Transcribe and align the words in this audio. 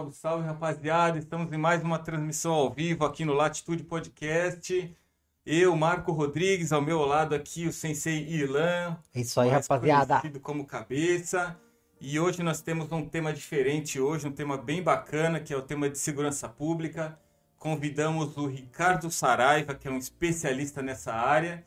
salve, 0.00 0.12
salve, 0.14 0.46
rapaziada. 0.46 1.18
Estamos 1.18 1.52
em 1.52 1.58
mais 1.58 1.82
uma 1.82 1.98
transmissão 1.98 2.52
ao 2.52 2.70
vivo 2.70 3.04
aqui 3.04 3.24
no 3.24 3.34
Latitude 3.34 3.82
Podcast. 3.82 4.96
Eu, 5.44 5.76
Marco 5.76 6.12
Rodrigues, 6.12 6.72
ao 6.72 6.80
meu 6.80 7.00
lado 7.00 7.34
aqui 7.34 7.66
o 7.66 7.72
Sensei 7.72 8.26
Ilan. 8.26 8.96
É 9.14 9.20
isso 9.20 9.38
aí, 9.40 9.50
rapaziada. 9.50 10.20
Conhecido 10.20 10.40
como 10.40 10.64
Cabeça. 10.64 11.58
E 12.00 12.18
hoje 12.18 12.42
nós 12.42 12.62
temos 12.62 12.90
um 12.92 13.06
tema 13.06 13.30
diferente 13.32 14.00
hoje, 14.00 14.26
um 14.26 14.32
tema 14.32 14.56
bem 14.56 14.82
bacana, 14.82 15.38
que 15.38 15.52
é 15.52 15.56
o 15.56 15.62
tema 15.62 15.90
de 15.90 15.98
segurança 15.98 16.48
pública. 16.48 17.18
Convidamos 17.58 18.38
o 18.38 18.46
Ricardo 18.46 19.10
Saraiva, 19.10 19.74
que 19.74 19.86
é 19.86 19.90
um 19.90 19.98
especialista 19.98 20.80
nessa 20.80 21.12
área. 21.12 21.62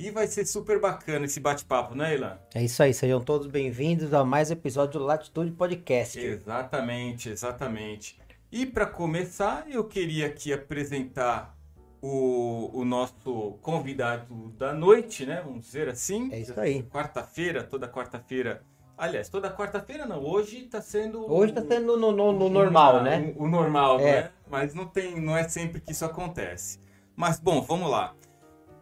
E 0.00 0.10
vai 0.12 0.28
ser 0.28 0.46
super 0.46 0.80
bacana 0.80 1.24
esse 1.26 1.40
bate-papo, 1.40 1.94
né, 1.94 2.14
Ilan? 2.14 2.38
É 2.54 2.62
isso 2.62 2.80
aí, 2.82 2.94
sejam 2.94 3.20
todos 3.20 3.48
bem-vindos 3.48 4.14
a 4.14 4.24
mais 4.24 4.48
um 4.48 4.52
episódio 4.52 5.00
do 5.00 5.04
Latitude 5.04 5.50
Podcast. 5.50 6.18
Exatamente, 6.20 7.28
exatamente. 7.30 8.16
E 8.50 8.64
para 8.64 8.86
começar, 8.86 9.66
eu 9.68 9.82
queria 9.84 10.26
aqui 10.28 10.52
apresentar 10.52 11.56
o, 12.00 12.70
o 12.72 12.84
nosso 12.84 13.58
convidado 13.60 14.50
da 14.56 14.72
noite, 14.72 15.26
né? 15.26 15.42
Vamos 15.44 15.64
dizer 15.66 15.88
assim. 15.88 16.32
É 16.32 16.38
isso 16.38 16.58
aí. 16.58 16.84
Quarta-feira, 16.84 17.64
toda 17.64 17.88
quarta-feira. 17.88 18.62
Aliás, 18.96 19.28
toda 19.28 19.50
quarta-feira 19.52 20.06
não, 20.06 20.22
hoje 20.24 20.58
está 20.64 20.80
sendo. 20.80 21.28
Hoje 21.30 21.52
tá 21.52 21.62
sendo 21.62 21.96
no, 21.96 22.12
no- 22.12 22.32
no 22.32 22.48
normal, 22.48 23.02
né? 23.02 23.34
O, 23.36 23.44
o 23.44 23.48
normal, 23.48 23.98
É. 23.98 24.04
né? 24.22 24.30
Mas 24.48 24.74
não, 24.74 24.86
tem, 24.86 25.20
não 25.20 25.36
é 25.36 25.48
sempre 25.48 25.80
que 25.80 25.90
isso 25.90 26.04
acontece. 26.04 26.78
Mas, 27.16 27.40
bom, 27.40 27.60
vamos 27.60 27.90
lá. 27.90 28.14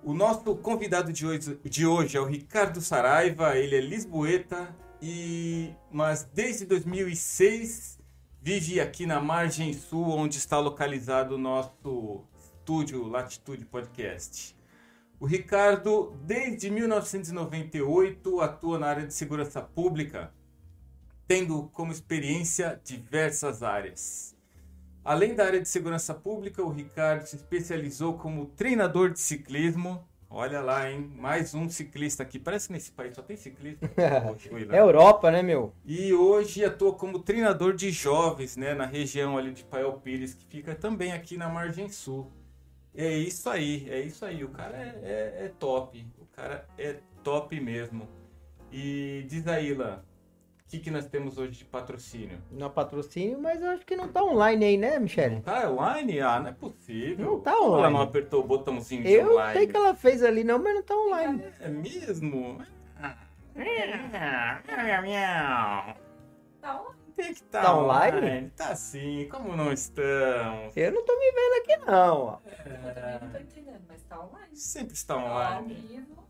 O 0.06 0.14
nosso 0.14 0.54
convidado 0.54 1.12
de 1.12 1.26
hoje, 1.26 1.58
de 1.64 1.84
hoje 1.84 2.16
é 2.16 2.20
o 2.20 2.26
Ricardo 2.26 2.80
Saraiva, 2.80 3.56
ele 3.56 3.74
é 3.74 3.80
lisboeta, 3.80 4.72
e, 5.02 5.74
mas 5.90 6.22
desde 6.32 6.64
2006 6.64 7.98
vive 8.40 8.80
aqui 8.80 9.04
na 9.04 9.20
margem 9.20 9.72
sul, 9.72 10.06
onde 10.10 10.38
está 10.38 10.60
localizado 10.60 11.34
o 11.34 11.38
nosso 11.38 12.22
estúdio 12.38 13.08
Latitude 13.08 13.64
Podcast. 13.64 14.56
O 15.18 15.26
Ricardo, 15.26 16.16
desde 16.22 16.70
1998, 16.70 18.40
atua 18.40 18.78
na 18.78 18.86
área 18.86 19.06
de 19.08 19.12
segurança 19.12 19.60
pública, 19.60 20.32
tendo 21.26 21.64
como 21.72 21.90
experiência 21.90 22.80
diversas 22.84 23.60
áreas. 23.60 24.35
Além 25.06 25.36
da 25.36 25.44
área 25.46 25.60
de 25.60 25.68
segurança 25.68 26.12
pública, 26.12 26.60
o 26.60 26.68
Ricardo 26.68 27.24
se 27.26 27.36
especializou 27.36 28.14
como 28.18 28.46
treinador 28.46 29.10
de 29.12 29.20
ciclismo. 29.20 30.04
Olha 30.28 30.60
lá, 30.60 30.90
hein? 30.90 31.12
Mais 31.14 31.54
um 31.54 31.68
ciclista 31.68 32.24
aqui. 32.24 32.40
Parece 32.40 32.66
que 32.66 32.72
nesse 32.72 32.90
país 32.90 33.14
só 33.14 33.22
tem 33.22 33.36
ciclista. 33.36 33.88
É. 33.96 34.80
Europa, 34.80 35.30
né, 35.30 35.44
meu? 35.44 35.72
E 35.84 36.12
hoje 36.12 36.64
atua 36.64 36.92
como 36.92 37.20
treinador 37.20 37.72
de 37.72 37.92
jovens, 37.92 38.56
né? 38.56 38.74
Na 38.74 38.84
região 38.84 39.38
ali 39.38 39.52
de 39.52 39.62
Pael 39.62 39.92
Pires, 39.92 40.34
que 40.34 40.44
fica 40.44 40.74
também 40.74 41.12
aqui 41.12 41.36
na 41.38 41.48
Margem 41.48 41.88
Sul. 41.88 42.32
É 42.92 43.08
isso 43.16 43.48
aí, 43.48 43.88
é 43.88 44.00
isso 44.00 44.24
aí. 44.24 44.42
O 44.42 44.48
cara 44.48 44.76
é, 44.76 44.98
é- 45.04 45.44
é 45.44 45.52
top. 45.56 46.04
O 46.18 46.26
cara 46.34 46.66
é 46.76 46.96
top 47.22 47.60
mesmo. 47.60 48.08
E 48.72 49.24
diz 49.28 49.46
aí, 49.46 49.72
Lan, 49.72 50.00
o 50.66 50.68
que, 50.68 50.80
que 50.80 50.90
nós 50.90 51.06
temos 51.06 51.38
hoje 51.38 51.52
de 51.58 51.64
patrocínio? 51.64 52.42
Não 52.50 52.66
é 52.66 52.70
patrocínio, 52.70 53.38
mas 53.40 53.62
eu 53.62 53.70
acho 53.70 53.86
que 53.86 53.94
não 53.94 54.08
tá 54.08 54.22
online 54.24 54.64
aí, 54.64 54.76
né, 54.76 54.98
Michele? 54.98 55.40
Tá 55.40 55.70
online? 55.70 56.20
Ah, 56.20 56.40
não 56.40 56.48
é 56.48 56.52
possível. 56.52 57.24
Não 57.24 57.40
tá 57.40 57.52
Como 57.52 57.64
Ela 57.66 57.76
online. 57.78 57.94
não 57.94 58.02
apertou 58.02 58.42
o 58.42 58.46
botãozinho 58.46 59.02
de 59.04 59.12
Eu 59.12 59.32
online. 59.32 59.58
sei 59.58 59.66
que 59.68 59.76
ela 59.76 59.94
fez 59.94 60.22
ali, 60.24 60.42
não, 60.42 60.58
mas 60.58 60.74
não 60.74 60.82
tá 60.82 60.94
online. 60.96 61.44
É 61.60 61.68
mesmo? 61.68 62.58
Tá 66.60 66.82
on- 66.82 66.94
Tem 67.14 67.26
que 67.32 67.32
estar 67.40 67.62
Tá 67.62 67.78
online? 67.78 68.50
Tá 68.56 68.74
sim, 68.74 69.28
como 69.30 69.56
não 69.56 69.72
estamos? 69.72 70.76
Eu 70.76 70.92
não 70.92 71.04
tô 71.04 71.16
me 71.16 71.32
vendo 71.32 71.62
aqui, 71.62 71.86
não. 71.86 72.40
Eu 72.44 72.64
também 72.64 73.20
não 73.22 73.30
tô 73.30 73.38
entendendo, 73.38 73.82
mas 73.88 74.02
tá 74.02 74.20
online. 74.20 74.56
Sempre 74.56 74.94
está 74.94 75.14
Ao 75.14 75.20
online. 75.26 75.74
vivo. 75.74 76.26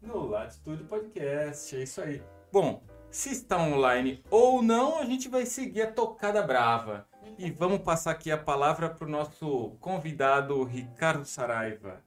No 0.00 0.28
Latitude 0.28 0.84
Podcast, 0.84 1.76
é 1.76 1.82
isso 1.82 2.00
aí. 2.00 2.22
Bom, 2.52 2.82
se 3.10 3.30
está 3.30 3.60
online 3.60 4.22
ou 4.30 4.62
não, 4.62 4.98
a 4.98 5.04
gente 5.04 5.28
vai 5.28 5.44
seguir 5.44 5.82
a 5.82 5.92
tocada 5.92 6.42
brava. 6.42 7.06
E 7.38 7.50
vamos 7.50 7.80
passar 7.80 8.12
aqui 8.12 8.30
a 8.30 8.38
palavra 8.38 8.88
para 8.88 9.06
o 9.06 9.10
nosso 9.10 9.76
convidado, 9.80 10.62
Ricardo 10.64 11.24
Saraiva. 11.24 12.02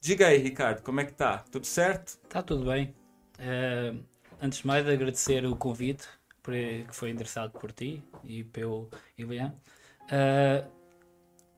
Diga 0.00 0.28
aí, 0.28 0.38
Ricardo, 0.38 0.82
como 0.82 1.00
é 1.00 1.04
que 1.04 1.12
tá? 1.12 1.38
Tudo 1.50 1.66
certo? 1.66 2.18
Está 2.24 2.42
tudo 2.42 2.64
bem. 2.64 2.94
Eh, 3.38 3.94
antes 4.40 4.60
de 4.60 4.66
mais, 4.66 4.88
agradecer 4.88 5.44
o 5.44 5.56
convite 5.56 6.06
que 6.42 6.94
foi 6.96 7.10
endereçado 7.10 7.52
por 7.58 7.72
ti 7.72 8.02
e 8.24 8.42
pelo 8.42 8.88
Ivan. 9.18 9.52
Eh, 10.10 10.64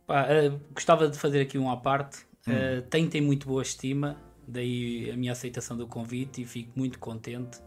pá, 0.06 0.26
eh, 0.28 0.50
gostava 0.72 1.08
de 1.08 1.18
fazer 1.18 1.42
aqui 1.42 1.58
um 1.58 1.70
à 1.70 1.76
parte. 1.76 2.28
Uh, 2.46 2.80
tenho, 2.88 3.08
tenho 3.08 3.24
muito 3.24 3.46
boa 3.46 3.60
estima, 3.60 4.16
daí 4.48 5.10
a 5.10 5.16
minha 5.16 5.32
aceitação 5.32 5.76
do 5.76 5.86
convite 5.86 6.40
e 6.40 6.46
fico 6.46 6.72
muito 6.74 6.98
contente. 6.98 7.60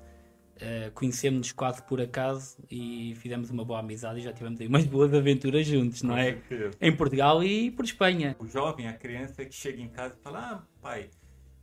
Uh, 0.56 0.92
Conhecemos-nos 0.94 1.52
quase 1.52 1.82
por 1.84 2.00
acaso 2.00 2.58
e 2.70 3.16
fizemos 3.16 3.50
uma 3.50 3.66
boa 3.66 3.80
amizade 3.80 4.20
e 4.20 4.22
já 4.22 4.32
tivemos 4.32 4.62
aí 4.62 4.68
umas 4.68 4.86
boas 4.86 5.14
aventuras 5.14 5.66
juntos, 5.66 6.04
não 6.04 6.16
é? 6.16 6.38
Em 6.80 6.96
Portugal 6.96 7.44
e 7.44 7.72
por 7.72 7.84
Espanha. 7.84 8.36
O 8.40 8.48
jovem, 8.48 8.88
a 8.88 8.94
criança 8.94 9.44
que 9.44 9.54
chega 9.54 9.82
em 9.82 9.90
casa 9.90 10.16
e 10.18 10.24
fala: 10.24 10.40
Ah, 10.40 10.64
pai, 10.80 11.10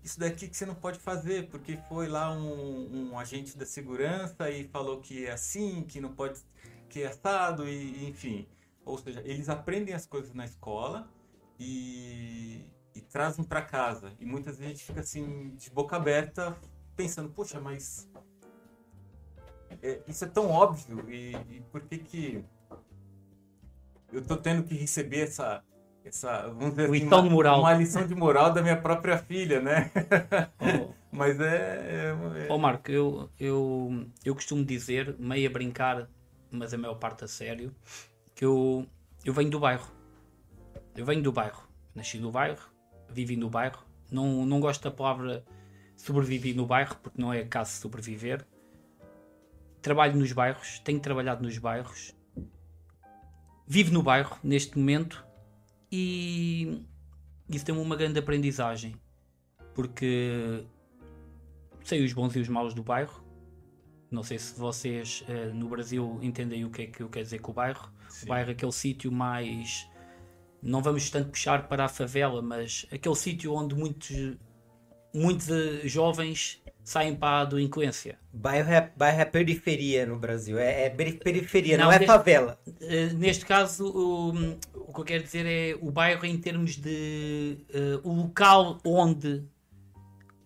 isso 0.03 0.19
daqui 0.19 0.49
que 0.49 0.57
você 0.57 0.67
não 0.67 0.75
pode 0.75 0.99
fazer, 0.99 1.49
porque 1.49 1.77
foi 1.89 2.09
lá 2.09 2.33
um, 2.33 3.11
um 3.11 3.19
agente 3.19 3.57
da 3.57 3.67
segurança 3.67 4.51
e 4.51 4.65
falou 4.65 5.01
que 5.01 5.27
é 5.27 5.33
assim, 5.33 5.83
que 5.83 6.01
não 6.01 6.13
pode, 6.13 6.41
que 6.89 7.03
é 7.03 7.07
assado, 7.07 7.69
e 7.69 8.09
enfim. 8.09 8.47
Ou 8.85 8.97
seja, 8.99 9.23
eles 9.25 9.49
aprendem 9.49 9.95
as 9.95 10.07
coisas 10.07 10.33
na 10.35 10.45
escola 10.45 11.09
e, 11.59 12.65
e 12.95 13.01
trazem 13.03 13.45
para 13.45 13.61
casa. 13.61 14.13
E 14.19 14.25
muitas 14.25 14.59
vezes 14.59 14.67
a 14.67 14.75
gente 14.75 14.85
fica 14.85 15.01
assim, 15.01 15.55
de 15.57 15.71
boca 15.71 15.97
aberta, 15.97 16.57
pensando: 16.97 17.29
Poxa, 17.31 17.61
mas 17.61 18.09
é, 19.83 20.01
isso 20.09 20.25
é 20.25 20.29
tão 20.29 20.49
óbvio, 20.51 21.05
e, 21.11 21.33
e 21.51 21.63
por 21.71 21.81
que 21.83 21.99
que 21.99 22.45
eu 24.13 24.23
tô 24.23 24.37
tendo 24.37 24.63
que 24.65 24.75
receber 24.75 25.21
essa. 25.21 25.63
Essa, 26.03 26.49
vamos 26.49 26.71
dizer 26.71 26.85
assim, 26.85 26.93
Lição 26.93 27.19
uma, 27.19 27.23
de 27.29 27.35
moral. 27.35 27.61
uma 27.61 27.75
lição 27.75 28.07
de 28.07 28.15
moral 28.15 28.53
da 28.55 28.63
minha 28.63 28.77
própria 28.77 29.19
filha, 29.19 29.61
né? 29.61 29.91
Oh, 30.59 30.95
Mas 31.13 31.39
é. 31.39 32.15
é- 32.39 32.47
Ó 32.49 32.57
Marco, 32.57 32.91
eu, 32.91 33.29
eu, 33.39 34.07
eu 34.25 34.35
costumo 34.35 34.65
dizer, 34.65 35.15
meio 35.19 35.49
a 35.49 35.53
brincar, 35.53 36.09
mas 36.51 36.73
a 36.73 36.79
maior 36.79 36.95
parte 36.95 37.25
a 37.25 37.29
sério, 37.29 37.71
que 38.35 38.45
eu, 38.45 38.87
eu 39.25 39.33
venho 39.35 39.51
do 39.51 39.61
bairro. 39.61 39.87
Eu 40.97 41.05
venho 41.05 41.23
do 41.23 41.31
bairro. 41.31 41.69
Nasci 41.95 42.19
no 42.19 42.31
bairro, 42.31 42.67
vivi 43.11 43.37
no 43.37 43.51
bairro. 43.51 43.85
Não, 44.11 44.47
não 44.47 44.59
gosto 44.59 44.83
da 44.83 44.91
palavra 44.91 45.45
sobrevivi 45.97 46.55
no 46.55 46.65
bairro, 46.65 46.97
porque 47.03 47.21
não 47.21 47.31
é 47.33 47.45
caso 47.45 47.73
de 47.73 47.77
sobreviver. 47.77 48.47
Trabalho 49.83 50.17
nos 50.19 50.33
bairros, 50.33 50.79
tenho 50.81 51.01
trabalhado 51.01 51.43
nos 51.43 51.57
bairros. 51.59 52.15
Vivo 53.67 53.93
no 53.93 54.03
bairro 54.03 54.39
neste 54.43 54.77
momento 54.79 55.25
e 55.91 56.87
isso 57.49 57.65
tem 57.65 57.75
uma 57.75 57.97
grande 57.97 58.19
aprendizagem. 58.19 58.95
Porque 59.75 60.65
sei 61.85 62.05
os 62.05 62.13
bons 62.13 62.35
e 62.37 62.41
os 62.41 62.49
maus 62.49 62.75
do 62.75 62.83
bairro. 62.83 63.25
Não 64.11 64.23
sei 64.23 64.39
se 64.39 64.59
vocês 64.59 65.25
eh, 65.29 65.47
no 65.47 65.69
Brasil 65.69 66.19
entendem 66.21 66.65
o 66.65 66.71
que 66.71 66.83
é 66.83 66.87
que 66.87 67.03
eu 67.03 67.09
quero 67.09 67.25
dizer 67.25 67.39
com 67.39 67.53
o 67.53 67.55
bairro. 67.55 67.93
Sim. 68.09 68.27
O 68.27 68.29
bairro 68.29 68.51
é 68.51 68.53
aquele 68.53 68.73
sítio 68.73 69.11
mais. 69.13 69.89
Não 70.63 70.83
vamos 70.83 71.09
tanto 71.11 71.31
puxar 71.31 71.69
para 71.69 71.85
a 71.85 71.89
favela, 71.89 72.43
mas 72.43 72.87
aquele 72.93 73.15
sítio 73.15 73.55
onde 73.55 73.75
muitos, 73.75 74.37
muitos 75.15 75.49
eh, 75.49 75.87
jovens 75.87 76.63
saem 76.85 77.15
para 77.15 77.43
a 77.43 77.45
delinquência. 77.45 78.19
Bairro 78.33 78.71
é, 78.73 78.91
bairro 78.97 79.21
é 79.21 79.25
periferia 79.25 80.07
no 80.07 80.19
Brasil. 80.19 80.59
É, 80.59 80.87
é 80.87 80.91
peri- 80.91 81.13
periferia, 81.19 81.77
não, 81.79 81.87
Não, 81.87 81.93
é 81.93 81.99
deste- 81.99 82.07
favela. 82.13 82.59
Eh, 82.81 83.07
neste 83.15 83.45
caso, 83.47 83.87
o, 83.87 84.31
o 84.75 84.93
que 84.95 85.01
eu 85.01 85.05
quero 85.05 85.23
dizer 85.23 85.47
é 85.47 85.77
o 85.81 85.91
bairro 85.91 86.25
em 86.27 86.37
termos 86.39 86.77
de 86.77 87.59
eh, 87.73 88.01
o 88.03 88.13
local 88.13 88.79
onde 88.85 89.45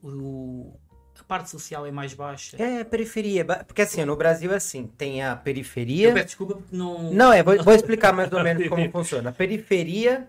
o- 0.02 0.72
a 1.18 1.24
parte 1.24 1.48
social 1.48 1.86
é 1.86 1.90
mais 1.90 2.12
baixa. 2.12 2.56
É 2.62 2.84
periferia. 2.84 3.44
ba- 3.44 3.64
Porque 3.64 3.82
assim, 3.82 4.04
no 4.04 4.16
Brasil 4.16 4.52
é 4.52 4.56
assim: 4.56 4.86
tem 4.98 5.22
a 5.22 5.30
Eu 5.32 5.36
periferia. 5.38 6.12
peço 6.12 6.26
desculpa 6.26 6.54
porque 6.56 6.76
não. 6.76 7.12
Não, 7.12 7.32
é, 7.32 7.42
vou, 7.42 7.62
vou 7.62 7.74
explicar 7.74 8.12
mais 8.12 8.30
ou 8.32 8.42
menos 8.44 8.68
como 8.68 8.90
funciona. 8.90 9.32
Periferia 9.32 10.28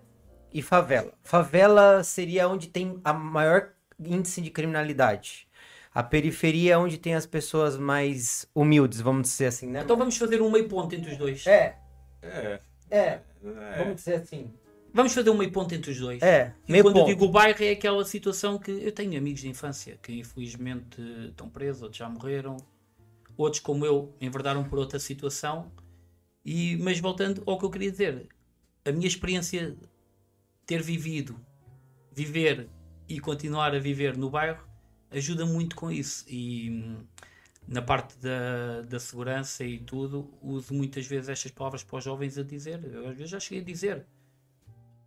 e 0.54 0.62
favela. 0.62 1.12
Favela 1.24 2.04
seria 2.04 2.48
onde 2.48 2.68
tem 2.68 3.00
a 3.04 3.12
maior 3.14 3.70
índice 4.00 4.42
de 4.42 4.50
criminalidade. 4.50 5.48
A 5.96 6.04
periferia 6.04 6.74
é 6.74 6.78
onde 6.78 6.98
tem 6.98 7.16
as 7.16 7.26
pessoas 7.26 7.78
mais 7.78 8.46
humildes, 8.54 9.00
vamos 9.00 9.30
dizer 9.30 9.46
assim, 9.46 9.68
né? 9.68 9.80
Então 9.82 9.96
vamos 9.96 10.18
fazer 10.18 10.42
um 10.42 10.52
meio 10.52 10.68
ponto 10.68 10.94
entre 10.94 11.10
os 11.10 11.18
dois. 11.18 11.48
É, 11.48 11.78
É. 12.22 12.60
é, 12.92 13.00
é. 13.00 13.22
vamos 13.78 13.96
dizer 13.96 14.16
assim. 14.16 14.52
Vamos 14.94 15.14
fazer 15.14 15.30
um 15.30 15.38
meio 15.38 15.54
ponto 15.54 15.74
entre 15.74 15.92
os 15.92 15.98
dois. 15.98 16.22
É, 16.22 16.54
E 16.68 16.72
meio 16.74 16.84
quando 16.84 16.98
eu 16.98 17.04
ponto. 17.04 17.14
digo 17.14 17.26
o 17.26 17.32
bairro 17.32 17.64
é 17.64 17.72
aquela 17.72 18.04
situação 18.04 18.58
que 18.60 18.72
eu 18.72 18.92
tenho 18.92 19.18
amigos 19.18 19.40
de 19.40 19.48
infância 19.48 19.98
que 20.02 20.20
infelizmente 20.20 21.02
estão 21.30 21.50
presos, 21.50 21.82
outros 21.82 21.98
já 21.98 22.10
morreram, 22.10 22.58
outros 23.38 23.62
como 23.62 23.86
eu 23.86 24.14
enverdaram 24.20 24.66
por 24.66 24.78
outra 24.80 25.00
situação 25.00 25.72
E, 26.44 26.78
mas 26.78 27.00
voltando 27.00 27.42
ao 27.46 27.58
que 27.58 27.66
eu 27.66 27.70
queria 27.70 27.92
dizer, 27.92 28.28
a 28.84 28.92
minha 28.92 29.08
experiência 29.08 29.78
ter 30.66 30.82
vivido, 30.82 31.40
viver 32.12 32.70
e 33.08 33.18
continuar 33.20 33.74
a 33.74 33.80
viver 33.80 34.18
no 34.18 34.30
bairro 34.30 34.75
ajuda 35.16 35.46
muito 35.46 35.76
com 35.76 35.92
isso. 35.92 36.26
E 36.28 36.70
hum, 36.70 37.06
na 37.68 37.82
parte 37.82 38.18
da, 38.18 38.82
da 38.82 39.00
segurança 39.00 39.64
e 39.64 39.80
tudo, 39.80 40.34
uso 40.42 40.74
muitas 40.74 41.08
vezes 41.08 41.30
estas 41.30 41.52
palavras 41.52 41.84
para 41.84 41.98
os 41.98 42.04
jovens 42.04 42.38
a 42.38 42.44
dizer. 42.44 42.84
Eu 42.84 43.08
às 43.08 43.16
vezes 43.16 43.32
já 43.32 43.40
cheguei 43.40 43.62
a 43.62 43.66
dizer: 43.66 44.06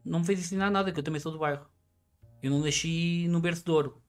não 0.04 0.20
me 0.20 0.26
fez 0.26 0.40
ensinar 0.40 0.70
nada, 0.70 0.92
que 0.92 0.98
eu 0.98 1.04
também 1.04 1.20
sou 1.20 1.32
do 1.32 1.38
bairro. 1.38 1.66
Eu 2.42 2.50
não 2.50 2.60
nasci 2.60 3.26
no 3.28 3.40
berço 3.40 3.64
de 3.64 3.70
ouro. 3.70 4.02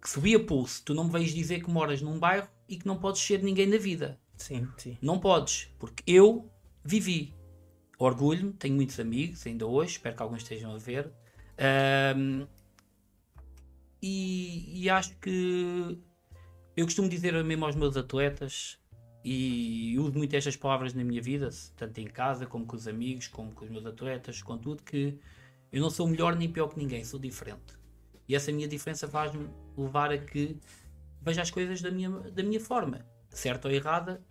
Que 0.00 0.10
subi 0.10 0.34
a 0.34 0.40
pulso, 0.44 0.82
tu 0.84 0.94
não 0.94 1.04
me 1.04 1.10
vais 1.10 1.32
dizer 1.32 1.62
que 1.62 1.70
moras 1.70 2.02
num 2.02 2.18
bairro 2.18 2.48
e 2.68 2.76
que 2.76 2.86
não 2.86 2.98
podes 2.98 3.22
ser 3.22 3.42
ninguém 3.42 3.66
na 3.66 3.78
vida. 3.78 4.20
Sim, 4.36 4.68
sim. 4.76 4.98
Não 5.00 5.18
podes, 5.18 5.72
porque 5.78 6.02
eu 6.06 6.50
vivi. 6.84 7.34
Orgulho-me, 7.98 8.52
tenho 8.52 8.74
muitos 8.74 8.98
amigos 9.00 9.46
ainda 9.46 9.66
hoje, 9.66 9.92
espero 9.92 10.16
que 10.16 10.22
alguns 10.22 10.42
estejam 10.42 10.74
a 10.74 10.78
ver. 10.78 11.10
Ahm, 11.56 12.46
e, 14.06 14.82
e 14.82 14.90
acho 14.90 15.16
que 15.16 15.98
eu 16.76 16.84
costumo 16.84 17.08
dizer 17.08 17.42
mesmo 17.42 17.64
aos 17.64 17.74
meus 17.74 17.96
atletas, 17.96 18.78
e 19.24 19.98
uso 19.98 20.12
muito 20.12 20.36
estas 20.36 20.54
palavras 20.56 20.92
na 20.92 21.02
minha 21.02 21.22
vida, 21.22 21.48
tanto 21.74 21.98
em 21.98 22.06
casa 22.06 22.44
como 22.44 22.66
com 22.66 22.76
os 22.76 22.86
amigos, 22.86 23.28
como 23.28 23.50
com 23.52 23.64
os 23.64 23.70
meus 23.70 23.86
atletas, 23.86 24.42
com 24.42 24.58
tudo, 24.58 24.82
que 24.82 25.18
eu 25.72 25.80
não 25.80 25.88
sou 25.88 26.06
melhor 26.06 26.36
nem 26.36 26.52
pior 26.52 26.68
que 26.68 26.78
ninguém, 26.78 27.02
sou 27.02 27.18
diferente. 27.18 27.78
E 28.28 28.34
essa 28.34 28.52
minha 28.52 28.68
diferença 28.68 29.08
faz-me 29.08 29.48
levar 29.74 30.12
a 30.12 30.18
que 30.18 30.60
veja 31.22 31.40
as 31.40 31.50
coisas 31.50 31.80
da 31.80 31.90
minha, 31.90 32.10
da 32.10 32.42
minha 32.42 32.60
forma. 32.60 33.06
Certa 33.30 33.68
ou 33.68 33.74
errada, 33.74 34.22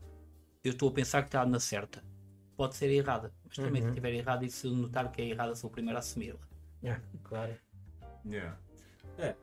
eu 0.63 0.73
estou 0.73 0.89
a 0.89 0.91
pensar 0.91 1.23
que 1.23 1.29
está 1.29 1.43
na 1.47 1.59
certa. 1.59 2.03
Pode 2.55 2.75
ser 2.75 2.91
errada, 2.91 3.33
mas 3.43 3.55
também 3.55 3.81
se 3.81 3.87
estiver 3.87 4.13
errada 4.13 4.45
e 4.45 4.51
se 4.51 4.67
eu 4.67 4.71
notar 4.71 5.11
que 5.11 5.19
é 5.19 5.29
errada, 5.29 5.55
sou 5.55 5.71
o 5.71 5.73
primeiro 5.73 5.97
a 5.97 5.99
assumi-la. 5.99 6.39
É, 6.83 6.99
claro. 7.23 7.55
Yeah. 8.23 8.55
É, 9.17 9.35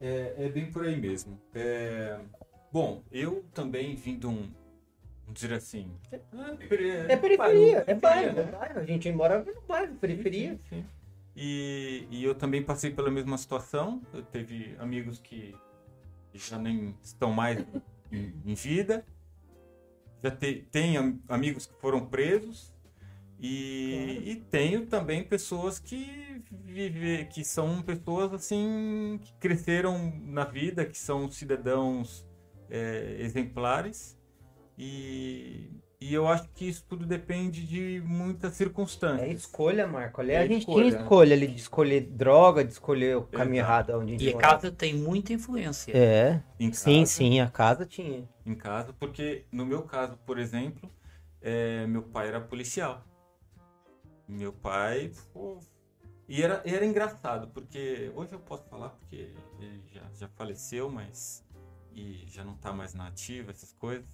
é, 0.00 0.34
é 0.38 0.48
bem 0.48 0.70
por 0.70 0.84
aí 0.84 0.96
mesmo. 0.96 1.40
É, 1.54 2.18
bom, 2.72 3.02
eu 3.12 3.44
também 3.54 3.94
vim 3.94 4.18
de 4.18 4.26
um, 4.26 4.50
vamos 5.22 5.40
dizer 5.40 5.52
assim... 5.54 5.90
É, 6.12 6.20
É 7.08 7.16
periferia, 7.16 7.84
é 7.86 7.94
bairro, 7.94 8.38
é 8.40 8.44
bairro. 8.44 8.80
A 8.80 8.84
gente 8.84 9.10
mora 9.12 9.42
no 9.42 9.60
bairro, 9.62 9.94
periferia. 9.96 10.58
Sim, 10.68 10.80
sim. 10.80 10.86
E, 11.36 12.06
e 12.10 12.22
eu 12.24 12.34
também 12.34 12.62
passei 12.62 12.90
pela 12.90 13.10
mesma 13.10 13.36
situação. 13.38 14.02
Eu 14.12 14.22
teve 14.22 14.76
amigos 14.78 15.18
que 15.18 15.54
já 16.32 16.58
nem 16.58 16.96
estão 17.02 17.32
mais 17.32 17.64
em, 18.12 18.32
em 18.44 18.54
vida. 18.54 19.04
Já 20.22 20.30
te, 20.30 20.66
tem 20.70 20.96
am- 20.96 21.20
amigos 21.28 21.66
que 21.66 21.74
foram 21.80 22.06
presos. 22.06 22.73
E, 23.46 24.22
e 24.30 24.36
tenho 24.36 24.86
também 24.86 25.22
pessoas 25.22 25.78
que 25.78 26.42
vive, 26.50 27.26
que 27.26 27.44
são 27.44 27.82
pessoas 27.82 28.32
assim 28.32 29.20
que 29.22 29.34
cresceram 29.34 30.12
na 30.24 30.44
vida, 30.46 30.86
que 30.86 30.96
são 30.96 31.30
cidadãos 31.30 32.26
é, 32.70 33.16
exemplares. 33.20 34.18
E, 34.78 35.70
e 36.00 36.14
eu 36.14 36.26
acho 36.26 36.48
que 36.54 36.66
isso 36.68 36.86
tudo 36.88 37.04
depende 37.04 37.66
de 37.66 38.02
muitas 38.06 38.52
É 38.52 38.54
circunstâncias. 38.54 39.40
escolha, 39.40 39.86
Marco. 39.86 40.22
Ali 40.22 40.32
É 40.32 40.38
a 40.38 40.46
gente 40.46 40.60
escolha. 40.60 40.90
tinha 40.90 41.00
escolha 41.02 41.34
ali 41.34 41.46
de 41.46 41.60
escolher 41.60 42.00
droga, 42.00 42.64
de 42.64 42.72
escolher 42.72 43.16
o 43.18 43.24
caminho 43.24 43.60
Exato. 43.60 43.90
errado 43.90 43.90
onde 44.00 44.14
a 44.14 44.18
gente 44.18 44.24
E 44.24 44.30
a 44.34 44.38
casa 44.38 44.72
tem 44.72 44.94
muita 44.94 45.34
influência. 45.34 45.92
É, 45.94 46.42
Em 46.58 46.72
sim, 46.72 47.00
casa. 47.00 47.06
sim, 47.12 47.40
a 47.40 47.50
casa 47.50 47.84
tinha. 47.86 48.26
em 48.46 48.54
casa, 48.54 48.92
porque 48.98 49.44
no 49.52 49.66
meu 49.66 49.82
caso, 49.82 50.18
por 50.26 50.38
exemplo, 50.38 50.90
é, 51.42 51.86
meu 51.86 52.02
pai 52.02 52.28
era 52.28 52.40
policial. 52.40 53.04
Meu 54.28 54.52
pai. 54.52 55.12
pô, 55.32 55.58
e 56.28 56.42
era, 56.42 56.62
era 56.64 56.84
engraçado, 56.86 57.48
porque 57.48 58.10
hoje 58.14 58.32
eu 58.32 58.40
posso 58.40 58.64
falar 58.68 58.90
porque 58.90 59.34
ele 59.58 59.82
já, 59.92 60.02
já 60.14 60.28
faleceu, 60.28 60.90
mas. 60.90 61.44
E 61.94 62.24
já 62.26 62.42
não 62.42 62.56
tá 62.56 62.72
mais 62.72 62.92
na 62.94 63.06
ativa, 63.06 63.50
essas 63.52 63.72
coisas. 63.72 64.08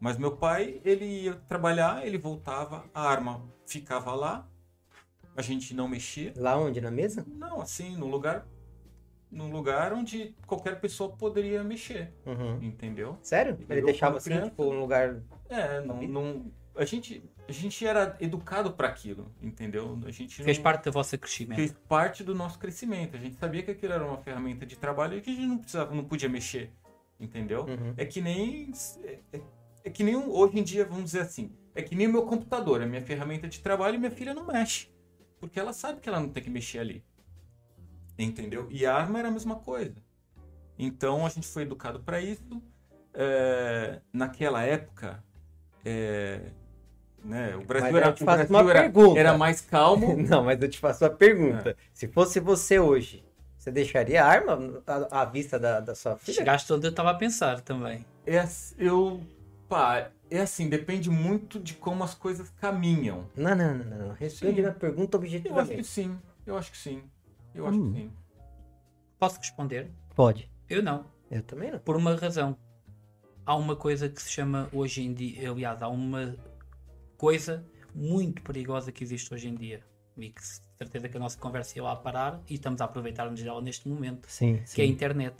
Mas 0.00 0.16
meu 0.16 0.36
pai, 0.36 0.80
ele 0.84 1.04
ia 1.24 1.34
trabalhar, 1.34 2.06
ele 2.06 2.16
voltava, 2.16 2.88
a 2.94 3.02
arma 3.02 3.44
ficava 3.66 4.14
lá, 4.14 4.48
a 5.36 5.42
gente 5.42 5.74
não 5.74 5.88
mexia. 5.88 6.32
Lá 6.36 6.56
onde? 6.56 6.80
Na 6.80 6.90
mesa? 6.90 7.26
Não, 7.28 7.60
assim, 7.60 7.96
num 7.96 8.08
lugar. 8.08 8.46
Num 9.30 9.50
lugar 9.52 9.92
onde 9.92 10.34
qualquer 10.46 10.80
pessoa 10.80 11.10
poderia 11.14 11.62
mexer, 11.62 12.14
Uhum. 12.24 12.62
entendeu? 12.62 13.18
Sério? 13.20 13.58
Eu, 13.60 13.76
Ele 13.76 13.82
deixava 13.84 14.16
assim, 14.16 14.30
criança- 14.30 14.48
tipo, 14.50 14.64
um 14.64 14.80
lugar. 14.80 15.20
É, 15.50 15.80
não, 15.82 16.00
não- 16.02 16.52
a 16.74 16.84
gente 16.86 17.22
a 17.48 17.52
gente 17.52 17.86
era 17.86 18.14
educado 18.20 18.72
para 18.74 18.88
aquilo, 18.88 19.32
entendeu? 19.40 19.98
A 20.04 20.10
gente 20.10 20.42
Fez 20.42 20.58
não- 20.58 20.62
parte 20.64 20.84
do 20.84 20.92
vosso 20.92 21.16
crescimento. 21.18 21.56
fez 21.56 21.72
parte 21.88 22.22
do 22.22 22.34
nosso 22.34 22.58
crescimento. 22.58 23.16
A 23.16 23.18
gente 23.20 23.36
sabia 23.36 23.62
que 23.62 23.70
aquilo 23.70 23.92
era 23.94 24.04
uma 24.06 24.18
ferramenta 24.18 24.66
de 24.66 24.76
trabalho 24.76 25.16
e 25.16 25.20
que 25.22 25.30
a 25.30 25.32
gente 25.34 25.46
não 25.46 25.58
precisava, 25.58 25.94
não 25.94 26.04
podia 26.04 26.28
mexer, 26.28 26.70
entendeu? 27.18 27.64
Uhum. 27.64 27.94
É 27.96 28.04
que 28.04 28.20
nem 28.20 28.70
é, 29.02 29.18
é- 29.32 29.40
é 29.84 29.90
que 29.90 30.04
nem 30.04 30.14
um- 30.14 30.30
hoje 30.30 30.58
em 30.58 30.62
dia, 30.62 30.84
vamos 30.84 31.04
dizer 31.04 31.20
assim, 31.20 31.50
é 31.74 31.80
que 31.82 31.94
nem 31.94 32.06
o 32.06 32.12
meu 32.12 32.26
computador, 32.26 32.82
é 32.82 32.86
minha 32.86 33.00
ferramenta 33.02 33.48
de 33.48 33.60
trabalho 33.60 33.94
e 33.94 33.98
minha 33.98 34.10
filha 34.10 34.34
não 34.34 34.46
mexe, 34.46 34.90
porque 35.40 35.58
ela 35.58 35.72
sabe 35.72 36.00
que 36.00 36.08
ela 36.08 36.20
não 36.20 36.28
tem 36.28 36.42
que 36.42 36.50
mexer 36.50 36.80
ali. 36.80 37.02
Entendeu? 38.18 38.66
E 38.70 38.84
a 38.84 38.94
arma 38.94 39.20
era 39.20 39.28
a 39.28 39.30
mesma 39.30 39.56
coisa. 39.56 39.94
Então 40.78 41.24
a 41.24 41.28
gente 41.28 41.46
foi 41.46 41.62
educado 41.62 42.00
para 42.00 42.20
isso. 42.20 42.60
É, 43.14 44.00
naquela 44.12 44.62
época, 44.64 45.24
é, 45.84 46.52
né, 47.24 47.56
o 47.56 47.64
Brasil, 47.64 47.92
Mas 47.92 48.00
era, 48.00 48.06
eu 48.10 48.14
te 48.14 48.22
o 48.22 48.26
faço 48.26 48.36
Brasil 48.38 48.56
uma 48.56 48.70
era- 48.70 48.80
pergunta. 48.82 49.20
era 49.20 49.36
mais 49.38 49.60
calmo. 49.60 50.16
Não, 50.22 50.44
mas 50.44 50.60
eu 50.62 50.68
te 50.68 50.78
faço 50.78 51.04
uma 51.04 51.10
pergunta. 51.10 51.76
Se 51.92 52.08
fosse 52.08 52.40
você 52.40 52.78
hoje, 52.78 53.24
você 53.56 53.70
deixaria 53.70 54.24
a 54.24 54.26
arma 54.28 54.82
à, 54.86 55.22
à 55.22 55.24
vista 55.24 55.58
da, 55.58 55.80
da 55.80 55.94
sua 55.94 56.16
filha? 56.16 56.36
Chegaste 56.36 56.72
onde 56.72 56.86
eu 56.86 56.90
estava 56.90 57.10
a 57.10 57.14
pensar 57.14 57.60
também. 57.60 58.04
É, 58.26 58.46
eu, 58.78 59.20
pá, 59.68 60.10
é 60.30 60.40
assim, 60.40 60.68
depende 60.68 61.10
muito 61.10 61.58
de 61.58 61.74
como 61.74 62.04
as 62.04 62.14
coisas 62.14 62.48
caminham. 62.60 63.26
Não, 63.36 63.54
não, 63.54 63.74
não, 63.74 63.84
não. 63.84 63.98
não. 64.08 64.14
Responde 64.14 64.60
minha 64.60 64.72
pergunta 64.72 65.16
Eu 65.16 65.22
acho 65.22 65.30
que 65.30 65.36
objetivamente. 65.36 65.84
sim, 65.84 66.18
eu 66.46 66.56
acho 66.56 66.70
que 66.70 66.78
sim. 66.78 67.02
Eu 67.54 67.66
acho 67.66 67.78
Hum. 67.78 67.92
que 67.92 67.98
sim. 68.00 68.12
Posso 69.18 69.38
responder? 69.38 69.90
Pode. 70.14 70.50
Eu 70.68 70.82
não. 70.82 71.06
Eu 71.30 71.42
também 71.42 71.70
não. 71.70 71.78
Por 71.78 71.96
uma 71.96 72.14
razão. 72.14 72.56
Há 73.44 73.56
uma 73.56 73.74
coisa 73.74 74.08
que 74.08 74.20
se 74.22 74.30
chama 74.30 74.68
hoje 74.72 75.02
em 75.02 75.12
dia, 75.12 75.50
aliás, 75.50 75.82
há 75.82 75.88
uma 75.88 76.36
coisa 77.18 77.62
muito 77.94 78.40
perigosa 78.42 78.90
que 78.90 79.04
existe 79.04 79.34
hoje 79.34 79.48
em 79.48 79.54
dia. 79.54 79.82
E 80.16 80.30
que 80.30 80.40
de 80.40 80.48
certeza 80.78 81.08
que 81.08 81.16
a 81.16 81.20
nossa 81.20 81.38
conversa 81.38 81.76
ia 81.78 81.82
lá 81.82 81.94
parar 81.94 82.40
e 82.48 82.54
estamos 82.54 82.80
a 82.80 82.84
aproveitar-nos 82.86 83.42
dela 83.42 83.60
neste 83.60 83.86
momento, 83.88 84.26
Sim, 84.30 84.54
que 84.74 84.80
é 84.80 84.84
a 84.84 84.86
sim. 84.86 84.92
internet. 84.92 85.36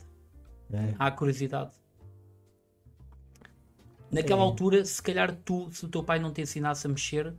É. 0.71 0.93
Há 0.99 1.09
curiosidade. 1.11 1.71
Naquela 4.11 4.41
É. 4.41 4.45
altura, 4.45 4.85
se 4.85 5.01
calhar 5.01 5.35
tu, 5.43 5.69
se 5.71 5.85
o 5.85 5.89
teu 5.89 6.03
pai 6.03 6.19
não 6.19 6.31
te 6.31 6.41
ensinasse 6.41 6.85
a 6.87 6.89
mexer, 6.89 7.33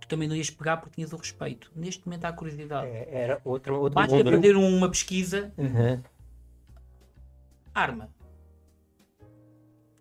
tu 0.00 0.08
também 0.08 0.26
não 0.28 0.34
ias 0.34 0.50
pegar 0.50 0.78
porque 0.78 0.94
tinhas 0.96 1.12
o 1.12 1.16
respeito. 1.16 1.70
Neste 1.76 2.06
momento 2.06 2.24
há 2.24 2.32
curiosidade. 2.32 2.86
É, 2.86 3.08
Era 3.10 3.40
outro, 3.44 3.74
outro 3.78 3.94
Basta 3.94 4.24
fazer 4.24 4.56
uma 4.56 4.88
pesquisa, 4.88 5.52
Uhum. 5.58 6.02
arma. 7.74 8.08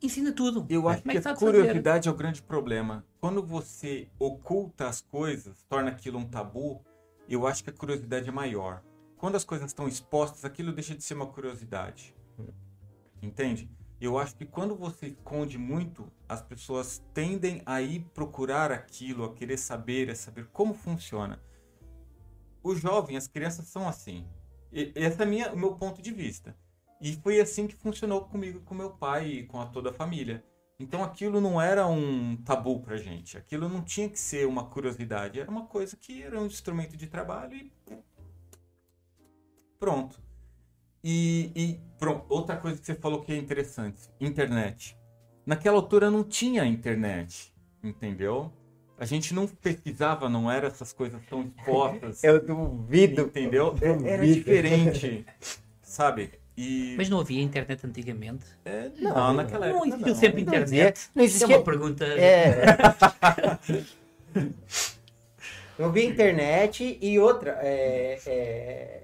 Ensina 0.01 0.31
tudo. 0.31 0.65
Eu 0.69 0.87
acho 0.87 1.01
Como 1.01 1.11
é 1.11 1.13
que 1.15 1.19
a 1.19 1.21
sabes 1.21 1.39
fazer? 1.41 1.51
curiosidade 1.57 2.07
é 2.07 2.11
o 2.11 2.15
grande 2.15 2.41
problema. 2.41 3.05
Quando 3.19 3.43
você 3.45 4.07
oculta 4.17 4.87
as 4.87 5.01
coisas, 5.01 5.61
torna 5.67 5.89
aquilo 5.91 6.17
um 6.17 6.25
tabu, 6.25 6.81
eu 7.27 7.45
acho 7.45 7.63
que 7.63 7.69
a 7.69 7.73
curiosidade 7.73 8.29
é 8.29 8.31
maior. 8.31 8.81
Quando 9.17 9.35
as 9.35 9.43
coisas 9.43 9.67
estão 9.69 9.87
expostas, 9.87 10.45
aquilo 10.45 10.71
deixa 10.71 10.95
de 10.95 11.03
ser 11.03 11.15
uma 11.15 11.27
curiosidade. 11.27 12.15
Entende? 13.21 13.69
Eu 13.99 14.17
acho 14.17 14.33
que 14.37 14.45
quando 14.45 14.73
você 14.77 15.07
esconde 15.07 15.57
muito, 15.57 16.09
as 16.29 16.41
pessoas 16.41 17.03
tendem 17.13 17.61
a 17.65 17.81
ir 17.81 17.99
procurar 18.13 18.71
aquilo, 18.71 19.25
a 19.25 19.33
querer 19.33 19.57
saber, 19.57 20.09
a 20.09 20.15
saber 20.15 20.47
como 20.53 20.73
funciona. 20.73 21.41
O 22.63 22.73
jovem, 22.73 23.17
as 23.17 23.27
crianças 23.27 23.67
são 23.67 23.85
assim. 23.85 24.25
E- 24.71 24.93
Esse 24.95 25.21
é 25.21 25.25
minha- 25.25 25.51
o 25.51 25.57
meu 25.57 25.75
ponto 25.75 26.01
de 26.01 26.11
vista. 26.11 26.55
E 27.01 27.13
foi 27.13 27.39
assim 27.39 27.65
que 27.67 27.75
funcionou 27.75 28.25
comigo, 28.25 28.59
com 28.61 28.75
meu 28.75 28.89
pai 28.91 29.27
e 29.27 29.43
com 29.45 29.59
a 29.61 29.65
toda 29.65 29.89
a 29.89 29.93
família. 29.93 30.43
Então 30.79 31.03
aquilo 31.03 31.41
não 31.41 31.61
era 31.61 31.87
um 31.87 32.37
tabu 32.37 32.79
pra 32.81 32.97
gente. 32.97 33.37
Aquilo 33.37 33.67
não 33.67 33.81
tinha 33.81 34.09
que 34.09 34.19
ser 34.19 34.47
uma 34.47 34.65
curiosidade. 34.65 35.39
Era 35.39 35.49
uma 35.51 35.65
coisa 35.65 35.97
que 35.97 36.23
era 36.23 36.39
um 36.39 36.45
instrumento 36.45 36.95
de 36.95 37.07
trabalho 37.07 37.53
e. 37.55 37.71
Pronto. 39.79 40.19
E, 41.03 41.51
e 41.55 41.79
pronto. 41.97 42.25
outra 42.29 42.57
coisa 42.57 42.77
que 42.79 42.85
você 42.85 42.95
falou 42.95 43.21
que 43.21 43.31
é 43.31 43.37
interessante: 43.37 44.09
internet. 44.19 44.97
Naquela 45.45 45.77
altura 45.77 46.09
não 46.11 46.23
tinha 46.23 46.65
internet. 46.65 47.53
Entendeu? 47.83 48.51
A 48.97 49.05
gente 49.05 49.33
não 49.33 49.47
pesquisava, 49.47 50.27
não 50.27 50.51
era 50.51 50.67
essas 50.67 50.91
coisas 50.91 51.21
tão 51.29 51.41
expostas. 51.57 52.23
Eu 52.23 52.45
duvido. 52.45 53.21
Entendeu? 53.23 53.73
É- 53.81 53.87
Era 53.87 54.17
Duvido. 54.17 54.33
diferente, 54.33 55.25
sabe? 55.81 56.33
E 56.61 56.93
Mas 56.97 57.07
não 57.09 57.21
havia 57.21 57.41
internet 57.41 57.85
antigamente? 57.87 58.43
é, 58.65 58.89
não, 58.99 59.33
naquela 59.33 59.67
Não 59.67 59.75
época 59.77 59.87
existiu 59.87 60.13
não. 60.13 60.19
sempre 60.19 60.43
Não 60.43 60.53
internet? 60.53 60.97
existia- 60.97 61.11
não 61.15 61.23
Isso 61.23 61.33
é 61.33 61.37
existia- 61.37 61.57
uma 61.57 61.63
pergunta. 61.63 62.05
É. 62.05 62.65
Eu 65.79 65.89
vi 65.93 66.05
internet 66.05 66.97
e 67.01 67.17
outra. 67.17 67.57
É, 67.61 68.19
é, 68.27 69.03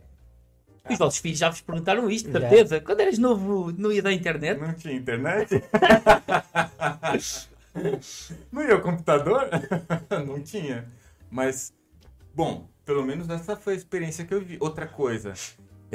Os 0.89 0.97
vossos 0.97 1.19
filhos 1.21 1.39
já 1.39 1.49
vos 1.49 1.61
perguntaram 1.61 2.09
isto, 2.09 2.29
certeza. 2.29 2.81
Quando 2.81 2.99
eras 2.99 3.17
novo, 3.17 3.71
não 3.77 3.89
ia 3.91 4.01
dar 4.01 4.11
internet? 4.11 4.59
Não 4.59 4.73
tinha 4.73 4.93
internet? 4.93 5.63
não 8.51 8.61
ia 8.61 8.75
o 8.75 8.81
computador? 8.81 9.47
não 10.27 10.41
tinha. 10.41 10.85
Mas, 11.31 11.73
bom, 12.33 12.67
pelo 12.83 13.03
menos 13.03 13.29
essa 13.29 13.55
foi 13.55 13.73
a 13.73 13.77
experiência 13.77 14.25
que 14.25 14.33
eu 14.33 14.41
vi. 14.41 14.57
Outra 14.59 14.85
coisa, 14.85 15.33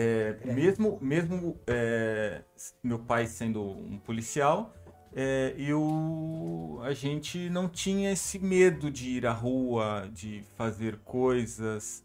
é, 0.01 0.53
mesmo, 0.55 0.99
mesmo 1.01 1.59
é, 1.67 2.43
meu 2.83 2.99
pai 2.99 3.27
sendo 3.27 3.63
um 3.63 3.99
policial, 3.99 4.75
é, 5.15 5.55
eu, 5.59 6.79
a 6.83 6.93
gente 6.93 7.51
não 7.51 7.69
tinha 7.69 8.13
esse 8.13 8.39
medo 8.39 8.91
de 8.91 9.09
ir 9.11 9.27
à 9.27 9.33
rua, 9.33 10.09
de 10.13 10.43
fazer 10.57 10.99
coisas. 10.99 12.05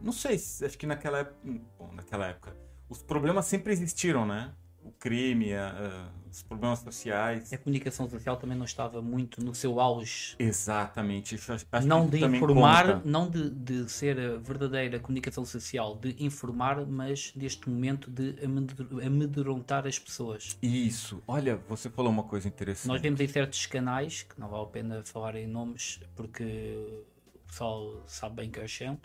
Não 0.00 0.12
sei, 0.12 0.38
se- 0.38 0.64
acho 0.64 0.78
que 0.78 0.86
naquela 0.86 1.18
época, 1.18 1.36
bom, 1.78 1.90
naquela 1.92 2.26
época, 2.28 2.56
os 2.88 3.02
problemas 3.02 3.46
sempre 3.46 3.72
existiram, 3.72 4.24
né? 4.24 4.52
O 4.82 4.90
crime, 4.92 5.52
a- 5.52 5.68
a- 5.68 6.19
os 6.30 6.42
problemas 6.42 6.78
sociais. 6.80 7.52
A 7.52 7.58
comunicação 7.58 8.08
social 8.08 8.36
também 8.36 8.56
não 8.56 8.64
estava 8.64 9.02
muito 9.02 9.42
no 9.44 9.54
seu 9.54 9.80
auge. 9.80 10.36
Exatamente. 10.38 11.34
isso 11.34 11.52
acho- 11.52 11.66
acho 11.72 11.86
não 11.86 12.06
de 12.08 12.24
informar, 12.24 13.04
não 13.04 13.28
de, 13.28 13.50
de 13.50 13.88
ser 13.90 14.18
a 14.18 14.36
verdadeira 14.38 14.98
comunicação 15.00 15.44
social, 15.44 15.96
de 15.96 16.14
informar, 16.24 16.86
mas 16.86 17.32
neste 17.34 17.68
momento 17.68 18.10
de 18.10 18.36
amedr- 18.44 19.04
amedrontar 19.04 19.86
as 19.86 19.98
pessoas. 19.98 20.56
Isso. 20.62 21.22
Olha, 21.26 21.56
você 21.68 21.90
falou 21.90 22.10
uma 22.12 22.24
coisa 22.24 22.46
interessante. 22.48 22.88
Nós 22.88 23.00
vemos 23.02 23.20
em 23.20 23.26
certos 23.28 23.66
canais, 23.66 24.22
que 24.22 24.38
não 24.40 24.48
vale 24.48 24.62
a 24.64 24.66
pena 24.66 25.02
falar 25.04 25.34
em 25.36 25.46
nomes, 25.46 26.00
porque 26.14 27.04
o 27.34 27.46
pessoal 27.48 28.02
sabe 28.06 28.36
bem 28.36 28.50
que 28.50 28.66
são, 28.68 28.96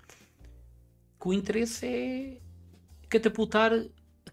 que 1.20 1.27
o 1.27 1.34
interesse 1.34 1.86
é 1.86 2.38
catapultar 3.10 3.72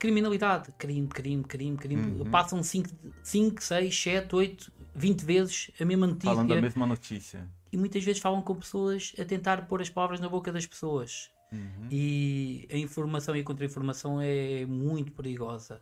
criminalidade. 0.02 0.72
Crime, 0.72 1.06
crime, 1.06 1.44
crime, 1.44 1.76
crime. 1.76 2.22
Uhum. 2.22 2.28
Passam 2.28 2.60
5, 2.60 2.88
6, 3.22 3.62
7, 4.02 4.34
8, 4.34 4.72
20 4.96 5.24
vezes 5.24 5.70
a 5.80 5.84
mesma 5.84 6.08
notícia. 6.08 6.30
Falando 6.30 6.48
da 6.48 6.60
mesma 6.60 6.86
notícia. 6.86 7.48
E 7.70 7.76
muitas 7.76 8.02
vezes 8.02 8.20
falam 8.20 8.42
com 8.42 8.56
pessoas 8.56 9.14
a 9.16 9.24
tentar 9.24 9.68
pôr 9.68 9.80
as 9.80 9.88
palavras 9.88 10.18
na 10.18 10.28
boca 10.28 10.50
das 10.50 10.66
pessoas. 10.66 11.30
Uhum. 11.52 11.86
E 11.88 12.66
a 12.72 12.76
informação 12.76 13.36
e 13.36 13.40
a 13.40 13.44
contra-informação 13.44 14.20
é 14.20 14.66
muito 14.66 15.12
perigosa. 15.12 15.80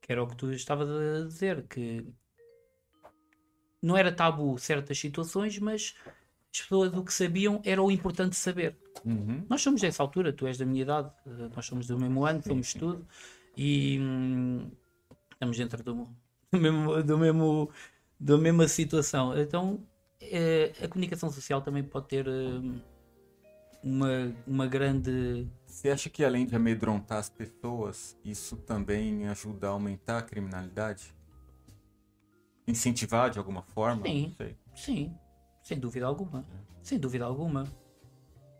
Que 0.00 0.12
era 0.12 0.22
o 0.22 0.28
que 0.28 0.36
tu 0.36 0.52
estavas 0.52 0.88
a 0.88 1.26
dizer, 1.26 1.66
que 1.66 2.06
não 3.82 3.96
era 3.96 4.12
tabu 4.12 4.56
certas 4.56 5.00
situações, 5.00 5.58
mas 5.58 5.96
as 6.06 6.15
pessoas 6.60 6.92
o 6.94 7.04
que 7.04 7.12
sabiam 7.12 7.60
era 7.64 7.82
o 7.82 7.90
importante 7.90 8.36
saber. 8.36 8.76
Uhum. 9.04 9.44
Nós 9.48 9.62
somos 9.62 9.80
dessa 9.80 10.02
altura, 10.02 10.32
tu 10.32 10.46
és 10.46 10.58
da 10.58 10.64
minha 10.64 10.82
idade, 10.82 11.10
eh, 11.26 11.48
nós 11.54 11.66
somos 11.66 11.86
do 11.86 11.98
mesmo 11.98 12.24
ano, 12.24 12.42
Sim, 12.42 12.48
somos 12.48 12.70
sim. 12.70 12.78
tudo, 12.78 13.06
e 13.56 13.98
hum, 14.00 14.70
estamos 15.32 15.56
dentro 15.56 15.82
do, 15.82 16.08
do 16.52 16.58
mesmo, 16.58 17.02
do 17.02 17.18
mesmo, 17.18 17.70
da 18.18 18.38
mesma 18.38 18.68
situação. 18.68 19.38
Então, 19.38 19.80
eh, 20.20 20.72
a 20.82 20.88
comunicação 20.88 21.30
social 21.30 21.60
também 21.62 21.82
pode 21.82 22.08
ter 22.08 22.28
hum, 22.28 22.80
uma, 23.82 24.34
uma 24.46 24.66
grande. 24.66 25.46
Você 25.66 25.90
acha 25.90 26.10
que 26.10 26.24
além 26.24 26.46
de 26.46 26.56
amedrontar 26.56 27.18
as 27.18 27.28
pessoas, 27.28 28.16
isso 28.24 28.56
também 28.56 29.28
ajuda 29.28 29.68
a 29.68 29.70
aumentar 29.70 30.18
a 30.18 30.22
criminalidade? 30.22 31.14
Incentivar 32.66 33.30
de 33.30 33.38
alguma 33.38 33.62
forma? 33.62 34.04
Sim. 34.04 34.34
Sim, 34.74 35.14
sem 35.66 35.80
dúvida 35.80 36.06
alguma. 36.06 36.46
Sem 36.80 36.96
dúvida 36.96 37.24
alguma. 37.24 37.64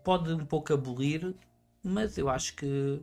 Pode 0.03 0.33
um 0.33 0.45
pouco 0.45 0.73
abolir, 0.73 1.37
mas 1.81 2.19
eu 2.19 2.29
acho 2.29 2.57
que 2.57 3.01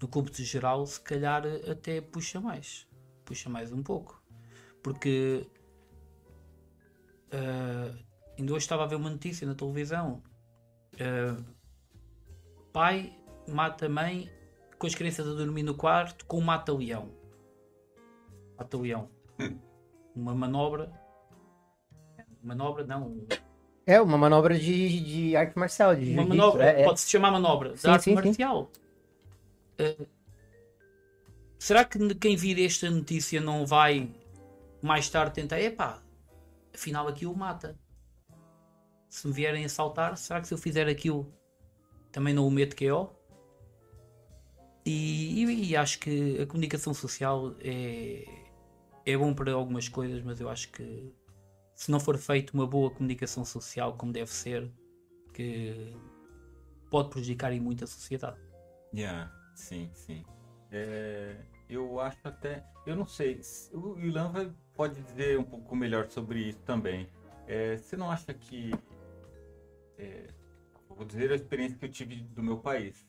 no 0.00 0.06
cômputo 0.06 0.44
geral, 0.44 0.86
se 0.86 1.00
calhar 1.00 1.42
até 1.68 2.00
puxa 2.00 2.40
mais. 2.40 2.86
Puxa 3.24 3.50
mais 3.50 3.72
um 3.72 3.82
pouco. 3.82 4.22
Porque 4.80 5.44
ah, 7.32 7.98
ainda 8.38 8.52
hoje 8.52 8.64
estava 8.64 8.84
a 8.84 8.86
ver 8.86 8.94
uma 8.94 9.10
notícia 9.10 9.44
na 9.44 9.56
televisão. 9.56 10.22
Ah, 11.00 11.42
pai 12.72 13.12
mata 13.48 13.88
mãe 13.88 14.30
com 14.78 14.86
as 14.86 14.94
crianças 14.94 15.26
a 15.26 15.32
dormir 15.32 15.64
no 15.64 15.74
quarto 15.74 16.24
com 16.26 16.38
um 16.38 16.42
mata-leão. 16.44 17.10
Mata-leão. 18.56 19.10
Uma 20.14 20.32
manobra 20.32 21.05
manobra, 22.46 22.84
não. 22.84 23.26
É 23.86 24.00
uma 24.00 24.18
manobra 24.18 24.58
de, 24.58 25.00
de 25.00 25.36
arte 25.36 25.56
marcial, 25.58 25.94
de 25.94 26.12
Uma 26.12 26.24
manobra, 26.26 26.64
é, 26.64 26.82
é. 26.82 26.84
pode-se 26.84 27.08
chamar 27.08 27.30
manobra, 27.30 27.76
Sim, 27.76 27.82
da 27.86 27.92
arte 27.92 28.04
sim, 28.04 28.10
sim. 28.10 28.14
marcial. 28.16 28.70
Eh, 29.78 30.06
será 31.58 31.84
que 31.84 32.14
quem 32.16 32.36
vir 32.36 32.64
esta 32.64 32.90
notícia 32.90 33.40
não 33.40 33.64
vai 33.66 34.10
mais 34.82 35.08
tarde 35.08 35.34
tentar? 35.34 35.60
Epá, 35.60 36.02
afinal 36.74 37.06
aquilo 37.06 37.36
mata. 37.36 37.78
Se 39.08 39.26
me 39.26 39.32
vierem 39.32 39.64
assaltar, 39.64 40.16
será 40.16 40.40
que 40.40 40.48
se 40.48 40.54
eu 40.54 40.58
fizer 40.58 40.88
aquilo 40.88 41.32
também 42.10 42.34
não 42.34 42.46
o 42.46 42.50
meto 42.50 42.74
KO? 42.76 43.14
E, 44.84 45.44
e, 45.44 45.70
e 45.70 45.76
acho 45.76 45.98
que 45.98 46.40
a 46.40 46.46
comunicação 46.46 46.94
social 46.94 47.54
é, 47.60 48.24
é 49.04 49.16
bom 49.16 49.34
para 49.34 49.52
algumas 49.52 49.88
coisas, 49.88 50.22
mas 50.22 50.40
eu 50.40 50.48
acho 50.48 50.70
que 50.70 51.12
se 51.76 51.90
não 51.92 52.00
for 52.00 52.18
feita 52.18 52.52
uma 52.54 52.66
boa 52.66 52.90
comunicação 52.90 53.44
social 53.44 53.96
como 53.96 54.12
deve 54.12 54.30
ser, 54.32 54.72
que 55.32 55.94
pode 56.90 57.10
prejudicar 57.10 57.52
em 57.52 57.60
muito 57.60 57.84
a 57.84 57.86
sociedade. 57.86 58.40
Yeah, 58.94 59.30
sim, 59.54 59.90
sim. 59.94 60.24
É, 60.72 61.36
eu 61.68 62.00
acho 62.00 62.18
até. 62.24 62.64
Eu 62.86 62.96
não 62.96 63.06
sei. 63.06 63.42
se- 63.42 63.74
O 63.76 63.98
Ilan 64.00 64.32
vai, 64.32 64.50
pode 64.74 65.00
dizer 65.02 65.38
um 65.38 65.44
pouco 65.44 65.76
melhor 65.76 66.08
sobre 66.10 66.40
isso 66.48 66.60
também. 66.60 67.08
É, 67.46 67.76
você 67.76 67.96
não 67.96 68.10
acha 68.10 68.32
que. 68.32 68.72
é, 69.98 70.28
vou 70.88 71.04
dizer 71.04 71.30
a 71.30 71.34
experiência 71.34 71.76
que 71.78 71.84
eu 71.84 71.90
tive 71.90 72.16
do 72.22 72.42
meu 72.42 72.58
país. 72.58 73.06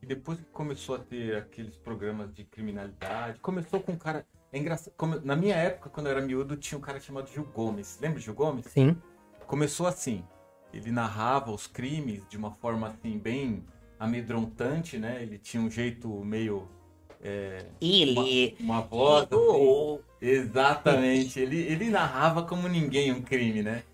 Que 0.00 0.06
depois 0.06 0.38
que 0.38 0.46
começou 0.46 0.94
a 0.96 0.98
ter 0.98 1.36
aqueles 1.36 1.76
programas 1.78 2.32
de 2.34 2.44
criminalidade, 2.44 3.40
começou 3.40 3.80
com 3.80 3.92
um 3.92 3.98
cara. 3.98 4.26
É 4.56 4.58
engraçado. 4.58 4.94
como- 4.96 5.20
na 5.20 5.36
minha 5.36 5.54
época, 5.54 5.90
quando 5.90 6.06
eu 6.06 6.12
era 6.12 6.20
miúdo, 6.22 6.56
tinha 6.56 6.78
um 6.78 6.80
cara 6.80 6.98
chamado 6.98 7.28
Gil 7.30 7.44
Gomes. 7.54 7.98
Lembra 8.00 8.18
de 8.18 8.24
Gil 8.24 8.34
Gomes? 8.34 8.64
Sim. 8.66 8.96
começou 9.46 9.86
assim. 9.86 10.24
Ele 10.72 10.90
narrava 10.90 11.52
os 11.52 11.66
crimes 11.68 12.22
de 12.28 12.36
uma 12.36 12.50
forma 12.50 12.88
assim 12.88 13.16
bem 13.18 13.64
amedrontante, 13.98 14.98
né? 14.98 15.22
Ele 15.22 15.38
tinha 15.38 15.62
um 15.62 15.70
jeito 15.70 16.08
meio 16.24 16.68
é, 17.22 17.66
Ele. 17.80 18.56
uma 18.58 18.80
voz 18.80 19.28
assim. 19.30 20.02
Exatamente. 20.20 21.38
Ele, 21.38 21.58
ele 21.60 21.90
narrava 21.90 22.42
como 22.42 22.66
ninguém 22.66 23.12
um 23.12 23.22
crime, 23.22 23.62
né? 23.62 23.84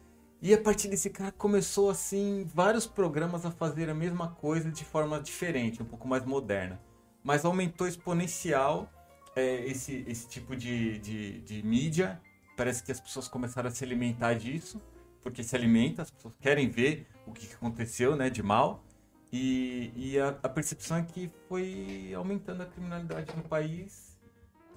E 0.41 0.53
a 0.55 0.59
partir 0.59 0.89
desse 0.89 1.11
cara 1.11 1.31
começou 1.33 1.91
assim 1.91 2.45
vários 2.53 2.87
programas 2.87 3.45
a 3.45 3.51
fazer 3.51 3.91
a 3.91 3.95
mesma 3.95 4.29
coisa 4.29 4.71
de 4.71 4.85
forma 4.85 5.21
diferente, 5.21 5.83
um 5.83 5.87
pouco 5.87 6.09
mais 6.09 6.25
moderna. 6.25 6.81
Mas 7.23 7.45
aumentou 7.45 7.87
exponencial 7.87 8.91
é, 9.35 9.67
esse, 9.67 10.05
esse 10.07 10.29
tipo 10.29 10.57
de, 10.57 10.99
de, 10.99 11.41
de 11.41 11.63
mídia. 11.63 12.21
Parece 12.57 12.83
que 12.83 12.93
as 12.93 13.01
pessoas 13.01 13.29
começaram 13.29 13.69
a 13.69 13.71
se 13.71 13.83
alimentar 13.83 14.35
disso, 14.35 14.81
porque 15.23 15.43
se 15.43 15.57
alimenta, 15.57 16.03
as 16.03 16.11
pessoas 16.11 16.35
querem 16.41 16.69
ver 16.69 17.07
o 17.27 17.33
que 17.33 17.53
aconteceu 17.55 18.15
né, 18.17 18.29
de 18.29 18.43
mal. 18.43 18.85
E, 19.33 19.93
e 19.97 20.19
a, 20.19 20.29
a 20.43 20.49
percepção 20.49 20.99
é 20.99 21.03
que 21.03 21.31
foi 21.49 22.13
aumentando 22.15 22.63
a 22.63 22.67
criminalidade 22.67 23.35
no 23.35 23.43
país 23.43 24.19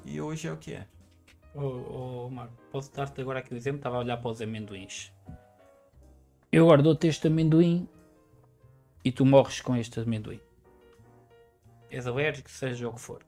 e 0.05 0.21
hoje 0.21 0.47
é 0.47 0.53
o 0.53 0.57
que 0.57 0.73
é. 0.73 0.87
Ô 1.53 2.29
Marco, 2.29 2.53
posso 2.71 2.93
dar-te 2.93 3.19
agora 3.21 3.39
aqui 3.39 3.53
o 3.53 3.57
exemplo? 3.57 3.79
Estava 3.79 3.97
a 3.97 3.99
olhar 3.99 4.17
para 4.17 4.29
os 4.29 4.41
amendoins. 4.41 5.11
Eu 6.51 6.65
agora 6.65 6.81
dou-te 6.81 7.07
este 7.07 7.27
amendoim 7.27 7.87
e 9.03 9.11
tu 9.11 9.25
morres 9.25 9.59
com 9.61 9.75
este 9.75 9.99
amendoim. 9.99 10.39
És 11.89 12.07
alérgico, 12.07 12.49
seja 12.49 12.87
o 12.87 12.93
que 12.93 12.99
for. 13.01 13.23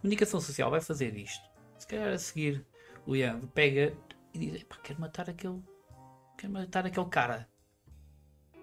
Comunicação 0.00 0.40
social 0.40 0.70
vai 0.70 0.80
fazer 0.80 1.16
isto. 1.16 1.44
Se 1.78 1.86
calhar 1.86 2.12
a 2.12 2.18
seguir, 2.18 2.64
o 3.06 3.14
Ian 3.16 3.40
pega 3.54 3.96
e 4.32 4.38
diz: 4.38 4.62
Epá, 4.62 4.76
quero 4.82 5.00
matar 5.00 5.28
aquele. 5.28 5.62
Quero 6.36 6.52
matar 6.52 6.86
aquele 6.86 7.06
cara. 7.06 7.48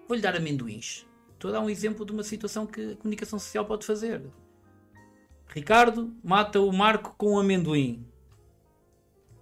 Vou-lhe 0.08 0.22
dar 0.22 0.34
amendoins. 0.36 1.06
Estou 1.34 1.50
a 1.50 1.52
dar 1.52 1.60
um 1.60 1.68
exemplo 1.68 2.06
de 2.06 2.12
uma 2.12 2.22
situação 2.22 2.66
que 2.66 2.92
a 2.92 2.96
comunicação 2.96 3.38
social 3.38 3.66
pode 3.66 3.84
fazer. 3.84 4.22
Ricardo 5.48 6.14
mata 6.24 6.60
o 6.60 6.72
Marco 6.72 7.14
com 7.18 7.34
um 7.34 7.38
amendoim. 7.38 8.06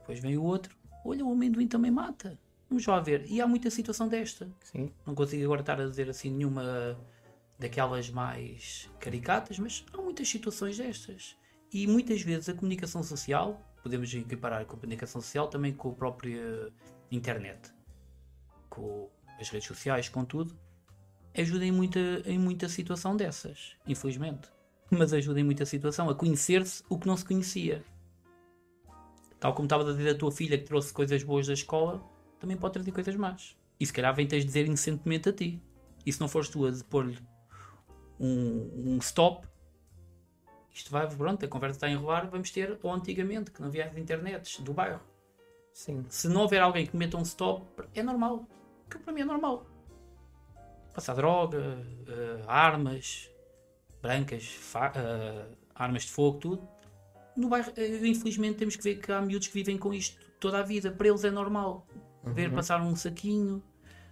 Depois 0.01 0.19
vem 0.19 0.37
o 0.37 0.43
outro. 0.43 0.77
Olha, 1.05 1.25
o 1.25 1.33
amendoim 1.33 1.69
também 1.69 1.91
mata. 1.91 2.39
Vamos 2.69 2.85
lá 2.87 2.99
ver. 2.99 3.25
E 3.31 3.41
há 3.41 3.47
muita 3.47 3.71
situação 3.71 4.09
desta. 4.09 4.51
Sim. 4.65 4.93
Não 5.07 5.15
consigo 5.15 5.45
agora 5.45 5.61
estar 5.61 5.81
a 5.81 5.87
dizer 5.87 6.09
assim 6.09 6.31
nenhuma 6.31 6.99
daquelas 7.59 8.11
mais 8.11 8.91
caricatas, 8.99 9.59
mas 9.59 9.85
há 9.93 9.99
muitas 9.99 10.29
situações 10.29 10.77
destas. 10.77 11.37
E 11.75 11.89
muitas 11.89 12.23
vezes 12.23 12.49
a 12.49 12.55
comunicação 12.55 13.03
social, 13.03 13.61
podemos 13.83 14.15
equiparar 14.15 14.65
com 14.65 14.77
a 14.77 14.79
comunicação 14.79 15.21
social 15.21 15.49
também 15.49 15.73
com 15.73 15.91
a 15.91 15.93
própria 15.93 16.73
internet, 17.11 17.73
com 18.71 19.11
as 19.41 19.49
redes 19.49 19.67
sociais, 19.67 20.09
com 20.09 20.25
tudo, 20.25 20.57
ajuda 21.37 21.65
em 21.65 21.73
muita, 21.73 21.99
em 22.27 22.39
muita 22.39 22.69
situação 22.69 23.17
dessas, 23.17 23.73
infelizmente. 23.89 24.49
Mas 24.89 25.13
ajuda 25.13 25.41
em 25.41 25.43
muita 25.43 25.67
situação 25.67 26.09
a 26.09 26.15
conhecer-se 26.15 26.85
o 26.89 26.97
que 26.97 27.09
não 27.09 27.17
se 27.17 27.25
conhecia. 27.25 27.85
Tal 29.41 29.53
como 29.53 29.67
estava 29.67 29.83
a 29.83 29.93
dizer 29.93 30.11
a 30.11 30.15
tua 30.15 30.31
filha 30.31 30.57
que 30.57 30.65
trouxe 30.65 30.93
coisas 30.93 31.25
boas 31.25 31.49
da 31.49 31.55
escola, 31.55 32.09
também 32.39 32.57
pode 32.57 32.75
trazer 32.75 32.93
coisas 32.93 33.17
más. 33.17 33.57
E 33.81 33.85
se 33.85 33.93
calhar 33.93 34.15
vem-te 34.15 34.37
a 34.37 34.39
dizer 34.39 34.67
inocentemente 34.67 35.29
a 35.29 35.33
ti. 35.33 35.61
E 36.07 36.13
se 36.13 36.21
não 36.21 36.29
fores 36.29 36.49
tu 36.49 36.65
a 36.69 36.73
pôr-lhe 36.89 37.19
um, 38.21 38.93
um 38.93 38.99
stop, 38.99 39.45
isto 40.75 40.91
vai, 40.91 41.09
pronto, 41.09 41.45
a 41.45 41.49
conversa 41.49 41.77
está 41.77 41.87
a 41.87 41.91
enrolar, 41.91 42.29
vamos 42.29 42.51
ter, 42.51 42.77
ou 42.83 42.93
antigamente, 42.93 43.53
que 43.53 43.61
não 43.61 43.69
havia 43.69 43.87
as 43.87 43.97
internets 43.97 44.59
do 44.59 44.73
bairro. 44.73 45.01
Sim. 45.73 46.05
Se 46.09 46.29
não 46.29 46.43
houver 46.43 46.61
alguém 46.61 46.85
que 46.85 46.97
meta 46.97 47.17
um 47.17 47.23
stop, 47.23 47.65
é 47.95 48.03
normal. 48.03 48.45
Que 48.91 48.99
para 48.99 49.13
mim 49.13 49.21
é 49.21 49.25
normal. 49.25 49.65
Passar 50.93 51.15
droga, 51.15 51.79
eh, 52.09 52.43
armas 52.47 53.31
brancas, 54.03 54.61
eh, 54.75 55.47
armas 55.75 56.03
de 56.03 56.11
fogo, 56.11 56.39
tudo. 56.39 56.69
No 57.37 57.49
bairro, 57.49 57.73
eh, 57.77 58.07
infelizmente, 58.07 58.57
temos 58.57 58.75
que 58.75 58.83
ver 58.83 58.97
que 58.97 59.13
há 59.13 59.21
miúdos 59.21 59.47
que 59.47 59.55
vivem 59.55 59.79
com 59.79 59.95
isto 59.95 60.21
toda 60.41 60.59
a 60.59 60.63
vida. 60.63 60.91
Para 60.91 61.09
eles 61.09 61.25
é 61.25 61.31
normal. 61.31 61.87
Ver 62.25 62.53
passar 62.53 62.81
um 62.81 62.97
saquinho, 62.97 63.63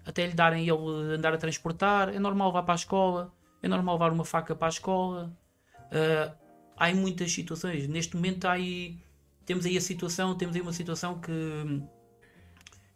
até 0.04 0.26
lhe 0.26 0.34
darem 0.34 0.68
ele 0.68 1.14
andar 1.14 1.34
a 1.34 1.38
transportar. 1.38 2.08
É 2.08 2.20
normal 2.20 2.48
levar 2.48 2.62
para 2.62 2.74
a 2.74 2.76
escola. 2.76 3.32
É 3.62 3.68
normal 3.68 3.94
levar 3.96 4.12
uma 4.12 4.24
faca 4.24 4.54
para 4.54 4.68
a 4.68 4.70
escola. 4.70 5.36
Eh, 5.92 6.32
há 6.82 6.86
aí 6.86 6.94
muitas 6.94 7.30
situações. 7.30 7.86
Neste 7.86 8.16
momento 8.16 8.48
aí, 8.48 8.98
temos 9.46 9.64
aí 9.64 9.76
a 9.76 9.80
situação, 9.80 10.36
temos 10.36 10.56
aí 10.56 10.62
uma 10.62 10.72
situação 10.72 11.20
que 11.20 11.30
hum, 11.30 11.86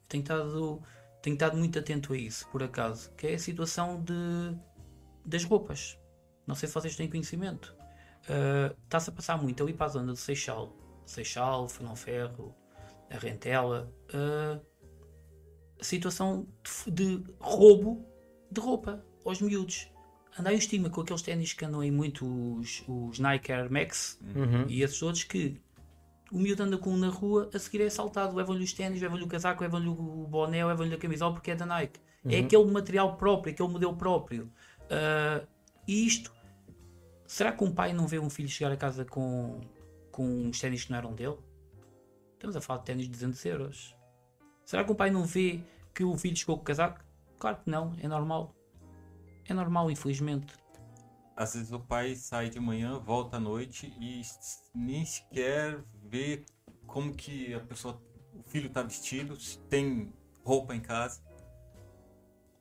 tenho 0.08 0.22
estado, 0.22 0.82
tenho 1.22 1.34
estado 1.34 1.56
muito 1.56 1.78
atento 1.78 2.12
a 2.12 2.18
isso, 2.18 2.48
por 2.48 2.64
acaso, 2.64 3.12
que 3.12 3.28
é 3.28 3.34
a 3.34 3.38
situação 3.38 4.02
de, 4.02 4.12
das 5.24 5.44
roupas. 5.44 5.96
Não 6.48 6.56
sei 6.56 6.68
se 6.68 6.74
vocês 6.74 6.96
têm 6.96 7.08
conhecimento. 7.08 7.76
Uh, 8.28 8.76
Está-se 8.84 9.10
a 9.10 9.12
passar 9.12 9.40
muito 9.40 9.62
ali 9.62 9.72
para 9.72 9.86
a 9.86 9.90
zona 9.90 10.12
do 10.12 10.18
Seixal. 10.18 10.76
Seixal, 11.04 11.68
Fernão 11.68 11.94
Ferro, 11.94 12.52
a 13.08 13.16
Rentela. 13.16 13.92
uh, 14.12 14.60
a 15.80 15.84
situação 15.84 16.48
de, 16.88 17.18
de 17.18 17.34
roubo 17.38 18.04
de 18.50 18.60
roupa 18.60 19.04
aos 19.24 19.40
miúdos. 19.40 19.88
Andai 20.38 20.54
o 20.54 20.58
estigma 20.58 20.90
com 20.90 21.00
aqueles 21.00 21.22
ténis 21.22 21.52
que 21.52 21.64
andam 21.64 21.80
aí 21.80 21.90
muito, 21.90 22.26
os, 22.58 22.84
os 22.86 23.18
Nike 23.18 23.52
Air 23.52 23.70
Max 23.70 24.18
Uhum. 24.34 24.66
e 24.68 24.82
esses 24.82 25.00
outros 25.02 25.24
que 25.24 25.60
o 26.30 26.38
miúdo 26.38 26.62
anda 26.62 26.76
com 26.76 26.90
um 26.90 26.96
na 26.96 27.08
rua, 27.08 27.48
a 27.54 27.58
seguir 27.58 27.80
é 27.82 27.86
assaltado, 27.86 28.36
levam-lhe 28.36 28.64
os 28.64 28.72
ténis, 28.72 29.00
levam-lhe 29.00 29.24
o 29.24 29.28
casaco, 29.28 29.62
levam-lhe 29.62 29.88
o 29.88 30.26
boné, 30.28 30.64
levam-lhe 30.64 30.94
a 30.94 30.98
camisola 30.98 31.32
porque 31.32 31.52
é 31.52 31.54
da 31.54 31.64
Nike. 31.64 32.00
É 32.28 32.40
aquele 32.40 32.64
material 32.64 33.16
próprio, 33.16 33.52
aquele 33.54 33.68
modelo 33.68 33.94
próprio. 33.96 34.50
Ah, 34.90 35.46
e 35.86 36.04
isto, 36.06 36.32
será 37.26 37.52
que 37.52 37.62
um 37.62 37.72
pai 37.72 37.92
não 37.92 38.06
vê 38.08 38.18
um 38.18 38.28
filho 38.28 38.48
chegar 38.48 38.72
a 38.72 38.76
casa 38.76 39.04
com, 39.04 39.60
com 40.10 40.26
uns 40.26 40.58
ténis 40.58 40.84
que 40.84 40.90
não 40.90 40.98
eram 40.98 41.14
dele? 41.14 41.36
Estamos 42.34 42.56
a 42.56 42.60
falar 42.60 42.80
de 42.80 42.86
ténis 42.86 43.04
de 43.04 43.12
200 43.12 43.44
euros. 43.46 43.96
Será 44.64 44.82
que 44.82 44.90
um 44.90 44.96
pai 44.96 45.10
não 45.10 45.24
vê 45.24 45.60
que 45.94 46.02
o 46.02 46.18
filho 46.18 46.36
chegou 46.36 46.56
com 46.56 46.62
o 46.62 46.64
casaco? 46.64 47.00
Claro 47.38 47.58
que 47.58 47.70
não, 47.70 47.94
é 48.00 48.08
normal. 48.08 48.52
É 49.48 49.54
normal, 49.54 49.90
infelizmente. 49.90 50.54
Às 51.36 51.54
vezes 51.54 51.70
o 51.70 51.78
pai 51.78 52.14
sai 52.14 52.48
de 52.48 52.58
manhã, 52.58 52.98
volta 52.98 53.36
à 53.36 53.40
noite 53.40 53.92
e 54.00 54.22
nem 54.74 55.04
sequer 55.04 55.78
vê 56.02 56.44
como 56.86 57.12
que 57.14 57.52
a 57.52 57.60
pessoa, 57.60 58.00
o 58.34 58.42
filho 58.42 58.68
está 58.68 58.82
vestido, 58.82 59.38
se 59.38 59.58
tem 59.58 60.12
roupa 60.42 60.74
em 60.74 60.80
casa. 60.80 61.20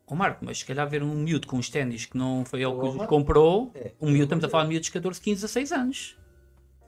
Ô 0.05 0.13
Marco, 0.13 0.43
mas 0.45 0.59
se 0.59 0.65
calhar 0.65 0.87
ver 0.87 1.01
um 1.01 1.15
miúdo 1.15 1.47
com 1.47 1.57
os 1.57 1.69
ténis 1.69 2.05
que 2.05 2.17
não 2.17 2.45
foi 2.45 2.63
ele 2.63 2.99
que 2.99 3.07
comprou, 3.07 3.71
É, 3.73 3.93
um 3.99 4.07
miúdo, 4.07 4.23
estamos 4.23 4.43
a 4.43 4.49
falar 4.49 4.63
de 4.63 4.69
miúdos 4.69 4.87
de 4.87 4.91
14, 4.91 5.21
15, 5.21 5.41
16 5.41 5.71
anos. 5.71 6.17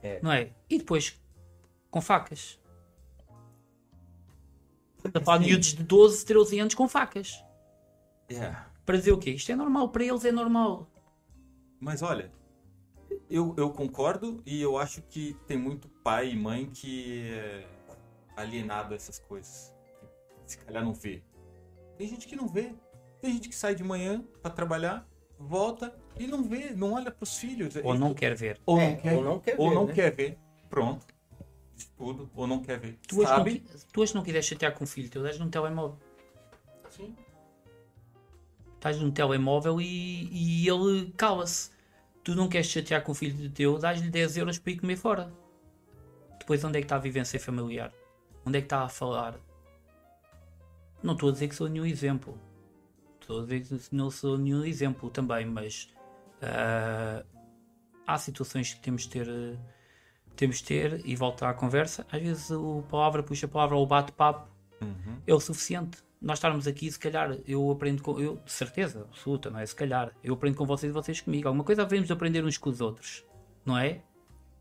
É. 0.02 0.20
Não 0.22 0.30
é? 0.30 0.50
E 0.68 0.78
depois 0.78 1.20
com 1.90 2.00
facas. 2.00 2.60
Estamos 4.98 5.16
a 5.16 5.24
falar 5.24 5.38
de 5.38 5.46
miúdos 5.46 5.74
de 5.74 5.82
12, 5.82 6.24
13 6.26 6.60
anos 6.60 6.74
com 6.74 6.86
facas. 6.86 7.42
Yeah. 8.30 8.67
Para 8.88 8.96
dizer 8.96 9.12
o 9.12 9.18
quê? 9.18 9.32
Isto 9.32 9.52
é 9.52 9.54
normal, 9.54 9.90
para 9.90 10.02
eles 10.02 10.24
é 10.24 10.32
normal. 10.32 10.90
Mas 11.78 12.00
olha, 12.00 12.32
eu, 13.28 13.54
eu 13.58 13.68
concordo 13.70 14.42
e 14.46 14.62
eu 14.62 14.78
acho 14.78 15.02
que 15.02 15.36
tem 15.46 15.58
muito 15.58 15.90
pai 16.02 16.30
e 16.30 16.34
mãe 16.34 16.64
que 16.70 17.28
é 17.30 17.68
alienado 18.34 18.94
a 18.94 18.96
essas 18.96 19.18
coisas. 19.18 19.74
Que 20.46 20.52
se 20.52 20.58
calhar 20.60 20.82
não 20.82 20.94
vê. 20.94 21.22
Tem 21.98 22.08
gente 22.08 22.26
que 22.26 22.34
não 22.34 22.48
vê. 22.48 22.74
Tem 23.20 23.30
gente 23.34 23.50
que 23.50 23.54
sai 23.54 23.74
de 23.74 23.84
manhã 23.84 24.24
para 24.40 24.50
trabalhar, 24.52 25.06
volta 25.38 25.94
e 26.18 26.26
não 26.26 26.42
vê, 26.42 26.70
não 26.70 26.94
olha 26.94 27.10
para 27.10 27.24
os 27.24 27.36
filhos. 27.36 27.76
Ou 27.84 27.92
não 27.94 28.14
quer 28.14 28.34
ver. 28.34 28.58
Ou 28.64 28.80
É, 28.80 28.92
não 28.92 28.96
quer, 28.96 29.16
ou 29.18 29.22
não 29.22 29.38
quer 29.38 29.54
ou 29.60 29.68
ver, 29.68 29.74
não 29.74 29.86
né? 29.86 29.92
quer 29.92 30.14
ver. 30.16 30.38
Pronto. 30.70 31.06
Diz 31.76 31.88
tudo. 31.94 32.30
Ou 32.34 32.46
não 32.46 32.62
quer 32.62 32.78
ver. 32.80 32.98
Tu 33.06 33.16
hoje, 33.20 33.30
não, 33.30 33.36
Sabe? 33.36 33.60
qui- 33.60 33.86
tu 33.92 34.00
hoje 34.00 34.14
não 34.14 34.22
quiseres 34.22 34.46
chatear 34.46 34.72
com 34.74 34.84
o 34.84 34.86
filho 34.86 35.10
teu, 35.10 35.22
dás 35.22 35.38
num 35.38 35.50
telemóvel. 35.50 35.98
Sim. 36.88 37.14
Estás 38.78 38.96
num 39.00 39.10
telemóvel 39.10 39.80
e, 39.80 40.28
e 40.32 40.68
ele 40.68 41.12
cala-se. 41.16 41.70
Tu 42.22 42.34
não 42.34 42.48
queres 42.48 42.68
chatear 42.68 43.02
com 43.02 43.10
o 43.10 43.14
filho 43.14 43.50
teu, 43.50 43.76
dás-lhe 43.78 44.08
10 44.08 44.36
euros 44.36 44.58
para 44.58 44.72
ir 44.72 44.78
comer 44.78 44.96
fora. 44.96 45.32
Depois 46.38 46.62
onde 46.62 46.78
é 46.78 46.80
que 46.80 46.84
está 46.84 46.96
a 46.96 47.00
vivência 47.00 47.40
familiar? 47.40 47.92
Onde 48.46 48.58
é 48.58 48.60
que 48.60 48.66
está 48.66 48.82
a 48.82 48.88
falar? 48.88 49.34
Não 51.02 51.14
estou 51.14 51.28
a 51.28 51.32
dizer 51.32 51.48
que 51.48 51.54
sou 51.54 51.68
nenhum 51.68 51.84
exemplo. 51.84 52.38
Estou 53.20 53.40
a 53.40 53.46
dizer 53.46 53.78
que 53.80 53.94
não 53.94 54.10
sou 54.10 54.38
nenhum 54.38 54.64
exemplo 54.64 55.10
também, 55.10 55.44
mas 55.44 55.92
ah, 56.40 57.24
há 58.06 58.16
situações 58.18 58.74
que 58.74 58.80
temos 58.80 59.02
de 59.02 59.08
ter. 59.10 59.28
Temos 60.36 60.58
de 60.58 60.64
ter 60.64 61.02
e 61.04 61.16
voltar 61.16 61.50
à 61.50 61.54
conversa. 61.54 62.06
Às 62.12 62.22
vezes 62.22 62.50
o 62.50 62.82
palavra 62.88 63.22
puxa 63.24 63.46
a 63.46 63.48
palavra 63.48 63.76
ou 63.76 63.82
o 63.82 63.86
bate-papo 63.86 64.48
Uhum. 64.80 65.16
é 65.26 65.34
o 65.34 65.40
suficiente. 65.40 65.98
Nós 66.20 66.38
estarmos 66.38 66.66
aqui, 66.66 66.90
se 66.90 66.98
calhar, 66.98 67.36
eu 67.46 67.70
aprendo 67.70 68.02
com. 68.02 68.18
Eu, 68.18 68.36
de 68.44 68.50
certeza, 68.50 69.02
absoluta, 69.02 69.50
não 69.50 69.60
é? 69.60 69.66
Se 69.66 69.74
calhar, 69.74 70.12
eu 70.22 70.34
aprendo 70.34 70.56
com 70.56 70.66
vocês 70.66 70.90
e 70.90 70.92
vocês 70.92 71.20
comigo. 71.20 71.46
Alguma 71.46 71.62
coisa 71.64 71.84
devemos 71.84 72.10
aprender 72.10 72.44
uns 72.44 72.58
com 72.58 72.70
os 72.70 72.80
outros, 72.80 73.24
não 73.64 73.78
é? 73.78 74.00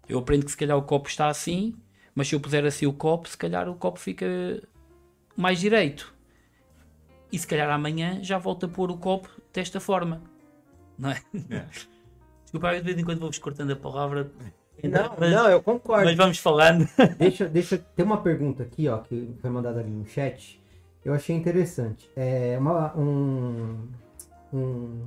Eu 0.07 0.19
aprendo 0.19 0.45
que 0.45 0.51
se 0.51 0.57
calhar 0.57 0.77
o 0.77 0.83
copo 0.83 1.09
está 1.09 1.27
assim, 1.27 1.75
mas 2.13 2.27
se 2.27 2.35
eu 2.35 2.39
puser 2.39 2.63
assim 2.65 2.85
o 2.85 2.93
copo, 2.93 3.27
se 3.27 3.37
calhar 3.37 3.67
o 3.67 3.75
copo 3.75 3.99
fica 3.99 4.25
mais 5.35 5.59
direito. 5.59 6.13
E 7.31 7.37
se 7.39 7.45
calhar 7.47 7.69
amanhã 7.69 8.23
já 8.23 8.37
volto 8.37 8.67
a 8.67 8.69
pôr 8.69 8.89
o 8.91 8.97
copo 8.97 9.29
desta 9.51 9.79
forma, 9.79 10.21
não 10.97 11.09
é? 11.11 11.21
É. 11.49 11.65
Desculpa, 12.43 12.73
de 12.75 12.81
vez 12.81 12.97
em 12.97 13.03
quando 13.03 13.19
vou-vos 13.19 13.37
cortando 13.39 13.71
a 13.71 13.75
palavra, 13.75 14.31
Não, 14.83 15.15
Mas- 15.19 15.31
não, 15.31 15.49
eu 15.49 15.61
concordo. 15.61 16.05
mas 16.05 16.15
vamos 16.15 16.37
falando. 16.37 16.87
Deixa, 17.17 17.49
deixa. 17.49 17.77
Tem 17.77 18.05
uma 18.05 18.21
pergunta 18.21 18.61
aqui, 18.63 18.87
ó, 18.87 18.99
que 18.99 19.35
foi 19.41 19.49
mandada 19.49 19.79
ali 19.81 19.89
no 19.89 20.05
chat. 20.05 20.61
Eu 21.03 21.13
achei 21.13 21.35
interessante. 21.35 22.09
É 22.15 22.57
uma, 22.59 22.95
um, 22.97 23.87
um, 24.53 25.05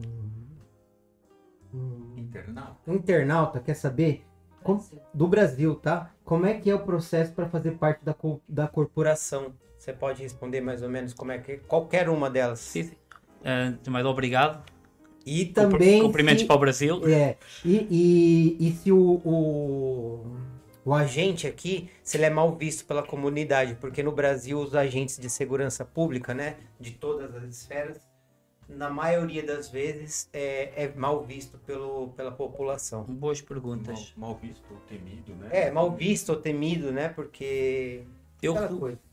um 1.74 2.14
Internal. 2.16 2.76
um 2.86 2.94
internauta 2.94 3.60
quer 3.60 3.74
saber 3.74 4.24
como- 4.62 4.82
do 5.12 5.26
Brasil, 5.28 5.74
tá? 5.74 6.10
Como 6.24 6.46
é 6.46 6.54
que 6.54 6.70
é 6.70 6.74
o 6.74 6.80
processo 6.80 7.32
para 7.32 7.48
fazer 7.48 7.72
parte 7.72 8.04
da, 8.04 8.14
da 8.48 8.68
corporação? 8.68 9.52
Você 9.76 9.92
pode 9.92 10.22
responder 10.22 10.60
mais 10.60 10.82
ou 10.82 10.88
menos 10.88 11.12
como 11.14 11.32
é 11.32 11.38
que 11.38 11.58
qualquer 11.58 12.08
uma 12.08 12.28
delas. 12.30 12.60
Sim, 12.60 12.84
sim. 12.84 12.96
Ah, 13.44 13.72
mais 13.90 14.04
obrigado. 14.04 14.62
E 15.24 15.44
também 15.46 16.02
Cumprimentos 16.02 16.42
se- 16.42 16.46
para 16.46 16.56
o 16.56 16.58
Brasil. 16.58 17.08
É, 17.08 17.36
e, 17.64 18.56
e, 18.58 18.68
e 18.68 18.72
se 18.72 18.90
o, 18.92 19.20
o, 19.24 20.36
o 20.84 20.94
agente 20.94 21.46
aqui, 21.46 21.90
se 22.02 22.16
ele 22.16 22.24
é 22.24 22.30
mal 22.30 22.54
visto 22.56 22.84
pela 22.84 23.02
comunidade, 23.02 23.74
porque 23.80 24.02
no 24.02 24.12
Brasil 24.12 24.58
os 24.58 24.74
agentes 24.74 25.18
de 25.18 25.28
segurança 25.28 25.84
pública, 25.84 26.32
né, 26.34 26.56
de 26.78 26.92
todas 26.92 27.34
as 27.34 27.44
esferas, 27.44 28.00
na 28.68 28.88
maioria 28.88 29.42
das 29.42 29.68
vezes 29.68 30.28
é, 30.32 30.84
é 30.84 30.92
mal 30.94 31.24
visto 31.24 31.58
pelo, 31.58 32.08
pela 32.10 32.30
população. 32.30 33.02
Boas 33.04 33.40
Mal, 33.40 33.48
perguntas. 33.48 34.12
mal 34.16 34.38
visto 34.40 34.64
ou 34.70 34.78
temido, 34.80 35.34
né? 35.34 35.48
É, 35.50 35.70
mal 35.70 35.90
visto 35.90 36.30
ou 36.30 36.36
temido, 36.36 36.92
né, 36.92 37.08
porque... 37.08 38.02
Eu, 38.42 38.54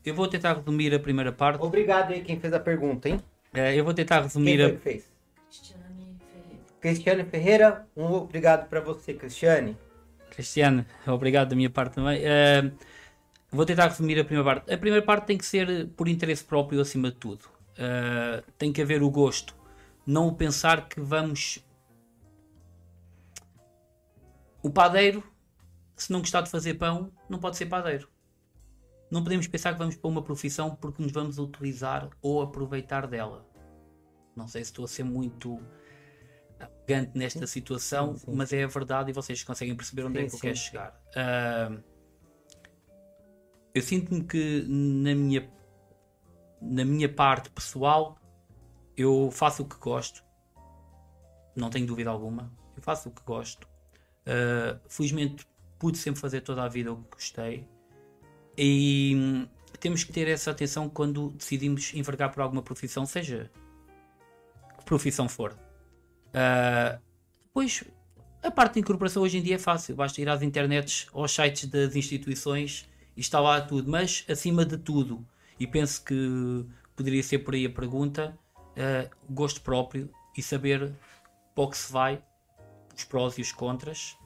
eu 0.06 0.14
vou 0.14 0.26
tentar 0.26 0.54
resumir 0.54 0.94
a 0.94 0.98
primeira 0.98 1.30
parte. 1.30 1.62
Obrigado 1.62 2.12
aí 2.12 2.22
quem 2.22 2.40
fez 2.40 2.50
a 2.52 2.60
pergunta, 2.60 3.10
hein? 3.10 3.20
Eh, 3.52 3.78
eu 3.78 3.84
vou 3.84 3.92
tentar 3.92 4.16
Quem 4.16 4.24
resumir 4.24 4.56
foi 4.56 4.66
a, 4.66 4.70
que 4.70 4.78
fez? 4.78 5.12
Cristiane 5.48 6.16
Ferreira. 6.32 6.64
Cristiane 6.80 7.24
Ferreira, 7.24 7.86
um 7.94 8.12
obrigado 8.14 8.68
para 8.70 8.80
você, 8.80 9.12
Cristiane. 9.12 9.76
Cristiano, 10.38 10.86
obrigado 11.04 11.48
da 11.48 11.56
minha 11.56 11.68
parte 11.68 11.94
também. 11.94 12.20
Eh, 12.22 12.70
vou 13.50 13.66
tentar 13.66 13.88
resumir 13.88 14.20
a 14.20 14.24
primeira 14.24 14.44
parte. 14.44 14.72
A 14.72 14.78
primeira 14.78 15.04
parte 15.04 15.26
tem 15.26 15.36
que 15.36 15.44
ser 15.44 15.88
por 15.96 16.06
interesse 16.06 16.44
próprio 16.44 16.80
acima 16.80 17.10
de 17.10 17.16
tudo. 17.16 17.44
Eh, 17.76 18.44
tem 18.56 18.72
que 18.72 18.80
haver 18.80 19.02
o 19.02 19.10
gosto. 19.10 19.56
Não 20.06 20.32
pensar 20.32 20.88
que 20.88 21.00
vamos. 21.00 21.58
O 24.62 24.70
padeiro 24.70 25.24
se 25.96 26.12
não 26.12 26.20
gostar 26.20 26.42
de 26.42 26.50
fazer 26.50 26.74
pão, 26.74 27.10
não 27.28 27.40
pode 27.40 27.56
ser 27.56 27.66
padeiro. 27.66 28.08
Não 29.10 29.24
podemos 29.24 29.48
pensar 29.48 29.72
que 29.72 29.78
vamos 29.80 29.96
para 29.96 30.08
uma 30.08 30.22
profissão 30.22 30.72
porque 30.76 31.02
nos 31.02 31.10
vamos 31.10 31.36
utilizar 31.36 32.08
ou 32.22 32.40
aproveitar 32.40 33.08
dela. 33.08 33.44
Não 34.36 34.46
sei 34.46 34.62
se 34.62 34.70
estou 34.70 34.84
a 34.84 34.88
ser 34.88 35.02
muito 35.02 35.58
arrogante 36.58 37.16
nesta 37.16 37.46
situação, 37.46 38.16
sim, 38.16 38.26
sim. 38.26 38.34
mas 38.34 38.52
é 38.52 38.64
a 38.64 38.66
verdade 38.66 39.10
e 39.10 39.12
vocês 39.12 39.42
conseguem 39.42 39.76
perceber 39.76 40.04
onde 40.04 40.18
é 40.18 40.22
Sim, 40.22 40.28
que 40.28 40.34
eu 40.34 40.38
sim. 40.38 40.46
quero 40.46 40.56
chegar. 40.56 41.00
Ah, 41.14 41.78
eu 43.74 43.82
sinto-me 43.82 44.24
que 44.24 44.64
na 44.66 45.14
minha, 45.14 45.50
na 46.60 46.84
minha 46.84 47.08
parte 47.08 47.50
pessoal 47.50 48.18
eu 48.96 49.30
faço 49.30 49.62
o 49.62 49.66
que 49.66 49.76
gosto, 49.76 50.24
não 51.54 51.70
tenho 51.70 51.86
dúvida 51.86 52.10
alguma. 52.10 52.52
Eu 52.76 52.82
faço 52.82 53.08
o 53.08 53.12
que 53.12 53.22
gosto. 53.22 53.68
Uh, 54.26 54.78
felizmente 54.88 55.46
pude 55.78 55.96
sempre 55.96 56.20
fazer 56.20 56.40
toda 56.40 56.62
a 56.62 56.68
vida 56.68 56.92
o 56.92 57.02
que 57.04 57.10
gostei. 57.16 57.68
E 58.56 59.48
temos 59.78 60.02
que 60.02 60.12
ter 60.12 60.26
essa 60.28 60.50
atenção 60.50 60.88
quando 60.88 61.30
decidimos 61.30 61.94
envergar 61.94 62.32
por 62.32 62.42
alguma 62.42 62.62
profissão, 62.62 63.06
seja 63.06 63.50
que 64.78 64.84
profissão 64.84 65.28
for. 65.28 65.56
Uh, 66.28 67.00
depois, 67.46 67.84
a 68.42 68.50
parte 68.50 68.74
de 68.74 68.80
incorporação 68.80 69.22
hoje 69.22 69.38
em 69.38 69.42
dia 69.42 69.56
é 69.56 69.58
fácil, 69.58 69.96
basta 69.96 70.20
ir 70.20 70.28
às 70.28 70.42
internets, 70.42 71.08
aos 71.12 71.32
sites 71.32 71.66
das 71.66 71.96
instituições 71.96 72.88
e 73.16 73.20
está 73.20 73.40
lá 73.40 73.60
tudo. 73.60 73.90
Mas, 73.90 74.24
acima 74.28 74.64
de 74.64 74.76
tudo, 74.76 75.26
e 75.58 75.66
penso 75.66 76.04
que 76.04 76.64
poderia 76.94 77.22
ser 77.22 77.38
por 77.38 77.54
aí 77.54 77.66
a 77.66 77.70
pergunta, 77.70 78.38
uh, 78.56 79.10
gosto 79.28 79.60
próprio 79.60 80.10
e 80.36 80.42
saber 80.42 80.92
para 81.54 81.64
o 81.64 81.70
que 81.70 81.76
se 81.76 81.92
vai, 81.92 82.22
os 82.96 83.04
prós 83.04 83.36
e 83.38 83.40
os 83.40 83.52
contras, 83.52 84.16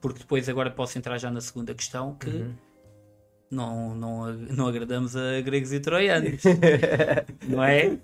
porque 0.00 0.20
depois 0.20 0.48
agora 0.48 0.70
posso 0.70 0.98
entrar 0.98 1.16
já 1.18 1.30
na 1.30 1.40
segunda 1.40 1.74
questão 1.74 2.14
que 2.14 2.50
não, 3.50 3.94
não, 3.94 4.32
não 4.32 4.66
agradamos 4.66 5.16
a 5.16 5.40
gregos 5.40 5.72
e 5.72 5.80
troianos, 5.80 6.42
não 7.48 7.62
é? 7.62 7.98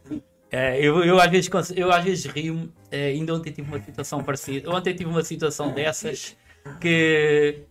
Eh, 0.51 0.85
eu, 0.85 1.05
eu, 1.05 1.21
às 1.21 1.31
vezes, 1.31 1.51
eu 1.77 1.93
às 1.93 2.05
vezes 2.05 2.25
rio 2.27 2.73
ainda 2.91 3.35
ontem 3.35 3.53
tive 3.53 3.69
uma 3.69 3.81
situação 3.83 4.23
parecida, 4.23 4.71
ontem 4.71 4.95
tive 4.95 5.09
uma 5.09 5.23
situação 5.23 5.73
dessas 5.73 6.37
que 6.81 7.65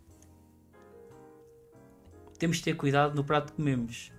temos 2.38 2.58
de 2.58 2.64
ter 2.64 2.76
cuidado 2.76 3.14
no 3.14 3.24
prato 3.24 3.52
que 3.52 3.58
comemos. 3.58 4.12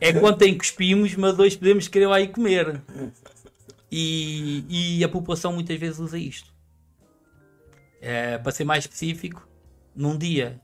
É 0.00 0.12
quando 0.12 0.38
tem 0.38 0.56
cuspimos, 0.56 1.14
mas 1.16 1.38
hoje 1.38 1.58
podemos 1.58 1.88
querer 1.88 2.06
lá 2.06 2.20
ir 2.20 2.28
comer. 2.28 2.80
E, 3.92 4.64
e 4.98 5.04
a 5.04 5.08
população 5.08 5.52
muitas 5.52 5.78
vezes 5.78 5.98
usa 5.98 6.16
isto. 6.16 6.54
Eh, 8.00 8.38
para 8.38 8.52
ser 8.52 8.64
mais 8.64 8.84
específico, 8.84 9.46
num 9.94 10.16
dia 10.16 10.60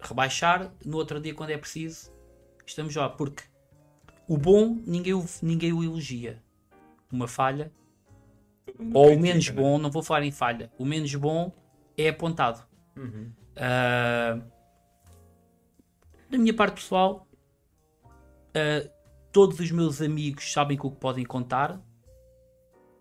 rebaixar, 0.00 0.72
no 0.84 0.96
outro 0.96 1.20
dia, 1.20 1.34
quando 1.34 1.50
é 1.50 1.58
preciso, 1.58 2.10
estamos 2.64 2.94
lá. 2.94 3.08
Porque 3.10 3.42
o 4.28 4.36
bom 4.36 4.78
ninguém 4.86 5.14
o, 5.14 5.24
ninguém 5.42 5.72
o 5.72 5.82
elogia. 5.82 6.40
Uma 7.10 7.26
falha, 7.26 7.72
ou 8.92 9.14
o 9.14 9.18
menos 9.18 9.48
né? 9.48 9.54
bom, 9.54 9.78
não 9.78 9.90
vou 9.90 10.02
falar 10.02 10.24
em 10.24 10.30
falha, 10.30 10.70
o 10.78 10.84
menos 10.84 11.12
bom 11.14 11.50
é 11.96 12.10
apontado. 12.10 12.62
Uhum. 12.94 13.30
Ah, 13.56 14.38
da 16.30 16.36
minha 16.36 16.54
parte 16.54 16.74
pessoal, 16.74 17.26
ah, 18.54 18.88
todos 19.32 19.58
os 19.58 19.70
meus 19.70 20.02
amigos 20.02 20.52
sabem 20.52 20.76
com 20.76 20.88
o 20.88 20.90
que 20.90 20.98
podem 20.98 21.24
contar. 21.24 21.80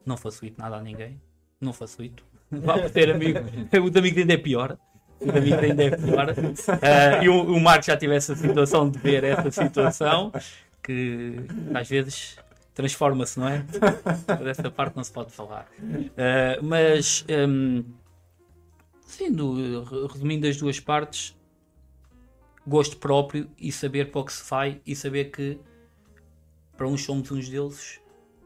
Não 0.06 0.16
facilito 0.16 0.60
nada 0.60 0.78
a 0.78 0.82
ninguém. 0.82 1.22
Não 1.60 1.74
facilito. 1.74 2.24
Vá 2.50 2.90
ter 2.90 3.12
amigo. 3.12 3.40
O 3.74 4.00
amigo 4.00 4.20
ainda 4.20 4.34
é 4.34 4.38
pior. 4.38 4.78
O 5.20 5.30
amigo 5.30 5.60
ainda 5.60 5.84
é 5.84 5.90
pior. 5.98 6.28
Ah, 6.82 7.24
e 7.24 7.28
o, 7.28 7.44
o 7.44 7.60
Marco 7.60 7.86
já 7.86 7.98
tive 7.98 8.16
essa 8.16 8.36
situação 8.36 8.90
de 8.90 8.98
ver 9.00 9.26
essa 9.26 9.52
situação 9.52 10.32
que 10.88 11.36
às 11.74 11.88
vezes 11.90 12.38
transforma-se, 12.74 13.38
não 13.40 13.48
é? 13.50 13.66
Dessa 14.44 14.72
parte 14.72 14.96
não 14.96 15.04
se 15.04 15.12
pode 15.12 15.32
falar. 15.34 15.70
Ah, 16.18 16.60
mas 16.64 17.26
hum, 17.30 17.84
Sim, 19.02 19.30
no- 19.32 19.84
re- 19.84 20.08
resumindo 20.14 20.48
as 20.48 20.58
duas 20.58 20.80
partes, 20.80 21.36
gosto 22.66 22.98
próprio 22.98 23.50
e 23.58 23.72
saber 23.72 24.12
para 24.12 24.22
o 24.22 24.26
que 24.26 24.34
se 24.34 24.50
vai 24.50 24.82
e 24.86 24.96
saber 24.96 25.26
que 25.32 25.60
para 26.76 26.88
uns 26.88 27.04
somos 27.04 27.32
uns 27.32 27.50
deuses, 27.50 28.00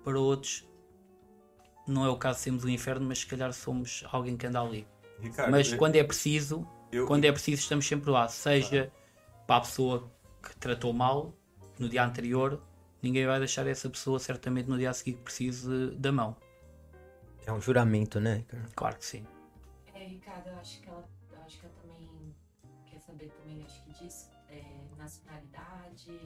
para 0.04 0.19
outros 0.19 0.67
não 1.88 2.06
é 2.06 2.10
o 2.10 2.15
caso 2.17 2.38
de 2.38 2.43
sermos 2.43 2.63
um 2.63 2.69
inferno, 2.69 3.06
mas 3.08 3.19
se 3.19 3.25
calhar 3.27 3.51
somos 3.54 4.04
alguém 4.12 4.38
que 4.38 4.47
anda 4.47 4.62
ali. 4.62 4.88
Ricardo, 5.19 5.51
Mas 5.51 5.71
eu- 5.71 5.77
quando 5.77 5.95
é 5.95 6.04
preciso, 6.04 6.65
eu- 6.91 7.06
quando 7.06 7.25
é 7.25 7.32
preciso 7.32 7.62
estamos 7.62 7.86
sempre 7.86 8.10
lá, 8.10 8.27
seja 8.27 8.91
para 9.45 9.58
a 9.58 9.62
pessoa 9.62 10.10
que 10.41 10.56
tratou 10.58 10.93
mal 10.93 11.34
no 11.82 11.89
dia 11.89 12.04
anterior, 12.06 12.62
ninguém 13.02 13.26
vai 13.26 13.39
deixar 13.39 13.65
essa 13.67 13.89
pessoa 13.89 14.20
certamente 14.20 14.70
no 14.70 14.78
dia 14.78 14.89
a 14.89 14.94
seguir 14.94 15.13
que 15.13 15.24
precise 15.24 15.91
da 15.98 16.12
mão. 16.12 16.36
É 17.46 17.52
um 17.52 17.60
juramento, 17.60 18.20
né, 18.20 18.36
Ricardo? 18.36 18.70
Claro 18.76 18.98
que 18.98 19.06
sim. 19.06 19.26
É, 19.96 20.06
Ricardo, 20.06 20.48
eu 20.48 20.58
acho 20.58 20.80
que 20.80 20.89
ela, 20.89 21.10
eu 21.32 21.41
acho 21.41 21.60
que 21.60 21.65
ela 21.65 21.76
também 21.82 22.36
quer 22.89 23.00
saber 23.00 23.30
também, 23.30 23.63
acho 23.63 23.82
que 23.84 24.04
disso, 24.04 24.30
é, 24.50 24.62
nacionalidade, 24.98 26.20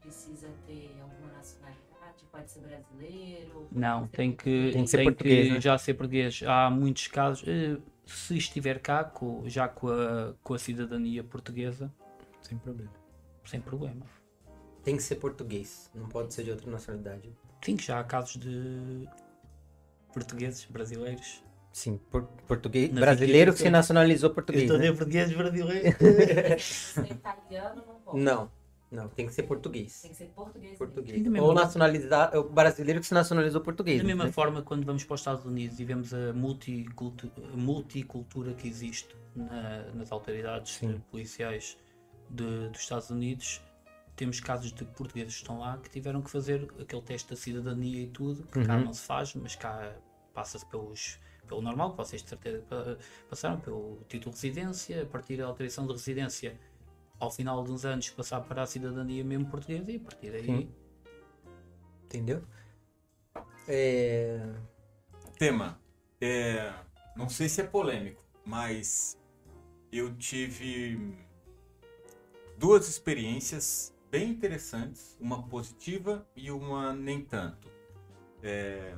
precisa 0.00 0.48
ter 0.66 0.96
alguma 1.00 1.32
nacionalidade, 1.32 2.24
pode 2.30 2.50
ser 2.50 2.60
brasileiro. 2.60 3.68
Não, 3.70 4.06
tem 4.08 4.32
que, 4.32 4.70
Tem 4.72 4.84
que 4.84 4.90
ser 4.90 5.04
português, 5.04 5.52
né? 5.52 5.60
já 5.60 5.78
ser 5.78 5.94
português. 5.94 6.42
Há 6.44 6.70
muitos 6.70 7.06
casos, 7.08 7.46
eh, 7.46 7.78
se 8.04 8.36
estiver 8.36 8.80
cá, 8.80 9.12
já 9.46 9.68
com 9.68 9.88
a, 9.88 10.34
com 10.42 10.54
a 10.54 10.58
cidadania 10.58 11.22
portuguesa, 11.22 11.92
Sem 12.42 12.58
problema. 12.58 12.90
sem 13.44 13.60
problema. 13.60 14.06
Tem 14.86 14.96
que 14.96 15.02
ser 15.02 15.16
português, 15.16 15.90
não 15.92 16.08
pode 16.08 16.32
ser 16.32 16.44
de 16.44 16.52
outra 16.52 16.70
nacionalidade. 16.70 17.28
Sim, 17.64 17.76
já 17.76 17.98
há 17.98 18.04
casos 18.04 18.36
de 18.36 19.08
portugueses, 20.14 20.64
brasileiros. 20.66 21.42
Sim, 21.72 21.98
por- 22.08 22.22
português. 22.46 22.90
Nas 22.92 23.00
brasileiro 23.00 23.52
que 23.52 23.58
se 23.58 23.68
nacionalizou 23.68 24.30
português. 24.30 24.70
né? 24.70 24.92
portugueses 24.92 25.36
brasileiros. 25.36 25.96
Ser 26.94 27.10
italiano 27.10 27.82
não 27.84 27.94
pode. 27.96 28.18
Não, 28.20 28.48
não, 28.88 29.08
tem 29.08 29.26
que 29.26 29.32
ser 29.34 29.42
português. 29.42 30.00
Tem 30.02 30.12
que 30.12 30.16
ser 30.16 30.26
português. 30.26 30.78
Português. 30.78 31.20
Mesma- 31.20 31.42
Ou 31.46 31.52
nacionalizar, 31.52 32.30
é 32.32 32.38
o 32.38 32.48
brasileiro 32.48 33.00
que 33.00 33.06
se 33.06 33.12
nacionalizou 33.12 33.60
português. 33.60 33.98
Da 33.98 34.04
mesma 34.06 34.26
né? 34.26 34.30
forma, 34.32 34.62
quando 34.62 34.86
vamos 34.86 35.02
para 35.02 35.14
os 35.14 35.20
Estados 35.20 35.44
Unidos 35.44 35.80
e 35.80 35.84
vemos 35.84 36.14
a 36.14 36.32
multicultu- 36.32 37.32
a 37.52 37.56
multicultura 37.56 38.54
que 38.54 38.68
existe 38.68 39.14
na- 39.34 39.82
nas 39.94 40.12
autoridades 40.12 40.76
Sim. 40.76 41.02
policiais 41.10 41.76
de- 42.30 42.68
dos 42.68 42.80
Estados 42.80 43.10
Unidos, 43.10 43.60
temos 44.16 44.40
casos 44.40 44.72
de 44.72 44.84
portugueses 44.84 45.34
que 45.34 45.40
estão 45.42 45.58
lá 45.60 45.76
que 45.78 45.90
tiveram 45.90 46.22
que 46.22 46.30
fazer 46.30 46.68
aquele 46.80 47.02
teste 47.02 47.28
da 47.30 47.36
cidadania 47.36 48.02
e 48.02 48.06
tudo, 48.08 48.44
que 48.46 48.64
cá 48.64 48.76
Uhum. 48.76 48.84
não 48.86 48.92
se 48.94 49.02
faz, 49.02 49.34
mas 49.34 49.54
cá 49.54 49.94
passa-se 50.34 50.64
pelos, 50.66 51.18
pelo 51.46 51.60
normal, 51.62 51.90
que 51.92 51.96
vocês 51.98 52.22
de 52.22 52.28
certeza 52.28 52.62
pa- 52.68 52.96
passaram 53.28 53.60
pelo 53.60 54.00
título 54.08 54.34
de 54.34 54.40
residência, 54.42 55.02
a 55.02 55.06
partir 55.06 55.36
da 55.36 55.44
autorização 55.46 55.86
de 55.86 55.92
residência, 55.92 56.58
ao 57.20 57.30
final 57.30 57.62
de 57.64 57.70
uns 57.72 57.84
anos, 57.84 58.10
passar 58.10 58.40
para 58.42 58.62
a 58.62 58.66
cidadania 58.66 59.22
mesmo 59.24 59.46
portuguesa 59.46 59.90
e 59.92 59.96
a 59.96 60.00
partir 60.00 60.30
daí. 60.30 60.44
Sim. 60.46 60.74
Entendeu? 62.04 62.42
É... 63.68 64.54
Tema. 65.38 65.78
É, 66.20 66.72
não 67.14 67.28
sei 67.28 67.48
se 67.48 67.60
é 67.60 67.64
polêmico, 67.64 68.24
mas 68.44 69.18
eu 69.92 70.14
tive 70.16 71.14
duas 72.58 72.88
experiências 72.88 73.94
bem 74.16 74.30
interessantes, 74.30 75.14
uma 75.20 75.42
positiva 75.42 76.26
e 76.34 76.50
uma 76.50 76.94
nem 76.94 77.22
tanto. 77.22 77.68
É, 78.42 78.96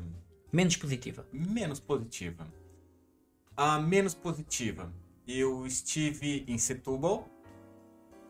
Menos 0.53 0.77
positiva. 0.77 1.27
menos 1.33 1.81
positiva. 1.81 2.47
A 3.57 3.81
menos 3.81 4.15
positiva, 4.15 4.93
eu 5.27 5.67
estive 5.67 6.45
em 6.47 6.57
Setúbal, 6.57 7.29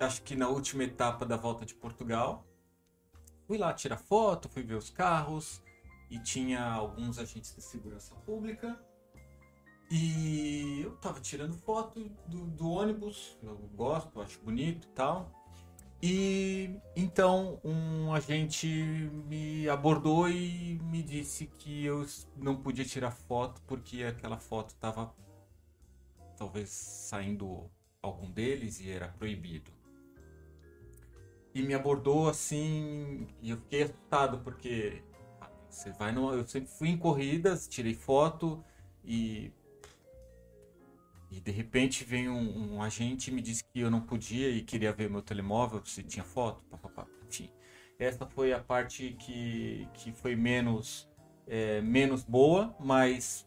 acho 0.00 0.22
que 0.22 0.34
na 0.34 0.48
última 0.48 0.82
etapa 0.82 1.26
da 1.26 1.36
volta 1.36 1.66
de 1.66 1.74
Portugal. 1.74 2.46
Fui 3.46 3.58
lá 3.58 3.74
tirar 3.74 3.98
foto, 3.98 4.48
fui 4.48 4.62
ver 4.62 4.74
os 4.74 4.88
carros 4.88 5.62
e 6.10 6.18
tinha 6.18 6.62
alguns 6.64 7.18
agentes 7.18 7.54
de 7.54 7.60
segurança 7.60 8.14
pública. 8.26 8.82
E 9.90 10.80
eu 10.82 10.96
tava 10.96 11.20
tirando 11.20 11.54
foto 11.54 12.08
do, 12.26 12.46
do 12.46 12.70
ônibus, 12.70 13.38
eu 13.42 13.56
gosto, 13.74 14.20
acho 14.22 14.38
bonito 14.40 14.88
e 14.88 14.90
tal. 14.92 15.37
E 16.00 16.78
então 16.94 17.60
um 17.64 18.12
agente 18.14 18.68
me 19.26 19.68
abordou 19.68 20.28
e 20.28 20.78
me 20.84 21.02
disse 21.02 21.46
que 21.46 21.84
eu 21.84 22.06
não 22.36 22.56
podia 22.56 22.84
tirar 22.84 23.10
foto 23.10 23.60
porque 23.66 24.04
aquela 24.04 24.38
foto 24.38 24.70
estava 24.70 25.12
talvez 26.36 26.68
saindo 26.68 27.68
algum 28.00 28.30
deles 28.30 28.80
e 28.80 28.90
era 28.90 29.08
proibido. 29.08 29.72
E 31.52 31.62
me 31.62 31.74
abordou 31.74 32.28
assim 32.28 33.26
e 33.42 33.50
eu 33.50 33.56
fiquei 33.56 33.82
assustado 33.82 34.38
porque 34.44 35.02
ah, 35.40 35.50
você 35.68 35.90
vai 35.90 36.12
no, 36.12 36.32
eu 36.32 36.46
sempre 36.46 36.70
fui 36.70 36.90
em 36.90 36.96
corridas, 36.96 37.66
tirei 37.66 37.94
foto 37.94 38.64
e 39.04 39.50
E 41.30 41.40
de 41.40 41.50
repente 41.50 42.04
vem 42.04 42.28
um, 42.28 42.74
um 42.74 42.82
agente 42.82 43.30
e 43.30 43.34
me 43.34 43.42
disse 43.42 43.62
que 43.64 43.80
eu 43.80 43.90
não 43.90 44.00
podia 44.00 44.48
e 44.48 44.62
queria 44.62 44.92
ver 44.92 45.10
meu 45.10 45.20
telemóvel, 45.20 45.84
se 45.84 46.02
tinha 46.02 46.24
foto, 46.24 46.62
papapá. 46.70 47.06
Enfim, 47.26 47.50
essa 47.98 48.26
foi 48.26 48.52
a 48.52 48.60
parte 48.60 49.14
que, 49.18 49.86
que 49.92 50.12
foi 50.12 50.34
menos, 50.34 51.08
é, 51.46 51.80
menos 51.82 52.24
boa, 52.24 52.74
mas 52.80 53.46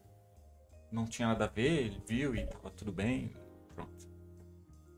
não 0.92 1.06
tinha 1.06 1.30
nada 1.30 1.46
a 1.46 1.48
ver, 1.48 1.86
ele 1.86 2.02
viu 2.06 2.36
e 2.36 2.46
tava 2.46 2.70
tudo 2.70 2.92
bem, 2.92 3.34
pronto. 3.74 4.10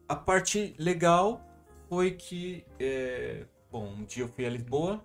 A 0.09 0.15
parte 0.15 0.75
legal 0.77 1.41
foi 1.87 2.11
que, 2.11 2.65
é, 2.79 3.45
bom, 3.71 3.87
um 3.87 4.03
dia 4.03 4.23
eu 4.23 4.27
fui 4.27 4.45
a 4.45 4.49
Lisboa. 4.49 5.03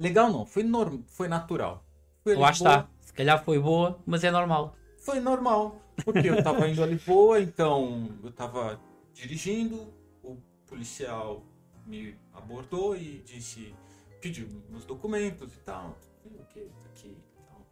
Legal 0.00 0.32
não, 0.32 0.46
foi, 0.46 0.62
norm, 0.62 1.02
foi 1.06 1.28
natural. 1.28 1.84
Fui 2.22 2.34
a 2.34 2.38
Lá 2.38 2.50
Lisboa, 2.50 2.70
está. 2.70 2.90
Se 3.00 3.12
calhar 3.12 3.44
foi 3.44 3.58
boa, 3.58 4.00
mas 4.06 4.24
é 4.24 4.30
normal. 4.30 4.74
Foi 4.96 5.20
normal, 5.20 5.81
porque 6.04 6.28
eu 6.28 6.42
tava 6.42 6.68
indo 6.68 6.82
a 6.82 6.86
Lisboa, 6.86 7.40
então 7.40 8.18
eu 8.22 8.32
tava 8.32 8.80
dirigindo, 9.12 9.92
o 10.22 10.36
policial 10.66 11.44
me 11.86 12.16
abordou 12.32 12.96
e 12.96 13.22
disse, 13.24 13.74
pediu 14.20 14.48
meus 14.68 14.84
documentos 14.84 15.54
e 15.54 15.58
tal, 15.58 15.98
o 16.24 16.44
que, 16.46 16.60
tá 16.60 16.88
aqui 16.88 17.08
e 17.08 17.42
tal. 17.46 17.66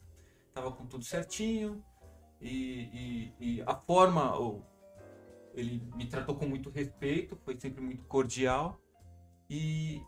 Tava 0.52 0.72
com 0.72 0.86
tudo 0.86 1.04
certinho 1.04 1.82
e, 2.40 3.32
e, 3.40 3.58
e 3.58 3.62
a 3.66 3.74
forma, 3.74 4.32
ele 5.54 5.82
me 5.94 6.06
tratou 6.06 6.34
com 6.34 6.46
muito 6.46 6.70
respeito, 6.70 7.36
foi 7.44 7.58
sempre 7.58 7.82
muito 7.82 8.04
cordial 8.04 8.80
e 9.48 10.02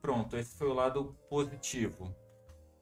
pronto, 0.00 0.36
esse 0.36 0.56
foi 0.56 0.68
o 0.68 0.74
lado 0.74 1.16
positivo. 1.28 2.14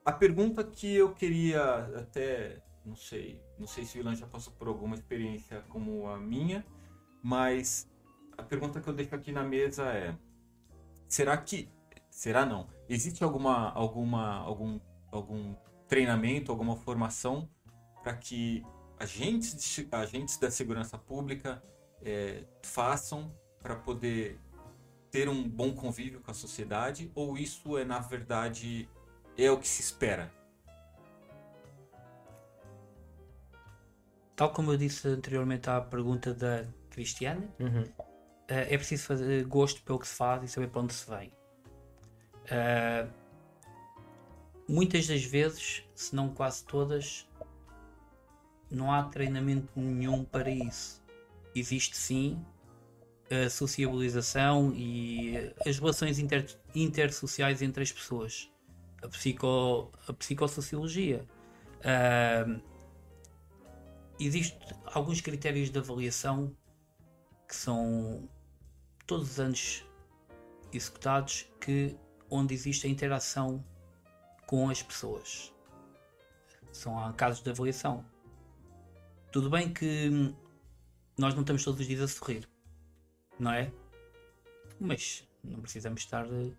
A 0.05 0.13
pergunta 0.13 0.63
que 0.63 0.95
eu 0.95 1.13
queria 1.13 1.63
até, 1.99 2.63
não 2.87 2.95
sei, 2.95 3.43
não 3.59 3.67
sei 3.67 3.85
se 3.85 3.99
o 3.99 4.01
Ilan 4.01 4.15
já 4.15 4.27
passou 4.27 4.53
por 4.53 4.69
alguma 4.69 4.95
experiência 4.95 5.61
como 5.69 6.07
a 6.09 6.17
minha, 6.17 6.65
mas 7.23 7.91
a 8.39 8.43
pergunta 8.43 8.81
que 8.81 8.89
eu 8.89 8.95
deixo 8.95 9.15
aqui 9.15 9.33
na 9.33 9.43
mesa 9.43 9.85
é: 9.87 10.17
será 11.09 11.37
que, 11.37 11.69
será 12.09 12.47
não? 12.47 12.69
Existe 12.89 13.25
alguma, 13.25 13.71
alguma, 13.73 14.37
algum, 14.39 14.81
algum 15.11 15.55
treinamento, 15.89 16.53
alguma 16.53 16.77
formação 16.77 17.51
para 18.03 18.17
que 18.17 18.65
agentes, 18.99 19.55
de 19.55 19.89
agentes 19.91 20.39
da 20.39 20.51
segurança 20.51 20.97
pública 20.97 21.63
eh, 22.03 22.45
façam 22.63 23.35
para 23.61 23.75
poder 23.75 24.39
ter 25.11 25.29
um 25.29 25.49
bom 25.49 25.75
convívio 25.75 26.21
com 26.21 26.31
a 26.31 26.35
sociedade? 26.35 27.11
Ou 27.17 27.37
isso 27.37 27.77
é 27.77 27.85
na 27.85 27.99
verdade 27.99 28.89
é 29.37 29.51
o 29.51 29.59
que 29.59 29.67
se 29.67 29.83
espera? 29.83 30.33
Tal 34.37 34.51
como 34.53 34.71
eu 34.73 34.77
disse 34.77 35.09
anteriormente 35.09 35.69
à 35.71 35.81
pergunta 35.81 36.35
da 36.35 36.65
Cristiane, 36.91 37.49
Uhum. 37.59 37.85
eh, 38.49 38.75
é 38.75 38.77
preciso 38.77 39.05
fazer 39.07 39.45
gosto 39.47 39.83
pelo 39.83 39.99
que 39.99 40.07
se 40.07 40.15
faz 40.15 40.43
e 40.45 40.49
saber 40.49 40.69
para 40.69 40.83
onde 40.83 40.93
se 40.93 41.09
vem. 41.11 41.33
Eh, 42.51 43.07
muitas 44.69 45.07
das 45.07 45.25
vezes, 45.25 45.83
se 45.95 46.15
não 46.15 46.29
quase 46.29 46.65
todas, 46.65 47.27
não 48.71 48.93
há 48.93 49.05
treinamento 49.05 49.69
nenhum 49.75 50.23
para 50.25 50.51
isso. 50.51 51.03
Existe 51.55 51.97
sim 51.97 52.45
a 53.31 53.49
sociabilização 53.49 54.73
e 54.75 55.53
as 55.67 55.79
relações 55.79 56.19
inter, 56.19 56.47
intersociais 56.75 57.63
entre 57.63 57.83
as 57.83 57.91
pessoas, 57.91 58.53
a, 59.03 59.09
psico, 59.09 59.91
a 60.07 60.13
psicossociologia. 60.13 61.25
Ah, 61.83 62.45
Existem 64.19 64.59
alguns 64.87 65.21
critérios 65.21 65.71
de 65.71 65.79
avaliação 65.79 66.57
que 67.47 67.55
são 67.55 68.29
todos 69.07 69.33
os 69.33 69.41
anos 69.41 69.85
executados 70.73 71.47
que 71.61 71.97
onde 72.31 72.55
existe 72.55 72.87
a 72.87 72.91
interação 72.91 73.65
com 74.47 74.71
as 74.71 74.83
pessoas. 74.83 75.53
São 76.73 77.13
casos 77.13 77.43
de 77.43 77.51
avaliação. 77.51 78.05
Tudo 79.31 79.51
bem 79.51 79.73
que 79.73 80.35
nós 81.19 81.35
não 81.35 81.43
estamos 81.43 81.65
todos 81.65 81.81
os 81.81 81.87
dias 81.87 82.01
a 82.01 82.09
sorrir, 82.09 82.49
não 83.39 83.53
é? 83.53 83.73
Mas 84.79 85.27
não 85.43 85.61
precisamos 85.61 86.01
estar 86.01 86.27
eh, 86.27 86.53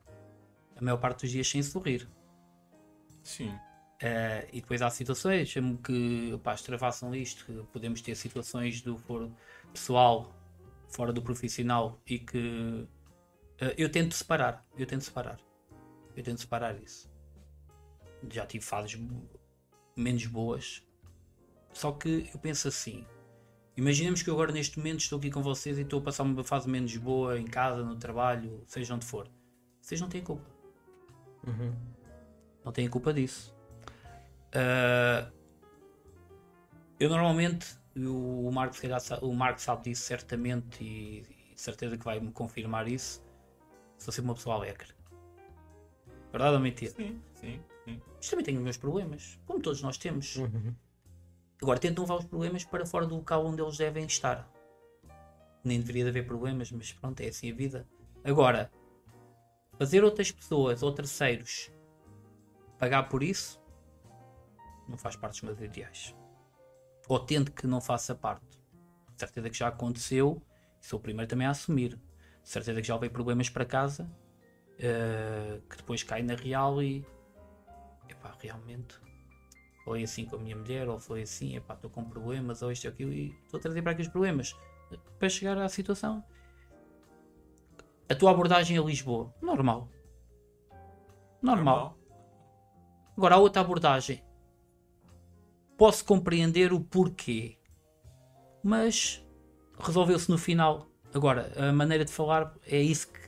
a 0.76 0.82
maior 0.82 0.98
parte 0.98 1.22
dos 1.22 1.32
dias 1.32 1.48
sem 1.48 1.62
sorrir. 1.62 2.08
Sim. 3.24 3.58
Eh, 4.00 4.50
e 4.54 4.62
depois 4.62 4.82
há 4.82 4.90
situações 4.90 5.56
mesmo 5.56 5.78
que 5.80 6.32
opá, 6.34 6.54
extravassam 6.54 7.14
isto, 7.16 7.46
que 7.46 7.64
podemos 7.74 8.02
ter 8.02 8.16
situações 8.16 8.82
do 8.82 8.98
foro 8.98 9.36
pessoal 9.74 10.36
fora 10.90 11.12
do 11.12 11.22
profissional 11.22 12.00
e 12.06 12.20
que 12.20 12.88
eh, 13.60 13.76
eu 13.78 13.92
tento 13.92 14.14
separar, 14.14 14.66
eu 14.78 14.86
tento 14.86 15.04
separar, 15.04 15.40
eu 16.16 16.24
tento 16.24 16.42
separar 16.42 16.80
isso. 16.82 17.10
Já 18.32 18.46
tive 18.46 18.64
fases 18.64 19.00
menos 19.96 20.26
boas, 20.28 20.84
só 21.74 21.92
que 21.92 22.30
eu 22.34 22.40
penso 22.40 22.68
assim. 22.68 23.06
Imaginemos 23.76 24.24
que 24.24 24.30
eu 24.30 24.34
agora 24.34 24.52
neste 24.52 24.78
momento 24.78 25.02
estou 25.02 25.20
aqui 25.20 25.30
com 25.30 25.42
vocês 25.42 25.78
e 25.78 25.82
estou 25.82 26.00
a 26.00 26.04
passar 26.04 26.24
uma 26.24 26.44
fase 26.44 26.70
menos 26.70 26.96
boa 26.98 27.40
em 27.40 27.46
casa, 27.46 27.84
no 27.84 27.96
trabalho, 27.96 28.64
seja 28.68 28.94
onde 28.96 29.06
for. 29.06 29.30
Vocês 29.82 30.02
não 30.02 30.10
têm 30.10 30.24
culpa. 30.24 30.50
Uhum. 31.46 31.76
Não 32.66 32.72
têm 32.72 32.90
culpa 32.90 33.14
disso. 33.14 33.57
Ah, 34.54 35.32
eu 37.00 37.10
normalmente, 37.10 37.78
o, 37.96 38.50
Marco, 38.52 38.76
se 38.76 38.82
calhar 38.82 39.02
o 39.22 39.34
Marco 39.34 39.62
sabe 39.62 39.84
disso 39.84 40.04
certamente 40.04 40.84
e, 40.84 41.20
e 41.52 41.54
de 41.54 41.62
certeza 41.62 41.98
que 41.98 42.06
vai 42.06 42.20
me 42.20 42.32
confirmar 42.32 42.88
isso. 42.88 43.24
Sou 43.98 44.12
sempre 44.12 44.30
uma 44.30 44.36
pessoa 44.36 44.56
alegre. 44.56 44.90
Verdade 46.32 46.56
ou 46.56 46.60
mentira? 46.60 46.92
Sim, 46.92 47.22
sim, 47.34 47.62
sim. 47.86 48.02
Mas 48.16 48.30
também 48.30 48.46
tenho 48.46 48.58
os 48.58 48.64
meus 48.64 48.78
problemas, 48.78 49.40
como 49.46 49.60
todos 49.60 49.82
nós 49.82 49.98
temos. 49.98 50.36
Uhum. 50.36 50.76
Agora 51.62 51.80
tento 51.80 52.02
levar 52.02 52.16
os 52.16 52.26
problemas 52.26 52.64
para 52.64 52.86
fora 52.86 53.06
do 53.06 53.16
local 53.16 53.46
onde 53.46 53.62
eles 53.62 53.78
devem 53.78 54.06
estar. 54.06 54.48
Nem 55.64 55.80
deveria 55.80 56.04
de 56.04 56.10
haver 56.10 56.28
problemas, 56.28 56.72
mas 56.72 56.92
pronto, 56.94 57.20
é 57.22 57.28
assim 57.28 57.52
a 57.52 57.56
vida. 57.56 57.88
Agora, 58.24 58.72
fazer 59.78 60.04
outras 60.04 60.32
pessoas 60.32 60.84
ou 60.84 60.92
terceiros 60.92 61.72
pagar 62.78 63.10
por 63.10 63.24
isso 63.24 63.60
não 64.88 64.98
faz 64.98 65.16
parte 65.16 65.34
dos 65.34 65.42
meus 65.42 65.62
ideais. 65.62 66.16
Ou 67.08 67.20
tento 67.20 67.52
que 67.52 67.68
não 67.68 67.82
faça 67.82 68.14
parte. 68.16 68.60
De 69.14 69.20
certeza 69.20 69.50
que 69.50 69.58
já 69.58 69.68
aconteceu, 69.68 70.42
e 70.82 70.86
sou 70.86 71.00
o 71.00 71.02
primeiro 71.02 71.30
também 71.30 71.48
a 71.48 71.52
assumir. 71.52 71.96
De 72.44 72.50
certeza 72.50 72.82
que 72.82 72.88
já 72.88 72.94
levei 72.94 73.10
problemas 73.10 73.50
para 73.50 73.66
casa 73.66 74.10
eh, 74.80 75.60
que 75.68 75.78
depois 75.78 76.04
cai 76.04 76.22
na 76.22 76.36
real 76.36 76.82
e 76.84 77.04
epá, 78.08 78.32
realmente 78.40 78.96
foi 79.84 80.04
assim 80.04 80.26
com 80.26 80.36
a 80.36 80.40
minha 80.40 80.56
mulher, 80.56 80.88
ou 80.88 81.00
foi 81.00 81.24
assim, 81.24 81.56
epá, 81.56 81.74
estou 81.74 81.90
com 81.90 82.04
problemas, 82.04 82.62
ou 82.62 82.72
isto 82.72 82.86
ou 82.86 82.94
aquilo, 82.94 83.12
e 83.12 83.30
estou 83.44 83.58
a 83.58 83.62
trazer 83.62 83.82
para 83.82 83.94
aqui 83.94 84.02
os 84.02 84.08
problemas 84.08 84.56
para 85.18 85.30
chegar 85.30 85.58
à 85.58 85.68
situação. 85.68 86.24
A 88.10 88.14
tua 88.14 88.32
abordagem 88.32 88.78
a 88.78 88.82
Lisboa, 88.82 89.34
normal. 89.42 89.90
Normal. 91.42 91.98
Agora, 93.16 93.36
a 93.36 93.38
outra 93.40 93.62
abordagem, 93.62 94.24
posso 95.78 96.04
compreender 96.06 96.74
o 96.74 96.80
porquê, 96.80 97.58
mas 98.64 99.24
resolveu-se 99.80 100.30
no 100.30 100.38
final. 100.38 100.88
Agora, 101.14 101.52
a 101.58 101.72
maneira 101.72 102.04
de 102.04 102.12
falar 102.12 102.54
é 102.68 102.80
isso 102.82 103.08
que, 103.08 103.20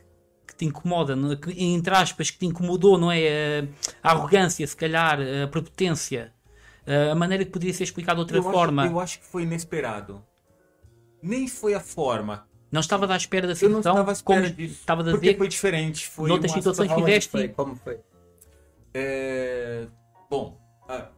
que 0.47 0.55
te 0.55 0.65
incomoda, 0.65 1.15
é? 1.31 1.35
Que, 1.35 1.63
entre 1.63 1.93
aspas, 1.95 2.29
que 2.31 2.39
te 2.39 2.45
incomodou, 2.45 2.97
não 2.97 3.11
é? 3.11 3.61
A, 4.03 4.09
a 4.09 4.11
arrogância, 4.11 4.65
se 4.67 4.75
calhar, 4.75 5.19
a 5.43 5.47
prepotência, 5.47 6.33
a 7.11 7.15
maneira 7.15 7.45
que 7.45 7.51
poderia 7.51 7.73
ser 7.73 7.83
explicada 7.83 8.15
de 8.15 8.21
outra 8.21 8.37
eu 8.37 8.43
forma. 8.43 8.83
Acho, 8.83 8.91
eu 8.93 8.99
acho 8.99 9.19
que 9.19 9.25
foi 9.25 9.43
inesperado. 9.43 10.23
Nem 11.21 11.47
foi 11.47 11.73
a 11.73 11.79
forma. 11.79 12.47
Não 12.71 12.81
estava 12.81 13.11
à 13.11 13.17
espera 13.17 13.47
da 13.47 13.53
Eu 13.53 13.69
não 13.69 13.77
situação, 13.79 13.91
estava 13.93 14.11
à 14.11 14.13
espera 14.13 14.41
como 14.41 14.53
disso. 14.55 14.73
estava 14.81 15.01
a 15.01 15.05
Porque 15.05 15.19
dizer. 15.27 15.37
foi 15.37 15.47
diferente. 15.47 16.07
Foi 16.07 16.29
noutras 16.29 16.51
situações 16.51 16.87
situação- 16.89 17.05
fizeste- 17.07 17.47
como 17.49 17.75
foi? 17.75 17.99
É, 18.93 19.87
Bom, 20.29 20.59
ah, 20.87 21.09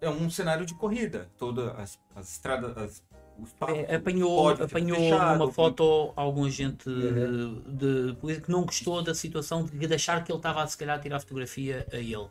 é 0.00 0.08
um 0.10 0.28
cenário 0.30 0.64
de 0.66 0.74
corrida. 0.74 1.28
Todas 1.38 1.68
as, 1.78 1.98
as 2.14 2.32
estradas. 2.32 2.76
As, 2.76 3.02
os 3.40 3.50
É, 3.52 3.56
passos, 3.58 3.94
apanhou 3.94 4.48
apanhou 4.48 4.98
fechado, 4.98 5.38
numa 5.38 5.52
foto 5.52 6.12
algum 6.16 6.44
agente 6.44 6.88
Uhum. 6.88 7.62
de, 7.68 8.08
de 8.10 8.16
polícia 8.16 8.42
que 8.42 8.50
não 8.50 8.64
gostou 8.64 9.00
da 9.02 9.14
situação 9.14 9.64
de 9.64 9.86
de 9.86 9.94
achar 9.94 10.24
que 10.24 10.32
ele 10.32 10.38
estava 10.38 10.62
a 10.62 10.66
se 10.66 10.76
calhar 10.76 10.96
a 10.96 11.00
tirar 11.00 11.20
fotografia 11.20 11.86
a 11.92 11.96
ele. 11.96 12.28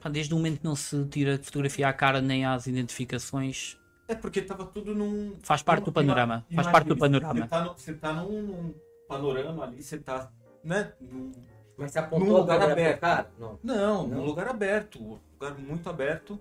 Pá, 0.00 0.08
desde 0.08 0.32
o 0.32 0.36
momento 0.36 0.58
que 0.60 0.64
não 0.64 0.76
se 0.76 1.04
tira 1.06 1.38
fotografia 1.42 1.88
à 1.88 1.92
cara 1.92 2.20
nem 2.20 2.44
às 2.46 2.66
identificações, 2.68 3.76
É 4.06 4.14
porque 4.14 4.38
estava 4.40 4.64
tudo 4.64 4.94
num. 4.94 5.34
Faz 5.42 5.60
parte 5.62 5.84
do 5.84 5.92
panorama, 5.92 6.46
faz 6.54 6.68
parte 6.68 6.86
do 6.88 6.96
panorama. 6.96 7.34
Você 7.42 7.48
tá, 7.48 7.64
no- 7.64 7.74
você 7.74 7.94
tá 7.94 8.12
num, 8.12 8.42
num 8.42 8.74
panorama 9.08 9.64
ali, 9.64 9.82
você 9.82 9.98
tá. 9.98 10.30
Né? 10.62 10.92
num- 11.00 11.32
Mas 11.78 11.92
você 11.92 12.00
Num 12.00 12.06
apontou 12.06 12.38
lugar 12.38 12.56
a 12.56 12.60
câmera 12.60 12.80
aberto. 12.80 13.00
cara? 13.00 13.30
Não. 13.38 13.58
Não, 13.62 14.06
Não? 14.08 14.18
num 14.18 14.24
lugar 14.24 14.48
aberto. 14.48 15.00
um 15.02 15.18
Lugar 15.40 15.56
muito 15.58 15.88
aberto. 15.88 16.38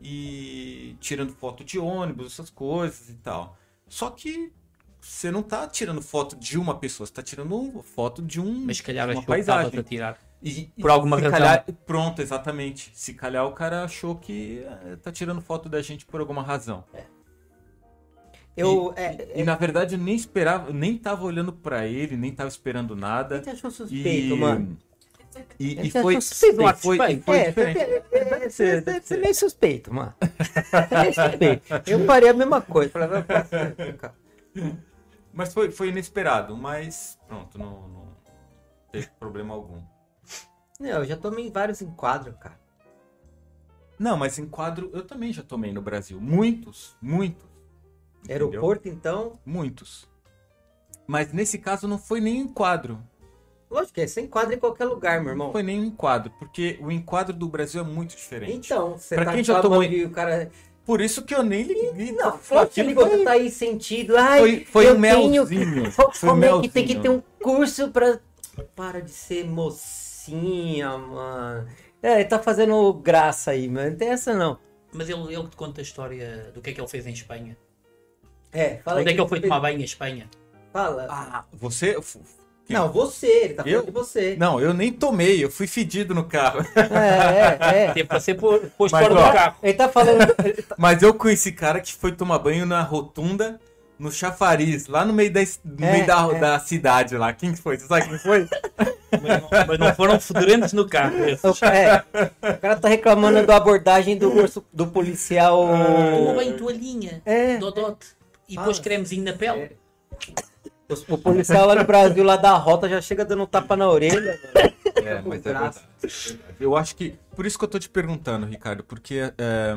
e 0.00 0.96
tirando 1.00 1.32
foto 1.32 1.64
de 1.64 1.78
ônibus, 1.78 2.32
essas 2.32 2.50
coisas 2.50 3.08
e 3.10 3.14
tal. 3.14 3.56
Só 3.88 4.10
que 4.10 4.52
você 5.00 5.30
não 5.30 5.42
tá 5.42 5.66
tirando 5.66 6.00
foto 6.00 6.36
de 6.36 6.56
uma 6.58 6.78
pessoa, 6.78 7.06
você 7.06 7.12
tá 7.12 7.22
tirando 7.22 7.82
foto 7.82 8.22
de 8.22 8.40
um 8.40 8.64
Mas 8.64 8.76
se 8.78 8.82
calhar 8.84 9.10
uma 9.10 9.22
paisagem. 9.22 9.78
a 9.78 9.82
tirar. 9.82 10.18
E- 10.42 10.70
Por 10.80 10.90
alguma 10.90 11.16
se 11.18 11.24
razão. 11.24 11.38
calhar- 11.38 11.64
pronto, 11.84 12.22
exatamente. 12.22 12.92
Se 12.94 13.12
calhar 13.12 13.44
o 13.46 13.52
cara 13.52 13.82
achou 13.82 14.14
que 14.14 14.62
eh, 14.64 14.96
tá 15.02 15.10
tirando 15.10 15.40
foto 15.40 15.68
da 15.68 15.82
gente 15.82 16.06
por 16.06 16.20
alguma 16.20 16.42
razão. 16.42 16.84
Eu. 18.58 18.94
e, 18.96 19.00
é, 19.00 19.40
e, 19.40 19.44
na 19.44 19.54
verdade 19.54 19.94
eu 19.94 19.98
nem 20.00 20.14
esperava, 20.14 20.72
nem 20.72 20.96
tava 20.98 21.24
olhando 21.24 21.52
pra 21.52 21.86
ele, 21.86 22.16
nem 22.16 22.32
tava 22.32 22.48
esperando 22.48 22.96
nada. 22.96 23.42
Você 23.42 23.50
achou 23.50 23.70
E, 23.70 23.74
suspeito, 23.74 24.36
mano? 24.36 24.76
e, 25.58 25.86
e 25.86 25.90
foi, 25.90 26.20
suspeito, 26.20 26.62
e 26.62 26.72
foi, 26.74 26.96
e 27.12 27.20
foi 27.20 27.38
É, 27.38 27.48
diferente. 27.48 27.78
é, 27.78 28.04
é, 28.12 28.48
Você 28.50 28.80
você 28.80 29.14
é 29.14 29.16
meio 29.18 29.34
suspeito, 29.34 29.94
mano. 29.94 30.14
É 30.20 31.00
meio 31.02 31.14
suspeito. 31.14 31.62
Eu 31.86 32.04
faria 32.06 32.30
a 32.30 32.34
mesma 32.34 32.60
coisa. 32.60 32.90
Falava, 32.90 33.22
"Pô, 33.22 34.08
Mas 35.32 35.52
foi, 35.54 35.70
foi 35.70 35.88
inesperado, 35.90 36.56
mas 36.56 37.18
pronto, 37.28 37.58
não, 37.58 37.88
não 37.88 38.08
teve 38.90 39.08
problema 39.20 39.54
algum. 39.54 39.80
Não, 40.80 40.88
eu 40.88 41.04
já 41.04 41.16
tomei 41.16 41.50
vários 41.50 41.80
enquadros, 41.82 42.34
cara. 42.38 42.58
Não, 43.98 44.16
mas 44.16 44.38
em 44.38 44.46
quadro 44.46 44.90
eu 44.92 45.04
também 45.04 45.32
já 45.32 45.42
tomei 45.42 45.72
no 45.72 45.82
Brasil. 45.82 46.20
Muitos, 46.20 46.96
muitos. 47.02 47.47
Entendeu? 48.24 48.48
Aeroporto, 48.48 48.88
então. 48.88 49.38
Muitos. 49.44 50.08
Mas 51.06 51.32
nesse 51.32 51.58
caso 51.58 51.86
não 51.88 51.98
foi 51.98 52.20
nem 52.20 52.42
um 52.42 52.44
enquadro. 52.46 52.98
Lógico 53.70 53.94
que 53.94 54.00
é, 54.00 54.06
você 54.06 54.20
enquadra 54.22 54.54
em 54.54 54.58
qualquer 54.58 54.86
lugar, 54.86 55.20
meu 55.20 55.30
irmão. 55.30 55.46
Não 55.48 55.52
foi 55.52 55.62
nem 55.62 55.80
um 55.80 55.84
enquadro, 55.84 56.32
porque 56.38 56.78
o 56.80 56.90
enquadro 56.90 57.34
do 57.34 57.48
Brasil 57.48 57.80
é 57.80 57.84
muito 57.84 58.16
diferente. 58.16 58.52
Então, 58.72 58.96
você 58.98 59.14
Pra 59.14 59.26
tá 59.26 59.32
quem 59.34 59.44
já 59.44 59.60
tomou- 59.60 59.82
e 59.84 60.04
o 60.04 60.10
cara. 60.10 60.50
Por 60.86 61.02
isso 61.02 61.22
que 61.22 61.34
eu 61.34 61.42
nem 61.42 61.64
liguei. 61.64 62.12
Não, 62.12 62.38
Flávio, 62.38 62.70
que 62.70 62.94
foi- 62.94 63.24
tá 63.24 63.32
aí 63.32 63.50
sentido. 63.50 64.16
Ai, 64.16 64.40
Foi, 64.40 64.64
foi 64.64 64.86
eu 64.88 64.96
um 64.96 65.00
tenho- 65.02 65.30
melzinho. 65.30 65.90
Fo- 65.92 66.10
Foi 66.12 66.30
um 66.30 66.42
é 66.42 66.62
que 66.62 66.68
tem 66.70 66.86
que 66.86 66.94
melzinho. 66.94 67.02
ter 67.02 67.08
um 67.10 67.42
curso 67.44 67.90
pra. 67.90 68.18
Para 68.74 69.02
de 69.02 69.10
ser 69.10 69.44
mocinha, 69.46 70.96
mano. 70.96 71.68
É, 72.02 72.14
ele 72.20 72.24
tá 72.24 72.38
fazendo 72.38 72.90
graça 72.94 73.50
aí, 73.50 73.68
mano. 73.68 73.90
Não 73.90 73.96
tem 73.98 74.08
essa 74.08 74.34
não. 74.34 74.58
Mas 74.92 75.08
ele, 75.10 75.20
ele 75.34 75.46
te 75.48 75.56
conta 75.56 75.80
a 75.80 75.82
história 75.82 76.50
do 76.54 76.62
que 76.62 76.70
é 76.70 76.72
que 76.72 76.80
ele 76.80 76.88
fez 76.88 77.06
em 77.06 77.12
Espanha. 77.12 77.56
É, 78.52 78.78
fala 78.84 79.00
Onde 79.00 79.08
é 79.08 79.10
aí 79.10 79.16
que 79.16 79.20
ele 79.22 79.28
foi 79.28 79.38
você 79.40 79.42
tomar 79.46 79.60
banho 79.60 79.80
em 79.80 79.84
Espanha? 79.84 80.28
Fala. 80.72 81.06
Ah, 81.10 81.44
você. 81.52 81.94
quem? 82.66 82.76
Não, 82.76 82.90
você, 82.92 83.26
ele 83.26 83.54
tá 83.54 83.62
falando 83.62 83.78
Eu? 83.80 83.84
de 83.86 83.90
você. 83.90 84.36
Não, 84.38 84.60
eu 84.60 84.74
nem 84.74 84.92
tomei, 84.92 85.42
eu 85.44 85.50
fui 85.50 85.66
fedido 85.66 86.14
no 86.14 86.24
carro. 86.24 86.60
É, 86.76 87.76
é, 87.76 87.84
é. 87.84 87.92
Teve 87.92 88.04
para 88.08 88.20
ser 88.20 88.34
pô- 88.34 88.58
posto 88.76 88.92
Mas, 88.96 89.06
fora 89.06 89.20
ó, 89.20 89.26
do 89.28 89.32
carro. 89.32 89.56
Ele 89.62 89.74
tá 89.74 89.88
falando. 89.88 90.34
ele 90.44 90.62
tá- 90.62 90.76
Mas 90.78 91.02
eu 91.02 91.14
conheci 91.14 91.52
cara 91.52 91.80
que 91.80 91.92
foi 91.94 92.12
tomar 92.12 92.38
banho 92.38 92.66
na 92.66 92.82
rotunda, 92.82 93.58
no 93.98 94.12
chafariz, 94.12 94.86
lá 94.86 95.04
no 95.04 95.12
meio 95.12 95.32
da, 95.32 95.40
no 95.64 95.86
É, 95.86 95.92
meio 95.92 96.06
da, 96.06 96.28
é. 96.30 96.38
da 96.38 96.58
cidade 96.60 97.16
lá. 97.16 97.32
Quem 97.32 97.52
que 97.52 97.58
foi? 97.60 97.78
Você 97.78 97.86
sabe 97.86 98.08
quem 98.08 98.18
foi? 98.18 98.46
Mas 99.10 99.22
não, 99.40 99.48
mas 99.66 99.78
não 99.78 99.94
foram 99.94 100.20
fedorentos 100.20 100.74
no 100.74 100.86
carro. 100.86 101.24
esses. 101.26 101.42
o, 101.42 101.64
é, 101.64 102.04
o 102.42 102.58
cara 102.60 102.76
tá 102.76 102.88
reclamando 102.90 103.46
da 103.46 103.56
abordagem 103.56 104.18
do, 104.18 104.30
urso- 104.30 104.62
do 104.70 104.86
policial. 104.86 105.66
Banho 106.36 106.58
toalhinha, 106.58 107.22
É. 107.24 107.56
Dodote. 107.56 108.08
E 108.48 108.54
Fala. 108.54 108.66
pôs 108.66 108.78
cremezinho 108.78 109.24
na 109.24 109.32
pele. 109.32 109.76
O, 110.88 111.14
o 111.14 111.18
policial 111.18 111.66
lá 111.66 111.74
no 111.74 111.84
Brasil, 111.84 112.24
lá 112.24 112.36
da 112.36 112.56
rota, 112.56 112.88
já 112.88 113.00
chega 113.00 113.24
dando 113.24 113.42
um 113.42 113.46
tapa 113.46 113.76
na 113.76 113.88
orelha. 113.88 114.38
mano. 114.54 114.78
É, 115.06 115.22
mas 115.22 115.46
é 115.46 115.52
verdade. 115.52 115.80
Eu 116.58 116.76
acho 116.76 116.96
que. 116.96 117.18
Por 117.36 117.46
isso 117.46 117.58
que 117.58 117.64
eu 117.64 117.68
tô 117.68 117.78
te 117.78 117.88
perguntando, 117.88 118.46
Ricardo, 118.46 118.82
porque 118.82 119.32
é, 119.36 119.74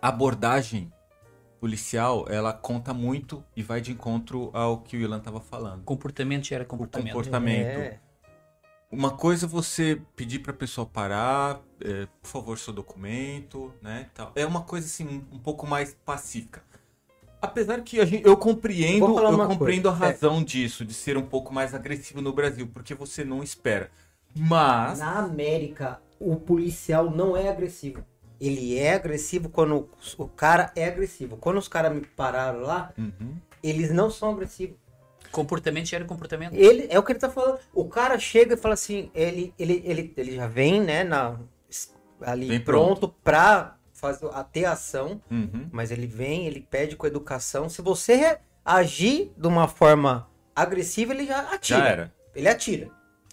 a 0.00 0.08
abordagem 0.08 0.92
policial 1.60 2.26
ela 2.28 2.52
conta 2.52 2.94
muito 2.94 3.44
e 3.56 3.62
vai 3.62 3.80
de 3.80 3.92
encontro 3.92 4.50
ao 4.52 4.78
que 4.78 4.96
o 4.96 5.00
Ilan 5.00 5.20
tava 5.20 5.40
falando. 5.40 5.82
Comportamento 5.84 6.46
já 6.46 6.56
era 6.56 6.64
comportamento. 6.64 7.12
comportamento. 7.12 7.78
É. 7.78 8.00
Uma 8.90 9.10
coisa 9.10 9.44
é 9.44 9.48
você 9.48 10.00
pedir 10.16 10.38
pra 10.38 10.52
pessoa 10.52 10.86
parar, 10.86 11.60
é, 11.84 12.06
por 12.22 12.28
favor, 12.28 12.58
seu 12.58 12.72
documento, 12.72 13.72
né? 13.82 14.08
Tal. 14.14 14.32
É 14.34 14.46
uma 14.46 14.62
coisa 14.62 14.86
assim, 14.86 15.26
um 15.30 15.38
pouco 15.38 15.66
mais 15.66 15.94
pacífica. 16.06 16.62
Apesar 17.40 17.80
que 17.82 18.00
a 18.00 18.04
gente, 18.04 18.26
eu 18.26 18.36
compreendo, 18.36 19.04
eu 19.18 19.46
compreendo 19.46 19.88
coisa, 19.88 20.04
é. 20.04 20.08
a 20.08 20.10
razão 20.10 20.42
disso, 20.42 20.84
de 20.84 20.92
ser 20.92 21.16
um 21.16 21.22
pouco 21.22 21.54
mais 21.54 21.74
agressivo 21.74 22.20
no 22.20 22.32
Brasil, 22.32 22.68
porque 22.72 22.94
você 22.94 23.24
não 23.24 23.42
espera. 23.42 23.90
Mas. 24.34 24.98
Na 24.98 25.18
América, 25.20 26.00
o 26.18 26.36
policial 26.36 27.10
não 27.10 27.36
é 27.36 27.48
agressivo. 27.48 28.04
Ele 28.40 28.78
é 28.78 28.94
agressivo 28.94 29.48
quando 29.48 29.88
o 30.16 30.28
cara 30.28 30.72
é 30.76 30.86
agressivo. 30.86 31.36
Quando 31.36 31.58
os 31.58 31.68
caras 31.68 31.92
me 31.92 32.00
pararam 32.02 32.60
lá, 32.60 32.92
Uhum. 32.96 33.36
eles 33.62 33.90
não 33.92 34.10
são 34.10 34.32
agressivos. 34.32 34.76
Comportamento 35.30 35.86
já 35.86 35.96
era 35.98 36.06
comportamento. 36.06 36.54
Ele 36.54 36.86
é 36.90 36.98
o 36.98 37.02
que 37.02 37.12
ele 37.12 37.18
tá 37.18 37.28
falando. 37.28 37.58
O 37.74 37.84
cara 37.84 38.18
chega 38.18 38.54
e 38.54 38.56
fala 38.56 38.74
assim, 38.74 39.10
ele, 39.14 39.52
ele, 39.58 39.82
ele, 39.84 40.14
ele 40.16 40.36
já 40.36 40.46
vem, 40.46 40.80
né, 40.80 41.04
na, 41.04 41.36
ali 42.22 42.48
Vem 42.48 42.60
pronto, 42.60 43.00
pronto. 43.00 43.14
pra 43.22 43.76
fazer, 43.98 44.26
a 44.32 44.42
ter 44.44 44.64
ação, 44.64 45.20
Uhum. 45.30 45.68
mas 45.72 45.90
ele 45.90 46.06
vem, 46.06 46.46
ele 46.46 46.60
pede 46.60 46.96
com 46.96 47.06
educação. 47.06 47.68
Se 47.68 47.82
você 47.82 48.38
agir 48.64 49.32
de 49.36 49.46
uma 49.46 49.66
forma 49.68 50.28
agressiva, 50.54 51.12
ele 51.12 51.26
já 51.26 51.40
atira. 51.52 51.78
Já 51.80 51.88
era. 51.88 52.14
Ele 52.34 52.48
atira. 52.48 52.90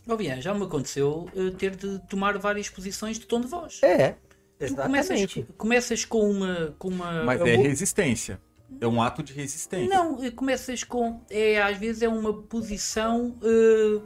Ó, 0.07 0.15
Bian, 0.15 0.39
já 0.41 0.53
me 0.53 0.63
aconteceu 0.63 1.27
ter 1.57 1.75
de 1.75 1.99
tomar 2.07 2.37
várias 2.37 2.69
posições 2.69 3.17
de 3.19 3.25
tom 3.25 3.41
de 3.41 3.47
voz. 3.47 3.79
É, 3.83 4.15
Tu 4.57 4.75
começas, 4.75 5.19
exatamente. 5.19 5.53
começas 5.57 6.05
com 6.05 6.29
uma. 6.29 6.75
Com 6.79 6.87
uma 6.89 7.23
Mas 7.23 7.41
é 7.41 7.55
vou- 7.55 7.63
resistência. 7.63 8.39
É 8.81 8.87
um 8.87 9.01
ato 9.01 9.21
de 9.23 9.33
resistência. 9.33 9.87
Não, 9.87 10.23
eh, 10.23 10.31
começas 10.31 10.83
com. 10.83 11.21
É, 11.29 11.61
às 11.61 11.77
vezes 11.77 12.01
é 12.01 12.07
uma 12.09 12.33
posição. 12.43 13.35
eh, 13.43 14.01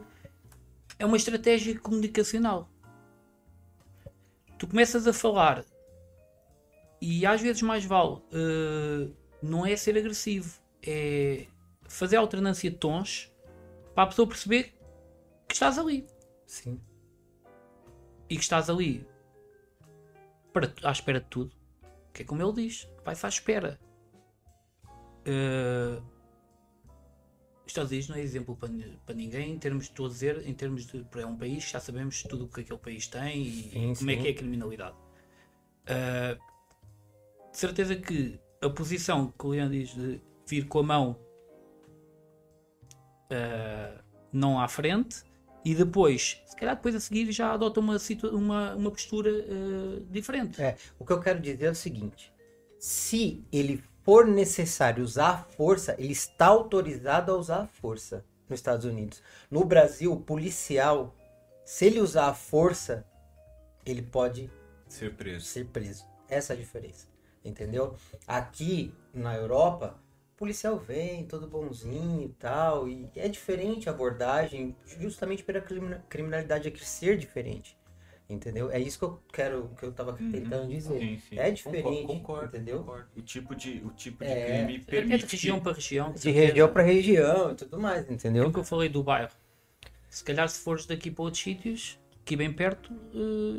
é 0.99 1.05
uma 1.05 1.17
estratégia 1.17 1.77
comunicacional. 1.79 2.67
Tu 4.57 4.67
começas 4.67 5.07
a 5.07 5.13
falar 5.13 5.63
e 7.01 7.25
às 7.25 7.41
vezes 7.41 7.61
mais 7.61 7.85
vale 7.85 8.21
eh, 8.31 9.09
não 9.41 9.65
é 9.65 9.75
ser 9.75 9.97
agressivo, 9.97 10.59
é 10.85 11.47
fazer 11.87 12.17
alternância 12.17 12.69
de 12.69 12.77
tons 12.77 13.31
para 13.95 14.03
a 14.03 14.07
pessoa 14.07 14.27
perceber 14.27 14.75
que 15.47 15.53
estás 15.53 15.77
ali 15.77 16.05
Sim. 16.45 16.79
e 18.29 18.35
que 18.35 18.41
estás 18.41 18.69
ali 18.69 19.05
para, 20.53 20.71
à 20.83 20.91
espera 20.91 21.19
de 21.19 21.27
tudo. 21.27 21.51
Que 22.13 22.23
é 22.23 22.25
como 22.25 22.41
ele 22.41 22.53
diz, 22.67 22.89
vai-se 23.03 23.25
à 23.25 23.29
espera. 23.29 23.79
Os 27.65 27.71
Estados 27.71 27.91
Unidos 27.91 28.09
não 28.09 28.15
é 28.15 28.21
exemplo 28.21 28.55
para, 28.55 28.71
para 29.05 29.15
ninguém 29.15 29.51
em 29.51 29.59
termos 29.59 29.85
de 29.85 29.91
estou 29.91 30.07
a 30.07 30.09
dizer, 30.09 30.47
em 30.47 30.53
termos 30.53 30.87
de 30.87 31.05
é 31.17 31.25
um 31.25 31.37
país 31.37 31.69
já 31.69 31.79
sabemos 31.79 32.23
tudo 32.23 32.45
o 32.45 32.47
que 32.47 32.61
aquele 32.61 32.79
país 32.79 33.07
tem 33.07 33.43
e 33.43 33.61
Sim, 33.69 33.93
como 33.95 34.11
é 34.11 34.15
sim. 34.15 34.21
que 34.21 34.27
é 34.27 34.31
a 34.31 34.35
criminalidade. 34.35 34.97
Eh, 35.85 36.37
de 37.51 37.57
certeza 37.57 37.95
que 37.95 38.39
a 38.61 38.69
posição 38.69 39.33
que 39.37 39.45
o 39.45 39.49
Leão 39.49 39.69
diz 39.69 39.89
de 39.93 40.21
vir 40.47 40.67
com 40.67 40.79
a 40.79 40.83
mão 40.83 41.19
eh, 43.29 43.97
não 44.31 44.59
à 44.59 44.67
frente 44.67 45.23
e 45.63 45.75
depois, 45.75 46.41
se 46.45 46.55
calhar 46.55 46.75
depois 46.75 46.95
a 46.95 46.99
seguir 46.99 47.31
já 47.31 47.53
adota 47.53 47.79
uma, 47.79 47.97
uma, 48.31 48.75
uma 48.75 48.91
postura 48.91 49.29
eh, 49.29 50.01
diferente. 50.09 50.61
É, 50.61 50.77
o 50.97 51.05
que 51.05 51.11
eu 51.13 51.19
quero 51.19 51.39
dizer 51.39 51.65
é 51.65 51.71
o 51.71 51.75
seguinte: 51.75 52.33
se 52.79 53.43
ele 53.51 53.83
for 54.03 54.25
necessário 54.25 55.03
usar 55.03 55.29
a 55.29 55.37
força, 55.43 55.95
ele 55.99 56.13
está 56.13 56.47
autorizado 56.47 57.31
a 57.31 57.35
usar 57.35 57.61
a 57.63 57.67
força 57.67 58.25
nos 58.49 58.59
Estados 58.59 58.85
Unidos. 58.85 59.21
No 59.51 59.63
Brasil, 59.63 60.11
o 60.11 60.19
policial, 60.19 61.15
se 61.63 61.85
ele 61.85 61.99
usar 61.99 62.29
a 62.29 62.33
força, 62.33 63.05
ele 63.85 64.01
pode 64.01 64.49
Ser 64.87 65.13
preso. 65.13 65.45
ser 65.45 65.65
preso. 65.67 66.05
Essa 66.27 66.53
é 66.53 66.55
a 66.55 66.59
diferença. 66.59 67.07
Entendeu? 67.49 67.95
Aqui 68.27 68.93
na 69.13 69.35
Europa, 69.35 69.99
o 70.35 70.37
policial 70.37 70.77
vem 70.77 71.25
todo 71.25 71.47
bonzinho 71.47 72.23
e 72.25 72.29
tal. 72.29 72.87
E 72.87 73.09
é 73.15 73.27
diferente 73.27 73.89
a 73.89 73.91
abordagem, 73.91 74.75
justamente 74.99 75.43
pela 75.43 75.59
crimina- 75.59 76.03
criminalidade 76.07 76.67
aqui 76.67 76.85
ser 76.85 77.17
diferente. 77.17 77.77
Entendeu? 78.29 78.69
É 78.69 78.79
isso 78.79 78.99
que 78.99 79.05
eu 79.05 79.19
quero, 79.33 79.71
que 79.75 79.83
eu 79.83 79.91
tava 79.91 80.13
tentando 80.13 80.67
dizer. 80.69 80.93
Uhum. 80.93 80.99
Sim, 80.99 81.19
sim. 81.29 81.39
É 81.39 81.49
diferente, 81.49 81.83
Concordo, 81.83 82.07
concordo, 82.07 82.45
entendeu? 82.57 82.77
concordo. 82.79 83.07
O 83.17 83.21
tipo 83.23 83.55
de, 83.55 83.81
o 83.83 83.89
tipo 83.89 84.23
de 84.23 84.29
É. 84.29 84.45
crime 84.45 84.75
É 84.75 84.77
de 84.77 84.85
permite. 84.85 85.25
região 85.25 85.59
para 85.59 85.73
região. 85.73 86.11
De 86.13 86.29
região 86.29 86.71
para 86.71 86.83
região 86.83 87.51
e 87.51 87.55
tudo 87.55 87.79
mais, 87.79 88.07
É 88.07 88.13
entendeu? 88.13 88.47
o 88.47 88.53
que 88.53 88.59
eu 88.59 88.63
falei 88.63 88.87
do 88.87 89.01
bairro. 89.01 89.31
Se 90.11 90.23
calhar 90.23 90.47
se 90.47 90.59
fores 90.59 90.85
daqui 90.85 91.09
para 91.09 91.23
outros 91.23 91.41
sítios, 91.41 91.99
aqui 92.21 92.35
bem 92.35 92.53
perto, 92.53 92.93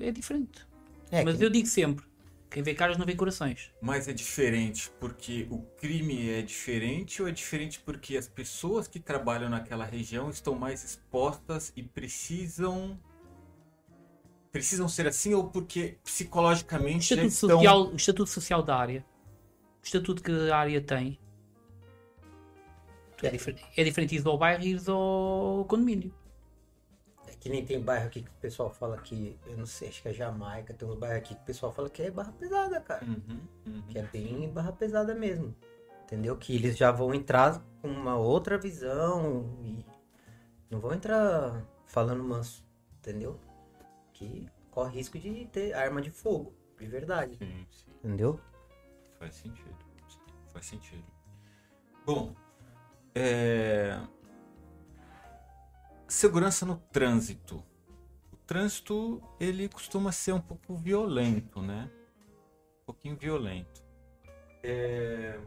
eh, 0.02 0.06
é 0.08 0.10
diferente. 0.12 0.64
É, 1.10 1.24
Mas 1.24 1.36
que- 1.38 1.44
eu 1.44 1.50
digo 1.50 1.66
sempre, 1.66 2.04
quem 2.50 2.62
vê 2.62 2.74
caras 2.74 2.98
não 2.98 3.06
vê 3.06 3.14
corações. 3.14 3.72
Mas 3.80 4.08
é 4.08 4.12
diferente 4.12 4.90
porque 4.98 5.46
o 5.50 5.58
crime 5.78 6.30
é 6.30 6.42
diferente 6.42 7.22
ou 7.22 7.28
é 7.28 7.30
diferente 7.32 7.80
porque 7.80 8.16
as 8.16 8.26
pessoas 8.26 8.88
que 8.88 8.98
trabalham 8.98 9.48
naquela 9.48 9.84
região 9.84 10.28
estão 10.30 10.54
mais 10.54 10.82
expostas 10.84 11.72
e 11.76 11.82
precisam 11.82 12.98
precisam 14.52 14.88
ser 14.88 15.06
assim 15.06 15.32
ou 15.32 15.48
porque 15.48 15.96
O 16.00 16.04
psicologicamente 16.04 17.14
já 17.14 17.22
estatuto, 17.24 17.28
estão... 17.34 17.50
social, 17.50 17.86
o 17.86 17.96
estatuto 17.96 18.30
social 18.30 18.62
da 18.64 18.76
área, 18.76 19.04
o 19.80 19.86
estatuto 19.86 20.20
que 20.22 20.32
a 20.50 20.56
área 20.56 20.80
tem, 20.80 21.20
é, 23.22 23.30
difer- 23.30 23.56
é 23.76 23.84
diferente 23.84 24.16
ir 24.16 24.26
ao 24.26 24.36
bairro 24.36 24.64
e 24.64 24.70
ir 24.74 24.82
ao 24.90 25.64
condomínio. 25.68 26.12
Que 27.40 27.48
nem 27.48 27.64
tem 27.64 27.80
bairro 27.80 28.06
aqui 28.06 28.22
que 28.22 28.28
o 28.28 28.34
pessoal 28.34 28.70
fala 28.70 28.98
que, 28.98 29.38
eu 29.46 29.56
não 29.56 29.64
sei, 29.64 29.88
acho 29.88 30.02
que 30.02 30.08
é 30.08 30.12
Jamaica, 30.12 30.74
tem 30.74 30.86
uns 30.86 30.98
bairros 30.98 31.18
aqui 31.18 31.34
que 31.34 31.40
o 31.40 31.44
pessoal 31.44 31.72
fala 31.72 31.88
que 31.88 32.02
é 32.02 32.10
barra 32.10 32.32
pesada, 32.32 32.78
cara. 32.82 33.02
Uhum, 33.04 33.40
uhum. 33.66 33.82
Que 33.88 33.98
é 33.98 34.02
bem 34.02 34.50
barra 34.50 34.72
pesada 34.72 35.14
mesmo. 35.14 35.56
Entendeu? 36.04 36.36
Que 36.36 36.54
eles 36.54 36.76
já 36.76 36.90
vão 36.90 37.14
entrar 37.14 37.64
com 37.80 37.88
uma 37.88 38.16
outra 38.16 38.58
visão 38.58 39.56
e 39.64 39.84
não 40.68 40.80
vão 40.80 40.92
entrar 40.92 41.64
falando 41.86 42.22
manso. 42.22 42.62
Entendeu? 42.98 43.40
Que 44.12 44.46
corre 44.70 44.96
risco 44.96 45.18
de 45.18 45.46
ter 45.46 45.72
arma 45.72 46.02
de 46.02 46.10
fogo, 46.10 46.52
de 46.78 46.86
verdade. 46.86 47.38
Sim, 47.38 47.66
sim. 47.70 47.90
Entendeu? 48.04 48.38
Faz 49.18 49.34
sentido. 49.36 49.76
Faz 50.52 50.66
sentido. 50.66 51.04
Bom, 52.04 52.34
é... 53.14 53.98
segurança 56.10 56.66
no 56.66 56.76
trânsito. 56.92 57.62
O 58.32 58.36
trânsito 58.36 59.22
ele 59.38 59.68
costuma 59.68 60.12
ser 60.12 60.32
um 60.32 60.40
pouco 60.40 60.74
violento, 60.74 61.62
né? 61.62 61.88
Um 62.82 62.86
pouquinho 62.86 63.16
violento. 63.16 63.82
É... 64.62 65.38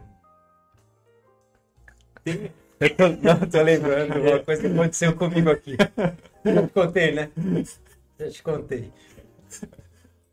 Tem... 2.23 2.51
Eu 2.79 2.89
tô, 2.97 3.07
não, 3.07 3.49
tô 3.49 3.61
lembrando 3.61 4.19
uma 4.19 4.39
coisa 4.39 4.61
que 4.61 4.67
aconteceu 4.67 5.15
comigo 5.15 5.49
aqui. 5.49 5.77
Eu 6.43 6.67
te 6.67 6.73
contei, 6.73 7.11
né? 7.13 7.31
Eu 8.17 8.31
te 8.31 8.43
contei. 8.43 8.91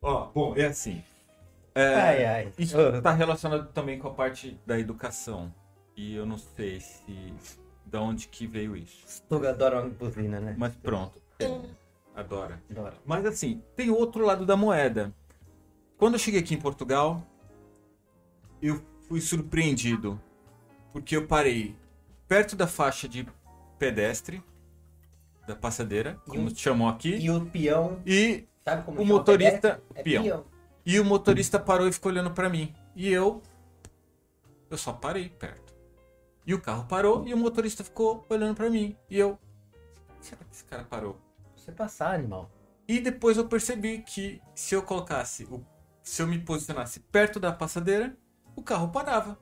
Ó, 0.00 0.26
bom, 0.26 0.56
é 0.56 0.66
assim. 0.66 1.04
É, 1.74 1.94
Ai, 1.94 2.24
ai. 2.24 2.52
Isso 2.58 2.80
está 2.80 3.12
relacionado 3.12 3.72
também 3.72 3.98
com 3.98 4.08
a 4.08 4.14
parte 4.14 4.58
da 4.66 4.78
educação. 4.78 5.54
E 5.96 6.14
eu 6.14 6.24
não 6.24 6.38
sei 6.38 6.80
se 6.80 7.32
da 7.90 8.00
onde 8.00 8.28
que 8.28 8.46
veio 8.46 8.76
isso. 8.76 9.22
Tu 9.28 9.46
adora 9.46 9.80
uma 9.80 9.90
buzina, 9.90 10.40
né? 10.40 10.54
Mas 10.56 10.74
pronto. 10.76 11.20
Adora. 12.14 12.62
Adoro. 12.70 12.96
Mas 13.04 13.24
assim, 13.26 13.62
tem 13.76 13.90
o 13.90 13.96
outro 13.96 14.24
lado 14.24 14.44
da 14.46 14.56
moeda. 14.56 15.12
Quando 15.96 16.14
eu 16.14 16.18
cheguei 16.18 16.40
aqui 16.40 16.54
em 16.54 16.60
Portugal, 16.60 17.22
eu 18.62 18.82
fui 19.08 19.20
surpreendido 19.20 20.20
porque 20.92 21.16
eu 21.16 21.26
parei 21.26 21.74
perto 22.28 22.54
da 22.56 22.66
faixa 22.66 23.08
de 23.08 23.26
pedestre 23.78 24.42
da 25.46 25.56
passadeira, 25.56 26.18
como 26.28 26.42
um- 26.42 26.54
chamam 26.54 26.88
aqui, 26.88 27.16
E 27.16 27.30
o 27.30 27.44
peão, 27.46 28.00
e 28.06 28.46
o 28.96 29.04
motorista? 29.04 29.82
É 29.94 30.02
peão. 30.02 30.22
peão. 30.22 30.44
E 30.86 31.00
o 31.00 31.04
motorista 31.04 31.58
parou 31.58 31.88
e 31.88 31.92
ficou 31.92 32.10
olhando 32.12 32.30
pra 32.30 32.48
mim. 32.48 32.74
E 32.94 33.08
eu. 33.08 33.42
Eu 34.70 34.78
só 34.78 34.92
parei 34.92 35.28
perto. 35.28 35.59
E 36.50 36.54
o 36.54 36.60
carro 36.60 36.84
parou 36.84 37.24
e 37.28 37.32
o 37.32 37.36
motorista 37.36 37.84
ficou 37.84 38.26
olhando 38.28 38.56
pra 38.56 38.68
mim. 38.68 38.96
E 39.08 39.16
eu. 39.16 39.38
Será 40.20 40.42
que 40.42 40.52
esse 40.52 40.64
cara 40.64 40.82
parou? 40.82 41.16
Você 41.54 41.70
passar, 41.70 42.12
animal. 42.12 42.50
E 42.88 42.98
depois 42.98 43.36
eu 43.36 43.46
percebi 43.46 43.98
que 43.98 44.42
se 44.52 44.74
eu 44.74 44.82
colocasse. 44.82 45.44
O, 45.44 45.64
se 46.02 46.20
eu 46.20 46.26
me 46.26 46.40
posicionasse 46.40 46.98
perto 46.98 47.38
da 47.38 47.52
passadeira, 47.52 48.18
o 48.56 48.64
carro 48.64 48.88
parava. 48.88 49.38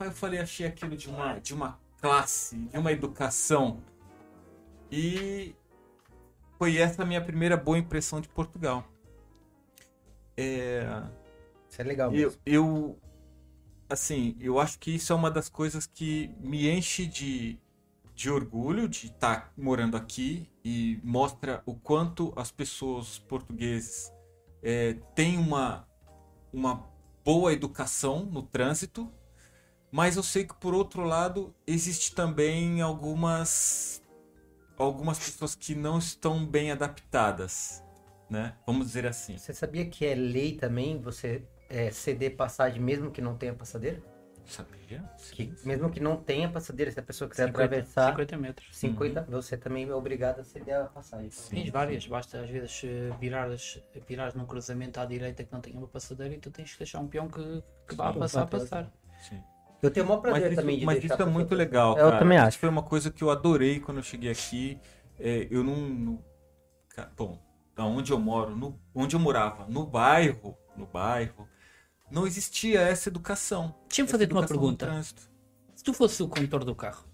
Aí 0.00 0.08
eu 0.08 0.12
falei, 0.12 0.40
achei 0.40 0.66
aquilo 0.66 0.96
de 0.96 1.08
uma, 1.08 1.38
de 1.38 1.54
uma 1.54 1.78
classe, 2.00 2.56
de 2.56 2.76
uma 2.76 2.90
educação. 2.90 3.80
E 4.90 5.54
foi 6.58 6.76
essa 6.76 7.04
a 7.04 7.06
minha 7.06 7.24
primeira 7.24 7.56
boa 7.56 7.78
impressão 7.78 8.20
de 8.20 8.28
Portugal. 8.28 8.84
É. 10.36 11.04
Isso 11.68 11.80
é 11.80 11.84
legal 11.84 12.08
Eu, 12.12 12.30
mesmo. 12.30 12.42
eu, 12.44 12.98
assim, 13.90 14.36
eu 14.40 14.60
acho 14.60 14.78
que 14.78 14.94
isso 14.94 15.12
é 15.12 15.16
uma 15.16 15.30
das 15.30 15.48
coisas 15.48 15.86
que 15.86 16.30
me 16.38 16.70
enche 16.70 17.04
de, 17.04 17.58
de 18.14 18.30
orgulho 18.30 18.88
de 18.88 19.06
estar 19.06 19.52
morando 19.56 19.96
aqui 19.96 20.48
e 20.64 21.00
mostra 21.02 21.62
o 21.66 21.74
quanto 21.74 22.32
as 22.36 22.50
pessoas 22.50 23.18
portugueses 23.18 24.12
eh, 24.62 24.96
têm 25.14 25.36
uma, 25.36 25.88
uma 26.52 26.88
boa 27.24 27.52
educação 27.52 28.24
no 28.24 28.42
trânsito, 28.42 29.12
mas 29.90 30.16
eu 30.16 30.22
sei 30.22 30.44
que 30.44 30.54
por 30.54 30.72
outro 30.72 31.02
lado 31.02 31.54
existe 31.66 32.14
também 32.14 32.80
algumas 32.80 34.00
algumas 34.78 35.18
pessoas 35.18 35.54
que 35.54 35.74
não 35.74 35.98
estão 35.98 36.46
bem 36.46 36.70
adaptadas, 36.70 37.84
né? 38.30 38.56
Vamos 38.66 38.86
dizer 38.86 39.06
assim. 39.06 39.36
Você 39.36 39.52
sabia 39.52 39.84
que 39.84 40.06
é 40.06 40.14
lei 40.14 40.56
também 40.56 40.98
você 40.98 41.44
é, 41.70 41.90
ceder 41.90 42.36
passagem 42.36 42.80
mesmo 42.82 43.10
que 43.10 43.22
não 43.22 43.36
tenha 43.36 43.54
passadeira? 43.54 44.02
Sabia? 44.44 45.04
Que, 45.30 45.54
mesmo 45.64 45.88
que 45.90 46.00
não 46.00 46.16
tenha 46.16 46.50
passadeira, 46.50 46.90
se 46.90 46.98
a 46.98 47.02
pessoa 47.02 47.30
quiser 47.30 47.46
50, 47.46 47.64
atravessar 47.64 48.10
50 48.10 48.36
metros. 48.36 48.76
50, 48.76 49.22
você 49.22 49.56
também 49.56 49.88
é 49.88 49.94
obrigado 49.94 50.40
a 50.40 50.44
ceder 50.44 50.80
a 50.80 50.84
passagem. 50.86 51.30
Tens 51.48 51.70
várias, 51.70 52.04
basta 52.06 52.40
às 52.40 52.50
vezes 52.50 52.82
eh, 52.84 53.10
virares, 53.20 53.80
virares 54.08 54.34
num 54.34 54.44
cruzamento 54.44 54.98
à 54.98 55.04
direita 55.04 55.44
que 55.44 55.52
não 55.52 55.60
tenha 55.60 55.78
uma 55.78 55.86
passadeira 55.86 56.34
e 56.34 56.38
tu 56.38 56.50
tens 56.50 56.72
que 56.72 56.78
deixar 56.78 56.98
um 56.98 57.06
peão 57.06 57.28
que, 57.28 57.62
que 57.86 57.94
vá 57.94 58.12
Sim. 58.12 58.18
passar 58.18 58.46
passar. 58.46 58.92
Sim. 59.20 59.40
Eu 59.80 59.90
tenho 59.90 60.04
o 60.04 60.08
maior 60.08 60.20
prazer 60.20 60.42
Mas 60.42 60.52
isso, 60.52 60.60
também 60.60 60.78
de 60.80 60.84
mas 60.84 61.04
isso 61.04 61.22
é 61.22 61.24
muito 61.24 61.54
legal, 61.54 61.96
Eu 61.96 62.06
cara. 62.10 62.18
também 62.18 62.36
Isso 62.38 62.46
acho. 62.48 62.58
foi 62.58 62.68
uma 62.68 62.82
coisa 62.82 63.10
que 63.10 63.22
eu 63.22 63.30
adorei 63.30 63.78
quando 63.78 63.98
eu 63.98 64.02
cheguei 64.02 64.30
aqui. 64.32 64.78
É, 65.18 65.46
eu 65.50 65.62
não, 65.62 65.76
não- 65.76 66.24
Bom, 67.16 67.38
da 67.74 67.84
onde 67.84 68.12
eu 68.12 68.18
moro, 68.18 68.54
no, 68.56 68.78
onde 68.94 69.14
eu 69.16 69.20
morava, 69.20 69.64
no 69.68 69.86
bairro, 69.86 70.56
no 70.76 70.86
bairro, 70.86 71.48
não 72.10 72.26
existia 72.26 72.80
essa 72.80 73.08
educação. 73.08 73.74
Deixa-me 73.88 74.06
Essa 74.06 74.12
fazer-te 74.12 74.32
uma 74.32 74.46
pergunta. 74.46 75.02
Se 75.74 75.84
tu 75.84 75.92
fosse 75.94 76.22
o 76.22 76.28
condutor 76.28 76.64
do 76.64 76.74
carro, 76.74 77.04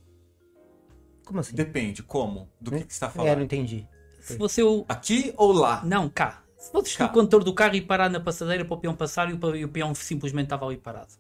Como 1.25 1.41
assim? 1.41 1.55
Depende, 1.55 2.03
como? 2.03 2.49
Do 2.61 2.71
que, 2.71 2.85
que 2.85 2.93
você 2.95 3.05
está 3.05 3.07
É, 3.07 3.09
não 3.19 3.25
falando? 3.25 3.43
entendi. 3.43 3.87
se 4.21 4.37
fosse 4.37 4.63
o. 4.63 4.85
Aqui 4.89 5.33
ou 5.37 5.53
lá? 5.53 5.83
Não, 5.85 6.09
cá. 6.09 6.43
Se 6.59 6.71
fosses 6.73 6.97
Cá. 6.97 7.07
o 7.07 7.09
condutor 7.13 7.45
do 7.45 7.55
carro 7.55 7.75
e 7.77 7.81
parar 7.83 8.09
na 8.09 8.19
passadeira 8.19 8.65
para 8.65 8.75
o 8.75 8.81
peão 8.81 8.95
passar 8.95 9.31
e 9.31 9.35
o, 9.35 9.39
pe- 9.39 9.65
o 9.65 9.69
peão 9.69 9.95
simplesmente 9.95 10.47
estava 10.47 10.65
ali 10.67 10.77
parado. 10.77 11.13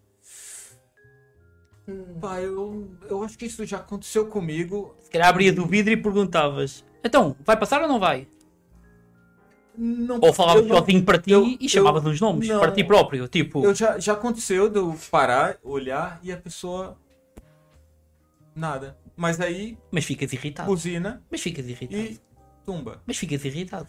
Pá, 2.20 2.41
eu, 2.41 2.91
eu 3.09 3.22
acho 3.22 3.39
que 3.39 3.47
isso 3.47 3.64
já 3.64 3.77
aconteceu 3.77 4.27
comigo. 4.27 4.97
Se 5.01 5.11
calhar 5.11 5.29
abria 5.29 5.53
o 5.62 5.66
vidro 5.66 5.93
e 5.93 5.97
perguntavas: 5.97 6.85
Então, 7.05 7.37
vai 7.45 7.57
passar 7.57 7.81
ou 7.83 7.87
não 7.87 8.01
vai? 8.01 8.27
Não, 9.79 10.18
Ou 10.22 10.33
falavas 10.33 10.62
eu 10.62 10.68
não- 10.68 10.79
sozinho 10.79 11.05
para 11.05 11.18
ti 11.18 11.31
eu- 11.33 11.45
e 11.61 11.68
chamavas 11.68 12.05
eu- 12.05 12.11
uns 12.11 12.20
nomes 12.20 12.49
não. 12.49 12.61
para 12.61 12.72
ti 12.72 12.83
próprio. 12.83 13.29
Tipo, 13.29 13.64
Eu 13.64 13.74
já, 13.74 13.99
já 13.99 14.14
aconteceu 14.14 14.68
de 14.70 14.79
eu 14.79 14.97
parar, 15.11 15.59
olhar 15.62 16.18
e 16.22 16.33
a 16.33 16.37
pessoa. 16.37 16.97
Nada. 18.55 18.97
Mas 19.14 19.41
aí, 19.41 19.77
mas 19.91 20.05
ficas 20.05 20.33
irritado. 20.33 20.68
buzina 20.68 21.22
Mas 21.31 21.41
ficas 21.41 21.66
irritado. 21.68 22.03
e 22.03 22.20
tumba. 22.64 23.03
Mas 23.07 23.16
ficas 23.18 23.45
irritado. 23.45 23.89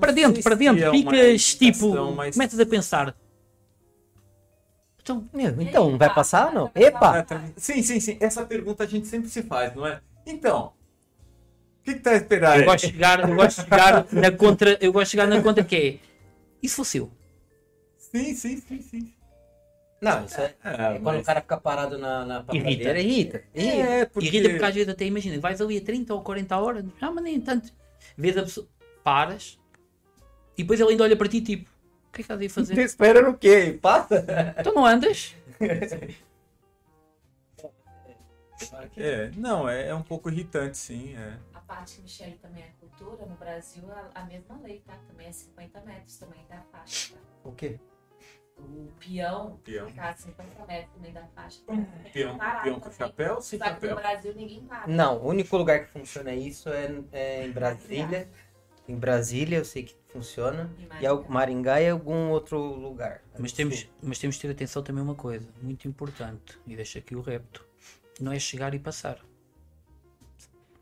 Para 0.00 0.12
dentro, 0.12 0.42
para 0.42 0.54
dentro. 0.56 0.82
é 0.84 0.90
Ficas 0.90 1.54
tipo. 1.54 2.12
mas- 2.14 2.34
Começas 2.34 2.58
a 2.60 2.66
pensar. 2.66 3.16
Então, 5.02 5.28
Meu, 5.32 5.60
então, 5.62 5.96
vai 5.96 6.12
passar 6.12 6.48
ou 6.48 6.52
não? 6.54 6.70
Epa! 6.74 7.26
Sim, 7.56 7.82
sim, 7.82 7.98
sim. 8.00 8.16
Essa 8.20 8.44
pergunta 8.44 8.84
a 8.84 8.86
gente 8.86 9.06
sempre 9.08 9.28
se 9.30 9.42
faz, 9.42 9.74
não 9.74 9.86
é? 9.86 10.00
Então, 10.26 10.72
o 11.80 11.82
que, 11.84 11.94
que 11.94 12.00
tá 12.00 12.10
a 12.10 12.16
esperar? 12.16 12.58
eu 12.60 12.64
gosto 12.66 12.86
de 12.86 12.92
chegar, 12.92 13.28
eu 13.28 13.34
gosto 13.34 13.56
de 13.58 13.62
chegar 13.64 14.06
na 14.12 14.30
contra. 14.30 14.78
Eu 14.80 14.92
gosto 14.92 15.04
de 15.06 15.10
chegar 15.12 15.26
na 15.26 15.42
conta 15.42 15.64
que 15.64 15.76
é. 15.76 15.98
E 16.62 16.68
se 16.68 16.76
fosse 16.76 16.98
eu? 16.98 17.10
Sim, 17.96 18.34
sim, 18.34 18.56
sim, 18.60 18.82
sim. 18.82 19.14
Não, 20.00 20.24
isso 20.24 20.40
é, 20.40 20.54
É, 20.64 20.70
é 20.72 20.98
quando 20.98 21.02
mas- 21.02 21.22
o 21.22 21.24
cara 21.26 21.40
fica 21.42 21.56
parado 21.58 21.98
na, 21.98 22.24
na 22.24 22.44
Irrita. 22.54 22.98
irrita. 22.98 22.98
irrita. 22.98 23.44
É, 23.54 24.04
porque... 24.06 24.28
Irrita 24.28 24.48
porque 24.48 24.64
às 24.64 24.74
vezes 24.74 24.88
até 24.88 25.04
imagina, 25.04 25.38
vais 25.38 25.60
ali 25.60 25.76
a 25.76 25.80
30 25.82 26.14
ou 26.14 26.22
40 26.22 26.56
horas, 26.58 26.84
ah, 27.00 27.10
mas 27.10 27.22
nem 27.22 27.38
tanto. 27.40 27.70
Vês 28.16 28.36
a 28.38 28.42
pessoa, 28.42 28.66
paras 29.04 29.58
e 30.56 30.62
depois 30.62 30.80
ele 30.80 30.90
ainda 30.92 31.04
olha 31.04 31.16
para 31.16 31.28
ti 31.28 31.40
tipo, 31.42 31.64
o 32.08 32.12
que 32.12 32.14
é 32.14 32.16
que 32.16 32.20
estás 32.22 32.40
aí 32.40 32.46
a 32.46 32.50
fazer? 32.50 32.74
Você 32.74 32.82
espera 32.84 33.20
no 33.22 33.36
quê? 33.36 33.78
Passa? 33.80 34.24
então 34.58 34.74
não 34.74 34.86
andas? 34.86 35.34
É, 38.96 39.30
não, 39.36 39.66
é, 39.68 39.88
é 39.88 39.94
um 39.94 40.02
pouco 40.02 40.28
irritante, 40.30 40.76
sim. 40.76 41.14
É. 41.16 41.32
A 41.70 41.74
parte 41.76 41.96
que 41.96 42.02
Michele 42.02 42.36
também 42.42 42.64
é 42.64 42.72
cultura, 42.80 43.24
no 43.26 43.36
Brasil 43.36 43.84
a, 43.92 44.10
a 44.20 44.24
mesma 44.24 44.58
lei, 44.60 44.82
tá? 44.84 44.98
Também 45.06 45.28
é 45.28 45.32
50 45.32 45.80
metros 45.82 46.16
também 46.18 46.44
da 46.48 46.60
faixa, 46.62 47.14
tá? 47.14 47.20
O 47.44 47.52
quê? 47.52 47.78
O 48.58 48.88
peão 48.98 49.56
Peão. 49.62 49.86
ficar 49.86 50.08
a 50.08 50.16
50 50.16 50.66
metros 50.66 50.94
também 50.94 51.12
da 51.12 51.24
faixa. 51.28 51.60
Peão, 52.12 52.36
Parado 52.36 52.64
peão 52.64 52.80
com 52.80 52.90
chapéu, 52.90 53.40
sem 53.40 53.58
Só 53.60 53.66
que 53.66 53.70
no 53.70 53.80
chapéu. 53.80 53.96
Brasil 53.96 54.34
ninguém 54.34 54.64
para. 54.64 54.88
Não, 54.88 55.18
o 55.18 55.28
único 55.28 55.56
lugar 55.56 55.86
que 55.86 55.92
funciona 55.92 56.34
isso 56.34 56.68
é, 56.70 56.90
é 57.12 57.46
em 57.46 57.52
Brasília. 57.52 58.28
Em 58.88 58.96
Brasília 58.96 59.58
eu 59.58 59.64
sei 59.64 59.84
que 59.84 59.96
funciona. 60.08 60.68
E 61.00 61.06
é 61.06 61.12
o 61.12 61.24
Maringá 61.30 61.80
e 61.80 61.88
algum 61.88 62.30
outro 62.30 62.58
lugar. 62.58 63.22
Mas 63.38 63.52
temos, 63.52 63.88
mas 64.02 64.18
temos 64.18 64.34
de 64.34 64.42
ter 64.42 64.50
atenção 64.50 64.82
também 64.82 65.02
a 65.02 65.04
uma 65.04 65.14
coisa, 65.14 65.48
muito 65.62 65.86
importante, 65.86 66.58
e 66.66 66.74
deixa 66.74 66.98
aqui 66.98 67.14
o 67.14 67.20
repto. 67.20 67.64
Não 68.20 68.32
é 68.32 68.40
chegar 68.40 68.74
e 68.74 68.78
passar. 68.80 69.29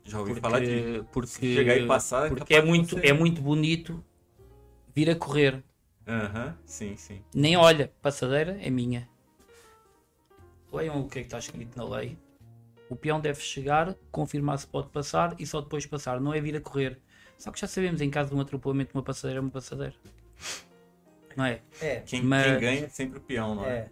Já 0.09 0.19
ouvi 0.19 0.31
Porque, 0.31 0.41
falar 0.41 0.59
de 0.59 1.03
porque, 1.11 1.55
chegar 1.55 1.77
e 1.77 1.85
passar, 1.85 2.25
é 2.25 2.29
porque 2.29 2.53
é 2.55 2.61
muito, 2.63 2.97
é 2.99 3.13
muito 3.13 3.41
bonito 3.41 4.03
vir 4.95 5.09
a 5.11 5.15
correr. 5.15 5.63
Aham, 6.07 6.57
sim, 6.65 6.97
sim. 6.97 7.21
Nem 7.33 7.55
olha, 7.55 7.93
passadeira 8.01 8.57
é 8.59 8.69
minha. 8.71 9.07
Leiam 10.73 11.01
o 11.01 11.07
que 11.07 11.19
é 11.19 11.21
que 11.21 11.27
está 11.27 11.37
escrito 11.37 11.77
na 11.77 11.83
lei. 11.87 12.17
O 12.89 12.95
peão 12.95 13.19
deve 13.19 13.39
chegar, 13.39 13.95
confirmar 14.11 14.57
se 14.57 14.65
pode 14.65 14.89
passar 14.89 15.35
e 15.39 15.45
só 15.45 15.61
depois 15.61 15.85
passar, 15.85 16.19
não 16.19 16.33
é 16.33 16.41
vir 16.41 16.55
a 16.55 16.61
correr. 16.61 16.99
Só 17.37 17.51
que 17.51 17.59
já 17.59 17.67
sabemos, 17.67 18.01
em 18.01 18.09
caso 18.09 18.31
de 18.31 18.35
um 18.35 18.41
atropelamento, 18.41 18.91
uma 18.97 19.03
passadeira 19.03 19.39
é 19.39 19.41
uma 19.41 19.51
passadeira. 19.51 19.93
Não 21.37 21.45
é? 21.45 21.61
É, 21.79 21.99
Quem, 21.99 22.23
Mas- 22.23 22.45
quem 22.47 22.59
ganha 22.59 22.85
é 22.85 22.89
sempre 22.89 23.19
o 23.19 23.21
peão, 23.21 23.53
não 23.53 23.65
é? 23.65 23.89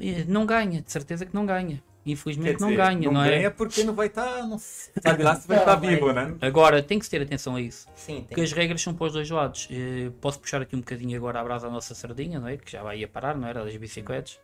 é. 0.00 0.24
Não 0.28 0.46
ganha, 0.46 0.80
de 0.80 0.90
certeza 0.92 1.26
que 1.26 1.34
não 1.34 1.44
ganha. 1.44 1.82
Infelizmente 2.10 2.56
Quer 2.56 2.60
não 2.60 2.68
dizer, 2.70 2.82
ganha, 2.82 3.00
não, 3.06 3.12
não 3.12 3.24
é? 3.24 3.30
ganha 3.30 3.50
porque 3.50 3.84
não 3.84 3.94
vai 3.94 4.06
estar. 4.06 4.46
não 4.46 4.58
sabe 4.58 5.22
lá 5.22 5.36
se 5.36 5.46
vai 5.46 5.56
Não, 5.58 5.62
estar 5.64 5.80
mas- 5.80 5.88
vivo, 5.90 6.12
né? 6.12 6.34
Agora, 6.40 6.82
tem 6.82 6.98
que 6.98 7.04
se 7.04 7.10
ter 7.10 7.20
atenção 7.22 7.56
a 7.56 7.60
isso. 7.60 7.86
Sim, 7.94 8.24
Porque 8.26 8.40
as 8.40 8.52
regras 8.52 8.80
são 8.80 8.94
para 8.94 9.06
os 9.08 9.12
dois 9.12 9.28
lados. 9.28 9.68
Eh, 9.70 10.10
Posso 10.20 10.40
puxar 10.40 10.62
aqui 10.62 10.74
um 10.74 10.80
bocadinho 10.80 11.16
agora 11.16 11.40
a 11.40 11.44
brasa 11.44 11.66
à 11.66 11.70
nossa 11.70 11.94
sardinha, 11.94 12.40
não 12.40 12.48
é? 12.48 12.56
Que 12.56 12.70
já 12.72 12.82
vai 12.82 13.02
a 13.04 13.08
parar, 13.08 13.36
não 13.36 13.46
era? 13.46 13.64
Das 13.64 13.76
bicicletas. 13.76 14.40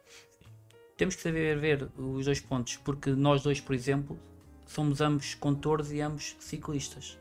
Temos 0.97 1.17
que 1.17 1.23
saber 1.23 1.59
ver 1.59 1.89
os 1.97 2.25
dois 2.27 2.41
pontos, 2.41 2.77
porque 2.77 3.11
nós 3.11 3.43
dois, 3.43 3.61
por 3.61 3.75
exemplo, 3.75 4.19
somos 4.67 5.01
ambos 5.01 5.35
condutores 5.35 5.91
e 5.91 6.01
ambos 6.01 6.37
ciclistas. 6.39 7.19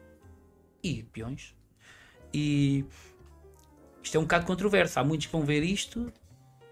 E 0.84 1.04
peões. 1.04 1.56
E 2.34 2.84
isto 4.04 4.16
é 4.18 4.20
um 4.20 4.24
bocado 4.24 4.46
controverso. 4.46 5.00
Há 5.00 5.04
muitos 5.04 5.28
que 5.28 5.32
vão 5.32 5.42
ver 5.44 5.64
isto 5.64 6.12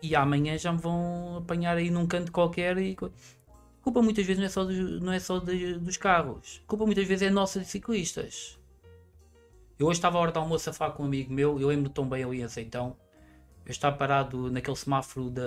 e 0.04 0.16
amanhã 0.16 0.58
já 0.58 0.72
me 0.72 0.80
vão 0.80 1.38
apanhar 1.38 1.78
aí 1.78 1.90
num 1.90 2.06
canto 2.06 2.32
qualquer 2.32 2.78
e. 2.78 2.96
culpa 3.82 4.02
muitas 4.02 4.26
vezes 4.26 4.40
não 4.40 4.46
é 4.46 4.50
só, 4.50 4.64
dos, 4.64 5.02
não 5.02 5.12
é 5.14 5.20
só 5.20 5.40
de- 5.40 5.78
dos 5.80 5.98
carros. 5.98 6.62
A 6.64 6.68
culpa 6.68 6.86
muitas 6.86 7.06
vezes 7.08 7.28
é 7.28 7.30
nossa 7.30 7.60
de 7.60 7.66
ciclistas. 7.66 8.60
Eu 9.80 9.88
hoje 9.88 9.98
estava 9.98 10.18
à 10.18 10.22
hora 10.22 10.32
de 10.32 10.38
almoço 10.38 10.70
a 10.70 10.74
falar 10.74 10.92
com 10.92 11.04
um 11.04 11.08
amigo 11.08 11.34
meu, 11.34 11.60
eu 11.60 11.68
lembro 11.68 11.90
tão 11.90 12.08
bem 12.08 12.24
ali 12.24 12.42
em 12.42 12.44
Azeitão. 12.44 12.96
Eu 13.66 13.72
estava 13.72 13.96
parado 13.96 14.52
naquele 14.52 14.76
semáforo 14.76 15.30
da. 15.30 15.42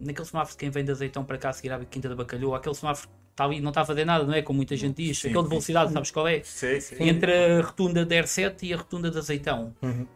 naquele 0.00 0.26
semáforo 0.26 0.52
de 0.52 0.58
quem 0.58 0.70
vem 0.70 0.84
de 0.84 0.90
Azeitão 0.90 1.24
para 1.24 1.36
cá 1.38 1.50
a 1.50 1.52
seguir 1.52 1.72
à 1.72 1.84
Quinta 1.84 2.08
da 2.08 2.14
Bacalhau, 2.14 2.54
aquele 2.54 2.74
semáforo 2.74 3.10
está 3.30 3.44
ali 3.44 3.60
não 3.60 3.68
está 3.70 3.82
a 3.82 3.84
fazer 3.84 4.04
nada, 4.04 4.24
não 4.24 4.34
é? 4.34 4.42
Como 4.42 4.56
muita 4.56 4.76
gente 4.76 4.96
diz, 5.02 5.18
Sim, 5.18 5.28
aquele 5.28 5.42
de 5.42 5.44
sim. 5.44 5.50
velocidade, 5.50 5.92
sabes 5.92 6.10
qual 6.10 6.26
é? 6.28 6.42
Sei, 6.42 6.80
sei. 6.80 7.08
Entre 7.08 7.32
a 7.32 7.62
rotunda 7.62 8.04
da 8.04 8.14
R7 8.16 8.62
e 8.64 8.72
a 8.74 8.76
rotunda 8.78 9.10
de 9.10 9.18
Azeitão. 9.18 9.74
Uhum. 9.82 10.06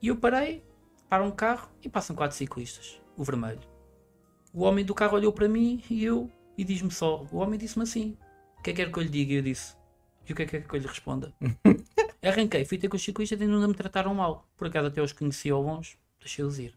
E 0.00 0.08
eu 0.08 0.16
parei, 0.16 0.62
para 1.08 1.22
um 1.22 1.30
carro 1.30 1.68
e 1.82 1.88
passam 1.88 2.14
quatro 2.16 2.36
ciclistas, 2.36 3.00
o 3.16 3.22
vermelho. 3.24 3.60
O 4.52 4.62
homem 4.64 4.84
do 4.84 4.94
carro 4.94 5.16
olhou 5.16 5.32
para 5.32 5.48
mim 5.48 5.82
e 5.90 6.04
eu 6.04 6.30
e 6.56 6.64
diz-me 6.64 6.90
só, 6.90 7.26
o 7.30 7.38
homem 7.38 7.58
disse-me 7.58 7.82
assim, 7.82 8.16
o 8.58 8.62
que 8.62 8.70
é 8.70 8.72
que 8.72 8.84
quer 8.84 8.92
que 8.92 8.98
eu 8.98 9.02
lhe 9.02 9.08
diga? 9.08 9.32
E 9.32 9.36
eu 9.36 9.42
disse, 9.42 9.74
e 10.28 10.32
o 10.32 10.36
que 10.36 10.42
é 10.42 10.46
que 10.46 10.52
quer 10.52 10.66
que 10.66 10.74
eu 10.74 10.80
lhe 10.80 10.86
responda? 10.86 11.32
Arranquei, 12.22 12.64
fui 12.64 12.78
ter 12.78 12.88
com 12.88 12.96
os 12.96 13.02
ciclistas 13.02 13.40
e 13.40 13.44
ainda 13.44 13.68
me 13.68 13.74
trataram 13.74 14.14
mal. 14.14 14.48
Por 14.56 14.66
acaso 14.66 14.88
até 14.88 15.00
os 15.00 15.12
conheci 15.12 15.50
ao 15.50 15.62
longe, 15.62 15.96
deixei-os 16.18 16.58
ir. 16.58 16.74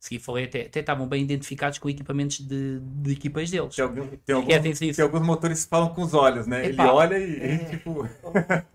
Segui, 0.00 0.18
falei 0.18 0.44
até, 0.46 0.62
até 0.62 0.80
estavam 0.80 1.06
bem 1.06 1.22
identificados 1.22 1.78
com 1.78 1.90
equipamentos 1.90 2.40
de, 2.40 2.80
de 2.80 3.12
equipas 3.12 3.50
deles. 3.50 3.76
Tem, 3.76 3.84
algum, 3.84 4.06
tem, 4.06 4.34
alguns, 4.34 4.78
tem 4.78 5.04
alguns 5.04 5.20
motores 5.20 5.64
que 5.64 5.68
falam 5.68 5.92
com 5.92 6.00
os 6.00 6.14
olhos, 6.14 6.46
né? 6.46 6.64
Ele 6.64 6.80
olha 6.80 7.18
e, 7.18 7.36
é. 7.38 7.58
tipo. 7.66 8.08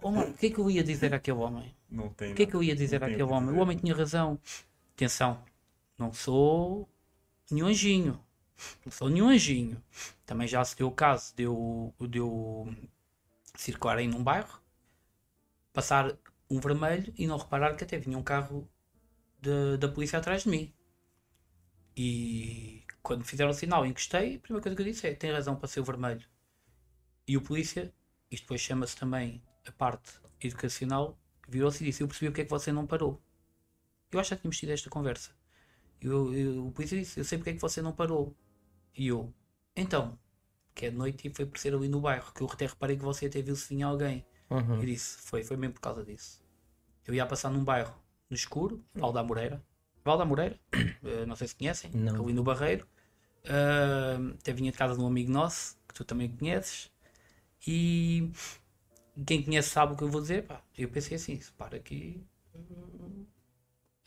Oh, 0.03 0.11
mano, 0.11 0.30
o 0.30 0.34
que 0.34 0.45
é 0.45 0.49
que 0.51 0.59
eu 0.59 0.69
ia 0.69 0.84
dizer 0.84 1.15
àquele 1.15 1.38
homem? 1.38 1.73
Não 1.89 2.09
tem. 2.09 2.32
O 2.32 2.36
que 2.36 2.43
é 2.43 2.45
que 2.45 2.53
eu 2.53 2.61
ia 2.61 2.76
dizer 2.76 3.03
àquele 3.03 3.23
homem? 3.23 3.47
dizer. 3.47 3.57
O 3.57 3.61
homem 3.63 3.76
tinha 3.76 3.95
razão. 3.95 4.38
Atenção, 4.93 5.39
não 5.97 6.13
sou 6.13 6.88
nenhum 7.49 7.67
anjinho. 7.67 8.19
Não 8.86 8.91
sou 8.91 9.10
nenhum 9.10 9.30
anjinho. 9.30 9.82
Também 10.26 10.47
já 10.47 10.64
se 10.64 10.76
deu 10.78 10.88
o 10.88 10.91
caso 10.91 11.36
de 11.36 11.43
eu, 11.43 11.93
de 12.10 12.20
eu 12.20 12.74
circular 13.58 13.97
aí 13.99 14.08
num 14.08 14.24
bairro, 14.24 14.60
passar 15.72 16.18
um 16.49 16.60
vermelho 16.60 17.14
e 17.18 17.28
não 17.28 17.38
reparar 17.38 17.76
que 17.76 17.84
até 17.84 17.97
vinha 17.99 18.18
um 18.18 18.24
carro 18.24 18.68
de- 19.41 19.78
da 19.78 19.89
polícia 19.89 20.20
atrás 20.20 20.43
de 20.43 20.49
mim. 20.49 20.74
E 21.97 22.84
quando 23.03 23.24
fizeram 23.26 23.51
o 23.51 23.53
sinal, 23.53 23.86
encostei, 23.86 24.36
a 24.36 24.39
primeira 24.39 24.62
coisa 24.64 24.76
que 24.76 24.82
eu 24.82 24.86
disse 24.86 25.08
é: 25.08 25.14
tem 25.16 25.32
razão 25.32 25.56
para 25.58 25.68
ser 25.68 25.80
o 25.82 25.84
vermelho. 25.84 26.26
E 27.28 27.38
o 27.38 27.41
polícia, 27.41 27.93
isto 28.32 28.43
depois 28.43 28.62
chama-se 28.62 28.95
também 28.97 29.41
a 29.68 29.72
parte 29.72 30.12
educacional, 30.41 31.18
virou-se 31.47 31.84
e 31.84 31.88
disse: 31.88 32.01
Eu 32.03 32.08
percebi 32.08 32.30
porque 32.32 32.41
é 32.41 32.45
que 32.45 32.49
você 32.51 32.72
não 32.72 32.86
parou. 32.88 33.22
Eu 34.12 34.20
acho 34.20 34.32
que 34.36 34.41
tínhamos 34.41 34.58
tido 34.60 34.72
esta 34.72 34.89
conversa. 34.89 35.32
Eu, 36.01 36.34
eu- 36.36 36.68
o 36.68 36.72
polícia 36.74 36.99
disse: 36.99 37.20
Eu 37.20 37.26
sei 37.26 37.38
porque 37.39 37.51
é 37.51 37.56
que 37.56 37.62
você 37.62 37.82
não 37.82 37.93
parou. 37.93 38.36
E 38.96 39.08
eu: 39.08 39.34
Então, 39.76 40.18
que 40.74 40.86
é 40.88 40.89
de 40.89 40.96
noite 40.98 41.28
e 41.28 41.34
foi 41.34 41.46
por 41.46 41.60
ser 41.60 41.74
ali 41.74 41.88
no 41.88 42.02
bairro, 42.02 42.32
que 42.34 42.41
eu 42.41 42.48
até 42.52 42.66
reparei 42.68 42.98
que 42.98 43.04
você 43.04 43.28
até 43.28 43.41
viu 43.41 43.56
se 43.56 43.70
vinha 43.70 43.88
alguém. 43.88 44.26
Uhum. 44.50 44.82
E 44.82 44.86
disse: 44.88 45.18
Foi, 45.20 45.43
foi 45.43 45.58
mesmo 45.58 45.74
por 45.74 45.82
causa 45.82 46.04
disso. 46.04 46.43
Eu 47.06 47.14
ia 47.14 47.26
passar 47.26 47.50
num 47.50 47.64
bairro 47.64 47.93
no 48.30 48.36
escuro, 48.36 48.84
Val 48.93 49.14
da 49.14 49.24
Moreira. 49.24 49.64
Val 50.04 50.18
da 50.18 50.26
Moreira, 50.26 50.60
eh, 51.04 51.26
não 51.26 51.36
sei 51.36 51.48
se 51.48 51.56
conhecem, 51.56 51.91
Não. 51.91 52.24
ali 52.24 52.34
no 52.34 52.43
Barreiro. 52.43 52.88
Ah, 53.48 54.18
até 54.39 54.54
vinha 54.54 54.72
de 54.72 54.78
casa 54.78 54.96
de 54.96 55.02
um 55.02 55.08
amigo 55.08 55.32
nosso, 55.32 55.78
que 55.88 55.93
tu 55.93 56.04
também 56.04 56.30
conheces. 56.30 56.91
E 57.68 58.32
quem 59.26 59.43
conhece 59.43 59.70
sabe 59.70 59.93
o 59.93 59.98
que 59.98 60.04
eu 60.04 60.10
vou 60.10 60.22
dizer. 60.22 60.46
Pá, 60.46 60.62
eu 60.78 60.89
pensei 60.89 61.16
assim: 61.16 61.39
se 61.39 61.52
para 61.52 61.78
aqui, 61.78 62.24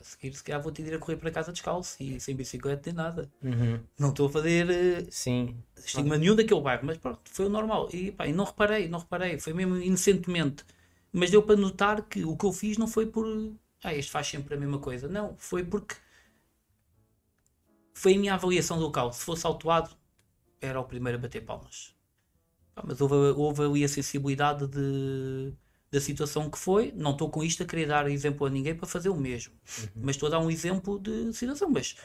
a 0.01 0.05
seguir, 0.05 0.32
se 0.34 0.44
calhar 0.44 0.62
vou-te 0.62 0.80
ir 0.80 0.94
a 0.94 0.99
correr 0.99 1.16
para 1.16 1.30
casa 1.30 1.53
descalço 1.53 2.01
e 2.01 2.20
sem 2.20 2.34
bicicleta 2.36 2.82
nem 2.86 2.94
nada. 2.94 3.30
Uhum. 3.42 3.80
Não 3.99 4.11
estou 4.11 4.28
a 4.28 4.30
fazer 4.30 4.70
eh, 4.70 5.07
Sim. 5.11 5.57
estigma 5.76 6.16
nenhum 6.16 6.36
daquele 6.36 6.61
bairro, 6.61 6.86
mas 6.86 6.99
pronto, 6.99 7.20
foi 7.24 7.46
o 7.46 7.49
normal. 7.49 7.88
E, 7.92 8.12
pá, 8.12 8.26
e 8.26 8.32
não 8.32 8.44
reparei, 8.44 8.88
não 8.88 9.01
reparei, 9.01 9.40
foi 9.40 9.53
mesmo 9.53 9.76
inocentemente. 9.76 10.64
Mas 11.12 11.30
deu 11.30 11.42
para 11.42 11.57
notar 11.57 12.03
que 12.03 12.24
o 12.24 12.36
que 12.36 12.46
eu 12.46 12.53
fiz 12.53 12.78
não 12.78 12.86
foi 12.86 13.07
por. 13.07 13.26
Ah, 13.82 13.94
este 13.94 14.11
faz 14.11 14.26
sempre 14.28 14.55
a 14.55 14.59
mesma 14.59 14.78
coisa. 14.78 15.09
Não, 15.09 15.34
foi 15.38 15.64
porque. 15.64 15.96
Foi 17.94 18.14
a 18.14 18.18
minha 18.18 18.34
avaliação 18.34 18.78
do 18.78 18.84
local. 18.84 19.12
Se 19.12 19.24
fosse 19.24 19.44
autuado, 19.46 19.90
era 20.61 20.78
o 20.78 20.84
primeiro 20.84 21.18
a 21.18 21.20
bater 21.20 21.44
palmas. 21.44 21.94
Pá, 22.74 22.82
mas 22.86 23.01
houve, 23.01 23.14
houve 23.14 23.62
ali 23.62 23.84
a 23.84 23.88
sensibilidade 23.88 24.68
de, 24.68 25.53
da 25.91 26.01
situação 26.01 26.51
que 26.51 26.59
foi. 26.59 26.93
Não 26.93 27.12
estou 27.12 27.30
com 27.30 27.43
isto 27.43 27.62
a 27.62 27.66
querer 27.66 27.86
dar 27.86 28.09
exemplo 28.11 28.47
a 28.47 28.51
ninguém 28.51 28.74
para 28.74 28.86
fazer 28.86 29.09
o 29.09 29.16
mesmo. 29.16 29.55
Mas 29.95 30.16
estou 30.16 30.26
a 30.28 30.30
dar 30.30 30.39
um 30.41 30.51
exemplo 30.51 30.99
de 30.99 31.32
situação. 31.32 31.70
Mas 31.70 31.97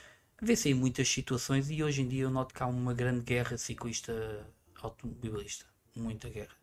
vê-se 0.41 0.69
em 0.69 0.73
muitas 0.73 1.07
situações 1.07 1.69
e 1.69 1.83
hoje 1.83 2.01
em 2.01 2.07
dia 2.07 2.23
eu 2.23 2.29
noto 2.29 2.53
que 2.53 2.63
há 2.63 2.67
uma 2.67 2.93
grande 2.93 3.21
guerra 3.21 3.57
ciclista 3.57 4.45
automobilista. 4.81 5.65
Muita 5.95 6.29
guerra. 6.29 6.55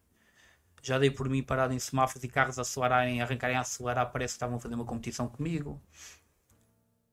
Já 0.82 0.98
dei 0.98 1.10
por 1.10 1.28
mim 1.28 1.42
parado 1.42 1.74
em 1.74 1.78
semáforos 1.78 2.24
e 2.24 2.28
carros 2.28 2.58
a 2.58 2.62
acelerarem, 2.62 3.20
arrancarem 3.20 3.56
a 3.56 3.60
acelerar, 3.60 4.10
parece 4.10 4.34
que 4.34 4.36
estavam 4.36 4.56
a 4.56 4.60
fazer 4.60 4.74
uma 4.74 4.84
competição 4.84 5.28
comigo. 5.28 5.80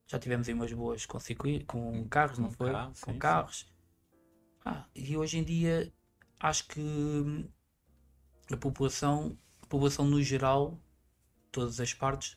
Já 0.06 0.18
tivemos 0.18 0.48
aí 0.48 0.54
umas 0.54 0.72
boas 0.72 1.04
com, 1.04 1.20
cicli... 1.20 1.64
com 1.64 2.08
carros, 2.08 2.38
não 2.38 2.50
foi? 2.50 2.72
carro, 2.72 2.88
com 2.88 2.94
sim, 2.94 3.12
sim. 3.12 3.18
carros. 3.18 3.66
Ah, 4.64 4.86
e 4.94 5.16
hoje 5.16 5.38
em 5.38 5.44
dia 5.44 5.92
acho 6.40 6.66
que 6.66 6.80
hum, 6.80 7.46
a 8.50 8.56
população, 8.56 9.38
população 9.68 10.04
no 10.06 10.22
geral, 10.22 10.78
todas 11.52 11.80
as 11.80 11.92
partes, 11.94 12.36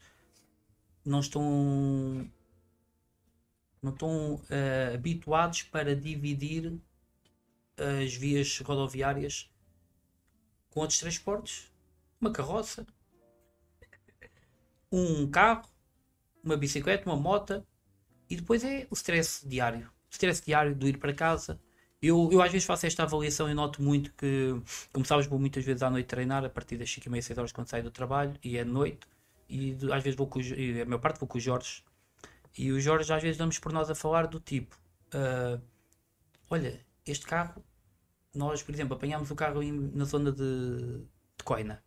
não 1.06 1.20
estão 1.20 2.30
não 3.82 3.92
estão 3.92 4.42
eh, 4.50 4.92
habituados 4.94 5.64
para 5.64 5.96
dividir 5.96 6.80
as 7.78 8.14
vias 8.14 8.60
rodoviárias 8.60 9.50
com 10.70 10.82
outros 10.82 11.00
transportes. 11.00 11.72
Uma 12.20 12.32
carroça, 12.32 12.86
um 14.92 15.30
carro, 15.30 15.68
uma 16.44 16.56
bicicleta, 16.56 17.10
uma 17.10 17.16
moto 17.16 17.66
e 18.30 18.36
depois 18.36 18.64
é 18.64 18.88
o 18.90 18.94
stress 18.94 19.48
diário. 19.48 19.88
O 20.10 20.12
stress 20.12 20.44
diário 20.44 20.76
do 20.76 20.88
ir 20.88 20.98
para 20.98 21.14
casa. 21.14 21.60
Eu, 22.02 22.30
eu 22.32 22.42
às 22.42 22.52
vezes 22.52 22.66
faço 22.66 22.86
esta 22.88 23.04
avaliação 23.04 23.50
e 23.50 23.54
noto 23.54 23.82
muito 23.82 24.12
que, 24.14 24.56
como 24.92 25.06
sabes, 25.06 25.28
vou 25.28 25.40
muitas 25.40 25.64
vezes 25.64 25.84
à 25.84 25.90
noite 25.90 26.08
treinar, 26.08 26.44
a 26.44 26.50
partir 26.50 26.78
das 26.78 26.92
5 26.92 27.08
e 27.08 27.12
meia, 27.12 27.22
6 27.22 27.38
horas 27.38 27.52
quando 27.52 27.68
saio 27.68 27.84
do 27.84 27.92
trabalho, 27.92 28.34
e 28.44 28.58
é 28.58 28.66
noite, 28.66 29.08
e 29.48 29.78
às 29.94 30.04
vezes 30.04 30.16
vou 30.18 30.28
com 30.28 30.40
e 30.42 30.82
a 30.82 30.86
maior 30.86 31.00
parte 31.00 31.20
vou 31.20 31.28
com 31.30 31.38
o 31.38 31.42
Jorge, 31.42 31.84
e 32.58 32.72
o 32.72 32.80
Jorge 32.82 33.14
às 33.14 33.22
vezes 33.24 33.38
damos 33.38 33.60
por 33.60 33.74
nós 33.74 33.90
a 33.90 33.96
falar 33.96 34.28
do 34.28 34.40
tipo, 34.40 34.78
ah, 35.14 35.60
olha, 36.50 36.80
este 37.06 37.26
carro, 37.28 37.64
nós, 38.36 38.64
por 38.64 38.74
exemplo, 38.76 38.96
apanhámos 38.96 39.32
o 39.32 39.36
carro 39.36 39.64
em- 39.64 39.92
na 39.96 40.06
zona 40.06 40.32
de, 40.32 41.00
de 41.38 41.44
Coina, 41.46 41.84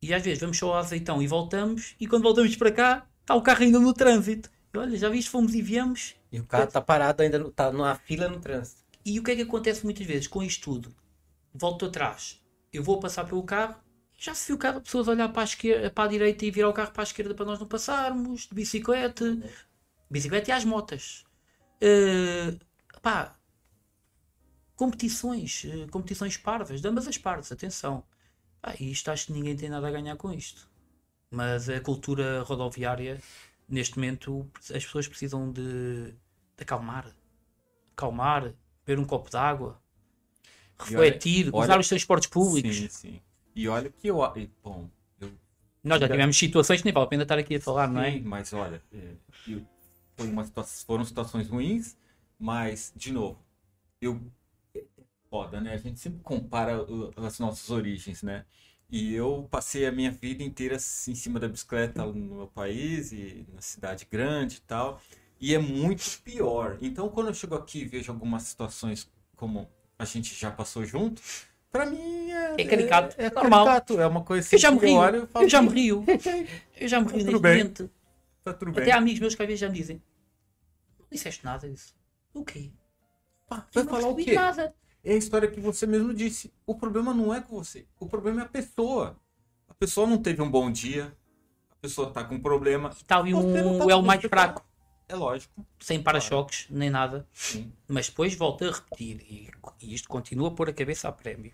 e 0.00 0.12
às 0.12 0.22
vezes 0.22 0.38
vamos 0.40 0.58
só 0.58 0.68
ao 0.72 0.78
azeitão 0.78 1.22
e 1.22 1.26
voltamos, 1.26 1.94
e 1.98 2.06
quando 2.06 2.22
voltamos 2.22 2.54
para 2.56 2.70
cá, 2.70 3.06
está 3.20 3.34
o 3.34 3.42
carro 3.42 3.62
ainda 3.62 3.78
no 3.80 3.92
trânsito. 3.92 4.50
Olha, 4.76 4.96
já 4.96 5.08
viste, 5.08 5.30
fomos 5.30 5.54
e 5.54 5.62
viemos, 5.62 6.14
E 6.32 6.40
o 6.40 6.44
carro 6.44 6.66
tá 6.70 6.80
parado 6.80 7.22
ainda, 7.22 7.38
no- 7.38 7.50
tá 7.50 7.72
numa 7.72 7.94
fila 7.94 8.28
no 8.28 8.40
trânsito. 8.40 8.83
E 9.04 9.18
o 9.18 9.22
que 9.22 9.32
é 9.32 9.36
que 9.36 9.42
acontece 9.42 9.84
muitas 9.84 10.06
vezes 10.06 10.26
com 10.26 10.42
isto 10.42 10.64
tudo? 10.64 10.94
Volto 11.52 11.86
atrás, 11.86 12.42
eu 12.72 12.82
vou 12.82 12.98
passar 13.00 13.24
pelo 13.24 13.42
carro, 13.44 13.76
já 14.18 14.34
se 14.34 14.46
viu 14.48 14.58
carro, 14.58 14.80
pessoas 14.80 15.08
a 15.08 15.12
olhar 15.12 15.28
para 15.30 15.42
a, 15.42 15.44
esquerda, 15.44 15.90
para 15.90 16.04
a 16.04 16.08
direita 16.08 16.44
e 16.44 16.50
virar 16.50 16.68
o 16.68 16.72
carro 16.72 16.92
para 16.92 17.02
a 17.02 17.04
esquerda 17.04 17.34
para 17.34 17.44
nós 17.44 17.58
não 17.58 17.66
passarmos, 17.66 18.46
de 18.46 18.54
bicicleta, 18.54 19.24
bicicleta 20.10 20.50
e 20.50 20.52
às 20.52 20.64
motas. 20.64 21.24
Eh, 21.80 22.56
pá, 23.02 23.36
competições, 24.76 25.64
eh, 25.66 25.86
competições 25.90 26.36
parvas, 26.36 26.80
de 26.80 26.88
ambas 26.88 27.06
as 27.08 27.18
partes, 27.18 27.52
atenção. 27.52 28.04
Ah, 28.62 28.74
isto 28.80 29.10
acho 29.10 29.26
que 29.26 29.32
ninguém 29.32 29.56
tem 29.56 29.68
nada 29.68 29.88
a 29.88 29.90
ganhar 29.90 30.16
com 30.16 30.32
isto. 30.32 30.68
Mas 31.30 31.68
a 31.68 31.80
cultura 31.80 32.42
rodoviária, 32.42 33.20
neste 33.68 33.96
momento, 33.96 34.50
as 34.74 34.84
pessoas 34.84 35.08
precisam 35.08 35.52
de, 35.52 36.12
de 36.12 36.62
acalmar. 36.62 37.14
Acalmar, 37.92 38.54
beber 38.86 39.00
um 39.00 39.04
copo 39.04 39.30
de 39.30 39.36
água, 39.36 39.78
olha- 40.80 40.88
refletir, 41.10 41.50
olha- 41.52 41.64
usar 41.64 41.80
os 41.80 41.88
transportes 41.88 42.28
públicos. 42.28 42.76
Sim, 42.76 42.88
sim. 42.88 43.20
E 43.54 43.68
olha 43.68 43.90
que 43.90 44.08
eu. 44.08 44.18
Bom, 44.62 44.88
eu. 45.20 45.30
Nós 45.82 46.00
já 46.00 46.08
tivemos 46.08 46.36
situações 46.36 46.80
que 46.80 46.84
nem 46.86 46.94
vale 46.94 47.06
a 47.06 47.08
pena 47.08 47.22
estar 47.22 47.38
aqui 47.38 47.56
a 47.56 47.60
falar, 47.60 47.88
não 47.88 48.00
é? 48.00 48.12
Sim, 48.12 48.22
mas 48.22 48.52
olha, 48.52 48.82
é, 48.92 49.14
eu- 49.46 49.64
foi 50.16 50.28
uma 50.28 50.44
situa- 50.44 50.64
foram 50.64 51.04
situações 51.04 51.48
ruins, 51.48 51.96
mas, 52.38 52.92
de 52.96 53.12
novo, 53.12 53.38
eu. 54.00 54.20
é 54.74 54.82
Foda, 55.30 55.60
né? 55.60 55.74
A 55.74 55.76
gente 55.76 55.98
sempre 55.98 56.20
compara 56.22 56.80
o- 56.82 57.12
as 57.16 57.38
nossas 57.40 57.68
origens, 57.70 58.22
né? 58.22 58.44
E 58.88 59.12
eu 59.14 59.48
passei 59.50 59.84
a 59.86 59.90
minha 59.92 60.10
vida 60.12 60.44
inteira 60.44 60.76
assim, 60.76 61.12
em 61.12 61.14
cima 61.16 61.40
da 61.40 61.48
bicicleta 61.48 62.04
no 62.06 62.14
meu 62.36 62.46
país 62.48 63.10
e 63.12 63.44
na 63.52 63.60
cidade 63.60 64.06
grande 64.08 64.58
e 64.58 64.60
tal. 64.60 65.00
E 65.40 65.54
é 65.54 65.58
muito 65.58 66.20
pior. 66.22 66.78
Então, 66.80 67.08
quando 67.08 67.28
eu 67.28 67.34
chego 67.34 67.54
aqui 67.54 67.80
e 67.80 67.84
vejo 67.84 68.10
algumas 68.12 68.42
situações 68.44 69.10
como 69.36 69.68
a 69.98 70.04
gente 70.04 70.34
já 70.34 70.50
passou 70.50 70.84
junto, 70.84 71.20
pra 71.70 71.86
mim 71.86 72.30
é. 72.30 72.60
É 72.60 72.64
caricato, 72.64 73.14
É, 73.18 73.26
é 73.26 73.30
normal. 73.30 73.66
caricato, 73.66 74.00
é 74.00 74.06
uma 74.06 74.22
coisa 74.22 74.48
Eu 74.54 74.58
já 74.58 74.70
me 74.70 74.78
que 74.78 74.86
rio, 74.86 75.24
e 75.24 75.26
falo, 75.26 75.44
eu 75.44 75.48
já 75.48 75.62
me 75.62 75.68
rio. 75.68 76.04
Eu 76.76 76.88
já 76.88 77.00
me 77.00 77.06
rio 77.06 77.12
Tudo 77.24 77.24
neste 77.24 77.32
momento. 77.32 77.90
Tá 78.42 78.52
tudo 78.52 78.72
bem. 78.72 78.82
Até 78.82 78.92
amigos 78.92 79.20
meus 79.20 79.34
que 79.34 79.42
às 79.42 79.46
vezes 79.46 79.60
já 79.60 79.68
me 79.68 79.74
dizem: 79.74 80.02
Não 80.98 81.06
disseste 81.10 81.44
nada 81.44 81.68
disso. 81.68 81.94
O 82.32 82.44
quê? 82.44 82.70
Pá, 83.48 83.66
Eu 83.74 83.84
vai 83.84 84.00
falar 84.00 84.12
o 84.12 84.16
quê? 84.16 84.32
nada. 84.34 84.74
É 85.02 85.12
a 85.12 85.16
história 85.16 85.50
que 85.50 85.60
você 85.60 85.86
mesmo 85.86 86.14
disse. 86.14 86.52
O 86.66 86.74
problema 86.74 87.12
não 87.12 87.32
é 87.34 87.40
com 87.40 87.56
você. 87.56 87.86
O 88.00 88.06
problema 88.06 88.40
é 88.42 88.44
a 88.44 88.48
pessoa. 88.48 89.18
A 89.68 89.74
pessoa 89.74 90.06
não 90.06 90.18
teve 90.18 90.40
um 90.42 90.50
bom 90.50 90.70
dia. 90.70 91.14
A 91.70 91.74
pessoa 91.76 92.10
tá 92.10 92.24
com 92.24 92.38
problema. 92.40 92.88
Está 92.90 93.18
ali 93.18 93.32
Você 93.32 93.62
não 93.62 93.74
um 93.76 93.78
tá 93.78 93.84
elo 93.90 94.00
com 94.00 94.06
mais 94.06 94.20
você 94.20 94.28
fraco, 94.28 94.64
É 95.08 95.14
lógico. 95.14 95.64
sem 95.78 96.02
para-choques, 96.02 96.66
nem 96.70 96.88
nada. 96.90 97.26
Sim. 97.32 97.72
Mas 97.86 98.08
depois 98.08 98.34
volto 98.34 98.64
a 98.64 98.72
repetir, 98.72 99.20
e, 99.28 99.50
e 99.82 99.94
isto 99.94 100.08
continua 100.08 100.48
a 100.48 100.50
pôr 100.50 100.68
a 100.70 100.72
cabeça 100.72 101.08
a 101.08 101.12
prémio. 101.12 101.52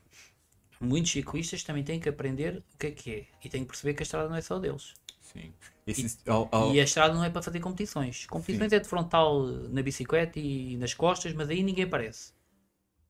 Muitos 0.80 1.10
ciclistas 1.12 1.62
também 1.62 1.82
têm 1.84 2.00
que 2.00 2.08
aprender 2.08 2.62
o 2.74 2.78
que 2.78 2.86
é 2.86 2.90
que 2.90 3.10
é. 3.14 3.26
E 3.44 3.48
têm 3.48 3.62
que 3.62 3.68
perceber 3.68 3.94
que 3.94 4.02
a 4.02 4.04
estrada 4.04 4.28
não 4.28 4.36
é 4.36 4.40
só 4.40 4.58
deles. 4.58 4.94
Sim. 5.20 5.52
Esse, 5.86 6.18
ao- 6.26 6.48
ao- 6.50 6.72
E 6.74 6.80
a 6.80 6.84
estrada 6.84 7.12
não 7.14 7.22
é 7.24 7.28
para 7.30 7.42
fazer 7.42 7.60
competições. 7.60 8.26
Competições 8.26 8.72
é 8.72 8.78
de 8.78 8.88
frontal 8.88 9.42
na 9.46 9.82
bicicleta 9.82 10.38
e 10.38 10.76
nas 10.76 10.94
costas, 10.94 11.32
mas 11.34 11.50
aí 11.50 11.62
ninguém 11.62 11.84
aparece. 11.84 12.32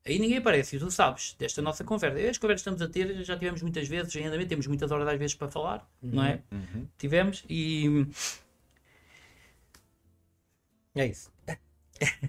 Aí 0.05 0.19
ninguém 0.19 0.39
aparece, 0.39 0.77
e 0.77 0.79
tu 0.79 0.91
sabes, 0.91 1.37
desta 1.39 1.61
nossa 1.61 1.85
conversa. 1.85 2.19
As 2.31 2.39
conversas 2.39 2.63
que 2.65 2.71
estamos 2.71 2.83
a 2.83 2.89
ter, 2.89 3.23
já 3.23 3.37
tivemos 3.37 3.61
muitas 3.63 3.87
vezes, 3.87 4.17
em 4.17 4.25
andamento, 4.25 4.49
temos 4.49 4.67
muitas 4.67 4.91
horas 4.91 5.07
às 5.07 5.19
vezes 5.19 5.35
para 5.35 5.49
falar, 5.49 5.87
não 6.03 6.25
é? 6.25 6.43
Uhum. 6.51 6.87
Tivemos 6.99 7.45
e 7.49 8.07
É 10.95 11.07
isso. 11.07 11.33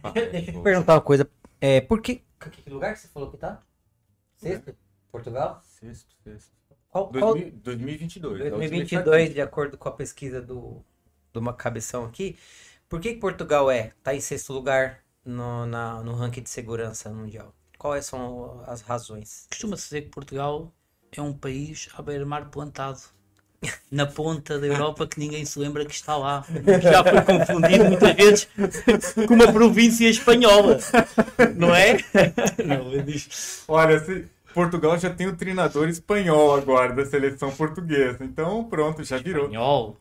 Pá, 0.02 0.12
Deixa 0.12 0.52
eu 0.52 0.54
te 0.54 0.64
perguntar 0.64 0.96
uma 0.96 1.02
coisa. 1.02 1.30
É, 1.60 1.82
por 1.82 2.02
que. 2.02 2.24
Que 2.64 2.70
lugar 2.70 2.94
que 2.94 3.00
você 3.00 3.08
falou 3.08 3.30
que 3.30 3.38
tá? 3.38 3.62
Sexto? 4.36 4.76
Portugal? 5.12 5.62
Sexto, 5.64 6.16
sexto. 6.24 6.52
Qual, 6.90 7.10
qual, 7.10 7.34
2000 7.36 7.52
2022. 7.62 8.42
é 8.42 8.48
a 8.48 8.50
2022, 8.50 9.34
de 9.34 9.42
acordo 9.42 9.78
com 9.78 9.88
a 9.88 9.92
pesquisa 9.92 10.42
do, 10.42 10.84
do 11.32 11.40
uma 11.40 11.54
cabeção 11.54 12.04
aqui, 12.06 12.38
por 12.90 13.00
que, 13.00 13.14
que 13.14 13.20
Portugal 13.20 13.72
é 13.72 13.94
tá 14.04 14.14
em 14.14 14.20
sexto 14.20 14.52
lugar 14.52 15.00
no, 15.24 15.66
na, 15.66 16.04
no 16.04 16.14
ranking 16.14 16.42
de 16.42 16.50
segurança 16.50 17.10
mundial? 17.10 17.56
Quais 17.78 18.06
são 18.06 18.62
as 18.68 18.82
razões? 18.82 19.48
costuma-se 19.50 19.86
dizer 19.86 20.02
que 20.04 20.10
Portugal 20.10 20.74
é 21.12 21.22
um 21.22 21.34
país 21.34 21.90
à 21.94 22.02
beira-mar 22.02 22.50
plantado. 22.50 23.00
Na 23.92 24.08
ponta 24.08 24.58
da 24.60 24.66
Europa 24.66 25.06
que 25.06 25.20
ninguém 25.20 25.46
se 25.46 25.60
lembra 25.60 25.86
que 25.86 25.94
está 25.94 26.18
lá. 26.18 26.44
Já 26.82 27.04
foi 27.04 27.22
confundido 27.22 27.86
muitas 27.86 28.14
vezes 28.16 28.48
com 29.28 29.34
uma 29.36 29.52
província 29.52 30.10
espanhola. 30.10 30.80
Não 31.56 31.74
é? 31.76 31.98
Não, 32.66 32.92
ele 32.92 33.04
diz. 33.04 33.64
Olha, 33.68 34.00
se- 34.00 34.26
Portugal 34.54 34.98
já 34.98 35.10
tem 35.10 35.28
o 35.28 35.36
treinador 35.36 35.88
espanhol 35.88 36.56
agora 36.56 36.94
da 36.94 37.06
seleção 37.06 37.52
portuguesa. 37.52 38.18
Então, 38.22 38.64
pronto, 38.66 39.04
já 39.04 39.18
virou. 39.18 39.46
Espanhol, 39.46 39.98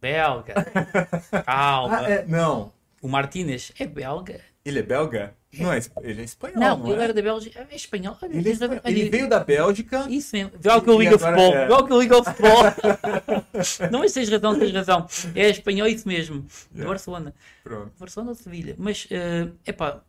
belga. 0.00 0.54
Calma. 1.44 1.98
Ah, 2.00 2.10
é, 2.10 2.24
não. 2.26 2.72
O 3.02 3.08
Martínez 3.08 3.72
é 3.78 3.86
belga. 3.86 4.40
Ele 4.68 4.78
é 4.80 4.82
belga? 4.82 5.34
Não, 5.58 5.72
é, 5.72 5.80
ele 6.02 6.20
é 6.20 6.24
espanhol. 6.24 6.60
Não, 6.60 6.78
Não, 6.78 6.92
ele 6.92 7.00
é? 7.00 7.04
era 7.04 7.14
da 7.14 7.22
Bélgica. 7.22 7.66
É 7.70 7.74
espanhol. 7.74 8.18
Ele, 8.22 8.48
é 8.48 8.52
espanhol. 8.52 8.80
Ele 8.84 9.08
veio 9.08 9.28
da 9.28 9.40
Bélgica. 9.40 10.06
Isso 10.10 10.36
mesmo. 10.36 10.52
Ao 10.70 10.82
que 10.82 10.90
E 10.90 10.98
ligo 10.98 11.14
ao 11.14 11.26
agora 11.26 11.36
futebol. 11.36 11.54
é. 11.56 11.86
Que 11.86 11.92
eu 11.92 12.00
ligo 12.00 12.14
ao 12.14 12.24
futebol. 12.24 12.62
não, 13.90 14.00
mas 14.00 14.12
tens 14.12 14.28
razão, 14.28 14.58
tens 14.58 14.72
razão. 14.72 15.06
É 15.34 15.48
espanhol 15.48 15.86
isso 15.86 16.06
mesmo. 16.06 16.46
De 16.70 16.84
Barcelona. 16.84 17.34
Pronto. 17.64 17.92
Barcelona 17.98 18.30
ou 18.32 18.34
Sevilha. 18.34 18.74
Mas, 18.78 19.08
é 19.10 19.48
epá, 19.66 20.02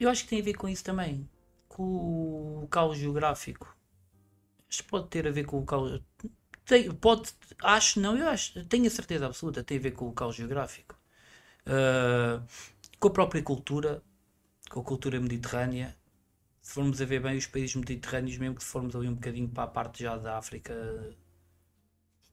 eu 0.00 0.10
acho 0.10 0.24
que 0.24 0.30
tem 0.30 0.40
a 0.40 0.44
ver 0.44 0.54
com 0.54 0.68
isso 0.68 0.82
também. 0.82 1.28
Com 1.68 1.82
o 1.84 2.58
local 2.62 2.92
geográfico. 2.94 3.74
Isto 4.68 4.84
pode 4.84 5.06
ter 5.08 5.28
a 5.28 5.30
ver 5.30 5.44
com 5.44 5.58
o 5.58 5.60
local. 5.60 6.00
Tem, 6.64 6.90
pode, 6.90 7.30
acho 7.62 8.00
não, 8.00 8.16
eu 8.18 8.28
acho, 8.28 8.64
tenho 8.64 8.86
a 8.86 8.90
certeza 8.90 9.26
absoluta, 9.26 9.62
tem 9.62 9.78
a 9.78 9.80
ver 9.80 9.92
com 9.92 10.06
o 10.06 10.08
local 10.08 10.32
geográfico. 10.32 10.96
Ah, 11.64 12.40
com 12.98 13.08
a 13.08 13.10
própria 13.10 13.42
cultura, 13.42 14.02
com 14.70 14.80
a 14.80 14.84
cultura 14.84 15.20
mediterrânea. 15.20 15.96
Se 16.60 16.72
formos 16.72 17.00
a 17.00 17.04
ver 17.04 17.20
bem 17.20 17.36
os 17.36 17.46
países 17.46 17.76
mediterrâneos, 17.76 18.38
mesmo 18.38 18.56
que 18.56 18.64
se 18.64 18.70
formos 18.70 18.96
ali 18.96 19.08
um 19.08 19.14
bocadinho 19.14 19.48
para 19.48 19.64
a 19.64 19.68
parte 19.68 20.02
já 20.02 20.16
da 20.16 20.36
África, 20.36 20.74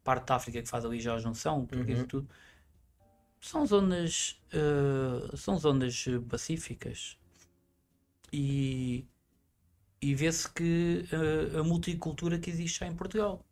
parte 0.03 0.26
da 0.28 0.36
África 0.36 0.61
que 0.61 0.70
faz 0.70 0.84
ali 0.86 0.99
já 0.99 1.14
a 1.14 1.20
junção, 1.20 1.66
português 1.66 1.99
e 2.01 2.05
tudo, 2.05 2.28
são 3.43 3.66
zonas, 3.66 4.41
eh, 4.51 5.36
são 5.36 5.57
zonas 5.57 6.05
eh, 6.07 6.20
pacíficas. 6.20 7.18
E, 8.32 9.05
e 10.01 10.16
vê-se 10.16 10.51
que 10.51 11.05
eh, 11.11 11.59
a 11.59 11.64
multicultura 11.64 12.39
que 12.39 12.49
existe 12.49 12.80
já 12.80 12.88
em 12.88 12.95
Portugal, 12.95 13.45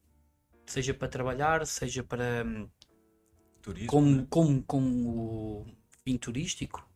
seja 0.66 0.94
para 0.94 1.08
trabalhar, 1.10 1.68
seja 1.68 2.04
para 2.04 2.44
hum, 2.46 2.70
Turismo. 3.62 3.90
como, 3.90 4.16
né? 4.16 4.28
como, 4.30 4.64
como 4.64 5.10
o 5.10 5.66
fim 6.04 6.18
turístico. 6.18 6.90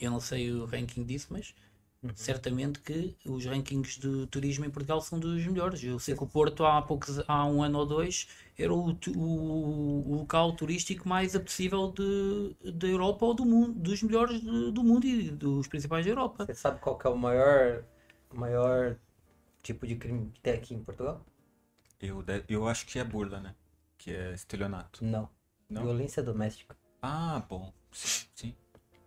Eu 0.00 0.10
não 0.10 0.20
sei 0.20 0.50
o 0.52 0.64
ranking 0.64 1.04
disso, 1.04 1.28
mas 1.30 1.54
certamente 2.14 2.80
que 2.80 3.16
os 3.26 3.44
rankings 3.46 3.98
de 4.00 4.26
turismo 4.28 4.64
em 4.64 4.70
Portugal 4.70 5.00
são 5.00 5.18
dos 5.18 5.44
melhores. 5.46 5.82
Eu 5.82 5.98
sei 5.98 6.14
que 6.14 6.22
o 6.22 6.26
Porto 6.26 6.64
há, 6.64 6.80
poucos, 6.82 7.18
há 7.28 7.46
um 7.46 7.62
ano 7.62 7.78
ou 7.80 7.86
dois 7.86 8.28
era 8.58 8.72
o, 8.72 8.90
o, 9.16 10.12
o 10.12 10.16
local 10.16 10.52
turístico 10.54 11.08
mais 11.08 11.34
apetecível 11.34 11.92
de, 11.92 12.72
da 12.72 12.86
Europa 12.86 13.24
ou 13.26 13.34
do 13.34 13.44
mundo, 13.44 13.72
dos 13.74 14.02
melhores 14.02 14.40
de- 14.40 14.70
do 14.72 14.84
mundo 14.84 15.06
e 15.06 15.30
dos 15.30 15.66
principais 15.66 16.04
da 16.04 16.10
Europa. 16.12 16.44
Você 16.46 16.54
sabe 16.54 16.80
qual 16.80 16.96
que 16.98 17.06
é 17.06 17.10
o 17.10 17.16
maior, 17.16 17.84
maior 18.32 18.96
tipo 19.62 19.86
de 19.86 19.96
crime 19.96 20.30
que 20.32 20.40
tem 20.40 20.54
aqui 20.54 20.74
em 20.74 20.84
Portugal? 20.84 21.24
Eu, 22.00 22.24
eu 22.48 22.68
acho 22.68 22.86
que 22.86 22.98
é 23.00 23.04
burla, 23.04 23.40
né? 23.40 23.54
Que 23.98 24.12
é 24.14 24.32
estelionato. 24.32 25.02
Não. 25.04 25.28
Não? 25.68 25.82
Violência 25.82 26.22
doméstica. 26.22 26.76
Ah, 27.02 27.44
bom. 27.48 27.72
Sim, 27.92 28.26
sim. 28.34 28.56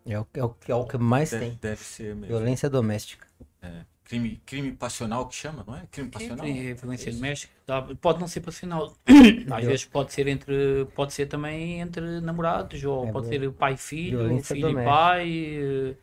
É 0.08 0.20
o, 0.20 0.28
é 0.34 0.44
o, 0.44 0.56
é 0.70 0.76
o 0.76 0.86
que 0.86 0.98
mais 0.98 1.30
Deve, 1.32 1.46
tem. 1.46 1.60
deve 1.62 1.84
ser 1.84 2.16
mesmo. 2.16 2.28
Violência 2.28 2.70
doméstica. 2.70 3.28
É. 3.62 3.86
Crime, 4.06 4.42
crime 4.46 4.72
passional 4.72 5.28
que 5.28 5.36
chama, 5.36 5.66
não 5.68 5.76
é? 5.76 5.86
Crime 5.92 6.10
passional? 6.10 6.46
É, 6.46 6.74
violência 6.74 7.12
doméstica. 7.12 7.54
Dá- 7.66 7.82
Pode 7.82 8.20
não 8.22 8.28
ser 8.28 8.40
passional. 8.40 8.96
Às 9.52 9.66
vezes 9.66 9.86
pode 9.86 10.14
ser 10.14 10.28
entre. 10.28 10.86
Pode 10.96 11.14
ser 11.14 11.26
também 11.26 11.82
entre 11.82 12.22
namorados, 12.22 12.82
ou 12.86 13.06
É 13.06 13.12
pode 13.12 13.28
ser 13.28 13.52
pai 13.52 13.74
e 13.74 13.78
filho, 13.78 14.18
violência 14.20 14.56
filho 14.56 14.70
e 14.70 14.72
doméstica. 14.72 14.84
pai. 14.86 15.56
eh. 15.58 15.96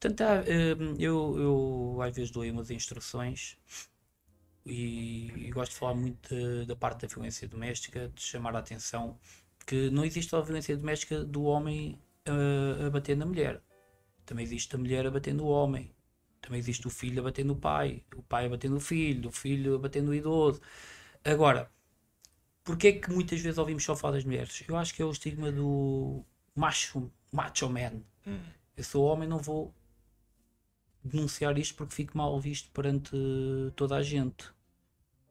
Portanto, 0.00 0.20
há, 0.22 0.34
eh, 0.46 0.76
eu, 0.98 1.38
eu 1.38 2.02
às 2.02 2.14
vezes 2.16 2.30
dou 2.30 2.42
aí 2.42 2.50
umas 2.50 2.70
instruções 2.70 3.56
e, 4.64 5.32
e 5.46 5.50
gosto 5.50 5.72
de 5.72 5.78
falar 5.78 5.94
muito 5.94 6.34
da- 6.34 6.64
da 6.66 6.76
parte 6.76 7.02
da 7.02 7.08
violência 7.08 7.48
doméstica, 7.48 8.08
de 8.14 8.22
chamar 8.22 8.54
a 8.56 8.58
atenção 8.60 9.18
que 9.66 9.90
não 9.90 10.04
existe 10.04 10.30
só 10.30 10.38
a 10.38 10.42
violência 10.42 10.76
doméstica 10.76 11.24
do 11.24 11.42
homem 11.44 11.98
eh, 12.24 12.86
a 12.86 12.90
bater 12.90 13.16
na 13.16 13.26
mulher. 13.26 13.62
Também 14.24 14.44
existe 14.44 14.74
a 14.74 14.78
mulher 14.78 15.06
a 15.06 15.10
bater 15.10 15.34
no 15.34 15.46
homem. 15.46 15.94
Também 16.40 16.58
existe 16.58 16.86
o 16.86 16.90
filho 16.90 17.20
a 17.20 17.24
bater 17.24 17.44
no 17.44 17.56
pai, 17.56 18.04
o 18.16 18.22
pai 18.22 18.46
a 18.46 18.48
bater 18.48 18.70
no 18.70 18.80
filho, 18.80 19.28
o 19.28 19.32
filho 19.32 19.76
a 19.76 19.78
bater 19.78 20.02
no 20.02 20.14
idoso. 20.14 20.60
Agora, 21.24 21.70
porquê 22.64 22.88
é 22.88 22.92
que 22.92 23.10
muitas 23.10 23.40
vezes 23.40 23.58
ouvimos 23.58 23.84
só 23.84 23.94
falar 23.94 24.14
das 24.14 24.24
mulheres? 24.24 24.62
Eu 24.66 24.76
acho 24.76 24.94
que 24.94 25.02
é 25.02 25.04
o 25.04 25.10
estigma 25.10 25.52
do 25.52 26.24
macho, 26.54 27.10
macho 27.32 27.68
man. 27.68 28.02
Hum. 28.26 28.40
Eu 28.76 28.84
sou 28.84 29.04
homem, 29.04 29.28
não 29.28 29.38
vou 29.38 29.74
denunciar 31.04 31.58
isto 31.58 31.74
porque 31.74 31.94
fico 31.94 32.16
mal 32.16 32.38
visto 32.40 32.70
perante 32.70 33.10
toda 33.76 33.96
a 33.96 34.02
gente. 34.02 34.50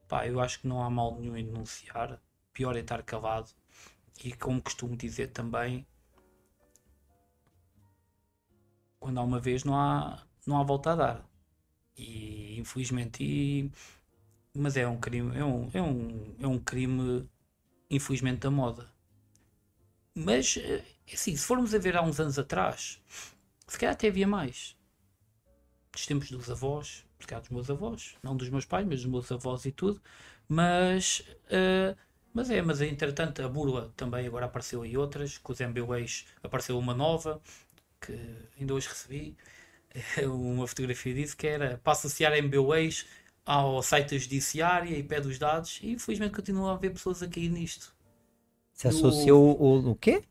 Pá, 0.07 0.27
eu 0.27 0.39
acho 0.39 0.59
que 0.61 0.67
não 0.67 0.83
há 0.83 0.89
mal 0.89 1.19
nenhum 1.19 1.37
em 1.37 1.45
denunciar. 1.45 2.21
Pior 2.53 2.75
é 2.75 2.79
estar 2.79 3.01
calado. 3.03 3.51
E 4.23 4.33
como 4.33 4.61
costumo 4.61 4.97
dizer 4.97 5.27
também, 5.27 5.87
quando 8.99 9.19
há 9.19 9.23
uma 9.23 9.39
vez 9.39 9.63
não 9.63 9.75
há, 9.75 10.23
não 10.45 10.57
há 10.59 10.63
volta 10.63 10.91
a 10.93 10.95
dar. 10.95 11.29
E 11.97 12.59
infelizmente, 12.59 13.23
e 13.23 13.71
mas 14.53 14.77
é 14.77 14.87
um 14.87 14.99
crime, 14.99 15.37
é 15.37 15.43
um, 15.45 15.69
é 15.73 15.81
um, 15.81 16.35
é 16.41 16.47
um 16.47 16.59
crime, 16.59 17.27
infelizmente, 17.89 18.39
da 18.39 18.51
moda. 18.51 18.87
Mas, 20.15 20.57
eh, 20.57 20.83
assim, 21.13 21.35
se 21.35 21.45
formos 21.45 21.73
a 21.73 21.77
ver 21.77 21.95
há 21.95 22.01
uns 22.01 22.19
anos 22.19 22.37
atrás, 22.39 23.01
se 23.67 23.77
calhar 23.79 23.93
até 23.93 24.07
havia 24.07 24.27
mais. 24.27 24.75
Dos 25.91 26.05
tempos 26.05 26.29
dos 26.31 26.49
avós, 26.49 27.05
se 27.19 27.27
calhar 27.27 27.41
dos 27.41 27.49
meus 27.49 27.69
avós, 27.69 28.15
não 28.23 28.35
dos 28.35 28.49
meus 28.49 28.65
pais, 28.65 28.85
mas 28.87 29.01
dos 29.01 29.11
meus 29.11 29.31
avós 29.31 29.65
e 29.65 29.71
tudo. 29.71 30.01
Mas, 30.47 31.23
eh, 31.49 31.95
mas 32.33 32.49
é, 32.49 32.61
mas 32.61 32.81
entretanto 32.81 33.41
a 33.41 33.47
burla 33.49 33.93
também 33.95 34.25
agora 34.27 34.45
apareceu 34.45 34.81
aí 34.83 34.97
outras, 34.97 35.37
com 35.37 35.53
os 35.53 35.59
MBWays 35.59 36.25
apareceu 36.43 36.77
uma 36.77 36.93
nova, 36.93 37.41
que 37.99 38.17
ainda 38.59 38.73
hoje 38.73 38.87
recebi, 38.87 39.37
uma 40.25 40.67
fotografia 40.67 41.13
disso, 41.13 41.35
que 41.35 41.47
era 41.47 41.79
para 41.83 41.93
associar 41.93 42.33
MBWays 42.33 43.05
ao 43.45 43.81
site 43.81 44.11
da 44.11 44.17
judiciária 44.17 44.95
e 44.95 45.03
pede 45.03 45.27
os 45.27 45.39
dados, 45.39 45.79
e 45.81 45.91
infelizmente 45.91 46.35
continua 46.35 46.71
a 46.71 46.73
haver 46.75 46.91
pessoas 46.91 47.23
a 47.23 47.27
cair 47.27 47.49
nisto. 47.49 47.93
Se 48.73 48.87
associou 48.87 49.59
o, 49.59 49.91
o 49.91 49.95
quê? 49.95 50.23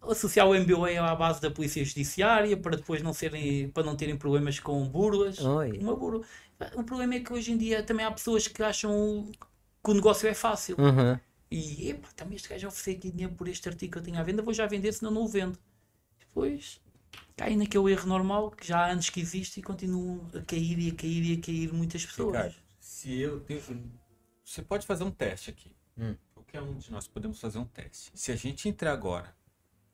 Associar 0.00 0.48
o 0.48 0.54
MBA 0.54 1.00
à 1.00 1.14
base 1.14 1.40
da 1.40 1.50
polícia 1.50 1.84
judiciária 1.84 2.56
para 2.56 2.76
depois 2.76 3.02
não 3.02 3.12
serem, 3.12 3.68
para 3.68 3.82
não 3.82 3.96
terem 3.96 4.16
problemas 4.16 4.58
com 4.58 4.88
burlas. 4.88 5.38
Oi. 5.38 5.78
Uma 5.78 5.94
burla. 5.94 6.24
O 6.74 6.84
problema 6.84 7.14
é 7.14 7.20
que 7.20 7.32
hoje 7.32 7.52
em 7.52 7.56
dia 7.56 7.82
também 7.82 8.06
há 8.06 8.10
pessoas 8.10 8.46
que 8.46 8.62
acham 8.62 9.30
que 9.84 9.90
o 9.90 9.94
negócio 9.94 10.28
é 10.28 10.34
fácil. 10.34 10.76
Uhum. 10.78 11.18
E 11.50 11.90
epá, 11.90 12.08
também 12.16 12.36
este 12.36 12.48
gajo 12.48 12.68
oferecer 12.68 12.92
aqui 12.92 13.10
dinheiro 13.10 13.34
por 13.34 13.46
este 13.48 13.68
artigo 13.68 13.92
que 13.92 13.98
eu 13.98 14.02
tenho 14.02 14.18
à 14.18 14.22
venda, 14.22 14.40
vou 14.40 14.54
já 14.54 14.66
vender, 14.66 14.92
senão 14.92 15.12
não 15.12 15.22
o 15.22 15.28
vendo. 15.28 15.58
Depois 16.18 16.80
cai 17.36 17.56
naquele 17.56 17.92
erro 17.92 18.06
normal 18.06 18.50
que 18.50 18.66
já 18.66 18.78
há 18.80 18.90
anos 18.90 19.10
que 19.10 19.20
existe 19.20 19.60
e 19.60 19.62
continuam 19.62 20.30
a 20.34 20.42
cair 20.42 20.78
e 20.78 20.90
a 20.90 20.94
cair 20.94 21.24
e 21.24 21.38
a 21.38 21.40
cair 21.40 21.72
muitas 21.72 22.04
pessoas. 22.04 22.34
Ricardo, 22.36 22.54
se 22.80 23.18
eu 23.18 23.40
tenho. 23.40 23.92
Você 24.44 24.62
pode 24.62 24.86
fazer 24.86 25.04
um 25.04 25.10
teste 25.10 25.50
aqui. 25.50 25.74
Hum. 25.96 26.16
Qualquer 26.34 26.62
um 26.62 26.76
de 26.76 26.90
nós 26.90 27.06
podemos 27.06 27.40
fazer 27.40 27.58
um 27.58 27.64
teste. 27.64 28.10
Se 28.14 28.32
a 28.32 28.36
gente 28.36 28.68
entrar 28.68 28.92
agora 28.92 29.34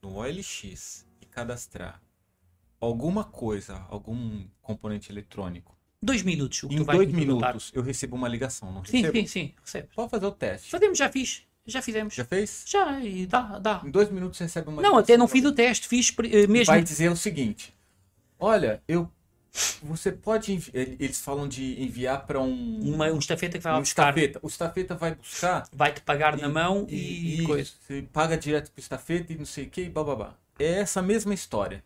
no 0.01 0.15
OLX 0.17 1.05
e 1.21 1.25
cadastrar 1.25 2.01
alguma 2.79 3.23
coisa, 3.23 3.85
algum 3.89 4.47
componente 4.61 5.11
eletrônico, 5.11 5.77
Dois 6.01 6.23
minutos, 6.23 6.63
em 6.63 6.81
dois 6.81 7.11
minutos 7.11 7.71
eu 7.75 7.83
recebo 7.83 8.15
uma 8.15 8.29
ligação, 8.29 8.71
não 8.71 8.85
Sim, 8.85 9.01
recebo? 9.01 9.17
sim, 9.17 9.27
sim, 9.27 9.53
recebes. 9.61 9.93
Pode 9.93 10.09
fazer 10.09 10.25
o 10.27 10.31
teste. 10.31 10.71
Fazemos, 10.71 10.97
já 10.97 11.09
fiz. 11.11 11.45
Já 11.69 11.81
fizemos. 11.81 12.13
Já 12.13 12.25
fez? 12.25 12.63
Já, 12.65 12.99
e 12.99 13.25
dá, 13.25 13.59
dá. 13.59 13.81
Em 13.85 13.89
dois 13.91 14.09
minutos 14.11 14.37
você 14.37 14.43
recebe 14.45 14.69
uma 14.69 14.81
Não, 14.81 14.97
até 14.97 15.15
não 15.17 15.27
fiz 15.27 15.43
o 15.45 15.51
teste, 15.51 15.87
fiz 15.87 16.13
eh, 16.31 16.47
mesmo. 16.47 16.65
Vai 16.73 16.81
dizer 16.83 17.09
o 17.11 17.15
seguinte: 17.15 17.73
Olha, 18.39 18.81
eu. 18.87 19.09
Você 19.81 20.11
pode. 20.11 20.53
envi- 20.53 20.71
Eles 20.73 21.19
falam 21.19 21.47
de 21.47 21.81
enviar 21.83 22.25
para 22.27 22.39
um. 22.39 22.79
Uma, 22.93 23.07
um 23.07 23.17
estafeta 23.17 23.57
que 23.57 23.63
vai 23.63 23.73
um 23.73 23.79
buscar, 23.79 24.09
estafeta. 24.09 24.39
O 24.43 24.47
estafeta 24.47 24.95
vai 24.95 25.15
buscar 25.15 25.67
vai-te 25.73 26.01
pagar 26.01 26.37
na 26.37 26.47
mão 26.47 26.85
e, 26.87 26.95
e, 26.95 27.41
e 27.41 27.43
coisa. 27.45 27.71
você 27.81 28.03
paga 28.13 28.37
direto 28.37 28.71
pro 28.71 28.79
estafeta 28.79 29.33
e 29.33 29.37
não 29.37 29.45
sei 29.45 29.65
o 29.65 29.69
que, 29.69 29.89
bababá. 29.89 30.35
É 30.59 30.79
essa 30.81 31.01
mesma 31.01 31.33
história. 31.33 31.83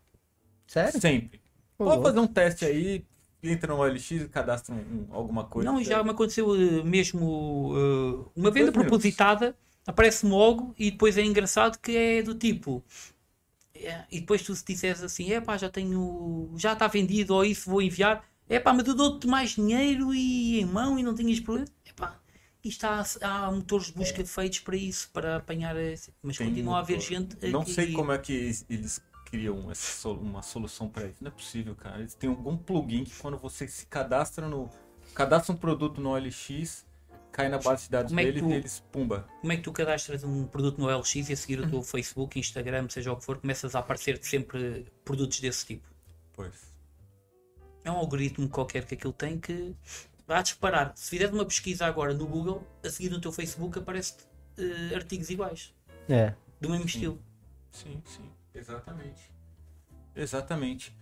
Sério? 0.68 1.00
Sempre. 1.00 1.40
Pô, 1.78 1.86
Pode 1.86 2.02
fazer 2.04 2.20
um 2.20 2.28
teste 2.28 2.66
aí, 2.66 3.06
entra 3.42 3.74
no 3.74 3.80
OLX 3.80 4.12
e 4.12 4.28
cadastra 4.28 4.76
um- 4.76 4.78
um- 5.10 5.16
alguma 5.16 5.46
coisa. 5.46 5.72
Não, 5.72 5.82
já 5.84 6.04
me 6.04 6.10
aconteceu 6.10 6.54
eh, 6.56 6.84
mesmo 6.84 7.74
eh, 7.76 8.30
uma 8.36 8.52
venda 8.52 8.72
Dois 8.72 8.86
minutos. 8.86 9.04
Aparece-me 9.86 10.32
logo 10.32 10.74
e 10.78 10.92
depois 10.92 11.18
é 11.18 11.22
engraçado 11.24 11.78
que 11.80 11.96
é 11.96 12.22
do 12.24 12.36
tipo. 12.36 12.84
é, 13.76 14.06
e 14.12 14.20
depois 14.20 14.42
tu 14.44 14.56
se 14.56 14.64
disseres 14.66 15.02
assim, 15.04 15.32
é 15.32 15.42
pá, 15.42 15.58
já 15.58 15.70
tenho. 15.70 16.52
já 16.58 16.74
está 16.74 16.88
vendido 16.88 17.34
ou 17.36 17.44
isso 17.44 17.70
vou 17.70 17.82
enviar, 17.82 18.24
é 18.48 18.60
pá, 18.60 18.74
mas 18.74 18.88
eu 18.88 18.96
dou-te 18.96 19.28
mais 19.28 19.52
dinheiro 19.52 20.14
e 20.14 20.60
em 20.62 20.66
mão 20.66 20.98
e 21.00 21.04
não 21.04 21.14
tinhas 21.16 21.40
problema. 21.40 21.68
É 21.86 21.92
pá, 21.94 22.20
isto 22.64 22.84
há, 22.86 23.04
há 23.22 23.52
motores 23.52 23.88
de 23.88 23.94
busca 23.94 24.24
feitos 24.26 24.60
para 24.60 24.76
isso, 24.78 25.10
para 25.12 25.38
apanhar. 25.38 25.76
esse- 25.78 26.14
Mas 26.22 26.38
Tem 26.38 26.48
continua 26.48 26.78
a 26.78 26.80
haver 26.80 26.98
motor. 26.98 27.10
gente. 27.10 27.48
Não 27.52 27.66
sei 27.66 27.92
como 27.92 28.12
é 28.12 28.18
que 28.18 28.32
eles- 28.70 29.02
criam 29.26 29.72
essa 29.72 30.10
uma 30.10 30.44
solução 30.44 30.88
para 30.88 31.08
isso. 31.08 31.18
Não 31.20 31.30
é 31.30 31.32
possível, 31.32 31.76
cara. 31.76 32.00
Eles 32.00 32.14
têm 32.14 32.30
algum 32.30 32.56
plugin 32.56 33.04
que 33.04 33.16
quando 33.16 33.36
você 33.38 33.68
se 33.68 33.86
cadastra 33.88 34.48
no. 34.48 34.70
Cadastra 35.16 35.54
um 35.54 35.58
produto 35.58 36.00
no 36.00 36.12
OLX, 36.12 36.86
cai 37.34 37.50
na 37.50 37.58
base 37.58 37.84
de 37.86 37.90
dados 37.90 38.12
Como 38.12 38.20
é 38.22 38.24
que 38.24 38.32
deles 38.32 38.44
tu- 38.48 38.50
e 38.52 38.54
eles, 38.56 38.80
pumba. 38.92 39.28
Como 39.42 39.52
é 39.52 39.58
que 39.58 39.62
tu 39.64 39.72
cadastras 39.74 40.24
um 40.24 40.46
produto 40.48 40.78
no 40.80 40.88
LX 40.90 41.16
e 41.30 41.34
a 41.34 41.36
seguir 41.36 41.60
o 41.60 41.64
Uhum. 41.64 41.70
teu 41.70 41.84
Facebook, 41.84 42.40
Instagram, 42.40 42.88
seja 42.90 43.12
o 43.12 43.18
que 43.18 43.26
for, 43.26 43.40
começas 43.40 43.76
a 43.76 43.80
aparecer 43.80 44.24
sempre 44.24 44.86
produtos 45.04 45.40
desse 45.42 45.66
tipo? 45.66 45.86
Pois. 46.32 46.72
É 47.84 47.92
um 47.92 47.96
algoritmo 47.98 48.48
qualquer 48.48 48.86
que 48.86 48.94
aquilo 48.94 49.12
tem 49.12 49.38
que 49.40 49.76
de 50.26 50.42
disparar. 50.44 50.94
Se 50.96 51.10
fizeres 51.10 51.34
uma 51.34 51.46
pesquisa 51.46 51.86
agora 51.86 52.14
no 52.14 52.26
Google, 52.26 52.66
a 52.82 52.90
seguir 52.90 53.10
no 53.10 53.20
teu 53.20 53.32
Facebook 53.34 53.78
aparece 53.78 54.16
artigos 54.96 55.30
iguais, 55.30 55.74
É. 56.08 56.34
do 56.62 56.70
mesmo 56.70 56.84
Sim. 56.88 56.96
estilo. 56.96 57.22
Sim, 57.72 58.02
sim. 58.06 58.32
Exatamente. 58.56 59.32
Exatamente. 60.16 60.96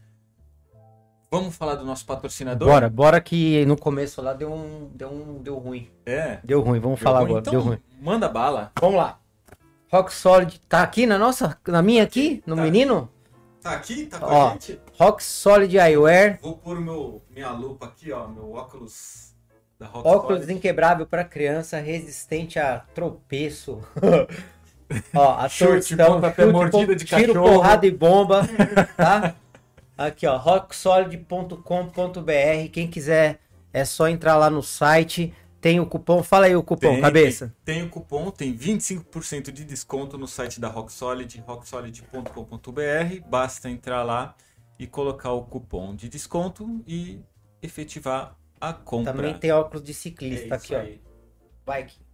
Vamos 1.31 1.55
falar 1.55 1.75
do 1.75 1.85
nosso 1.85 2.05
patrocinador? 2.05 2.67
Bora, 2.67 2.89
bora 2.89 3.21
que 3.21 3.65
no 3.65 3.77
começo 3.77 4.21
lá 4.21 4.33
deu 4.33 4.51
um. 4.53 4.89
Deu 4.93 5.09
um. 5.09 5.41
Deu 5.41 5.57
ruim. 5.57 5.89
É. 6.05 6.39
Deu 6.43 6.59
ruim, 6.59 6.79
vamos 6.81 6.99
Deu 6.99 7.03
falar 7.05 7.19
ruim? 7.19 7.29
agora. 7.29 7.39
Então, 7.41 7.53
Deu 7.53 7.61
ruim. 7.61 7.77
Manda 8.01 8.27
bala. 8.27 8.71
Vamos 8.81 8.97
lá. 8.97 9.17
Rock 9.89 10.13
Solid 10.13 10.59
tá 10.67 10.83
aqui 10.83 11.05
na 11.05 11.17
nossa. 11.17 11.57
Na 11.67 11.81
minha 11.81 12.03
aqui? 12.03 12.43
No 12.45 12.57
Tá. 12.57 12.61
menino? 12.61 13.09
Tá 13.61 13.71
aqui? 13.71 14.07
Tá 14.07 14.19
com 14.19 14.25
Ó. 14.25 14.47
a 14.49 14.51
gente? 14.53 14.81
Rock 14.99 15.23
Solid 15.23 15.77
Eyewear. 15.77 16.37
Vou 16.41 16.57
pôr 16.57 16.81
meu, 16.81 17.21
minha 17.33 17.51
lupa 17.51 17.85
aqui, 17.85 18.11
ó. 18.11 18.27
Meu 18.27 18.51
óculos 18.51 19.33
da 19.79 19.85
Rock 19.87 20.07
Óculos 20.09 20.39
Solid. 20.41 20.53
inquebrável 20.53 21.05
para 21.05 21.23
criança, 21.23 21.79
resistente 21.79 22.59
a 22.59 22.79
tropeço. 22.93 23.79
ó, 25.15 25.33
a 25.37 25.47
torção, 25.49 26.15
pontapé, 26.15 26.43
chute, 26.43 26.51
mordida 26.53 26.93
de 26.95 27.05
tiro, 27.05 27.33
cachorro. 27.35 27.53
porrada 27.55 27.87
e 27.87 27.91
bomba, 27.91 28.41
tá? 28.97 29.33
Aqui, 30.07 30.25
ó, 30.25 30.35
rocksolid.com.br. 30.35 32.71
Quem 32.71 32.87
quiser 32.87 33.39
é 33.71 33.85
só 33.85 34.07
entrar 34.07 34.35
lá 34.35 34.49
no 34.49 34.63
site. 34.63 35.31
Tem 35.59 35.79
o 35.79 35.85
cupom. 35.85 36.23
Fala 36.23 36.47
aí 36.47 36.55
o 36.55 36.63
cupom, 36.63 36.93
Tem, 36.93 37.01
cabeça. 37.01 37.55
Tem, 37.63 37.83
o 37.83 37.89
cupom, 37.89 38.31
tem 38.31 38.57
25% 38.57 39.51
de 39.51 39.63
desconto 39.63 40.17
no 40.17 40.27
site 40.27 40.59
da 40.59 40.69
Rock 40.69 40.91
Solid, 40.91 41.43
rocksolid.com.br. 41.45 43.29
Basta 43.29 43.69
entrar 43.69 44.01
lá 44.01 44.33
e 44.79 44.87
colocar 44.87 45.33
o 45.33 45.43
cupom 45.43 45.95
de 45.95 46.09
desconto 46.09 46.81
e 46.87 47.21
efetivar 47.61 48.35
a 48.59 48.73
compra. 48.73 49.13
Também 49.13 49.37
tem 49.37 49.51
óculos 49.51 49.83
de 49.83 49.91
é 49.91 49.93
ciclista 49.93 50.45
isso 50.45 50.53
aqui, 50.55 50.75
ó. 50.75 50.83
Bike. 51.63 52.10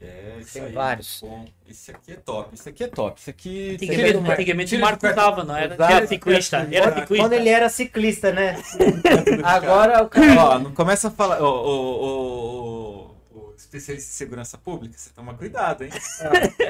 É, 0.00 0.36
isso 0.40 0.52
Tem 0.52 0.64
aí, 0.64 0.72
vários. 0.72 1.20
Bom, 1.22 1.46
esse 1.66 1.90
aqui 1.90 2.12
é 2.12 2.16
top, 2.16 2.54
esse 2.54 2.68
aqui 2.68 2.84
é 2.84 2.86
top. 2.88 3.18
Esse 3.20 3.30
aqui. 3.30 3.70
Antigamente, 3.74 4.12
Tira- 4.18 4.32
antigamente 4.34 4.68
tira 4.68 4.82
o 4.82 4.84
Marco 4.84 5.06
usava, 5.06 5.42
não 5.44 5.56
era? 5.56 5.74
Usava. 5.74 5.92
Era 5.94 6.06
ciclista. 6.06 6.56
Era 6.70 6.86
Quando, 6.92 7.00
ciclista. 7.00 7.24
quando 7.24 7.32
ele 7.32 7.48
era 7.48 7.68
ciclista, 7.70 8.32
né? 8.32 8.56
Agora 9.42 10.02
o 10.02 10.08
cara. 10.08 10.44
Ó, 10.44 10.58
não 10.58 10.72
começa 10.72 11.08
a 11.08 11.10
falar. 11.10 11.40
Ô, 11.42 11.46
ô, 11.46 11.70
ô, 11.70 13.06
ô, 13.34 13.38
ô, 13.38 13.54
especialista 13.56 14.08
em 14.10 14.12
segurança 14.12 14.58
pública, 14.58 14.94
você 14.98 15.10
toma 15.14 15.32
cuidado, 15.34 15.84
hein? 15.84 15.90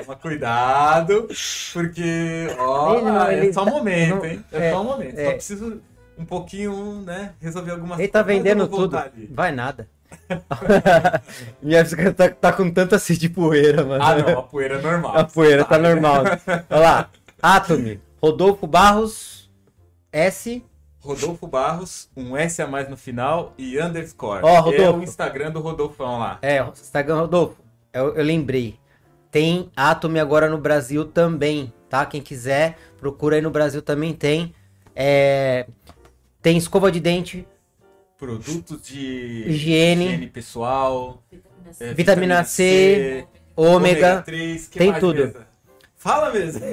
Toma 0.05 0.16
cuidado, 0.16 1.29
porque. 1.72 2.47
Ó, 2.59 2.95
Ele 2.95 3.03
não- 3.03 3.27
é 3.27 3.37
ele 3.39 3.53
só 3.53 3.62
um 3.62 3.64
tá- 3.66 3.70
momento, 3.72 4.14
não- 4.16 4.24
hein? 4.24 4.45
É, 4.53 4.68
é, 4.68 4.72
só 4.72 4.81
um 4.81 4.85
momento. 4.85 5.18
é. 5.18 5.24
Só 5.24 5.31
preciso 5.33 5.83
um 6.16 6.24
pouquinho, 6.24 7.03
né? 7.03 7.35
Resolver 7.41 7.72
algumas 7.72 7.99
Ele 7.99 8.09
tá 8.09 8.22
coisas, 8.22 8.43
mas 8.43 8.47
eu 8.51 8.57
vendendo 8.57 8.68
tudo. 8.77 8.97
Vai 9.35 9.51
nada. 9.53 9.89
Minha 11.62 11.82
bicicleta 11.82 12.28
tá, 12.28 12.34
tá 12.34 12.52
com 12.52 12.70
tanta 12.70 12.98
sede 12.98 13.20
de 13.20 13.28
poeira, 13.28 13.84
mano. 13.84 14.02
Ah, 14.02 14.14
não, 14.14 14.38
a 14.38 14.42
poeira 14.42 14.78
é 14.78 14.82
normal. 14.82 15.16
A 15.16 15.24
poeira 15.24 15.64
tá 15.64 15.78
né? 15.78 15.88
normal. 15.88 16.24
Olha 16.70 16.80
lá. 16.80 17.11
Atomy. 17.42 18.00
Rodolfo 18.20 18.66
Barros. 18.66 19.50
S. 20.12 20.64
Rodolfo 21.00 21.46
Barros, 21.46 22.11
um 22.16 22.36
S 22.36 22.61
a 22.61 22.66
mais 22.66 22.88
no 22.88 22.96
final 22.96 23.52
e 23.57 23.80
underscore. 23.80 24.40
Ó, 24.42 24.48
É 24.48 24.59
Rodolfo. 24.59 24.98
o 25.00 25.02
Instagram 25.04 25.52
do 25.52 25.61
Rodolfão 25.61 26.18
lá. 26.18 26.38
É, 26.42 26.61
Instagram 26.61 27.16
Rodolfo. 27.20 27.57
Eu, 27.92 28.16
eu 28.16 28.24
lembrei. 28.24 28.78
Tem 29.30 29.70
Atomy 29.76 30.18
agora 30.18 30.48
no 30.48 30.59
Brasil 30.59 31.04
também, 31.04 31.72
tá? 31.88 32.04
Quem 32.07 32.20
quiser, 32.20 32.76
procura 32.98 33.36
aí 33.36 33.42
no 33.42 33.50
Brasil 33.50 33.82
também 33.82 34.12
tem. 34.14 34.52
É, 34.96 35.66
tem 36.42 36.57
escova 36.57 36.90
de 36.90 36.98
dente, 36.98 37.46
Produtos 38.19 38.81
de 38.83 39.45
Higiene. 39.47 40.27
pessoal, 40.29 41.23
Vitamina 41.31 41.73
C. 41.73 41.85
é, 41.85 41.95
Vitamina 41.95 42.45
C, 42.45 43.25
ômega. 43.55 44.23
3, 44.25 44.69
que 44.69 44.79
tem 44.79 44.89
mais, 44.89 45.01
tudo. 45.01 45.27
mesa? 45.27 45.47
Fala 45.97 46.33
mesmo. 46.33 46.61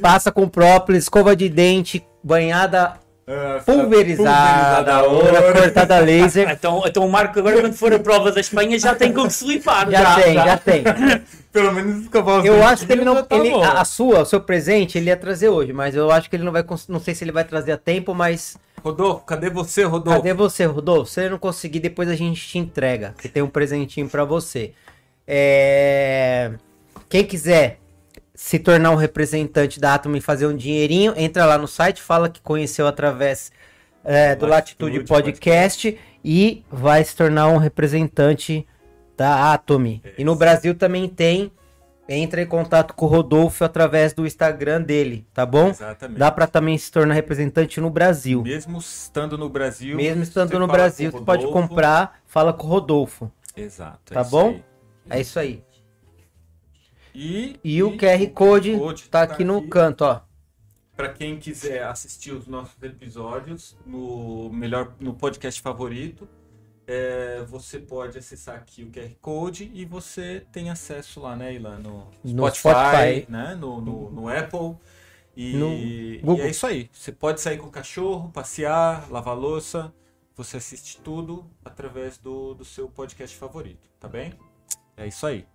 Passa 0.00 0.32
com 0.32 0.48
própolis, 0.48 1.04
escova 1.04 1.34
de 1.36 1.48
dente, 1.48 2.04
banhada 2.22 2.94
Ah, 3.26 3.60
Pulverizada, 3.64 5.02
ouro, 5.02 5.52
cortada 5.52 5.96
a 5.96 6.00
laser. 6.00 6.48
Então, 6.50 6.82
então 6.86 7.06
o 7.06 7.10
Marco 7.10 7.38
agora 7.38 7.60
quando 7.60 7.74
for 7.74 7.92
a 7.92 7.98
prova 7.98 8.32
da 8.32 8.40
Espanha 8.40 8.78
já 8.78 8.94
tem 8.94 9.12
como 9.12 9.30
se 9.30 9.46
limpar. 9.46 9.90
Já, 9.90 10.14
tem, 10.14 10.34
já, 10.34 10.56
tem. 10.56 10.82
Pelo 11.60 11.72
menos 11.72 12.02
escovar 12.02 12.38
os 12.40 12.44
Eu 12.44 12.62
acho 12.64 12.86
que 12.86 12.92
ele 12.92 13.04
não. 13.04 13.22
tá 13.22 13.36
ele- 13.36 13.52
a, 13.54 13.80
a 13.80 13.84
sua, 13.84 14.20
o 14.20 14.24
seu 14.24 14.40
presente, 14.40 14.98
ele 14.98 15.10
ia 15.10 15.16
trazer 15.16 15.48
hoje, 15.48 15.72
mas 15.72 15.94
eu 15.94 16.10
acho 16.10 16.28
que 16.28 16.36
ele 16.36 16.44
não 16.44 16.52
vai. 16.52 16.64
Não 16.88 17.00
sei 17.00 17.14
se 17.14 17.24
ele 17.24 17.32
vai 17.32 17.44
trazer 17.44 17.72
a 17.72 17.78
tempo, 17.78 18.14
mas. 18.14 18.56
Rodolfo, 18.82 19.24
cadê 19.24 19.50
você, 19.50 19.84
Rodolfo? 19.84 20.18
Cadê 20.18 20.32
você, 20.32 20.64
Rodolfo? 20.64 21.10
Se 21.10 21.20
ele 21.20 21.30
não 21.30 21.38
conseguir, 21.38 21.80
depois 21.80 22.08
a 22.08 22.14
gente 22.14 22.40
te 22.46 22.58
entrega. 22.58 23.14
Que 23.18 23.28
tem 23.28 23.42
um 23.42 23.48
presentinho 23.48 24.08
pra 24.08 24.24
você. 24.24 24.72
É... 25.26 26.52
Quem 27.08 27.24
quiser 27.24 27.80
se 28.34 28.58
tornar 28.58 28.92
um 28.92 28.96
representante 28.96 29.80
da 29.80 29.94
Atom 29.94 30.14
e 30.14 30.20
fazer 30.20 30.46
um 30.46 30.56
dinheirinho, 30.56 31.12
entra 31.16 31.44
lá 31.44 31.58
no 31.58 31.66
site, 31.66 32.00
fala 32.00 32.28
que 32.28 32.40
conheceu 32.40 32.86
através 32.86 33.50
é, 34.04 34.36
do 34.36 34.46
Latitude, 34.46 34.98
Latitude 34.98 35.08
Podcast 35.08 35.98
e 36.24 36.64
vai 36.70 37.02
se 37.02 37.16
tornar 37.16 37.48
um 37.48 37.56
representante 37.56 38.66
da 39.18 39.52
Atomy. 39.52 40.00
E 40.16 40.22
no 40.22 40.36
Brasil 40.36 40.74
também 40.76 41.08
tem. 41.08 41.50
Entra 42.08 42.40
em 42.40 42.46
contato 42.46 42.94
com 42.94 43.04
o 43.04 43.08
Rodolfo 43.08 43.62
através 43.64 44.14
do 44.14 44.26
Instagram 44.26 44.80
dele, 44.80 45.26
tá 45.34 45.44
bom? 45.44 45.68
Exatamente. 45.68 46.18
Dá 46.18 46.30
pra 46.30 46.46
também 46.46 46.78
se 46.78 46.90
tornar 46.90 47.12
representante 47.12 47.82
no 47.82 47.90
Brasil. 47.90 48.40
Mesmo 48.42 48.78
estando 48.78 49.36
no 49.36 49.50
Brasil. 49.50 49.94
Mesmo 49.94 50.22
estando 50.22 50.58
no 50.58 50.66
Brasil, 50.66 51.10
você 51.10 51.20
pode 51.20 51.46
comprar, 51.48 52.20
fala 52.26 52.54
com 52.54 52.66
o 52.66 52.70
Rodolfo. 52.70 53.30
Exato. 53.54 54.12
é 54.12 54.14
Tá 54.14 54.22
isso 54.22 54.30
bom? 54.30 54.58
É 55.10 55.20
isso 55.20 55.38
aí. 55.38 55.62
E, 57.14 57.60
E 57.62 57.82
o 57.82 57.98
QR 57.98 58.26
Code 58.32 58.78
Code 58.78 59.10
tá 59.10 59.22
aqui 59.22 59.44
no 59.44 59.68
canto, 59.68 60.02
ó. 60.02 60.22
Para 60.96 61.10
quem 61.10 61.36
quiser 61.38 61.84
assistir 61.84 62.32
os 62.32 62.46
nossos 62.46 62.82
episódios 62.82 63.76
no 63.84 64.48
melhor 64.50 64.94
no 64.98 65.12
podcast 65.12 65.60
favorito, 65.60 66.26
é, 66.88 67.44
você 67.46 67.78
pode 67.78 68.16
acessar 68.16 68.56
aqui 68.56 68.82
o 68.82 68.90
QR 68.90 69.14
Code 69.20 69.70
e 69.74 69.84
você 69.84 70.46
tem 70.50 70.70
acesso 70.70 71.20
lá, 71.20 71.36
né, 71.36 71.52
Ilan, 71.54 71.78
no, 71.80 72.08
No 72.24 72.48
Spotify, 72.48 72.58
Spotify. 72.60 73.26
né, 73.30 73.54
no, 73.54 73.78
no, 73.80 74.10
no 74.10 74.28
Apple. 74.28 74.74
E, 75.36 75.52
No 75.52 76.36
e 76.36 76.40
é 76.40 76.48
isso 76.48 76.66
aí. 76.66 76.88
Você 76.90 77.12
pode 77.12 77.42
sair 77.42 77.58
com 77.58 77.66
o 77.66 77.70
cachorro, 77.70 78.30
passear, 78.32 79.08
lavar 79.10 79.36
louça. 79.36 79.92
Você 80.34 80.56
assiste 80.56 80.98
tudo 81.02 81.44
através 81.62 82.16
do, 82.16 82.54
do 82.54 82.64
seu 82.64 82.88
podcast 82.88 83.36
favorito, 83.36 83.88
tá 84.00 84.08
bem? 84.08 84.32
É 84.96 85.06
isso 85.06 85.26
aí. 85.26 85.46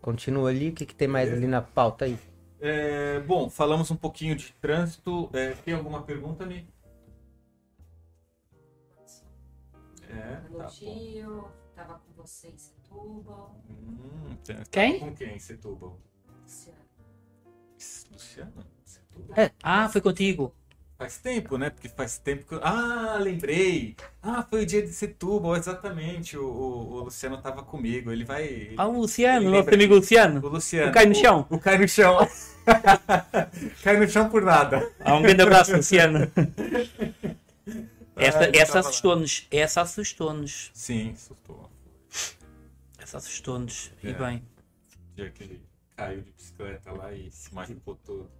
Continua 0.00 0.50
ali, 0.50 0.68
o 0.68 0.72
que, 0.72 0.86
que 0.86 0.94
tem 0.94 1.08
mais 1.08 1.32
ali 1.32 1.46
na 1.46 1.60
pauta 1.60 2.04
aí? 2.04 2.16
É, 2.60 3.18
bom, 3.20 3.50
falamos 3.50 3.90
um 3.90 3.96
pouquinho 3.96 4.36
de 4.36 4.52
trânsito. 4.60 5.28
É, 5.32 5.50
tem 5.64 5.74
alguma 5.74 6.02
pergunta, 6.02 6.46
Mi? 6.46 6.66
É, 10.12 10.36
tá 10.36 10.42
bom. 10.50 10.60
Elogio, 10.60 11.48
tava 11.74 11.94
com 11.94 12.22
você 12.22 12.48
em 12.48 12.58
Setúbal. 12.58 13.56
Hum, 13.70 14.36
tá- 14.46 14.54
tá 14.54 14.62
Quem? 14.70 14.98
Com 15.00 15.14
quem, 15.14 15.38
Setúbal? 15.38 15.98
Luciano. 16.42 16.78
Luciano? 18.12 18.52
Setúbal? 18.84 19.36
É. 19.44 19.50
Ah, 19.62 19.88
foi 19.88 20.00
contigo. 20.00 20.54
Faz 20.98 21.16
tempo, 21.18 21.58
né? 21.58 21.68
Porque 21.68 21.88
faz 21.88 22.16
tempo 22.18 22.46
que 22.46 22.54
eu... 22.54 22.60
Ah, 22.62 23.18
lembrei! 23.20 23.96
Ah, 24.22 24.44
foi 24.48 24.62
o 24.62 24.66
dia 24.66 24.82
de 24.82 24.92
Setúbal, 24.92 25.56
exatamente. 25.56 26.36
O, 26.38 26.44
o- 26.46 26.92
o 26.92 27.00
Luciano 27.04 27.42
tava 27.42 27.62
comigo. 27.64 28.12
Ele 28.12 28.24
vai... 28.24 28.44
ele- 28.44 28.74
Ah, 28.78 28.86
o 28.86 29.00
Luciano, 29.00 29.50
nosso 29.50 29.68
amigo 29.74 29.94
Luciano. 29.96 30.40
O 30.46 30.48
Luciano. 30.48 30.90
O 30.90 30.94
cai 30.94 31.06
no 31.06 31.14
chão. 31.14 31.46
O, 31.50 31.58
cai 31.58 31.78
no 31.78 31.88
chão. 31.88 32.18
cai 33.82 33.96
no 33.96 34.08
chão 34.08 34.28
por 34.28 34.42
nada. 34.42 34.92
Ah, 35.00 35.16
um 35.16 35.22
grande 35.22 35.42
abraço, 35.42 35.74
Luciano. 35.74 36.30
Essa, 38.16 38.44
Ah, 38.44 38.50
essa 38.52 38.78
assustou-nos. 38.80 39.46
Essa 39.50 39.80
assustou-nos. 39.82 40.70
Sim, 40.74 41.12
assustou. 41.12 41.70
Essa 42.98 43.18
assustou-nos. 43.18 43.92
É. 44.02 44.08
E 44.08 44.14
bem. 44.14 44.46
dia 45.14 45.30
que 45.30 45.42
ele 45.44 45.62
caiu 45.96 46.22
de 46.22 46.32
bicicleta 46.32 46.92
lá 46.92 47.12
e 47.12 47.30
se 47.30 47.54
machucou 47.54 47.96
todo. 47.96 48.30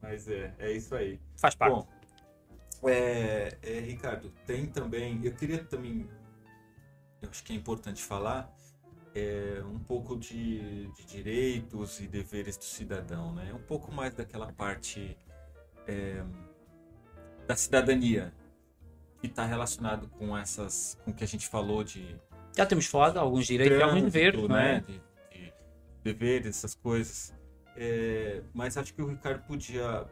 Mas 0.00 0.28
é, 0.28 0.54
é 0.58 0.72
isso 0.72 0.94
aí. 0.94 1.20
Faz 1.36 1.54
parte. 1.54 1.74
Bom, 1.74 2.88
é, 2.88 3.58
é, 3.62 3.80
Ricardo, 3.80 4.30
tem 4.46 4.66
também. 4.66 5.20
Eu 5.24 5.34
queria 5.34 5.62
também. 5.64 6.08
Eu 7.20 7.28
acho 7.28 7.42
que 7.44 7.52
é 7.52 7.56
importante 7.56 8.02
falar 8.02 8.50
é, 9.14 9.62
um 9.64 9.78
pouco 9.78 10.16
de, 10.16 10.86
de 10.92 11.04
direitos 11.04 12.00
e 12.00 12.06
deveres 12.06 12.56
do 12.56 12.64
cidadão, 12.64 13.34
né? 13.34 13.52
Um 13.52 13.62
pouco 13.62 13.92
mais 13.92 14.14
daquela 14.14 14.50
parte 14.52 15.18
é, 15.86 16.24
da 17.46 17.56
cidadania 17.56 18.32
que 19.20 19.26
está 19.26 19.44
relacionado 19.44 20.08
com 20.08 20.36
essas, 20.36 20.98
com 21.04 21.10
o 21.10 21.14
que 21.14 21.22
a 21.22 21.26
gente 21.26 21.46
falou 21.46 21.84
de 21.84 22.16
Já 22.56 22.64
temos 22.64 22.86
falado 22.86 23.18
alguns 23.18 23.46
direitos 23.46 23.78
e 23.78 23.82
alguns 23.82 24.12
trânsito, 24.12 24.12
deveres, 24.12 24.48
não 24.48 24.56
é? 24.56 24.80
De, 24.80 25.00
de 25.30 25.52
deveres, 26.02 26.46
essas 26.48 26.74
coisas. 26.74 27.34
É, 27.76 28.42
mas 28.52 28.76
acho 28.76 28.92
que 28.94 29.02
o 29.02 29.06
Ricardo 29.06 29.42
podia 29.46 30.06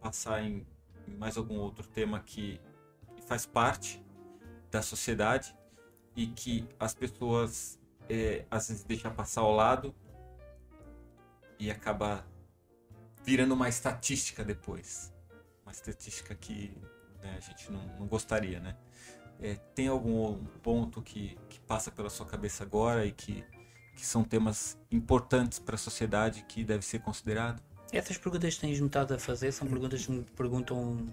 passar 0.00 0.42
em, 0.42 0.66
mais 1.18 1.36
algum 1.36 1.58
outro 1.58 1.86
tema 1.86 2.20
que, 2.20 2.60
que 3.16 3.22
faz 3.22 3.44
parte 3.44 4.02
da 4.70 4.80
sociedade 4.80 5.54
e 6.16 6.26
que 6.26 6.66
as 6.78 6.94
pessoas 6.94 7.78
é, 8.08 8.44
às 8.50 8.68
vezes 8.68 8.84
deixam 8.84 9.12
passar 9.14 9.42
ao 9.42 9.52
lado 9.52 9.94
e 11.58 11.70
acaba 11.70 12.24
virando 13.24 13.54
uma 13.54 13.68
estatística 13.68 14.44
depois. 14.44 15.12
Uma 15.64 15.72
estatística 15.72 16.34
que 16.34 16.76
né, 17.22 17.36
a 17.36 17.40
gente 17.40 17.70
não, 17.70 17.80
não 17.98 18.06
gostaria, 18.06 18.60
né? 18.60 18.76
É, 19.40 19.54
tem 19.74 19.88
algum 19.88 20.44
ponto 20.62 21.02
que, 21.02 21.36
que 21.48 21.58
passa 21.60 21.90
pela 21.90 22.10
sua 22.10 22.26
cabeça 22.26 22.62
agora 22.62 23.04
e 23.06 23.12
que, 23.12 23.44
que 23.96 24.06
são 24.06 24.22
temas 24.22 24.78
importantes 24.90 25.58
para 25.58 25.74
a 25.74 25.78
sociedade 25.78 26.44
que 26.48 26.62
deve 26.62 26.84
ser 26.84 27.00
considerado? 27.00 27.60
Essas 27.92 28.16
perguntas 28.16 28.54
que 28.54 28.60
tens 28.60 28.80
notado 28.80 29.14
a 29.14 29.18
fazer 29.18 29.50
são 29.52 29.66
perguntas 29.66 30.06
que 30.06 30.12
me 30.12 30.22
perguntam, 30.22 31.08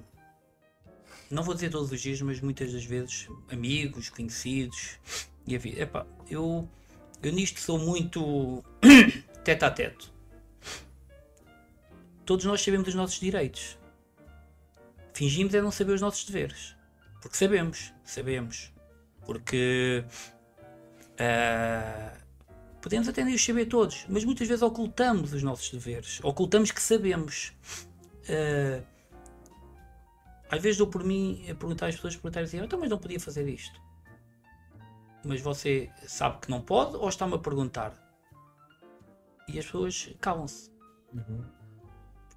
não 1.30 1.44
vou 1.44 1.56
dizer 1.56 1.72
todos 1.72 1.92
os 1.92 2.00
dias, 2.00 2.22
mas 2.22 2.40
muitas 2.40 2.72
das 2.72 2.86
vezes, 2.86 3.28
amigos, 3.52 4.10
conhecidos. 4.10 5.00
E. 5.48 5.56
Epá, 5.56 6.06
eu, 6.30 6.70
eu 7.24 7.32
nisto 7.34 7.60
sou 7.60 7.80
muito 7.80 8.64
tete 9.44 9.66
a 9.66 9.72
teto. 9.72 10.14
Todos 12.24 12.46
nós 12.46 12.62
sabemos 12.62 12.88
os 12.88 12.96
nossos 12.96 13.20
direitos. 13.20 13.79
Fingimos 15.20 15.54
é 15.54 15.62
não 15.62 15.70
saber 15.70 15.92
os 15.92 16.00
nossos 16.00 16.24
deveres. 16.24 16.78
Porque 17.22 17.36
sabemos, 17.36 17.94
sabemos. 18.06 18.72
Porque 19.26 20.06
ah, 21.20 22.14
podemos 22.82 23.06
até 23.10 23.26
nem 23.26 23.36
os 23.36 23.46
saber 23.46 23.66
todos, 23.66 24.06
mas 24.08 24.24
muitas 24.24 24.48
vezes 24.48 24.62
ocultamos 24.64 25.34
os 25.34 25.44
nossos 25.44 25.72
deveres, 25.72 26.22
ocultamos 26.24 26.72
que 26.72 26.82
sabemos. 26.82 27.52
Ah, 28.30 28.82
às 30.50 30.62
vezes 30.62 30.78
dou 30.78 30.88
por 30.88 31.04
mim 31.04 31.44
a 31.50 31.54
perguntar 31.54 31.88
às 31.88 31.96
pessoas 31.96 32.16
perguntarem 32.16 32.48
assim, 32.48 32.60
então 32.60 32.80
mas 32.80 32.90
não 32.90 32.98
podia 32.98 33.20
fazer 33.20 33.46
isto. 33.46 33.78
Mas 35.26 35.42
você 35.42 35.92
sabe 36.08 36.40
que 36.40 36.50
não 36.50 36.62
pode 36.62 36.96
ou 36.96 37.10
está-me 37.10 37.36
a 37.36 37.40
perguntar? 37.40 37.92
E 39.50 39.60
as 39.60 39.66
pessoas 39.66 40.16
calam-se. 40.22 40.72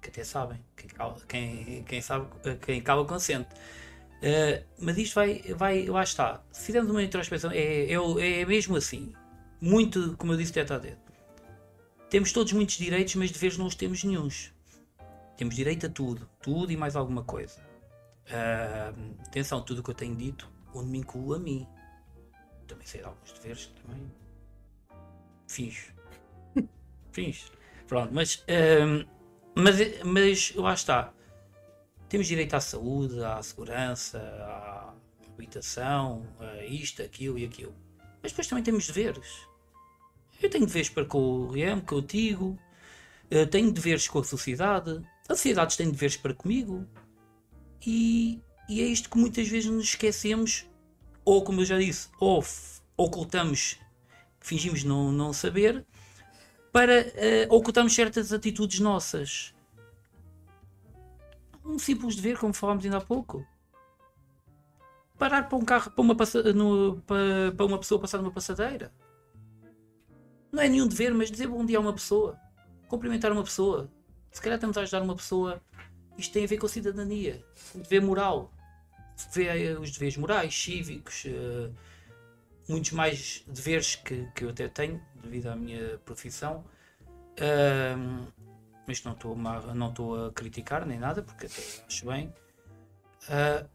Porque 0.03 0.09
até 0.09 0.25
sabem. 0.25 0.59
Quem, 0.75 0.89
quem, 1.29 1.83
quem 1.83 2.01
sabe, 2.01 2.27
quem 2.57 2.81
cala 2.81 3.05
consente. 3.05 3.47
Uh, 4.21 4.61
mas 4.77 4.97
isto 4.97 5.15
vai, 5.15 5.41
vai, 5.55 5.85
lá 5.85 6.03
está. 6.03 6.43
Se 6.51 6.65
fizermos 6.65 6.91
uma 6.91 7.01
introspeção, 7.01 7.49
é, 7.51 7.85
é, 7.85 8.41
é 8.41 8.45
mesmo 8.45 8.75
assim. 8.75 9.13
Muito, 9.61 10.17
como 10.17 10.33
eu 10.33 10.37
disse, 10.37 10.51
teto 10.51 10.73
a 10.73 10.77
dedo. 10.77 10.99
Temos 12.09 12.33
todos 12.33 12.51
muitos 12.51 12.75
direitos, 12.75 13.15
mas 13.15 13.31
deveres 13.31 13.57
não 13.57 13.65
os 13.65 13.75
temos 13.75 14.03
nenhuns. 14.03 14.53
Temos 15.37 15.55
direito 15.55 15.85
a 15.85 15.89
tudo. 15.89 16.29
Tudo 16.41 16.69
e 16.73 16.75
mais 16.75 16.97
alguma 16.97 17.23
coisa. 17.23 17.61
Uh, 18.27 19.15
atenção, 19.25 19.61
tudo 19.61 19.79
o 19.79 19.83
que 19.83 19.89
eu 19.89 19.95
tenho 19.95 20.15
dito, 20.17 20.51
onde 20.73 20.89
me 20.89 20.97
incluo 20.97 21.33
a 21.33 21.39
mim. 21.39 21.65
Também 22.67 22.85
sei 22.85 22.99
de 22.99 23.07
alguns 23.07 23.31
deveres 23.31 23.65
que 23.67 23.81
também. 23.81 24.11
Finjo. 25.47 25.93
Finjo. 27.13 27.51
Pronto, 27.87 28.13
mas, 28.13 28.35
uh, 28.35 29.12
mas, 29.55 30.03
mas 30.03 30.55
lá 30.55 30.73
está. 30.73 31.13
Temos 32.09 32.27
direito 32.27 32.53
à 32.53 32.59
saúde, 32.59 33.23
à 33.23 33.41
segurança, 33.41 34.19
à 34.19 34.93
habitação, 35.33 36.27
a 36.39 36.63
isto, 36.65 37.01
aquilo 37.01 37.37
e 37.37 37.45
aquilo. 37.45 37.75
Mas 38.21 38.31
depois 38.31 38.47
também 38.47 38.63
temos 38.63 38.87
deveres. 38.87 39.47
Eu 40.41 40.49
tenho 40.49 40.65
deveres 40.65 40.89
para 40.89 41.05
com 41.05 41.19
o 41.19 41.51
Liam, 41.51 41.81
contigo. 41.81 42.57
Eu 43.29 43.47
tenho 43.47 43.71
deveres 43.71 44.07
com 44.07 44.19
a 44.19 44.23
sociedade. 44.23 45.01
As 45.27 45.37
sociedades 45.37 45.75
têm 45.75 45.89
deveres 45.89 46.17
para 46.17 46.33
comigo. 46.33 46.85
E, 47.85 48.41
e 48.69 48.81
é 48.81 48.85
isto 48.85 49.09
que 49.09 49.17
muitas 49.17 49.47
vezes 49.47 49.69
nos 49.69 49.85
esquecemos. 49.85 50.67
Ou, 51.25 51.43
como 51.43 51.61
eu 51.61 51.65
já 51.65 51.77
disse, 51.77 52.09
ou 52.19 52.43
ocultamos, 52.97 53.77
fingimos 54.39 54.83
não, 54.83 55.11
não 55.11 55.31
saber, 55.31 55.85
para 56.73 56.99
eh, 57.15 57.47
ocultarmos 57.49 57.93
certas 57.93 58.33
atitudes 58.33 58.79
nossas 58.79 59.53
um 61.63 61.79
simples 61.79 62.15
dever, 62.17 62.37
como 62.37 62.53
falámos 62.53 62.83
ainda 62.83 62.97
há 62.97 63.01
pouco. 63.01 63.47
parar 65.17 65.47
para 65.47 65.57
um 65.57 65.63
carro, 65.63 65.91
para 65.91 66.01
uma, 66.01 66.17
no, 66.53 67.01
para, 67.07 67.53
para 67.55 67.65
uma 67.65 67.79
pessoa 67.79 68.01
passar 68.01 68.17
numa 68.17 68.31
passadeira. 68.31 68.91
Não 70.51 70.61
é 70.61 70.67
nenhum 70.67 70.87
dever, 70.87 71.13
mas 71.13 71.31
dizer 71.31 71.47
bom 71.47 71.65
dia 71.65 71.77
a 71.77 71.81
uma 71.81 71.93
pessoa, 71.93 72.37
cumprimentar 72.89 73.31
uma 73.31 73.43
pessoa. 73.43 73.89
Se 74.29 74.41
calhar 74.41 74.57
estamos 74.57 74.77
a 74.77 74.81
ajudar 74.81 75.01
uma 75.01 75.15
pessoa, 75.15 75.61
isto 76.17 76.33
tem 76.33 76.43
a 76.43 76.47
ver 76.47 76.57
com 76.57 76.65
a 76.65 76.69
cidadania, 76.69 77.41
o 77.73 77.77
dever 77.77 78.01
moral, 78.01 78.51
Vê 79.31 79.77
os 79.79 79.91
deveres 79.91 80.17
morais, 80.17 80.53
cívicos, 80.53 81.25
uh, 81.25 81.73
muitos 82.67 82.91
mais 82.91 83.43
deveres 83.47 83.95
que, 83.95 84.27
que 84.35 84.45
eu 84.45 84.49
até 84.49 84.67
tenho 84.67 85.01
devido 85.23 85.47
à 85.47 85.55
minha 85.55 85.97
profissão. 86.05 86.63
Uh, 87.33 88.27
mas 88.87 89.03
não 89.03 89.13
estou 89.13 89.35
não 89.35 89.89
estou 89.89 90.27
a 90.27 90.31
criticar 90.31 90.85
nem 90.85 90.99
nada, 90.99 91.21
porque 91.21 91.45
até 91.45 91.61
acho 91.87 92.05
bem. 92.05 92.33
Uh, 93.23 93.67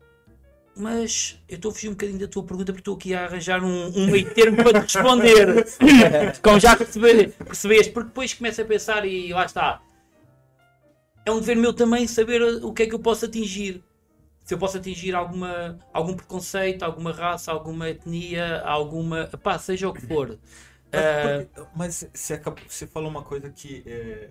mas 0.77 1.43
eu 1.49 1.57
estou 1.57 1.73
a 1.73 1.75
fugir 1.75 1.89
um 1.89 1.93
bocadinho 1.93 2.21
da 2.21 2.29
tua 2.29 2.45
pergunta 2.45 2.73
porque 2.73 2.81
estou 2.81 2.95
aqui 2.95 3.15
a 3.15 3.25
arranjar 3.25 3.65
um, 3.65 3.89
um 3.89 4.07
meio 4.07 4.33
termo 4.33 4.63
para 4.63 4.81
te 4.81 4.95
responder. 4.95 5.67
Como 6.41 6.61
já 6.61 6.77
percebi, 6.77 7.29
percebeste, 7.33 7.93
porque 7.93 8.09
depois 8.09 8.33
começo 8.33 8.63
a 8.63 8.65
pensar 8.65 9.05
e 9.05 9.33
lá 9.33 9.45
está. 9.45 9.83
É 11.27 11.33
um 11.33 11.41
dever 11.41 11.57
meu 11.57 11.73
também 11.73 12.07
saber 12.07 12.43
o 12.65 12.73
que 12.73 12.85
é 12.85 12.87
que 12.87 12.95
eu 12.95 13.01
posso 13.01 13.25
atingir. 13.25 13.83
Se 14.49 14.55
eu 14.55 14.59
posso 14.59 14.79
atingir 14.79 15.15
alguma, 15.15 15.79
algum 15.93 16.17
preconceito, 16.17 16.83
alguma 16.83 17.13
raça, 17.13 17.53
alguma 17.53 17.91
etnia, 17.91 18.63
alguma. 18.63 19.27
pá, 19.27 19.59
seja 19.59 19.87
o 19.87 19.93
que 19.93 20.01
for. 20.07 20.39
Mas, 20.91 21.45
uh... 21.45 21.69
mas 21.77 22.09
você, 22.15 22.33
acabou, 22.33 22.65
você 22.67 22.87
falou 22.87 23.11
uma 23.11 23.23
coisa 23.23 23.51
que. 23.51 23.83
É, 23.85 24.31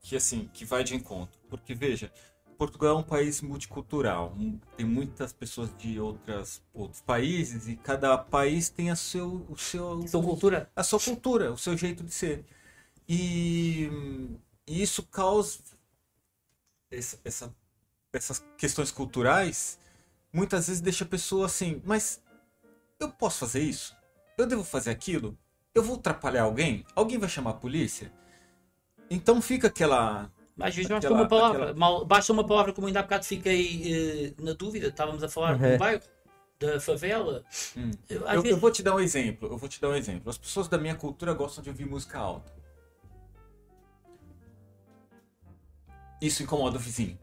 que 0.00 0.16
assim, 0.16 0.48
que 0.54 0.64
vai 0.64 0.82
de 0.82 0.96
encontro. 0.96 1.38
Porque 1.50 1.74
veja, 1.74 2.10
Portugal 2.56 2.96
é 2.96 3.00
um 3.00 3.02
país 3.02 3.42
multicultural. 3.42 4.34
Tem 4.78 4.86
muitas 4.86 5.30
pessoas 5.30 5.76
de 5.76 6.00
outras, 6.00 6.62
outros 6.72 7.02
países 7.02 7.68
e 7.68 7.76
cada 7.76 8.16
país 8.16 8.70
tem 8.70 8.90
a 8.90 8.96
seu, 8.96 9.46
o 9.50 9.58
seu, 9.58 10.08
sua 10.08 10.22
cultura. 10.22 10.70
A 10.74 10.82
sua 10.82 10.98
cultura, 10.98 11.52
o 11.52 11.58
seu 11.58 11.76
jeito 11.76 12.02
de 12.02 12.14
ser. 12.14 12.46
E, 13.06 13.90
e 14.66 14.80
isso 14.80 15.02
causa 15.02 15.58
essa, 16.90 17.20
essa, 17.22 17.54
essas 18.12 18.44
questões 18.56 18.90
culturais. 18.90 19.78
Muitas 20.32 20.68
vezes 20.68 20.80
deixa 20.80 21.04
a 21.04 21.08
pessoa 21.08 21.46
assim, 21.46 21.82
mas 21.84 22.22
eu 22.98 23.10
posso 23.10 23.38
fazer 23.40 23.60
isso? 23.60 23.96
Eu 24.38 24.46
devo 24.46 24.64
fazer 24.64 24.90
aquilo? 24.90 25.36
Eu 25.74 25.82
vou 25.82 25.96
atrapalhar 25.96 26.42
alguém? 26.42 26.84
Alguém 26.94 27.18
vai 27.18 27.28
chamar 27.28 27.50
a 27.50 27.54
polícia? 27.54 28.12
Então 29.10 29.40
fica 29.42 29.68
aquela 29.68 30.30
às 30.60 30.74
vezes 30.74 30.90
basta 30.90 31.12
uma 31.12 31.26
palavra. 31.26 31.62
Aquela... 31.62 31.78
Mal, 31.78 32.04
basta 32.04 32.32
uma 32.32 32.46
palavra, 32.46 32.72
como 32.72 32.86
ainda 32.86 33.00
há 33.00 33.02
bocado 33.02 33.24
fiquei 33.24 34.34
uh, 34.38 34.44
na 34.44 34.52
dúvida, 34.52 34.88
estávamos 34.88 35.22
a 35.22 35.28
falar 35.28 35.60
uhum. 35.60 35.72
do 35.72 35.78
bairro, 35.78 36.02
da 36.58 36.78
favela. 36.78 37.44
Hum. 37.76 37.90
Eu, 38.08 38.26
vezes... 38.26 38.50
eu, 38.50 38.56
vou 38.58 38.70
te 38.70 38.82
dar 38.82 38.94
um 38.94 39.00
exemplo. 39.00 39.48
Eu 39.48 39.56
vou 39.56 39.68
te 39.68 39.80
dar 39.80 39.88
um 39.88 39.94
exemplo. 39.94 40.28
As 40.28 40.36
pessoas 40.36 40.68
da 40.68 40.76
minha 40.76 40.94
cultura 40.94 41.32
gostam 41.32 41.64
de 41.64 41.70
ouvir 41.70 41.86
música 41.86 42.18
alta. 42.18 42.52
Isso 46.20 46.42
incomoda 46.42 46.76
o 46.76 46.80
vizinho. 46.80 47.18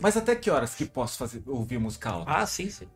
Mas 0.00 0.16
até 0.16 0.34
que 0.36 0.50
horas 0.50 0.74
que 0.74 0.84
posso 0.84 1.18
fazer, 1.18 1.42
ouvir 1.46 1.78
música 1.78 2.10
alta? 2.10 2.30
Ah, 2.30 2.46
sim, 2.46 2.68
sim. 2.70 2.88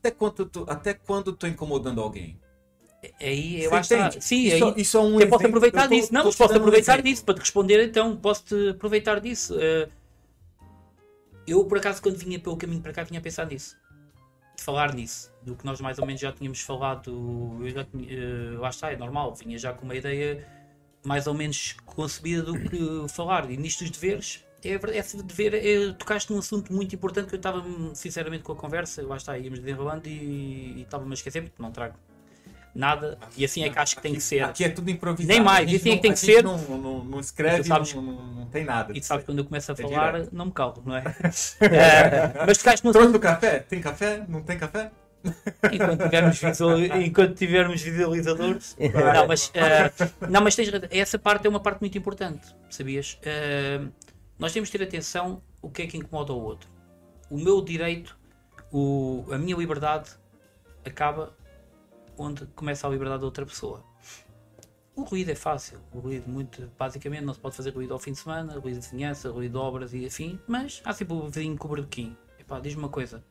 Até 0.00 0.10
quando, 0.10 0.46
tu, 0.46 0.64
até 0.68 0.94
quando 0.94 1.32
tô 1.32 1.46
incomodando 1.46 2.00
alguém? 2.00 2.40
Aí 3.20 3.62
eu 3.62 3.70
Você 3.70 3.94
acho 3.94 4.18
que 4.18 4.24
sim, 4.24 4.42
isso, 4.42 4.64
aí, 4.64 4.74
isso 4.76 4.96
é 4.96 5.00
um 5.00 5.20
eu 5.20 5.28
posso 5.28 5.46
aproveitar 5.46 5.84
eu 5.84 5.88
tô, 5.88 5.94
disso. 5.94 6.12
Não, 6.12 6.24
mas 6.24 6.36
posso 6.36 6.54
aproveitar 6.54 6.98
um 6.98 7.02
disso 7.02 7.24
para 7.24 7.34
te 7.34 7.40
responder 7.40 7.84
então. 7.84 8.16
Posso 8.16 8.44
te 8.44 8.70
aproveitar 8.70 9.20
disso. 9.20 9.54
Uh, 9.54 9.90
eu 11.46 11.64
por 11.64 11.78
acaso 11.78 12.02
quando 12.02 12.16
vinha 12.16 12.38
pelo 12.40 12.56
caminho 12.56 12.82
para 12.82 12.92
cá 12.92 13.04
vinha 13.04 13.20
a 13.20 13.22
pensar 13.22 13.46
nisso. 13.46 13.76
De 14.56 14.62
falar 14.62 14.94
nisso. 14.94 15.32
Do 15.42 15.54
que 15.54 15.64
nós 15.64 15.80
mais 15.80 15.98
ou 15.98 16.06
menos 16.06 16.20
já 16.20 16.32
tínhamos 16.32 16.60
falado. 16.60 17.56
Eu 17.60 17.70
já 17.70 17.84
tinha, 17.84 18.58
lá 18.58 18.68
está, 18.68 18.92
é 18.92 18.96
normal. 18.96 19.32
Vinha 19.34 19.56
já 19.56 19.72
com 19.72 19.84
uma 19.84 19.94
ideia 19.94 20.44
mais 21.04 21.28
ou 21.28 21.34
menos 21.34 21.76
concebida 21.86 22.42
do 22.42 22.58
que 22.58 23.08
falar. 23.08 23.48
E 23.48 23.56
nisto 23.56 23.84
dos 23.84 23.92
deveres, 23.92 24.44
é, 24.68 24.98
esse 24.98 25.22
dever, 25.22 25.54
é, 25.54 25.92
tocaste 25.92 26.32
num 26.32 26.38
assunto 26.38 26.72
muito 26.72 26.94
importante 26.94 27.28
que 27.28 27.34
eu 27.34 27.38
estava 27.38 27.64
sinceramente 27.94 28.42
com 28.42 28.52
a 28.52 28.56
conversa, 28.56 29.02
lá 29.06 29.16
está, 29.16 29.38
íamos 29.38 29.60
desenrolando 29.60 30.08
e, 30.08 30.82
estava-me 30.82 31.10
a 31.10 31.14
esquecer, 31.14 31.42
porque 31.42 31.62
não 31.62 31.70
trago 31.70 31.94
nada. 32.74 33.18
E 33.36 33.44
assim 33.44 33.64
é 33.64 33.70
que 33.70 33.78
acho 33.78 33.96
que 33.96 34.02
tem 34.02 34.14
que 34.14 34.20
ser. 34.20 34.42
Aqui 34.44 34.64
é 34.64 34.68
tudo 34.68 34.90
improvisado. 34.90 35.32
Nem 35.32 35.42
mais, 35.42 35.70
e 35.70 35.76
assim 35.76 35.90
é 35.90 35.96
que 35.96 36.02
tem 36.02 36.12
que 36.12 36.18
ser. 36.18 36.44
Não, 36.44 36.58
não, 36.58 37.04
não 37.04 37.20
escreve, 37.20 37.64
sabes, 37.64 37.92
não, 37.94 38.02
não, 38.02 38.46
tem 38.46 38.64
nada. 38.64 38.96
E 38.96 39.00
tu 39.00 39.06
sabes 39.06 39.24
quando 39.24 39.38
eu 39.38 39.44
começo 39.44 39.70
a 39.70 39.74
é 39.74 39.76
falar, 39.76 40.12
direto. 40.12 40.30
não 40.32 40.46
me 40.46 40.52
calo, 40.52 40.82
não 40.84 40.96
é? 40.96 41.02
é 41.60 42.44
mas 42.46 42.58
tocaste 42.58 42.86
no. 42.86 42.92
Trouxe 42.92 43.12
do 43.12 43.20
café? 43.20 43.60
Tem 43.60 43.80
café? 43.80 44.24
Não 44.28 44.42
tem 44.42 44.58
café? 44.58 44.90
enquanto 45.72 46.04
tivermos, 46.04 46.38
visual... 46.38 46.78
enquanto 46.78 47.34
tivermos 47.34 47.82
visualizadores. 47.82 48.76
não, 48.78 49.26
mas, 49.26 49.48
uh, 49.48 50.26
não, 50.28 50.40
mas 50.40 50.54
tens... 50.54 50.70
essa 50.90 51.18
parte 51.18 51.46
é 51.46 51.50
uma 51.50 51.60
parte 51.60 51.80
muito 51.80 51.98
importante, 51.98 52.54
sabias? 52.70 53.18
Uh, 53.22 53.90
nós 54.38 54.52
temos 54.52 54.68
de 54.68 54.78
ter 54.78 54.84
atenção 54.84 55.42
o 55.60 55.70
que 55.70 55.82
é 55.82 55.86
que 55.86 55.96
incomoda 55.96 56.32
o 56.32 56.40
outro. 56.40 56.70
O 57.28 57.36
meu 57.36 57.60
direito, 57.60 58.18
o, 58.72 59.24
a 59.30 59.36
minha 59.36 59.56
liberdade 59.56 60.10
acaba 60.84 61.36
onde 62.16 62.46
começa 62.46 62.86
a 62.86 62.90
liberdade 62.90 63.20
da 63.20 63.26
outra 63.26 63.44
pessoa. 63.44 63.84
O 64.94 65.02
ruído 65.02 65.30
é 65.30 65.34
fácil, 65.34 65.78
o 65.92 66.00
ruído 66.00 66.28
muito, 66.28 66.70
basicamente 66.76 67.22
não 67.22 67.32
se 67.32 67.38
pode 67.38 67.56
fazer 67.56 67.70
ruído 67.70 67.92
ao 67.92 68.00
fim 68.00 68.12
de 68.12 68.18
semana, 68.18 68.58
ruído 68.58 68.80
de 68.80 68.86
vizinhança, 68.86 69.30
ruído 69.30 69.52
de 69.52 69.58
obras 69.58 69.94
e 69.94 70.06
afim, 70.06 70.40
mas 70.46 70.82
há 70.84 70.92
sempre 70.92 71.14
o 71.14 71.28
vizinho 71.28 71.56
com 71.56 71.68
o. 71.68 71.78
Epá, 72.38 72.58
diz-me 72.58 72.82
uma 72.82 72.88
coisa, 72.88 73.24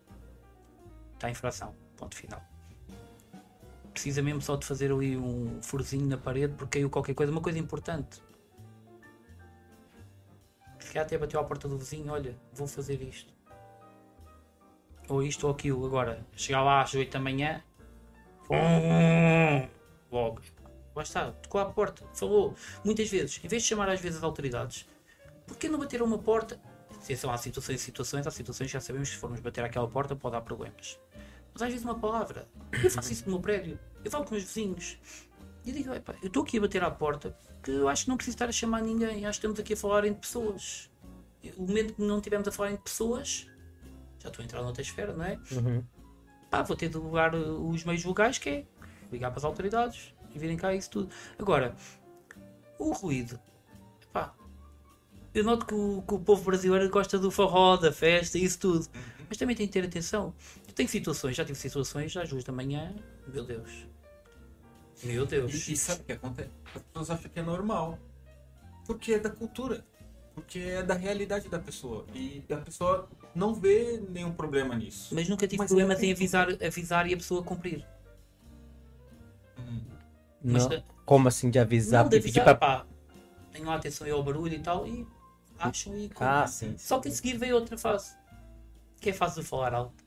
está 1.14 1.30
infração, 1.30 1.76
ponto 1.98 2.16
final. 2.16 2.42
Precisa 3.92 4.22
mesmo 4.22 4.42
só 4.42 4.56
de 4.56 4.66
fazer 4.66 4.92
ali 4.92 5.18
um 5.18 5.62
furozinho 5.62 6.06
na 6.08 6.18
parede 6.18 6.54
porque 6.54 6.80
caiu 6.80 6.90
qualquer 6.90 7.14
coisa, 7.14 7.32
uma 7.32 7.42
coisa 7.42 7.60
importante. 7.60 8.22
Calhar 10.88 11.06
até 11.06 11.18
bateu 11.18 11.40
à 11.40 11.44
porta 11.44 11.68
do 11.68 11.78
vizinho, 11.78 12.12
olha, 12.12 12.38
vou 12.54 12.68
fazer 12.68 13.02
isto. 13.02 13.34
Ou 15.10 15.24
isto 15.24 15.48
ou 15.48 15.54
aquilo. 15.54 15.86
Agora, 15.86 16.26
chegar 16.36 16.64
lá 16.64 16.82
às 16.82 16.94
8 16.94 17.12
da 17.12 17.20
manhã, 17.20 17.64
Logo. 20.12 20.42
Lá 20.96 21.04
está, 21.04 21.32
tocou 21.32 21.62
à 21.62 21.66
porta, 21.66 22.04
falou. 22.14 22.56
Muitas 22.84 23.10
vezes, 23.10 23.40
em 23.44 23.48
vez 23.48 23.62
de 23.64 23.70
chamar 23.70 23.90
às 23.90 24.00
vezes 24.00 24.18
as 24.18 24.24
autoridades, 24.24 24.88
por 25.46 25.58
que 25.58 25.70
não 25.70 25.78
bater 25.78 26.02
a 26.02 26.04
uma 26.04 26.18
porta? 26.18 26.60
Atenção, 26.96 27.30
há 27.30 27.38
situações 27.38 27.82
e 27.82 27.84
situações, 27.84 28.26
há 28.26 28.32
situações 28.32 28.68
que 28.68 28.74
já 28.74 28.82
sabemos 28.82 29.10
que 29.10 29.16
se 29.16 29.22
formos 29.22 29.40
bater 29.40 29.64
àquela 29.64 29.88
porta 29.88 30.16
pode 30.16 30.34
dar 30.34 30.42
problemas. 30.42 31.00
Mas 31.54 31.62
às 31.62 31.70
vezes 31.70 31.84
uma 31.84 32.00
palavra. 32.00 32.48
Eu 32.84 32.90
faço 32.90 33.12
isso 33.14 33.26
no 33.26 33.34
meu 33.34 33.40
prédio, 33.40 33.80
eu 34.04 34.10
falo 34.10 34.24
com 34.24 34.36
os 34.36 34.42
meus 34.42 34.44
vizinhos. 34.46 34.98
E 35.64 35.72
digo, 35.72 35.92
eu 35.94 36.28
estou 36.28 36.44
aqui 36.44 36.58
a 36.58 36.62
bater 36.62 36.84
à 36.84 36.90
porta 36.90 37.38
porque 37.68 37.82
eu 37.82 37.90
acho 37.90 38.04
que 38.04 38.10
não 38.10 38.18
preciso 38.18 38.36
estar 38.36 38.48
a 38.48 38.52
chamar 38.52 38.82
ninguém, 38.82 39.26
acho 39.26 39.40
que 39.40 39.46
estamos 39.46 39.60
aqui 39.60 39.74
a 39.74 39.78
falar 39.78 40.06
entre 40.06 40.22
pessoas. 40.22 40.90
O 41.58 41.64
momento 41.64 41.94
que 41.94 42.02
não 42.02 42.18
estivermos 42.18 42.48
a 42.48 42.52
falar 42.52 42.72
entre 42.72 42.84
pessoas, 42.84 43.48
já 44.20 44.30
estou 44.30 44.42
a 44.42 44.46
entrar 44.46 44.62
noutra 44.62 44.82
esfera, 44.82 45.14
não 45.14 45.26
é? 45.26 45.40
Uhum 45.52 45.84
pá, 46.50 46.62
vou 46.62 46.76
ter 46.76 46.90
de 46.90 46.98
lugar 46.98 47.36
uh, 47.36 47.70
os 47.70 47.84
meios 47.84 48.04
legais, 48.04 48.38
que 48.38 48.50
é 48.50 48.66
ligar 49.12 49.30
para 49.32 49.40
as 49.40 49.44
autoridades 49.44 50.14
e 50.34 50.40
virem 50.40 50.58
cá 50.58 50.74
isso 50.74 50.90
tudo. 50.90 51.10
Agora, 51.38 51.76
o 52.80 52.92
ruído, 52.92 53.40
pá, 54.12 54.34
eu 55.34 55.44
noto 55.44 55.66
que 55.66 55.74
o, 55.74 56.02
que 56.02 56.14
o 56.14 56.20
povo 56.20 56.44
brasileiro 56.44 56.90
gosta 56.90 57.18
do 57.20 57.30
forró, 57.30 57.78
da 57.78 57.92
festa 57.92 58.38
e 58.38 58.44
isso 58.44 58.60
tudo, 58.60 58.86
uhum. 58.86 59.26
mas 59.30 59.38
também 59.38 59.56
tem 59.56 59.68
que 59.68 59.74
ter 59.74 59.86
atenção. 59.86 60.34
Eu 60.68 60.74
tenho 60.74 60.90
situações, 60.90 61.36
já 61.36 61.46
tive 61.46 61.58
situações 61.58 62.16
às 62.18 62.30
duas 62.30 62.44
da 62.44 62.54
manhã, 62.54 62.96
meu 63.28 63.44
Deus. 63.44 63.88
Meu 65.04 65.26
Deus. 65.26 65.68
E, 65.68 65.74
e 65.74 65.78
sabe 65.78 66.02
o 66.02 66.04
que 66.06 66.12
acontece? 66.14 66.50
As 66.76 66.82
pessoas 66.82 67.10
acham 67.12 67.32
que 67.32 67.40
é 67.40 67.44
normal. 67.44 68.00
Porque 68.86 69.14
é 69.14 69.20
da 69.20 69.30
cultura. 69.30 69.86
Porque 70.34 70.60
é 70.60 70.84
da 70.84 70.94
realidade 70.94 71.50
da 71.50 71.60
pessoa. 71.60 72.06
E 72.14 72.44
a 72.52 72.58
pessoa 72.58 73.10
não 73.34 73.54
vê 73.54 74.02
nenhum 74.10 74.32
problema 74.32 74.76
nisso. 74.76 75.14
Mas 75.14 75.28
nunca 75.28 75.48
tive 75.48 75.60
Mas 75.60 75.68
problemas 75.68 76.00
é 76.00 76.06
em 76.06 76.12
avisar, 76.12 76.48
avisar 76.64 77.08
e 77.08 77.14
a 77.14 77.18
pessoa 77.18 77.44
cumprir. 77.44 77.86
Hum. 79.60 79.82
Não. 80.44 80.70
Mas, 80.70 80.84
Como 81.06 81.28
assim 81.28 81.50
de 81.50 81.60
avisar? 81.60 82.04
Não, 82.04 82.10
de 82.10 82.18
avisar, 82.18 82.44
pra... 82.44 82.56
pá, 82.56 82.86
tenham 83.52 83.72
atenção 83.72 84.12
ao 84.12 84.24
barulho 84.24 84.54
e 84.54 84.60
tal 84.60 84.88
e 84.88 85.08
acham 85.60 85.98
e. 85.98 86.12
Ah, 86.20 86.46
sim, 86.46 86.72
sim. 86.72 86.78
Só 86.78 87.00
que 87.00 87.08
a 87.08 87.12
seguir 87.12 87.38
veio 87.38 87.56
outra 87.56 87.78
fase. 87.78 88.16
Que 89.02 89.10
é 89.10 89.14
a 89.14 89.16
fase 89.16 89.42
de 89.42 89.48
falar 89.48 89.74
alto. 89.74 90.04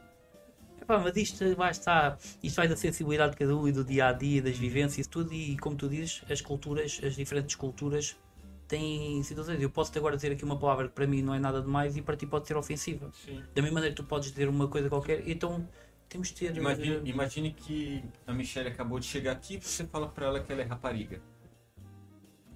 Epá, 0.92 0.98
mas 0.98 1.16
isto 1.16 1.56
vai 1.56 1.70
estar, 1.70 2.18
isto 2.42 2.56
vai 2.56 2.68
da 2.68 2.76
sensibilidade 2.76 3.32
de 3.32 3.38
cada 3.38 3.56
um 3.56 3.66
e 3.66 3.72
do 3.72 3.82
dia 3.82 4.08
a 4.08 4.12
dia, 4.12 4.42
das 4.42 4.58
vivências 4.58 5.06
e 5.06 5.08
tudo, 5.08 5.32
e 5.32 5.56
como 5.56 5.74
tu 5.74 5.88
dizes, 5.88 6.22
as 6.30 6.42
culturas, 6.42 7.00
as 7.02 7.16
diferentes 7.16 7.56
culturas 7.56 8.14
têm 8.68 9.22
situações. 9.22 9.60
Eu 9.62 9.70
posso 9.70 9.96
agora 9.96 10.16
dizer 10.16 10.32
aqui 10.32 10.44
uma 10.44 10.58
palavra 10.58 10.88
que 10.88 10.94
para 10.94 11.06
mim 11.06 11.22
não 11.22 11.34
é 11.34 11.38
nada 11.38 11.62
demais 11.62 11.96
e 11.96 12.02
para 12.02 12.14
ti 12.14 12.26
pode 12.26 12.46
ser 12.46 12.58
ofensiva. 12.58 13.10
Sim. 13.24 13.42
Da 13.54 13.62
mesma 13.62 13.76
maneira 13.76 13.96
que 13.96 14.02
tu 14.02 14.06
podes 14.06 14.30
dizer 14.30 14.50
uma 14.50 14.68
coisa 14.68 14.90
qualquer, 14.90 15.26
então 15.26 15.66
temos 16.10 16.28
de 16.28 16.34
ter. 16.34 16.54
Imagine, 16.54 16.96
uh... 16.96 17.06
imagine 17.06 17.52
que 17.52 18.04
a 18.26 18.34
Michelle 18.34 18.68
acabou 18.68 18.98
de 18.98 19.06
chegar 19.06 19.32
aqui 19.32 19.54
e 19.54 19.62
você 19.62 19.86
fala 19.86 20.08
para 20.08 20.26
ela 20.26 20.40
que 20.40 20.52
ela 20.52 20.60
é 20.60 20.64
rapariga. 20.64 21.22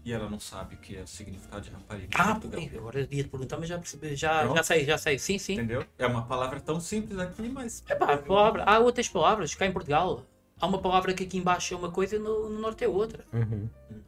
E 0.07 0.13
ela 0.13 0.31
não 0.31 0.39
sabe 0.39 0.77
o 0.77 0.79
que 0.79 0.97
é 0.97 1.03
o 1.03 1.07
significado 1.07 1.63
de 1.63 1.71
rapariga. 1.71 2.17
Ah, 2.17 2.39
agora 2.79 3.01
eu 3.01 3.09
ia 3.11 3.25
te 3.25 3.29
perguntar, 3.29 3.59
mas 3.59 3.69
já 3.69 3.77
percebi, 3.77 4.15
já, 4.15 4.45
Não? 4.45 4.55
já 4.55 4.63
sei, 4.63 4.85
já 4.85 4.97
sei. 4.97 5.19
Sim, 5.19 5.37
sim. 5.37 5.55
Entendeu? 5.55 5.85
É 5.99 6.07
uma 6.07 6.25
palavra 6.25 6.61
tão 6.61 6.79
simples 6.79 7.19
aqui, 7.19 7.49
mas. 7.49 7.83
É 7.89 7.95
pá, 7.97 8.17
palavra, 8.17 8.63
há 8.65 8.79
outras 8.79 9.09
palavras 9.09 9.53
cá 9.57 9.67
em 9.67 9.73
Portugal. 9.73 10.25
Há 10.61 10.67
uma 10.69 10.79
palavra 10.79 11.13
que 11.13 11.25
aqui 11.25 11.37
embaixo 11.39 11.75
é 11.75 11.77
uma 11.77 11.91
coisa 11.91 12.15
e 12.15 12.19
no, 12.21 12.49
no 12.49 12.61
norte 12.61 12.85
é 12.85 12.89
outra. 12.89 13.25
Uhum. 13.33 13.69
Não 13.91 14.01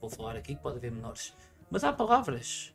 vou 0.00 0.10
falar 0.10 0.34
aqui 0.34 0.56
que 0.56 0.60
pode 0.60 0.78
haver 0.78 0.90
menores. 0.90 1.32
Mas 1.70 1.84
há 1.84 1.92
palavras. 1.92 2.74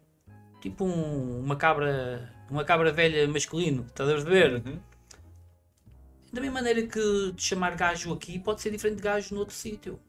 Tipo 0.61 0.85
um- 0.85 1.41
uma 1.41 1.57
cabra. 1.57 2.33
Uma 2.49 2.63
cabra 2.63 2.93
velha 2.93 3.27
masculino, 3.27 3.85
estás 3.85 4.09
a 4.09 4.15
ver? 4.29 4.63
Uhum. 4.65 4.79
Da 6.31 6.39
mesma 6.39 6.53
maneira 6.61 6.87
que 6.87 7.33
de 7.33 7.41
chamar 7.43 7.75
gajo 7.75 8.13
aqui 8.13 8.39
pode 8.39 8.61
ser 8.61 8.71
diferente 8.71 8.95
de 8.97 9.03
gajo 9.03 9.35
noutro 9.35 9.53
sítio. 9.53 9.99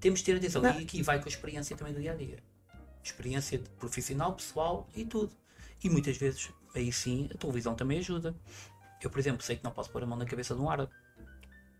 Temos 0.00 0.20
de 0.20 0.24
ter 0.24 0.36
atenção. 0.36 0.62
Não. 0.62 0.80
E 0.80 0.82
aqui 0.82 1.02
vai 1.02 1.18
com 1.18 1.26
a 1.26 1.28
experiência 1.28 1.76
também 1.76 1.92
do 1.92 2.00
dia 2.00 2.12
a 2.12 2.14
dia. 2.14 2.38
Experiência 3.02 3.60
profissional, 3.78 4.34
pessoal 4.34 4.88
e 4.94 5.04
tudo. 5.04 5.32
E 5.82 5.88
muitas 5.88 6.16
vezes, 6.16 6.50
aí 6.74 6.92
sim, 6.92 7.28
a 7.32 7.38
televisão 7.38 7.74
também 7.74 7.98
ajuda. 7.98 8.34
Eu, 9.02 9.10
por 9.10 9.18
exemplo, 9.18 9.42
sei 9.42 9.56
que 9.56 9.64
não 9.64 9.70
posso 9.70 9.90
pôr 9.90 10.02
a 10.02 10.06
mão 10.06 10.18
na 10.18 10.26
cabeça 10.26 10.54
de 10.54 10.60
um 10.60 10.68
árabe 10.68 10.92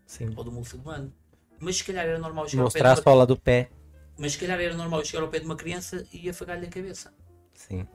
Sim. 0.07 0.33
ou 0.35 0.43
de 0.43 0.49
um 0.49 0.53
muçulmano. 0.53 1.13
Mas 1.59 1.77
se 1.77 1.83
calhar 1.83 2.05
era 2.05 2.17
normal 2.17 2.49
chegar 2.49 2.63
ao 2.63 2.71
pé 2.71 2.79
Mostrar 2.79 2.89
a 2.89 2.95
uma... 2.95 3.03
sola 3.03 3.25
do 3.27 3.37
pé. 3.37 3.69
Mas 4.17 4.31
se 4.33 4.39
calhar 4.39 4.59
era 4.59 4.75
normal 4.75 5.05
chegar 5.05 5.21
ao 5.21 5.29
pé 5.29 5.39
de 5.39 5.45
uma 5.45 5.55
criança 5.55 6.07
e 6.11 6.27
afagar-lhe 6.29 6.65
a 6.65 6.69
cabeça. 6.69 7.13
Sim. 7.53 7.87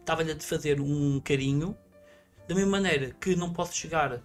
Estava-lhe 0.00 0.32
a 0.32 0.40
fazer 0.40 0.80
um 0.80 1.20
carinho, 1.20 1.76
da 2.48 2.54
mesma 2.56 2.72
maneira 2.72 3.12
que 3.20 3.36
não 3.36 3.52
posso 3.52 3.74
chegar 3.76 4.20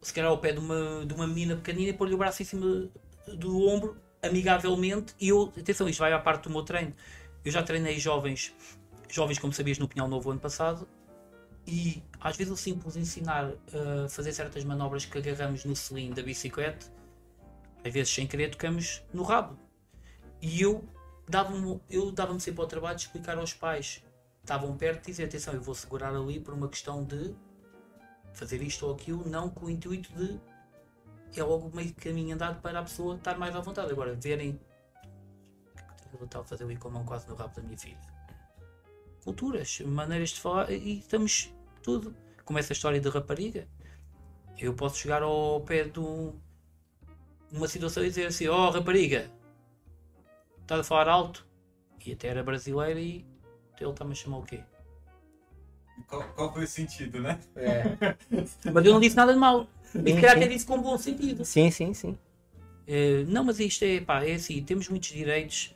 se 0.00 0.12
calhar 0.12 0.30
ao 0.30 0.38
pé 0.38 0.52
de 0.52 0.58
uma, 0.58 1.04
de 1.06 1.14
uma 1.14 1.26
menina 1.26 1.56
pequenina 1.56 1.90
e 1.90 1.92
pôr-lhe 1.92 2.14
o 2.14 2.18
braço 2.18 2.42
em 2.42 2.44
cima 2.44 2.88
do 3.36 3.66
ombro, 3.68 3.96
amigavelmente, 4.22 5.14
e 5.20 5.28
eu, 5.28 5.52
atenção, 5.58 5.88
isto 5.88 6.00
vai 6.00 6.12
à 6.12 6.18
parte 6.18 6.44
do 6.44 6.50
meu 6.50 6.62
treino. 6.62 6.94
Eu 7.44 7.52
já 7.52 7.62
treinei 7.62 7.98
jovens, 7.98 8.54
jovens 9.08 9.38
como 9.38 9.52
sabias 9.52 9.78
no 9.78 9.88
Pinhal 9.88 10.08
Novo 10.08 10.30
ano 10.30 10.40
passado, 10.40 10.88
e 11.66 12.02
às 12.20 12.36
vezes 12.36 12.52
o 12.52 12.56
simples 12.56 12.96
ensinar 12.96 13.52
a 14.04 14.08
fazer 14.08 14.32
certas 14.32 14.64
manobras 14.64 15.04
que 15.04 15.18
agarramos 15.18 15.64
no 15.64 15.76
selim 15.76 16.10
da 16.10 16.22
bicicleta, 16.22 16.86
às 17.84 17.92
vezes 17.92 18.12
sem 18.12 18.26
querer 18.26 18.50
tocamos 18.50 19.02
no 19.12 19.22
rabo. 19.22 19.58
E 20.40 20.62
eu 20.62 20.84
dava-me 21.28 21.80
eu 21.90 22.10
dava 22.10 22.38
sempre 22.40 22.60
ao 22.62 22.66
trabalho 22.66 22.96
de 22.96 23.02
explicar 23.02 23.36
aos 23.36 23.52
pais 23.52 24.02
estavam 24.48 24.74
perto 24.78 25.08
e 25.08 25.10
dizer, 25.10 25.24
atenção, 25.24 25.52
eu 25.52 25.60
vou 25.60 25.74
segurar 25.74 26.14
ali 26.14 26.40
por 26.40 26.54
uma 26.54 26.68
questão 26.68 27.04
de 27.04 27.34
fazer 28.32 28.62
isto 28.62 28.86
ou 28.86 28.94
aquilo, 28.94 29.28
não 29.28 29.50
com 29.50 29.66
o 29.66 29.70
intuito 29.70 30.10
de 30.14 30.40
é 31.36 31.42
logo 31.42 31.74
meio 31.74 31.94
caminho 31.94 32.34
andado 32.34 32.60
para 32.60 32.80
a 32.80 32.82
pessoa 32.82 33.16
estar 33.16 33.36
mais 33.38 33.54
à 33.54 33.60
vontade. 33.60 33.90
Agora, 33.92 34.14
verem 34.14 34.60
o 36.12 36.18
eu 36.18 36.24
estava 36.24 36.44
a 36.44 36.48
fazer 36.48 36.64
ali 36.64 36.76
com 36.76 36.88
a 36.88 36.90
mão 36.90 37.04
quase 37.04 37.28
no 37.28 37.34
rabo 37.34 37.54
da 37.54 37.62
minha 37.62 37.76
filha. 37.78 37.98
Culturas, 39.22 39.80
maneiras 39.80 40.30
de 40.30 40.40
falar 40.40 40.70
e 40.70 40.98
estamos 41.00 41.52
tudo. 41.82 42.14
Como 42.44 42.58
essa 42.58 42.72
história 42.72 42.98
de 43.00 43.08
rapariga. 43.08 43.68
Eu 44.58 44.74
posso 44.74 44.96
chegar 44.96 45.22
ao 45.22 45.60
pé 45.60 45.84
de 45.84 46.00
um- 46.00 46.34
uma 47.52 47.68
situação 47.68 48.02
e 48.04 48.08
dizer 48.08 48.26
assim, 48.26 48.48
oh 48.48 48.70
rapariga, 48.70 49.30
estás 50.62 50.80
a 50.80 50.84
falar 50.84 51.08
alto? 51.08 51.46
E 52.04 52.12
até 52.12 52.28
era 52.28 52.42
brasileira 52.42 52.98
e 52.98 53.24
ele 53.78 53.90
está-me 53.90 54.12
a 54.12 54.14
chamar 54.14 54.38
o 54.38 54.42
quê? 54.44 54.64
Qual, 56.06 56.22
qual 56.32 56.52
foi 56.52 56.64
o 56.64 56.66
sentido, 56.66 57.20
né? 57.20 57.38
É. 57.54 57.82
Mas 58.72 58.84
eu 58.86 58.92
não 58.92 59.00
disse 59.00 59.14
nada 59.16 59.32
de 59.32 59.38
mal. 59.38 59.66
E 59.94 60.12
Sim, 60.12 60.26
até 60.26 60.46
disse 60.46 60.66
com 60.66 60.80
bom 60.80 60.98
sentido. 60.98 61.44
Sim, 61.44 61.70
sim, 61.70 61.94
sim. 61.94 62.18
Eh, 62.86 63.24
não, 63.28 63.44
mas 63.44 63.60
isto 63.60 63.84
é, 63.84 64.00
pá, 64.00 64.24
é 64.24 64.34
assim, 64.34 64.62
temos 64.62 64.88
muitos 64.88 65.10
direitos, 65.10 65.74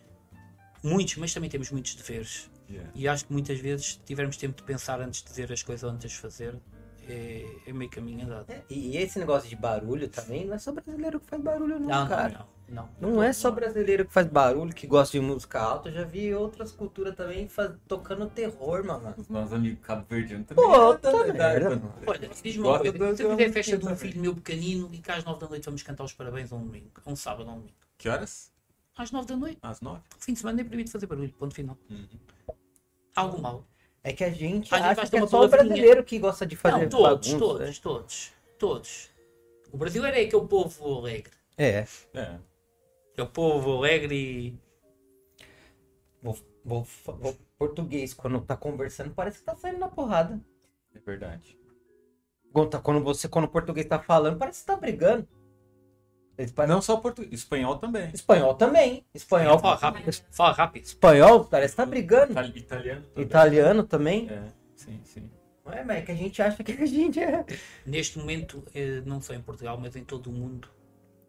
muitos, 0.83 1.17
mas 1.17 1.33
também 1.33 1.51
temos 1.51 1.71
muitos 1.71 1.95
deveres. 1.95 2.51
Yeah. 2.71 2.91
E 2.95 3.07
acho 3.07 3.27
que 3.27 3.33
muitas 3.33 3.59
vezes, 3.59 3.93
se 3.93 3.99
tivermos 4.01 4.37
tempo 4.37 4.57
de 4.57 4.63
pensar 4.63 5.01
antes 5.01 5.23
de 5.23 5.29
dizer 5.29 5.53
as 5.53 5.63
coisas 5.63 5.85
ou 5.85 5.91
antes 5.91 6.11
de 6.11 6.17
fazer, 6.17 6.55
é, 7.09 7.47
é 7.67 7.73
meio 7.73 7.91
caminho 7.91 8.25
andado. 8.27 8.47
E 8.71 8.97
esse 8.97 9.19
negócio 9.19 9.49
de 9.49 9.57
barulho 9.57 10.09
também, 10.09 10.45
não 10.47 10.55
é 10.55 10.59
só 10.59 10.73
brasileiro 10.73 11.21
que 11.21 11.27
faz 11.27 11.43
barulho, 11.43 11.79
não, 11.81 11.89
Não, 11.89 12.09
cara. 12.09 12.47
não, 12.69 12.89
não, 13.01 13.11
Não, 13.15 13.23
é 13.23 13.33
só 13.33 13.51
brasileiro 13.51 14.05
que 14.07 14.13
faz 14.13 14.27
barulho, 14.27 14.73
que 14.75 14.87
gosta 14.87 15.19
de 15.19 15.25
música 15.25 15.61
alta. 15.61 15.89
Eu 15.89 15.93
já 15.95 16.05
vi 16.05 16.35
outras 16.35 16.73
culturas 16.73 17.15
também 17.15 17.49
faz- 17.49 17.73
tocando 17.87 18.27
terror, 18.31 18.85
mano. 18.85 19.15
Os 19.19 19.29
nossos 19.29 19.53
amigos 19.53 19.81
cabo-verdianos 19.85 20.47
também. 20.47 20.65
Pô, 20.65 20.93
é 20.93 20.97
tá 20.99 21.11
da- 21.13 21.19
da- 21.27 21.33
merda, 21.35 21.71
da- 21.71 21.77
mano. 21.77 21.95
Olha, 22.07 22.29
diz-me 22.43 22.63
uma 22.63 22.79
Gosta 22.79 22.93
coisa, 22.99 23.11
de- 23.13 23.17
se 23.17 23.23
eu 23.25 23.37
de- 23.37 23.53
festa 23.53 23.71
de 23.79 23.85
um 23.85 23.89
também. 23.89 23.97
filho 23.97 24.21
meu 24.21 24.35
pequenino 24.35 24.89
e 24.93 24.99
que 24.99 25.11
às 25.13 25.25
nove 25.25 25.41
da 25.41 25.49
noite 25.49 25.65
vamos 25.67 25.83
cantar 25.83 26.05
os 26.05 26.13
parabéns 26.13 26.53
a 26.53 26.57
um 26.57 26.61
domingo, 26.65 26.91
a 27.05 27.11
um 27.11 27.17
sábado 27.17 27.47
ou 27.49 27.55
um 27.55 27.59
domingo. 27.59 27.77
Que 27.99 28.09
horas? 28.09 28.51
Às 28.97 29.11
nove 29.11 29.27
da 29.27 29.37
noite, 29.37 29.59
Às 29.63 29.81
nove? 29.81 30.01
fim 30.19 30.33
de 30.35 30.39
semana 30.41 30.61
é 30.61 30.65
proibido 30.65 30.91
fazer 30.91 31.07
barulho, 31.07 31.33
ponto 31.33 31.55
final. 31.55 31.77
Uhum. 31.91 32.07
Algo 33.17 33.41
mal. 33.41 33.67
É 34.05 34.13
que 34.13 34.25
a 34.25 34.31
gente 34.31 34.75
A 34.75 34.79
gente 34.79 35.01
acha 35.01 35.11
que 35.11 35.17
é 35.17 35.27
só 35.27 35.45
o 35.45 35.49
brasileiro 35.49 36.03
que 36.03 36.19
gosta 36.19 36.45
de 36.45 36.57
fazer 36.57 36.83
Não, 36.83 36.89
todos, 36.89 37.29
bagunça, 37.29 37.39
todos, 37.39 37.69
né? 37.69 37.75
todos, 37.83 38.33
todos. 38.59 39.11
O 39.73 39.77
brasileiro 39.77 40.17
é 40.17 40.23
aquele 40.23 40.47
povo 40.47 40.99
alegre. 40.99 41.33
É. 41.57 41.87
É. 42.15 42.39
É 43.17 43.23
o 43.23 43.27
povo 43.27 43.77
alegre 43.79 44.15
e. 44.15 44.59
Vou, 46.23 46.37
vou, 46.65 46.87
vou- 47.07 47.37
português, 47.59 48.13
quando 48.13 48.41
tá 48.41 48.57
conversando, 48.57 49.15
parece 49.15 49.39
que 49.39 49.45
tá 49.45 49.55
saindo 49.55 49.79
na 49.79 49.89
porrada. 49.89 50.41
É 50.95 50.99
verdade. 50.99 51.57
Quando, 52.53 52.71
tá- 52.71 52.81
quando 52.81 53.03
você, 53.05 53.29
quando 53.29 53.45
o 53.45 53.49
português 53.49 53.87
tá 53.87 54.01
falando, 54.01 54.37
parece 54.39 54.61
que 54.61 54.67
tá 54.67 54.77
brigando. 54.77 55.29
Parecem- 56.37 56.66
Não 56.66 56.80
só 56.83 56.97
português, 56.97 57.33
espanhol 57.41 57.76
também. 57.76 58.11
Espanhol 58.12 58.55
também. 58.55 59.05
Espanhol, 59.14 59.59
Fala 59.59 59.76
rápido, 59.76 60.12
fala 60.30 60.53
rápido. 60.53 60.85
espanhol 60.85 61.45
parece 61.45 61.72
que 61.74 61.76
tá 61.76 61.87
brigando. 61.87 62.33
Itali- 62.33 62.59
Italiano 62.59 63.03
também. 63.03 63.24
Italiano 63.24 63.85
também. 63.85 64.28
É, 64.30 64.43
sim, 64.74 65.01
sim. 65.05 65.30
Não 65.64 65.72
é, 65.72 65.85
mas 65.85 65.99
é 65.99 66.01
que 66.03 66.11
a 66.11 66.14
gente 66.14 66.43
acha 66.43 66.64
que 66.64 66.72
a 66.72 66.87
gente 66.87 67.20
é. 67.20 67.45
Neste 67.87 68.18
momento, 68.18 68.64
eh, 68.74 69.01
não 69.07 69.20
só 69.20 69.33
em 69.35 69.41
Portugal, 69.41 69.78
mas 69.80 69.95
em 69.95 70.03
todo 70.05 70.28
o 70.28 70.33
mundo, 70.33 70.68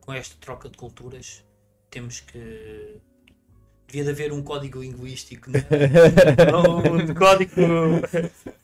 com 0.02 0.12
esta 0.12 0.36
troca 0.40 0.68
de 0.70 0.78
culturas, 0.78 1.46
temos 1.90 2.20
que. 2.22 2.98
Devia 3.86 4.06
de 4.06 4.10
haver 4.10 4.32
um 4.34 4.42
código 4.42 4.82
linguístico, 4.82 5.52
né? 5.52 5.60
um 6.58 7.14
código 7.14 7.52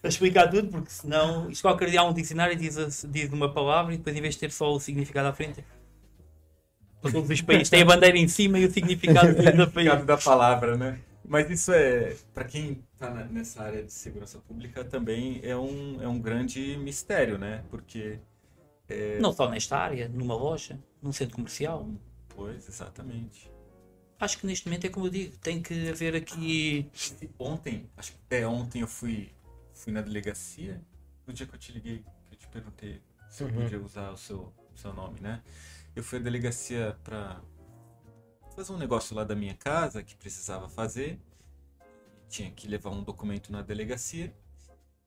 a 0.01 0.07
explicar 0.07 0.49
tudo, 0.49 0.69
porque 0.69 0.89
senão 0.89 1.49
isto 1.51 1.61
qualquer 1.61 1.89
dia 1.91 2.01
há 2.01 2.03
um 2.03 2.13
dicionário 2.13 2.53
e 2.53 2.55
diz, 2.55 3.05
diz 3.07 3.31
uma 3.31 3.53
palavra 3.53 3.93
e 3.93 3.97
depois 3.97 4.15
em 4.15 4.21
vez 4.21 4.33
de 4.33 4.39
ter 4.39 4.51
só 4.51 4.73
o 4.73 4.79
significado 4.79 5.27
à 5.27 5.33
frente. 5.33 5.63
Todos 7.01 7.29
os 7.29 7.41
países 7.41 7.69
têm 7.69 7.81
a 7.81 7.85
bandeira 7.85 8.17
em 8.17 8.27
cima 8.27 8.59
e 8.59 8.65
o 8.65 8.71
significado 8.71 9.33
de 9.35 9.43
cada 9.43 9.67
país. 9.67 10.05
Da 10.05 10.17
palavra, 10.17 10.75
né? 10.77 10.99
Mas 11.27 11.49
isso 11.49 11.71
é, 11.71 12.15
para 12.33 12.43
quem 12.43 12.83
tá 12.97 13.09
na- 13.09 13.25
nessa 13.25 13.61
área 13.63 13.83
de 13.83 13.91
segurança 13.93 14.39
pública, 14.39 14.83
também 14.83 15.39
é 15.43 15.55
um, 15.55 16.01
é 16.01 16.07
um 16.07 16.19
grande 16.19 16.75
mistério, 16.77 17.37
né? 17.37 17.63
Porque, 17.69 18.19
Não 19.19 19.31
só 19.31 19.47
nesta 19.49 19.77
área, 19.77 20.09
numa 20.09 20.35
loja, 20.35 20.79
num 21.01 21.11
centro 21.11 21.35
comercial. 21.35 21.87
pois, 22.35 22.67
exatamente. 22.67 23.49
Acho 24.19 24.37
que 24.39 24.45
neste 24.47 24.67
momento 24.67 24.85
é 24.85 24.89
como 24.89 25.05
eu 25.05 25.09
digo, 25.11 25.37
tem 25.37 25.61
que 25.61 25.87
haver 25.89 26.15
aqui. 26.15 26.89
Ontem, 27.37 27.89
acho 27.95 28.11
que 28.13 28.35
é 28.35 28.45
ontem 28.47 28.81
eu 28.81 28.87
fui, 28.87 29.29
fui 29.73 29.93
na 29.93 30.01
delegacia, 30.01 30.81
no 31.25 31.31
dia 31.33 31.45
que 31.45 31.53
eu 31.55 31.59
te 31.59 31.71
liguei, 31.71 32.03
que 32.27 32.33
eu 32.35 32.37
te 32.37 32.47
perguntei 32.47 33.01
se 33.29 33.43
eu 33.43 33.47
Uhum. 33.47 33.53
podia 33.53 33.80
usar 33.80 34.09
o 34.11 34.17
seu, 34.17 34.51
seu 34.76 34.91
nome, 34.93 35.19
né? 35.21 35.41
Eu 35.95 36.03
fui 36.03 36.20
à 36.20 36.22
delegacia 36.22 36.98
para 37.03 37.41
fazer 38.56 38.74
um 38.74 38.78
negócio 38.78 39.16
lá 39.16 39.24
da 39.24 39.36
minha 39.36 39.56
casa 39.56 40.03
que 40.03 40.16
precisava 40.16 40.70
fazer. 40.70 41.20
Tinha 42.28 42.52
que 42.52 42.68
levar 42.68 42.91
um 42.91 43.03
documento 43.03 43.52
na 43.52 43.61
delegacia. 43.61 44.36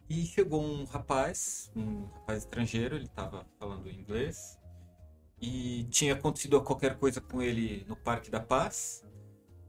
E 0.09 0.27
chegou 0.27 0.63
um 0.63 0.85
rapaz, 0.85 1.71
um 1.75 2.05
rapaz 2.07 2.41
estrangeiro, 2.41 2.97
ele 2.97 3.07
estava 3.07 3.47
falando 3.59 3.91
inglês. 3.91 4.59
E 5.41 5.85
tinha 5.85 6.15
acontecido 6.15 6.61
qualquer 6.63 6.99
coisa 6.99 7.21
com 7.21 7.41
ele 7.41 7.85
no 7.89 7.97
Parque 7.97 8.31
da 8.31 8.41
Paz. 8.41 9.05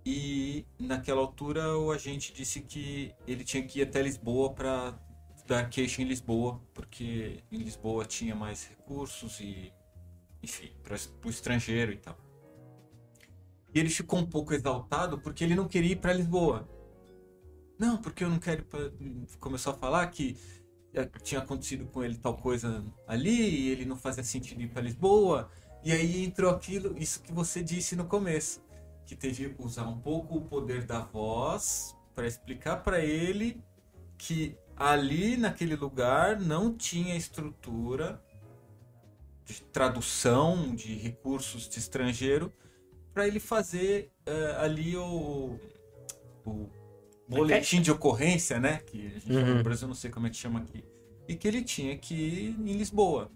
E 0.06 0.66
naquela 0.78 1.22
altura 1.22 1.78
o 1.78 1.92
agente 1.92 2.34
disse 2.34 2.62
que 2.62 3.16
ele 3.26 3.44
tinha 3.44 3.64
que 3.66 3.80
ir 3.80 3.84
até 3.84 4.02
Lisboa 4.02 4.54
para 4.54 5.00
dar 5.48 5.70
queixa 5.70 6.02
em 6.02 6.06
Lisboa, 6.06 6.62
porque 6.74 7.44
em 7.52 7.58
Lisboa 7.58 8.06
tinha 8.06 8.36
mais 8.36 8.68
recursos 8.68 9.40
e, 9.40 9.72
enfim, 10.44 10.72
para 10.84 10.98
o 11.26 11.30
estrangeiro 11.30 11.94
e 11.94 11.98
tal. 11.98 12.18
E 13.74 13.80
ele 13.80 13.90
ficou 13.90 14.20
um 14.20 14.26
pouco 14.26 14.54
exaltado 14.54 15.18
porque 15.20 15.44
ele 15.44 15.56
não 15.56 15.68
queria 15.68 15.94
ir 15.94 15.96
para 15.96 16.14
Lisboa. 16.14 16.70
Não, 17.80 17.98
porque 17.98 18.24
eu 18.24 18.30
não 18.30 18.38
quero 18.38 18.64
pra... 18.66 18.80
Começou 19.40 19.74
a 19.74 19.76
falar 19.76 20.06
que 20.08 20.38
eh, 20.94 21.10
tinha 21.24 21.42
acontecido 21.42 21.86
com 21.88 22.04
ele 22.04 22.18
tal 22.18 22.38
coisa 22.38 22.86
ali 23.08 23.32
e 23.32 23.70
ele 23.70 23.86
não 23.86 23.98
fazia 23.98 24.24
sentido 24.24 24.62
ir 24.62 24.68
para 24.68 24.84
Lisboa. 24.84 25.50
E 25.84 25.92
aí 25.92 26.24
entrou 26.24 26.52
aquilo, 26.52 26.96
isso 26.98 27.22
que 27.22 27.34
você 27.34 27.64
disse 27.64 27.96
no 27.96 28.06
começo 28.06 28.62
que 29.06 29.16
teve 29.16 29.50
que 29.50 29.62
usar 29.62 29.88
um 29.88 30.00
pouco 30.00 30.38
o 30.38 30.42
poder 30.42 30.86
da 30.86 31.00
voz 31.00 31.96
para 32.16 32.28
explicar 32.28 32.78
para 32.78 33.00
ele 33.00 33.62
que 34.18 34.58
ali 34.76 35.36
naquele 35.36 35.76
lugar 35.76 36.40
não 36.40 36.74
tinha 36.76 37.16
estrutura 37.16 38.22
de 39.46 39.62
tradução 39.62 40.74
de 40.76 40.96
recursos 40.96 41.68
de 41.68 41.80
estrangeiro 41.80 42.52
para 43.14 43.28
ele 43.28 43.40
fazer 43.40 44.12
eh, 44.26 44.56
ali 44.60 44.96
o, 44.98 45.60
o 46.46 46.70
boletim 47.28 47.82
de 47.82 47.92
ocorrência, 47.92 48.60
né? 48.60 48.80
Que 48.86 49.08
a 49.08 49.10
gente 49.20 49.32
Uhum. 49.32 49.58
no 49.58 49.64
Brasil, 49.64 49.88
não 49.88 49.96
sei 49.96 50.10
como 50.10 50.28
é 50.28 50.30
que 50.30 50.38
chama 50.38 50.60
aqui. 50.60 50.84
E 51.28 51.36
que 51.36 51.48
ele 51.48 51.64
tinha 51.64 51.98
que 51.98 52.14
ir 52.14 52.60
em 52.60 52.74
Lisboa, 52.74 53.32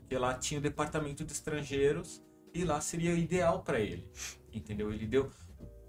porque 0.00 0.16
lá 0.16 0.34
tinha 0.34 0.60
o 0.60 0.62
departamento 0.62 1.24
de 1.24 1.32
estrangeiros 1.32 2.22
e 2.54 2.64
lá 2.64 2.80
seria 2.80 3.12
o 3.12 3.16
ideal 3.16 3.62
para 3.62 3.80
ele, 3.80 4.06
entendeu? 4.52 4.92
Ele 4.92 5.06
deu 5.06 5.30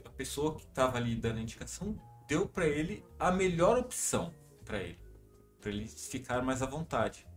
a 0.06 0.10
pessoa 0.10 0.56
que 0.56 0.64
estava 0.64 0.98
ali 0.98 1.16
dando 1.16 1.38
a 1.40 1.42
indicação 1.42 1.98
deu 2.28 2.48
para 2.48 2.66
ele 2.68 3.04
a 3.20 3.32
melhor 3.32 3.78
opção 3.78 4.34
para 4.64 4.82
ele, 4.82 5.00
para 5.60 5.70
ele 5.72 5.88
ficar 5.88 6.42
mais 6.42 6.62
à 6.62 6.66
vontade. 6.66 7.28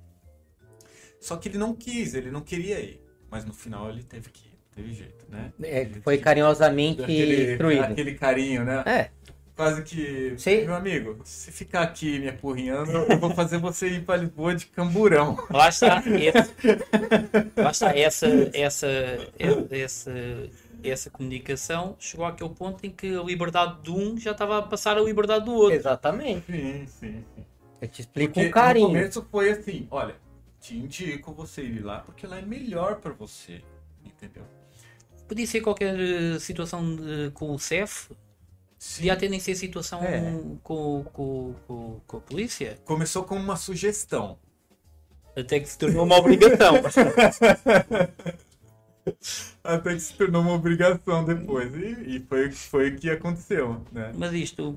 Só 1.21 1.37
que 1.37 1.49
ele 1.49 1.59
não 1.59 1.75
quis, 1.75 2.15
ele 2.15 2.31
não 2.31 2.41
queria 2.41 2.79
ir, 2.81 3.01
mas 3.31 3.45
no 3.45 3.53
final 3.53 3.89
ele 3.91 4.03
teve 4.03 4.31
que 4.31 4.47
ir, 4.47 4.53
não 4.53 4.75
teve 4.85 4.93
jeito, 4.95 5.25
né? 5.29 5.53
É, 5.63 5.81
Ele 5.83 6.01
foi 6.01 6.15
teve- 6.15 6.25
carinhosamente 6.25 7.03
aquele, 7.05 7.53
instruído. 7.53 7.83
aquele 7.85 8.15
carinho, 8.15 8.65
né? 8.65 8.83
É, 8.87 9.11
Quase 9.57 9.83
que, 9.85 10.35
Sim. 10.37 10.67
meu 10.67 10.75
amigo, 10.75 11.19
se 11.25 11.51
ficar 11.51 11.81
aqui 11.81 12.19
me 12.19 12.29
apurrinhando, 12.29 12.91
eu 12.91 13.19
vou 13.19 13.31
fazer 13.31 13.57
você 13.57 13.89
ir 13.89 14.05
para 14.05 14.19
Lisboa 14.21 14.55
de 14.55 14.67
camburão. 14.67 15.35
Lá 15.49 15.71
está. 15.71 16.03
Esse, 16.07 16.53
lá 17.57 17.71
está. 17.73 17.97
Essa, 17.97 18.27
essa, 18.53 18.87
essa, 19.71 20.13
essa 20.85 21.09
comunicação 21.09 21.97
chegou 21.99 22.27
àquele 22.27 22.51
ponto 22.51 22.85
em 22.87 22.91
que 22.91 23.17
a 23.17 23.23
liberdade 23.23 23.81
de 23.83 23.91
um 23.91 24.19
já 24.19 24.33
estava 24.33 24.59
a 24.59 24.63
passar 24.63 24.99
a 24.99 25.01
liberdade 25.01 25.47
do 25.47 25.55
outro. 25.55 25.75
exatamente. 25.75 26.45
Sim, 26.53 26.87
sim, 26.87 27.25
sim. 27.35 27.45
Eu 27.81 27.89
te 27.89 28.03
explico 28.03 28.35
Porque 28.35 28.49
com 28.49 28.53
carinho. 28.53 28.89
no 28.89 28.95
começo 28.95 29.27
foi 29.31 29.51
assim, 29.53 29.87
olha, 29.91 30.17
te 30.67 30.77
indico 30.77 31.33
você 31.33 31.63
ir 31.63 31.81
lá 31.85 32.01
porque 32.01 32.27
lá 32.27 32.39
é 32.39 32.43
melhor 32.43 32.97
para 32.97 33.13
você, 33.13 33.63
entendeu? 34.05 34.43
Podia 35.29 35.47
ser 35.47 35.61
qualquer 35.61 35.95
eh, 35.99 36.39
situação 36.41 36.97
de- 36.97 37.31
com 37.35 37.53
o 37.55 37.59
CEF, 37.59 38.11
podia 38.97 39.13
até 39.13 39.29
nem 39.29 39.39
ser 39.39 39.55
situação 39.55 40.03
É. 40.03 40.21
com, 40.63 41.05
com, 41.13 41.55
com, 41.67 42.01
com 42.07 42.17
a 42.17 42.21
polícia, 42.21 42.79
Começou 42.85 43.23
como 43.25 43.41
uma 43.41 43.57
sugestão. 43.57 44.39
até 45.37 45.61
que 45.61 45.69
se 45.69 45.79
tornou 45.79 46.05
uma 46.05 46.17
obrigação. 46.17 46.75
Até 49.63 49.95
que 49.95 50.01
se 50.01 50.15
tornou 50.15 50.43
uma 50.43 50.55
obrigação 50.55 51.25
depois. 51.25 51.73
E, 51.75 52.17
e 52.17 52.21
foi, 52.29 52.51
foi 52.51 52.89
o 52.91 52.97
que 52.97 53.09
aconteceu, 53.09 53.81
né? 53.93 54.13
Mas 54.17 54.33
isto, 54.33 54.77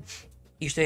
isto 0.60 0.78
é, 0.78 0.84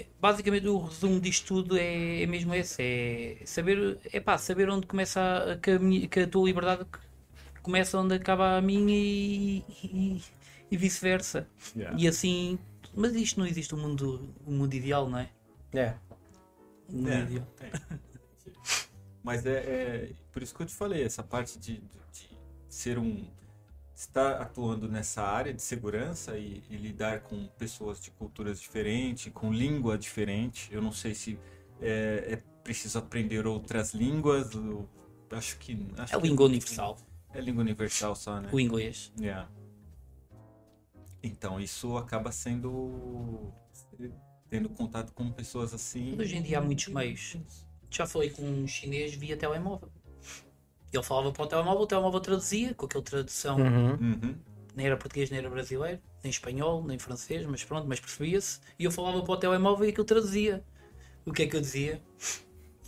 é- 0.00 0.06
basicamente 0.20 0.66
o 0.68 0.78
resumo 0.78 1.20
disto 1.20 1.46
tudo 1.62 1.76
é, 1.78 2.22
é 2.22 2.26
mesmo 2.26 2.54
esse, 2.54 2.82
é 2.82 3.38
saber, 3.46 3.98
é 4.12 4.18
pá, 4.20 4.36
saber 4.38 4.68
onde 4.68 4.86
começa 4.86 5.20
a, 5.52 5.56
que 5.58 5.70
a, 5.72 5.78
minha- 5.78 6.08
que 6.08 6.20
a 6.20 6.26
tua 6.26 6.44
liberdade 6.46 6.84
começa 7.62 7.98
onde 7.98 8.14
acaba 8.14 8.56
a 8.56 8.60
minha 8.60 8.94
e, 8.96 9.64
e, 9.84 10.22
e 10.70 10.76
vice-versa. 10.76 11.48
Yeah. 11.76 11.96
E 11.98 12.08
assim, 12.08 12.58
mas 12.94 13.14
isto 13.14 13.38
não 13.40 13.46
existe 13.46 13.74
um 13.74 13.78
mundo, 13.78 14.34
um 14.46 14.52
mundo 14.56 14.74
ideal, 14.74 15.08
não 15.08 15.18
é? 15.18 15.30
É. 15.74 15.94
Um 16.88 16.96
mundo 16.98 17.10
É. 17.10 17.20
ideal. 17.22 17.46
Mas 19.22 19.44
é, 19.44 19.50
é 19.58 20.10
por 20.32 20.42
isso 20.42 20.54
que 20.54 20.62
eu 20.62 20.66
te 20.66 20.74
falei, 20.74 21.02
essa 21.02 21.22
parte 21.22 21.58
de, 21.58 21.74
de- 21.78 21.80
de 22.12 22.28
ser 22.68 22.98
um. 22.98 23.24
Estar 23.96 24.42
atuando 24.42 24.86
nessa 24.88 25.22
área 25.22 25.54
de 25.54 25.62
segurança 25.62 26.36
e, 26.36 26.62
e 26.68 26.76
lidar 26.76 27.22
com 27.22 27.46
pessoas 27.58 27.98
de 27.98 28.10
culturas 28.10 28.60
diferentes, 28.60 29.32
com 29.32 29.50
língua 29.50 29.96
diferente. 29.96 30.68
Eu 30.70 30.82
não 30.82 30.92
sei 30.92 31.14
se 31.14 31.38
é, 31.80 32.34
é 32.34 32.42
preciso 32.62 32.98
aprender 32.98 33.46
outras 33.46 33.94
línguas. 33.94 34.54
eu 34.54 34.86
acho 35.30 35.58
que. 35.58 35.86
Acho 35.96 36.14
É 36.14 36.20
língua 36.20 36.44
universal, 36.44 36.98
É 37.32 37.40
língua 37.40 37.62
universal 37.62 38.14
só, 38.14 38.38
né? 38.38 38.50
o 38.52 38.60
inglês. 38.60 39.10
Yeah. 39.18 39.48
Então, 41.22 41.58
isso 41.58 41.96
acaba 41.96 42.30
sendo. 42.30 43.50
tendo 44.50 44.68
contato 44.68 45.14
com 45.14 45.32
pessoas 45.32 45.72
assim. 45.72 46.20
Hoje 46.20 46.36
em 46.36 46.42
dia 46.42 46.58
há 46.58 46.60
muitos 46.60 46.88
meios. 46.88 47.38
Já 47.90 48.06
falei 48.06 48.28
com 48.28 48.42
um 48.42 48.66
chinês 48.66 49.14
via 49.14 49.38
telemóvel. 49.38 49.90
Ele 50.96 51.04
falava 51.04 51.32
para 51.32 51.44
o 51.44 51.46
telemóvel, 51.46 51.82
o 51.82 51.86
telemóvel 51.86 52.20
traduzia, 52.20 52.74
com 52.74 52.86
aquela 52.86 53.04
tradução 53.04 53.56
Uhum. 53.58 53.90
Uhum. 53.92 54.34
nem 54.74 54.86
era 54.86 54.96
português, 54.96 55.30
nem 55.30 55.38
era 55.40 55.48
brasileiro, 55.50 56.00
nem 56.22 56.30
espanhol, 56.30 56.82
nem 56.84 56.98
francês, 56.98 57.44
mas 57.46 57.64
pronto, 57.64 57.86
mas 57.88 58.00
percebia-se. 58.00 58.60
E 58.78 58.84
eu 58.84 58.90
falava 58.90 59.22
para 59.22 59.32
o 59.32 59.36
telemóvel 59.36 59.86
e 59.86 59.90
aquilo 59.90 60.04
traduzia. 60.04 60.62
O 61.24 61.32
que 61.32 61.42
é 61.42 61.46
que 61.46 61.56
eu 61.56 61.60
dizia? 61.60 62.00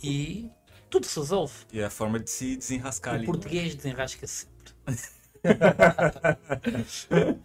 E 0.03 0.49
tudo 0.89 1.05
se 1.05 1.19
resolve. 1.19 1.53
E 1.73 1.79
é 1.79 1.85
a 1.85 1.89
forma 1.89 2.19
de 2.19 2.29
se 2.29 2.55
desenrascar 2.57 3.13
O 3.13 3.17
ali. 3.17 3.25
português 3.25 3.75
desenrasca 3.75 4.25
sempre. 4.27 4.73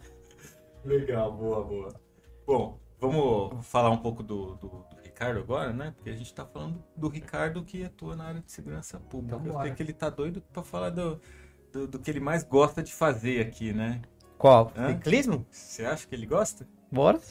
Legal, 0.83 1.31
boa, 1.33 1.63
boa. 1.63 1.95
Bom, 2.45 2.79
vamos 2.99 3.65
falar 3.65 3.89
um 3.89 3.97
pouco 3.97 4.21
do, 4.23 4.55
do, 4.55 4.67
do 4.67 4.94
Ricardo 5.15 5.39
agora, 5.39 5.71
né? 5.71 5.93
Porque 5.95 6.09
a 6.09 6.15
gente 6.15 6.33
tá 6.33 6.45
falando 6.45 6.83
do 6.97 7.07
Ricardo 7.07 7.63
que 7.63 7.85
atua 7.85 8.17
na 8.17 8.25
área 8.25 8.41
de 8.41 8.51
segurança 8.51 8.99
pública. 8.99 9.37
Então, 9.37 9.53
Eu 9.55 9.61
sei 9.61 9.73
que 9.73 9.81
ele 9.81 9.93
tá 9.93 10.09
doido 10.09 10.41
pra 10.41 10.61
falar 10.61 10.89
do, 10.89 11.21
do, 11.71 11.87
do 11.87 11.99
que 11.99 12.11
ele 12.11 12.19
mais 12.19 12.43
gosta 12.43 12.83
de 12.83 12.93
fazer 12.93 13.39
aqui, 13.39 13.71
né? 13.71 14.01
Qual? 14.37 14.73
Hã? 14.75 14.89
Ciclismo? 14.89 15.45
Você 15.49 15.85
acha 15.85 16.05
que 16.05 16.13
ele 16.13 16.25
gosta? 16.25 16.67
Bora. 16.91 17.21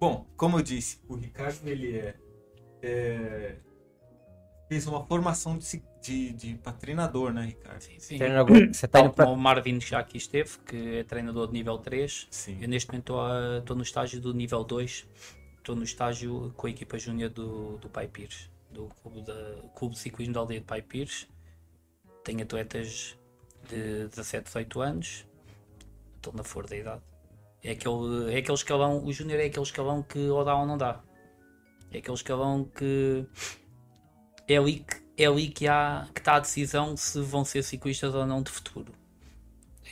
Bom, 0.00 0.26
como 0.38 0.58
eu 0.58 0.62
disse, 0.62 1.02
o 1.06 1.14
Ricardo 1.14 1.68
ele 1.68 1.98
é, 1.98 2.16
é- 2.80 3.56
fez 4.70 4.86
uma 4.86 5.04
formação 5.04 5.58
de, 5.58 5.82
de, 6.00 6.32
de 6.32 6.54
patrinador, 6.54 7.32
né, 7.32 7.44
Ricardo? 7.46 7.80
Sim, 7.80 7.98
sim. 7.98 8.18
Treinador- 8.18 8.68
Você 8.72 8.86
tá 8.86 9.00
Tal 9.00 9.06
indo 9.06 9.14
pra... 9.14 9.24
como 9.24 9.36
o 9.36 9.40
Marvin 9.40 9.80
já 9.80 9.98
aqui 9.98 10.16
esteve, 10.16 10.58
que 10.64 10.98
é 10.98 11.02
treinador 11.04 11.48
de 11.48 11.54
nível 11.54 11.76
3. 11.76 12.28
Sim. 12.30 12.56
Eu 12.62 12.68
neste 12.68 12.88
momento 12.88 13.14
estou 13.58 13.74
no 13.74 13.82
estágio 13.82 14.20
do 14.20 14.32
nível 14.32 14.62
2. 14.62 15.08
Estou 15.58 15.74
no 15.74 15.82
estágio 15.82 16.54
com 16.56 16.68
a 16.68 16.70
equipa 16.70 16.96
júnior 17.00 17.30
do, 17.30 17.78
do 17.78 17.88
Pai 17.88 18.06
Pires, 18.06 18.48
do 18.70 18.86
clube, 19.02 19.22
da, 19.22 19.34
Clube 19.74 19.94
de 19.94 20.00
Ciclismo 20.00 20.34
da 20.34 20.40
Aldeia 20.40 20.60
de 20.60 20.66
Pai 20.66 20.82
Pires. 20.82 21.26
Tenho 22.22 22.42
atletas 22.42 23.18
de 23.68 24.06
17, 24.06 24.44
18 24.44 24.80
anos. 24.80 25.26
Estão 26.14 26.32
na 26.32 26.44
flor 26.44 26.68
da 26.68 26.76
idade. 26.76 27.02
É 27.62 27.72
aquele, 27.72 28.32
é 28.32 28.38
aquele 28.38 28.54
escalão, 28.54 29.04
o 29.04 29.12
júnior 29.12 29.40
é 29.40 29.46
aquele 29.46 29.64
escalão 29.64 30.00
que 30.00 30.28
ou 30.28 30.44
dá 30.44 30.54
ou 30.56 30.64
não 30.64 30.78
dá. 30.78 31.02
É 31.92 31.98
aquele 31.98 32.14
escalão 32.14 32.64
que 32.64 33.26
é 34.52 34.58
ali 34.58 34.80
que, 34.80 35.22
é 35.22 35.26
ali 35.26 35.48
que, 35.48 35.68
há, 35.68 36.08
que 36.14 36.20
está 36.20 36.36
a 36.36 36.40
decisão 36.40 36.96
se 36.96 37.20
vão 37.20 37.44
ser 37.44 37.62
ciclistas 37.62 38.14
ou 38.14 38.26
não 38.26 38.42
de 38.42 38.50
futuro. 38.50 38.92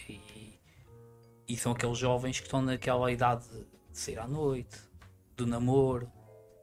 E, 0.09 0.59
e 1.47 1.57
são 1.57 1.73
aqueles 1.73 1.99
jovens 1.99 2.39
que 2.41 2.47
estão 2.47 2.63
naquela 2.63 3.11
idade 3.11 3.47
de 3.49 3.99
sair 3.99 4.19
à 4.19 4.27
noite, 4.27 4.79
do 5.37 5.47
namoro, 5.47 6.11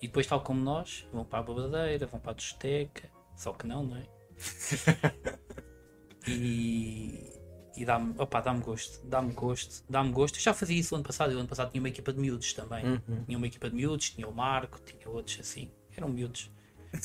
e 0.02 0.08
depois, 0.08 0.28
tal 0.28 0.42
como 0.42 0.62
nós, 0.62 1.08
vão 1.12 1.24
para 1.24 1.40
a 1.40 1.44
babadeira, 1.44 2.06
vão 2.06 2.20
para 2.20 2.32
a 2.32 2.36
discoteca, 2.36 3.10
só 3.36 3.54
que 3.54 3.66
não, 3.66 3.84
não 3.84 3.98
é? 3.98 4.06
e 6.28 7.36
e 7.78 7.84
dá-me 7.84 8.16
opá, 8.18 8.40
dá-me 8.40 8.62
gosto, 8.62 9.06
dá-me 9.06 9.34
gosto, 9.34 9.84
dá-me 9.90 10.12
gosto. 10.12 10.36
Eu 10.38 10.42
já 10.42 10.54
fazia 10.54 10.80
isso 10.80 10.96
ano 10.96 11.04
passado, 11.04 11.34
eu 11.34 11.40
ano 11.40 11.48
passado 11.48 11.72
tinha 11.72 11.82
uma 11.82 11.90
equipa 11.90 12.14
de 12.14 12.20
miúdos 12.20 12.54
também. 12.54 12.86
Uhum. 12.86 13.26
Tinha 13.26 13.38
uma 13.38 13.48
equipa 13.48 13.70
de 13.70 13.76
miúdos, 13.76 14.10
tinha 14.12 14.28
o 14.28 14.34
Marco, 14.34 14.80
tinha 14.80 15.10
outros 15.10 15.40
assim, 15.40 15.70
eram 15.96 16.08
miúdos. 16.08 16.50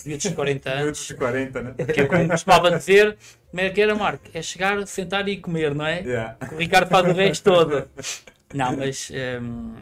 Miúdos 0.05 0.23
de 0.29 0.35
40 0.35 0.71
Minutos 0.77 1.01
anos. 1.01 1.07
de 1.09 1.15
40, 1.15 1.63
né? 1.63 1.75
Que 1.93 2.01
é 2.01 2.07
como 2.07 2.29
costumava 2.29 2.71
dizer, 2.77 3.17
como 3.51 3.61
é 3.61 3.71
que 3.71 3.81
era, 3.81 3.95
Marco? 3.95 4.25
É 4.33 4.43
chegar, 4.43 4.87
sentar 4.87 5.29
e 5.29 5.37
comer, 5.39 5.75
não 5.75 5.87
é? 5.87 6.01
Yeah. 6.01 6.37
O 6.53 6.57
Ricardo 6.57 6.89
faz 6.89 7.09
o 7.09 7.13
resto 7.13 7.45
todo. 7.45 7.91
Não, 8.53 8.77
mas 8.77 9.13
hum, 9.41 9.77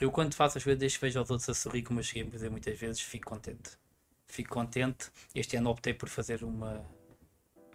eu 0.00 0.10
quando 0.10 0.34
faço 0.34 0.56
as 0.56 0.64
vezes 0.64 0.96
vejo 0.96 1.18
aos 1.18 1.30
outros 1.30 1.48
a 1.48 1.54
sorrir, 1.54 1.82
como 1.82 2.00
eu 2.00 2.04
cheguei 2.04 2.22
a 2.22 2.26
dizer 2.26 2.50
muitas 2.50 2.78
vezes, 2.78 3.00
fico 3.02 3.28
contente. 3.28 3.70
Fico 4.26 4.48
contente. 4.48 5.10
Este 5.34 5.56
ano 5.56 5.68
optei 5.70 5.92
por 5.92 6.08
fazer 6.08 6.42
uma 6.42 6.82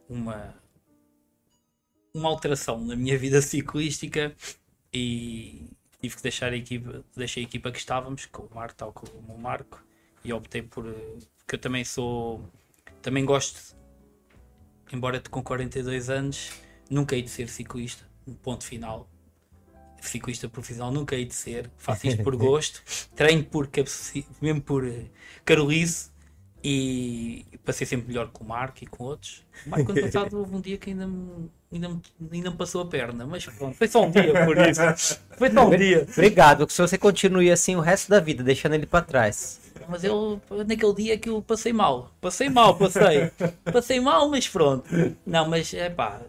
uma 0.09 0.55
uma 2.13 2.29
alteração 2.29 2.83
na 2.83 2.95
minha 2.95 3.17
vida 3.17 3.41
ciclística 3.41 4.35
e 4.91 5.69
tive 6.01 6.15
que 6.15 6.23
deixar 6.23 6.51
a 6.51 6.55
equipa, 6.55 7.03
deixei 7.15 7.43
a 7.43 7.47
equipa 7.47 7.71
que 7.71 7.77
estávamos, 7.77 8.25
com 8.25 8.43
o 8.43 8.55
Marco, 8.55 8.75
tal 8.75 8.91
como 8.91 9.33
o 9.33 9.37
Marco, 9.37 9.83
e 10.23 10.33
optei 10.33 10.61
por 10.61 10.85
porque 11.47 11.55
eu 11.55 11.59
também 11.59 11.85
sou 11.85 12.43
também 13.01 13.23
gosto 13.23 13.77
embora 14.91 15.21
com 15.29 15.41
42 15.41 16.09
anos, 16.09 16.51
nunca 16.89 17.15
hei 17.15 17.21
de 17.21 17.29
ser 17.29 17.47
ciclista, 17.47 18.05
ponto 18.35 18.65
final. 18.65 19.09
Ciclista 20.01 20.47
profissional 20.47 20.91
nunca 20.91 21.15
hei 21.15 21.25
de 21.25 21.33
ser, 21.33 21.71
faço 21.77 22.07
isto 22.07 22.21
por 22.21 22.35
gosto, 22.37 22.83
treino 23.15 23.43
por 23.43 23.67
mesmo 24.41 24.61
por 24.61 24.85
eh, 24.85 25.05
carolice 25.43 26.11
e 26.63 27.45
para 27.63 27.73
ser 27.73 27.85
sempre 27.85 28.07
melhor 28.07 28.29
com 28.29 28.43
o 28.43 28.47
Marco 28.47 28.77
e 28.81 28.87
com 28.87 29.03
outros. 29.03 29.45
O 29.65 29.69
Marco, 29.69 29.91
ano 29.91 30.01
passado, 30.01 30.39
houve 30.39 30.55
um 30.55 30.61
dia 30.61 30.77
que 30.77 30.89
ainda 30.89 31.07
me, 31.07 31.49
ainda, 31.71 31.89
me, 31.89 32.01
ainda 32.31 32.51
me 32.51 32.57
passou 32.57 32.81
a 32.81 32.85
perna, 32.85 33.25
mas 33.25 33.45
pronto, 33.45 33.75
foi 33.75 33.87
só 33.87 34.05
um 34.05 34.11
dia 34.11 34.45
por 34.45 34.57
isso. 34.57 35.19
Foi 35.37 35.51
só 35.51 35.67
um 35.67 35.69
dia. 35.69 36.07
Obrigado, 36.11 36.65
que 36.65 36.73
se 36.73 36.81
você 36.81 36.97
continue 36.97 37.51
assim 37.51 37.75
o 37.75 37.79
resto 37.79 38.09
da 38.09 38.19
vida, 38.19 38.43
deixando 38.43 38.73
ele 38.73 38.85
pra 38.85 39.01
trás. 39.01 39.59
Mas 39.87 40.03
eu, 40.03 40.41
naquele 40.65 40.93
dia 40.93 41.17
que 41.17 41.29
eu 41.29 41.41
passei 41.41 41.71
mal. 41.71 42.11
Passei 42.19 42.49
mal, 42.49 42.75
passei. 42.77 43.31
Passei 43.71 43.99
mal, 43.99 44.29
mas 44.29 44.47
pronto. 44.47 44.85
Não, 45.25 45.47
mas 45.47 45.73
é 45.73 45.89
pá, 45.89 46.21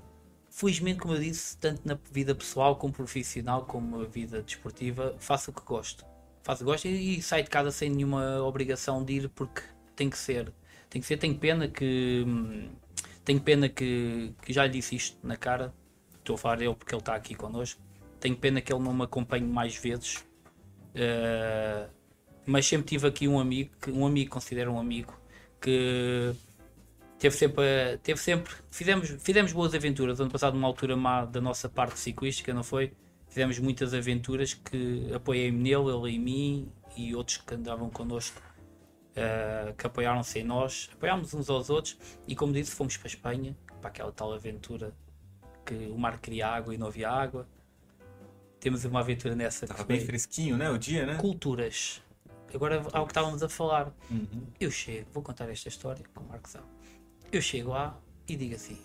felizmente, 0.49 1.01
como 1.01 1.15
eu 1.15 1.21
disse, 1.21 1.57
tanto 1.57 1.81
na 1.85 1.99
vida 2.13 2.35
pessoal 2.35 2.77
como 2.77 2.93
profissional, 2.93 3.65
como 3.65 4.01
a 4.01 4.05
vida 4.05 4.43
desportiva, 4.43 5.15
faço 5.19 5.51
o 5.51 5.55
que 5.55 5.63
gosto. 5.63 6.05
Faço 6.43 6.63
o 6.63 6.67
que 6.67 6.73
gosto 6.73 6.87
e, 6.87 7.19
e 7.19 7.23
saio 7.23 7.45
de 7.45 7.51
casa 7.51 7.71
sem 7.71 7.91
nenhuma 7.91 8.43
obrigação 8.43 9.05
de 9.05 9.15
ir 9.15 9.29
porque 9.31 9.63
tem 9.99 10.09
que 10.09 10.17
ser. 10.17 10.53
Tem 10.89 11.01
que 11.03 11.07
ser, 11.07 11.17
tenho 11.17 11.35
pena 11.37 11.67
que. 11.69 12.25
Tenho 13.25 13.41
pena 13.41 13.69
que, 13.69 14.33
que 14.41 14.53
já 14.53 14.65
lhe 14.65 14.71
disse 14.71 14.95
isto 14.95 15.19
na 15.27 15.37
cara. 15.37 15.75
Estou 16.19 16.37
a 16.37 16.39
falar 16.39 16.57
dele 16.57 16.75
porque 16.75 16.95
ele 16.95 17.01
está 17.01 17.15
aqui 17.15 17.35
connosco. 17.35 17.81
Tenho 18.21 18.37
pena 18.37 18.61
que 18.61 18.73
ele 18.73 18.83
não 18.83 18.95
me 18.95 19.03
acompanhe 19.03 19.45
mais 19.45 19.77
vezes. 19.77 20.17
Uh, 20.95 21.91
mas 22.47 22.67
sempre 22.67 22.87
tive 22.87 23.07
aqui 23.07 23.29
um 23.29 23.39
amigo, 23.39 23.71
que 23.81 23.91
um 23.91 24.07
amigo 24.07 24.31
considero 24.31 24.73
um 24.73 24.79
amigo, 24.79 25.13
que 25.61 26.33
teve 27.19 27.37
sempre, 27.37 27.99
teve 28.03 28.19
sempre 28.19 28.55
fizemos, 28.71 29.11
fizemos 29.21 29.53
boas 29.53 29.75
aventuras. 29.75 30.21
Ano 30.21 30.31
passado, 30.31 30.55
numa 30.55 30.67
altura 30.67 30.97
má 30.97 31.27
da 31.27 31.41
nossa 31.41 31.69
parte 31.69 31.99
ciclística, 31.99 32.55
não 32.55 32.63
foi? 32.63 32.93
Fizemos 33.29 33.59
muitas 33.59 33.93
aventuras 33.93 34.55
que 34.55 35.11
apoiei-me 35.15 35.59
nele, 35.59 35.91
ele 35.91 36.17
em 36.17 36.19
mim 36.19 36.73
e 36.97 37.15
outros 37.15 37.37
que 37.37 37.55
andavam 37.55 37.91
connosco. 37.91 38.48
Uh, 39.19 39.75
que 39.75 39.87
apoiaram-se 39.87 40.39
em 40.39 40.45
nós, 40.45 40.91
apoiámos 40.93 41.35
uns 41.35 41.51
aos 41.51 41.71
outros 41.71 41.99
e 42.27 42.35
como 42.35 42.53
disse, 42.53 42.71
fomos 42.71 42.97
para 42.97 43.07
a 43.07 43.11
Espanha, 43.11 43.57
para 43.81 43.91
aquela 43.91 44.13
tal 44.13 44.33
aventura 44.33 44.93
que 45.65 45.75
o 45.75 45.99
mar 45.99 46.19
queria 46.19 46.49
água 46.49 46.75
e 46.75 46.79
não 46.79 46.87
havia 46.87 47.11
água. 47.11 47.47
Temos 48.59 48.85
uma 48.85 49.01
aventura 49.01 49.37
nessa 49.37 49.67
que 49.67 49.73
Tava 49.73 49.85
bem 49.85 50.01
fresquinho, 50.01 50.57
né? 50.57 50.71
O 50.71 50.79
dia, 50.79 51.07
né? 51.07 51.17
culturas. 51.17 52.03
Agora 52.53 52.83
ao 52.93 53.05
que 53.05 53.11
estávamos 53.13 53.43
a 53.43 53.49
falar. 53.49 53.93
Uhum. 54.11 54.47
Eu 54.59 54.71
chego, 54.71 55.07
vou 55.13 55.23
contar 55.23 55.49
esta 55.51 55.69
história 55.69 56.05
com 56.15 56.25
o 56.25 56.29
Marco 56.29 56.49
Sá. 56.49 56.61
Eu 57.31 57.43
chego 57.43 57.71
lá 57.71 58.01
e 58.27 58.35
digo 58.35 58.55
assim: 58.55 58.79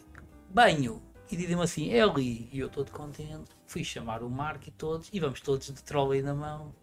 banho. 0.49 1.01
E 1.31 1.35
dizem-me 1.35 1.63
assim: 1.63 1.91
é 1.91 2.01
ali. 2.01 2.49
E 2.51 2.59
eu 2.59 2.69
todo 2.69 2.91
contente. 2.91 3.51
Fui 3.65 3.83
chamar 3.83 4.21
o 4.21 4.29
Marco 4.29 4.67
e 4.67 4.71
todos. 4.71 5.09
E 5.11 5.19
vamos 5.19 5.41
todos 5.41 5.67
de 5.67 5.81
trolley 5.81 6.21
na 6.21 6.35
mão. 6.35 6.75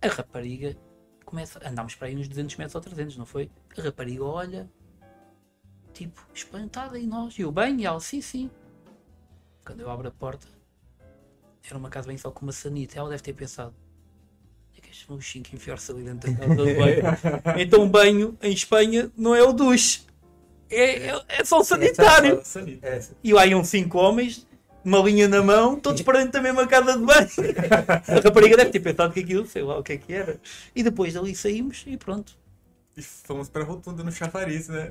A 0.00 0.08
rapariga 0.08 0.76
começa. 1.28 1.60
Andámos 1.66 1.94
para 1.94 2.08
aí 2.08 2.16
uns 2.16 2.28
200 2.28 2.56
metros 2.56 2.74
ou 2.74 2.80
300, 2.80 3.16
não 3.16 3.26
foi? 3.26 3.50
A 3.76 3.82
rapariga 3.82 4.24
olha, 4.24 4.70
tipo, 5.92 6.26
espantada 6.34 6.98
em 6.98 7.06
nós. 7.06 7.38
E 7.38 7.42
eu, 7.42 7.52
bem, 7.52 7.80
e 7.80 7.86
ela, 7.86 8.00
sim, 8.00 8.20
sim. 8.20 8.50
Quando 9.64 9.80
eu 9.80 9.90
abro 9.90 10.08
a 10.08 10.10
porta, 10.10 10.46
era 11.66 11.78
uma 11.78 11.90
casa 11.90 12.08
bem 12.08 12.16
só 12.16 12.30
com 12.30 12.46
uma 12.46 12.52
sanita. 12.52 12.98
Ela 12.98 13.10
deve 13.10 13.22
ter 13.22 13.34
pensado: 13.34 13.74
é 14.76 14.80
que 14.80 14.96
são 14.96 15.16
os 15.16 15.30
5 15.30 15.54
enfiar-se 15.54 15.92
ali 15.92 16.04
dentro 16.04 16.32
da 16.32 16.38
casa 16.38 16.54
do 16.54 16.64
banho. 16.64 17.02
então, 17.60 17.88
banho 17.88 18.38
em 18.42 18.52
Espanha 18.52 19.12
não 19.16 19.34
é 19.34 19.42
o 19.42 19.52
duche, 19.52 20.08
é, 20.70 21.08
é, 21.08 21.22
é 21.28 21.44
só 21.44 21.60
o 21.60 21.64
sanitário. 21.64 22.42
É. 22.82 23.00
E 23.22 23.32
lá 23.32 23.46
iam 23.46 23.64
cinco 23.64 23.98
homens, 23.98 24.46
uma 24.88 25.00
linha 25.00 25.28
na 25.28 25.42
mão, 25.42 25.78
todos 25.78 26.00
para 26.00 26.18
dentro 26.18 26.32
da 26.32 26.40
mesma 26.40 26.66
casa 26.66 26.98
de 26.98 27.04
banho. 27.04 27.28
A 28.08 28.20
rapariga 28.24 28.56
deve 28.56 28.70
ter 28.70 28.80
pensado 28.80 29.12
que 29.12 29.20
aquilo, 29.20 29.46
sei 29.46 29.62
lá 29.62 29.78
o 29.78 29.82
que 29.82 29.92
é 29.92 29.96
que 29.98 30.12
era. 30.12 30.40
E 30.74 30.82
depois 30.82 31.12
dali 31.12 31.34
saímos 31.36 31.84
e 31.86 31.96
pronto. 31.96 32.36
E 32.96 33.02
fomos 33.02 33.48
pra 33.48 33.62
rotunda 33.62 34.02
no 34.02 34.10
chafariz, 34.10 34.68
né? 34.68 34.90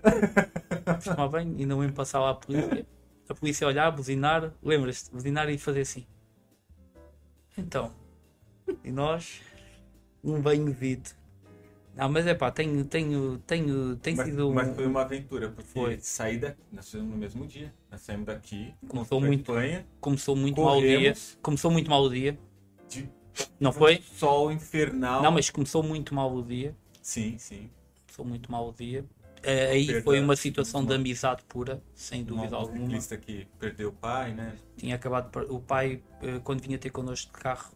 Tomar 1.03 1.27
banho 1.27 1.55
e 1.57 1.65
não 1.65 1.83
iam 1.83 1.91
passar 1.91 2.19
lá 2.19 2.29
a 2.29 2.35
polícia. 2.35 2.85
A 3.27 3.33
polícia 3.33 3.67
olhar, 3.67 3.91
buzinar, 3.91 4.53
lembras-te, 4.63 5.11
buzinar 5.11 5.49
e 5.49 5.57
fazer 5.57 5.81
assim. 5.81 6.05
Então, 7.57 7.91
e 8.83 8.91
nós, 8.91 9.41
um 10.23 10.39
banho 10.39 10.65
devido. 10.65 11.09
Não, 11.97 12.07
mas 12.09 12.27
é 12.27 12.35
pá, 12.35 12.51
tenho, 12.51 12.85
tenho, 12.85 13.39
tenho, 13.39 13.95
tem 13.97 14.15
Mas, 14.15 14.27
sido. 14.27 14.49
um- 14.49 14.53
mas 14.53 14.75
foi 14.75 14.85
uma 14.85 15.01
aventura, 15.01 15.49
porque 15.49 15.71
Foi. 15.71 15.97
saí 15.99 16.37
daqui, 16.37 16.59
nós 16.71 16.93
no 16.93 17.03
mesmo 17.17 17.47
dia, 17.47 17.73
nós 17.89 18.01
saímos 18.01 18.27
daqui, 18.27 18.71
Começou 18.87 19.19
muito- 19.19 19.51
Espanha, 19.51 19.87
Começou 19.99 20.35
muito 20.35 20.61
mal 20.61 20.77
o 20.77 20.81
dia. 20.81 21.13
Começou 21.41 21.71
muito 21.71 21.89
mal 21.89 22.03
o 22.03 22.09
dia. 22.09 22.37
de 22.87 23.09
Não 23.59 23.71
foi? 23.71 24.01
sol 24.15 24.51
infernal. 24.51 25.21
Não, 25.23 25.31
mas 25.31 25.49
começou 25.49 25.81
muito 25.81 26.13
mal 26.13 26.31
o 26.33 26.43
dia. 26.43 26.75
Sim, 27.01 27.37
sim. 27.39 27.69
Começou 28.05 28.23
muito 28.25 28.51
mal 28.51 28.69
o 28.69 28.71
dia. 28.73 29.03
Eh, 29.43 29.71
aí 29.71 29.85
Perda- 29.87 30.01
foi 30.03 30.19
uma 30.19 30.35
situação 30.35 30.85
de 30.85 30.93
amizade 30.93 31.43
pura, 31.47 31.81
sem 31.95 32.21
Um 32.21 32.25
dúvida 32.25 32.55
alguma. 32.55 32.79
ciclista 32.85 33.17
que 33.17 33.47
perdeu 33.59 33.89
o 33.89 33.93
pai, 33.93 34.33
né? 34.33 34.55
Tinha 34.77 34.95
acabado. 34.95 35.35
O 35.53 35.59
pai, 35.59 36.01
eh, 36.21 36.39
quando 36.43 36.61
vinha 36.61 36.77
ter 36.77 36.89
connosco 36.91 37.31
de 37.35 37.39
carro, 37.43 37.71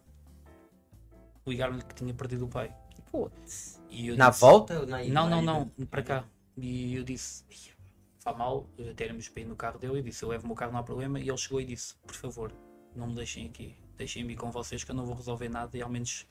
ligaram-lhe 1.46 1.82
que 1.82 1.94
tinha 1.94 2.12
perdido 2.14 2.44
o 2.46 2.48
pai. 2.48 2.72
Putz. 3.12 3.80
E 3.90 4.08
eu 4.08 4.16
Na 4.16 4.30
disse- 4.30 4.40
volta? 4.40 4.86
Na 4.86 5.02
ida? 5.04 5.12
Não, 5.14 5.28
não, 5.28 5.42
ida. 5.42 5.52
não, 5.78 5.86
para 5.86 6.02
cá. 6.02 6.24
E 6.56 6.94
eu 6.96 7.04
disse, 7.04 7.44
"Ih, 7.50 7.70
faz 8.18 8.36
mal, 8.36 8.66
termos 8.96 9.28
para 9.28 9.42
ir 9.42 9.44
no 9.44 9.54
carro 9.54 9.78
dele. 9.78 9.98
Eu 9.98 10.02
disse, 10.02 10.24
eu 10.24 10.30
levo 10.30 10.44
o 10.44 10.46
meu 10.46 10.56
carro, 10.56 10.72
não 10.72 10.80
há 10.80 10.82
problema. 10.82 11.20
E 11.20 11.28
ele 11.28 11.36
chegou 11.36 11.60
e 11.60 11.64
disse, 11.66 11.94
por 12.06 12.14
favor, 12.16 12.52
não 12.96 13.06
me 13.08 13.14
deixem 13.14 13.46
aqui. 13.46 13.76
Deixem-me 13.96 14.32
ir 14.32 14.36
com 14.36 14.50
vocês 14.50 14.82
que 14.82 14.90
eu 14.90 14.94
não 14.94 15.04
vou 15.04 15.14
resolver 15.14 15.48
nada 15.48 15.76
e 15.76 15.82
ao 15.82 15.90
menos 15.90 16.26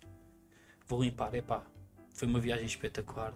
vou 0.87 1.03
limpar. 1.03 1.33
Epá, 1.35 1.63
foi 2.13 2.27
uma 2.27 2.39
viagem 2.39 2.65
espetacular. 2.65 3.33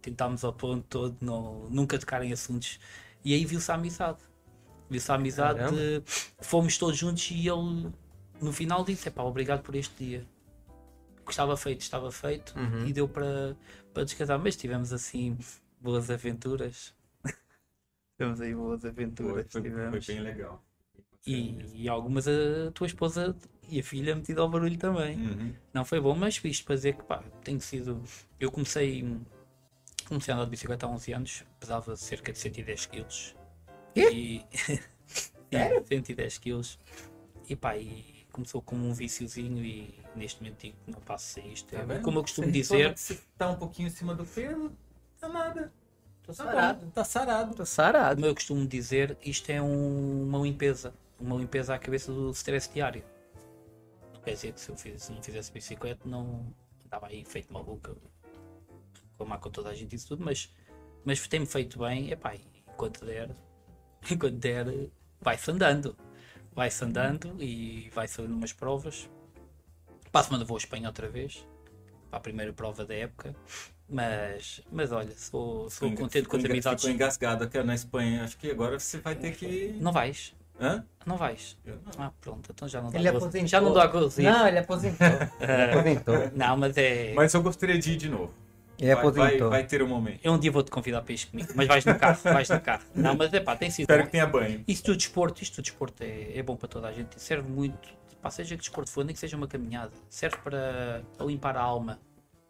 Tentámos 0.00 0.44
ao 0.44 0.52
ponto 0.52 0.84
todo, 0.88 1.16
não, 1.20 1.68
nunca 1.70 1.98
tocar 1.98 2.22
em 2.24 2.32
assuntos. 2.32 2.78
E 3.24 3.34
aí 3.34 3.44
viu-se 3.44 3.70
a 3.70 3.74
amizade. 3.74 4.18
Viu-se 4.88 5.10
a 5.12 5.16
amizade, 5.16 5.58
Caramba. 5.58 6.02
fomos 6.40 6.78
todos 6.78 6.96
juntos 6.96 7.30
e 7.30 7.46
ele 7.48 7.92
no 8.40 8.52
final 8.52 8.82
disse, 8.84 9.08
epá, 9.08 9.22
obrigado 9.22 9.62
por 9.62 9.74
este 9.74 9.92
dia. 10.02 10.26
Que 11.28 11.32
estava 11.34 11.56
feito, 11.58 11.82
estava 11.82 12.10
feito 12.10 12.58
Uhum. 12.58 12.86
e 12.86 12.92
deu 12.92 13.06
para, 13.06 13.54
para 13.92 14.02
descansar. 14.04 14.38
Mas 14.38 14.56
tivemos 14.56 14.92
assim 14.94 15.36
boas 15.80 16.10
aventuras. 16.10 16.94
tivemos 18.18 18.40
aí 18.40 18.54
boas 18.54 18.80
Foi, 18.80 18.90
aventuras. 18.90 19.46
foi, 19.52 19.62
tivemos. 19.62 20.06
foi 20.06 20.14
bem 20.14 20.24
legal. 20.24 20.64
E, 21.26 21.82
e 21.82 21.88
algumas 21.88 22.26
a 22.26 22.70
tua 22.72 22.86
esposa 22.86 23.36
e 23.68 23.78
a 23.80 23.82
filha 23.82 24.16
metido 24.16 24.40
ao 24.40 24.48
barulho 24.48 24.78
também. 24.78 25.16
Uhum. 25.18 25.54
Não 25.74 25.84
foi 25.84 26.00
bom, 26.00 26.14
mas 26.16 26.40
isto 26.42 26.64
para 26.64 26.74
dizer 26.76 26.96
que 26.96 27.02
pá, 27.04 27.22
tem 27.44 27.60
sido. 27.60 28.02
Eu 28.40 28.50
comecei, 28.50 29.04
comecei 30.06 30.32
a 30.32 30.36
andar 30.36 30.44
de 30.46 30.50
bicicleta 30.52 30.86
há 30.86 30.88
11 30.88 31.12
anos, 31.12 31.44
pesava 31.60 31.94
cerca 31.96 32.32
de 32.32 32.38
110 32.38 32.86
kg. 32.86 33.06
Quê? 33.94 34.10
E, 34.10 34.46
Sério? 35.52 35.84
110 35.86 36.38
kg. 36.38 36.60
E 37.48 37.54
pá, 37.56 37.76
e 37.76 38.17
começou 38.38 38.62
como 38.62 38.86
um 38.86 38.92
viciozinho 38.94 39.64
e 39.64 39.92
neste 40.14 40.40
momento 40.40 40.60
digo 40.60 40.76
que 40.84 40.92
não 40.92 41.00
passo 41.00 41.26
sem 41.26 41.52
isto. 41.52 41.68
Tá 41.74 41.82
vendo? 41.82 42.02
como 42.04 42.18
eu 42.18 42.22
costumo 42.22 42.50
dizer, 42.52 42.94
que 42.94 43.00
Se 43.00 43.20
tá 43.36 43.50
um 43.50 43.56
pouquinho 43.56 43.88
acima 43.88 44.14
do 44.14 44.24
peso, 44.24 44.70
tá 45.18 45.28
nada. 45.28 45.72
Tô 46.22 46.32
Tá 46.32 46.44
sarado. 46.44 46.84
bom, 46.86 46.90
Tá 46.92 47.04
sarado. 47.04 47.54
Tô 47.56 47.66
sarado. 47.66 48.14
como 48.16 48.26
eu 48.26 48.34
costumo 48.34 48.64
dizer, 48.66 49.16
isto 49.24 49.50
é 49.50 49.60
um- 49.60 50.22
uma 50.28 50.38
limpeza. 50.38 50.94
Uma 51.18 51.34
limpeza 51.36 51.74
à 51.74 51.78
cabeça 51.80 52.12
do 52.12 52.30
stress 52.30 52.72
diário. 52.72 53.02
Quer 54.24 54.34
dizer 54.34 54.52
que 54.52 54.60
se 54.60 54.68
eu 54.70 54.76
fiz- 54.76 55.02
se 55.02 55.12
não 55.12 55.20
fizesse 55.22 55.50
bicicleta 55.50 56.08
não 56.08 56.46
estava 56.84 57.08
aí 57.08 57.24
feito 57.24 57.52
maluca. 57.52 57.96
Reclamar 59.12 59.40
com 59.40 59.50
toda 59.50 59.70
a 59.70 59.74
gente 59.74 59.96
isso 59.96 60.06
tudo, 60.06 60.24
mas, 60.24 60.54
mas 61.04 61.26
tem-me 61.26 61.46
feito 61.46 61.78
bem, 61.80 62.12
epá, 62.12 62.34
enquanto 62.68 63.04
der, 63.04 63.30
enquanto 64.10 64.36
der, 64.36 64.88
vai-se 65.20 65.50
andando. 65.50 65.96
Vai-se 66.54 66.84
andando 66.84 67.34
e 67.38 67.90
vai-se 67.94 68.16
fazendo 68.16 68.34
umas 68.34 68.52
provas. 68.52 69.08
Para 70.10 70.22
a 70.22 70.24
semana 70.24 70.44
vou 70.44 70.56
à 70.56 70.58
Espanha 70.58 70.88
outra 70.88 71.08
vez, 71.08 71.46
para 72.10 72.18
a 72.18 72.20
primeira 72.20 72.52
prova 72.52 72.84
da 72.84 72.94
época. 72.94 73.34
Mas, 73.88 74.60
mas 74.70 74.92
olha, 74.92 75.10
sou, 75.16 75.70
sou 75.70 75.88
Ficou 75.88 76.04
contente 76.04 76.28
com 76.28 76.36
as 76.36 76.44
amizades. 76.44 76.82
Ficou 76.82 76.94
engasgado 76.94 77.44
aqui 77.44 77.62
na 77.62 77.74
Espanha. 77.74 78.24
Acho 78.24 78.36
que 78.36 78.50
agora 78.50 78.78
você 78.78 78.98
vai 78.98 79.14
ter 79.14 79.34
que. 79.34 79.76
Não 79.80 79.92
vais? 79.92 80.34
Hã? 80.60 80.84
Não 81.06 81.16
vais? 81.16 81.56
Eu 81.64 81.76
não. 81.76 82.04
Ah, 82.04 82.12
pronto, 82.20 82.50
então 82.52 82.68
já 82.68 82.82
não 82.82 82.90
dá 82.90 82.98
Ele 82.98 83.10
gozo. 83.12 83.24
aposentou. 83.26 83.48
Já 83.48 83.60
não 83.60 83.72
dá 83.72 83.86
gozo. 83.86 84.20
Não, 84.22 84.48
ele 84.48 84.58
aposentou. 84.58 85.06
Ele 85.40 85.62
aposentou. 85.72 86.30
Não, 86.34 86.56
mas 86.56 86.76
é. 86.76 87.14
Mas 87.14 87.32
eu 87.32 87.42
gostaria 87.42 87.78
de 87.78 87.92
ir 87.92 87.96
de 87.96 88.08
novo. 88.08 88.34
Ele 88.78 88.94
Vai, 88.94 89.04
vai, 89.10 89.26
aposentou. 89.26 89.50
vai 89.50 89.66
ter 89.66 89.82
um 89.82 89.88
momento. 89.88 90.20
Eu 90.22 90.32
um 90.32 90.38
dia 90.38 90.52
vou-te 90.52 90.70
convidar 90.70 91.02
para 91.02 91.12
ir 91.12 91.26
comigo, 91.26 91.48
mas 91.56 91.66
vais 91.66 91.84
no 91.84 91.98
carro, 91.98 92.20
vais 92.22 92.48
no 92.48 92.60
carro. 92.60 92.84
Não, 92.94 93.16
mas 93.16 93.32
é 93.34 93.40
pá, 93.40 93.56
tem 93.56 93.70
sido. 93.70 93.82
Espero 93.84 94.02
bom. 94.02 94.06
que 94.06 94.12
tenha 94.12 94.26
banho. 94.26 94.64
Isto 94.68 94.92
do 94.92 94.96
desporto, 94.96 95.42
isto 95.42 95.56
do 95.56 95.62
desporto 95.62 96.02
é, 96.04 96.38
é 96.38 96.42
bom 96.42 96.56
para 96.56 96.68
toda 96.68 96.86
a 96.88 96.92
gente, 96.92 97.20
serve 97.20 97.48
muito, 97.50 97.88
pá, 98.22 98.30
seja 98.30 98.54
que 98.56 98.60
desporto 98.60 98.90
for, 98.90 99.04
nem 99.04 99.12
que 99.12 99.18
seja 99.20 99.36
uma 99.36 99.48
caminhada, 99.48 99.92
serve 100.08 100.36
para, 100.38 101.02
para 101.16 101.26
limpar 101.26 101.56
a 101.56 101.60
alma, 101.60 101.98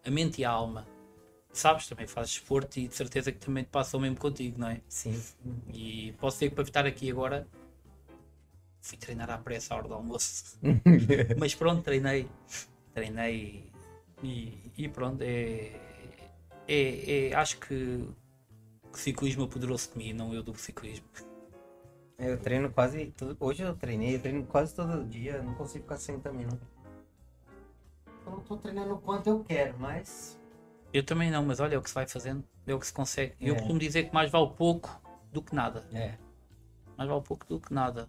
a 0.04 0.10
mente 0.10 0.40
e 0.42 0.44
a 0.44 0.50
alma. 0.50 0.86
Sabes, 1.50 1.88
também 1.88 2.06
fazes 2.06 2.32
desporto 2.32 2.78
e 2.78 2.88
de 2.88 2.94
certeza 2.94 3.32
que 3.32 3.38
também 3.38 3.64
te 3.64 3.70
passa 3.70 3.96
o 3.96 4.00
mesmo 4.00 4.18
contigo, 4.18 4.60
não 4.60 4.68
é? 4.68 4.82
Sim. 4.86 5.18
E 5.72 6.12
posso 6.20 6.36
dizer 6.36 6.50
que 6.50 6.54
para 6.54 6.64
estar 6.64 6.86
aqui 6.86 7.10
agora 7.10 7.48
fui 8.82 8.98
treinar 8.98 9.30
à 9.30 9.38
pressa 9.38 9.72
à 9.74 9.78
hora 9.78 9.88
do 9.88 9.94
almoço. 9.94 10.58
Mas 11.38 11.54
pronto, 11.54 11.82
treinei. 11.82 12.28
Treinei 12.94 13.72
e, 14.22 14.70
e 14.76 14.88
pronto, 14.88 15.22
é, 15.22 15.72
é, 16.68 17.28
é- 17.30 17.34
acho 17.34 17.58
que 17.58 17.74
o 18.92 18.96
ciclismo 18.96 19.44
apoderou-se 19.44 19.90
de 19.90 19.98
mim, 19.98 20.12
não 20.12 20.32
eu 20.34 20.42
do 20.42 20.54
ciclismo. 20.54 21.06
Eu 22.18 22.36
treino 22.38 22.70
quase. 22.70 23.06
todo- 23.16 23.36
Hoje 23.40 23.62
eu 23.62 23.74
treinei, 23.76 24.16
eu 24.16 24.20
treino 24.20 24.44
quase 24.44 24.74
todo 24.74 25.04
dia. 25.04 25.40
Não 25.42 25.54
consigo 25.54 25.84
ficar 25.84 25.96
sem 25.98 26.18
também, 26.18 26.46
não. 26.46 26.58
Eu 28.26 28.32
não 28.32 28.40
tô 28.40 28.56
treinando 28.56 28.94
o 28.94 28.98
quanto 28.98 29.28
eu 29.28 29.44
quero, 29.44 29.78
mas. 29.78 30.38
Eu 30.92 31.04
também 31.04 31.30
não, 31.30 31.44
mas 31.44 31.60
olha, 31.60 31.74
é 31.76 31.78
o 31.78 31.82
que 31.82 31.88
se 31.88 31.94
vai 31.94 32.06
fazendo, 32.08 32.42
é 32.66 32.74
o 32.74 32.78
que 32.80 32.86
se 32.86 32.92
consegue. 32.92 33.34
Eu 33.40 33.54
É. 33.54 33.58
costumo 33.58 33.78
dizer 33.78 34.04
que 34.08 34.14
mais 34.14 34.30
vale 34.30 34.50
pouco 34.56 35.00
do 35.32 35.40
que 35.42 35.54
nada. 35.54 35.86
É. 35.92 36.16
Mais 36.96 37.08
vale 37.08 37.22
pouco 37.22 37.46
do 37.46 37.60
que 37.60 37.72
nada. 37.72 38.08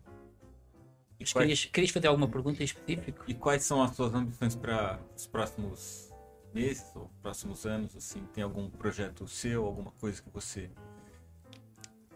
Quais- 1.18 1.34
querias, 1.34 1.66
querias 1.66 1.92
fazer 1.92 2.08
alguma 2.08 2.28
pergunta 2.30 2.62
em 2.62 2.66
específico? 2.66 3.26
E 3.28 3.34
quais 3.34 3.64
são 3.64 3.84
as 3.84 3.96
suas 3.96 4.14
ambições 4.16 4.56
para 4.56 5.00
os 5.16 5.28
próximos 5.28 6.09
meses 6.54 6.86
ou 6.96 7.10
próximos 7.22 7.66
anos? 7.66 7.96
Assim, 7.96 8.24
tem 8.34 8.44
algum 8.44 8.70
projeto 8.70 9.28
seu, 9.28 9.66
alguma 9.66 9.92
coisa 9.92 10.22
que 10.22 10.30
você 10.30 10.70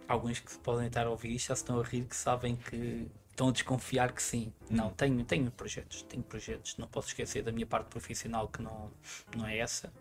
Alguns 0.07 0.39
que 0.39 0.57
podem 0.59 0.87
estar 0.87 1.07
a 1.07 1.09
ouvir 1.09 1.33
isto 1.33 1.47
já 1.47 1.55
se 1.55 1.63
estão 1.63 1.79
a 1.79 1.83
rir 1.83 2.05
que 2.05 2.15
sabem 2.15 2.55
que 2.55 3.07
estão 3.29 3.49
a 3.49 3.51
desconfiar 3.51 4.11
que 4.11 4.21
sim. 4.21 4.53
Não, 4.69 4.91
tenho, 4.91 5.23
tenho 5.23 5.49
projetos, 5.51 6.01
tenho 6.03 6.23
projetos. 6.23 6.77
Não 6.77 6.87
posso 6.87 7.07
esquecer 7.07 7.41
da 7.41 7.51
minha 7.51 7.65
parte 7.65 7.87
profissional 7.87 8.47
que 8.47 8.61
não, 8.61 8.91
não 9.35 9.47
é 9.47 9.57
essa. 9.57 9.91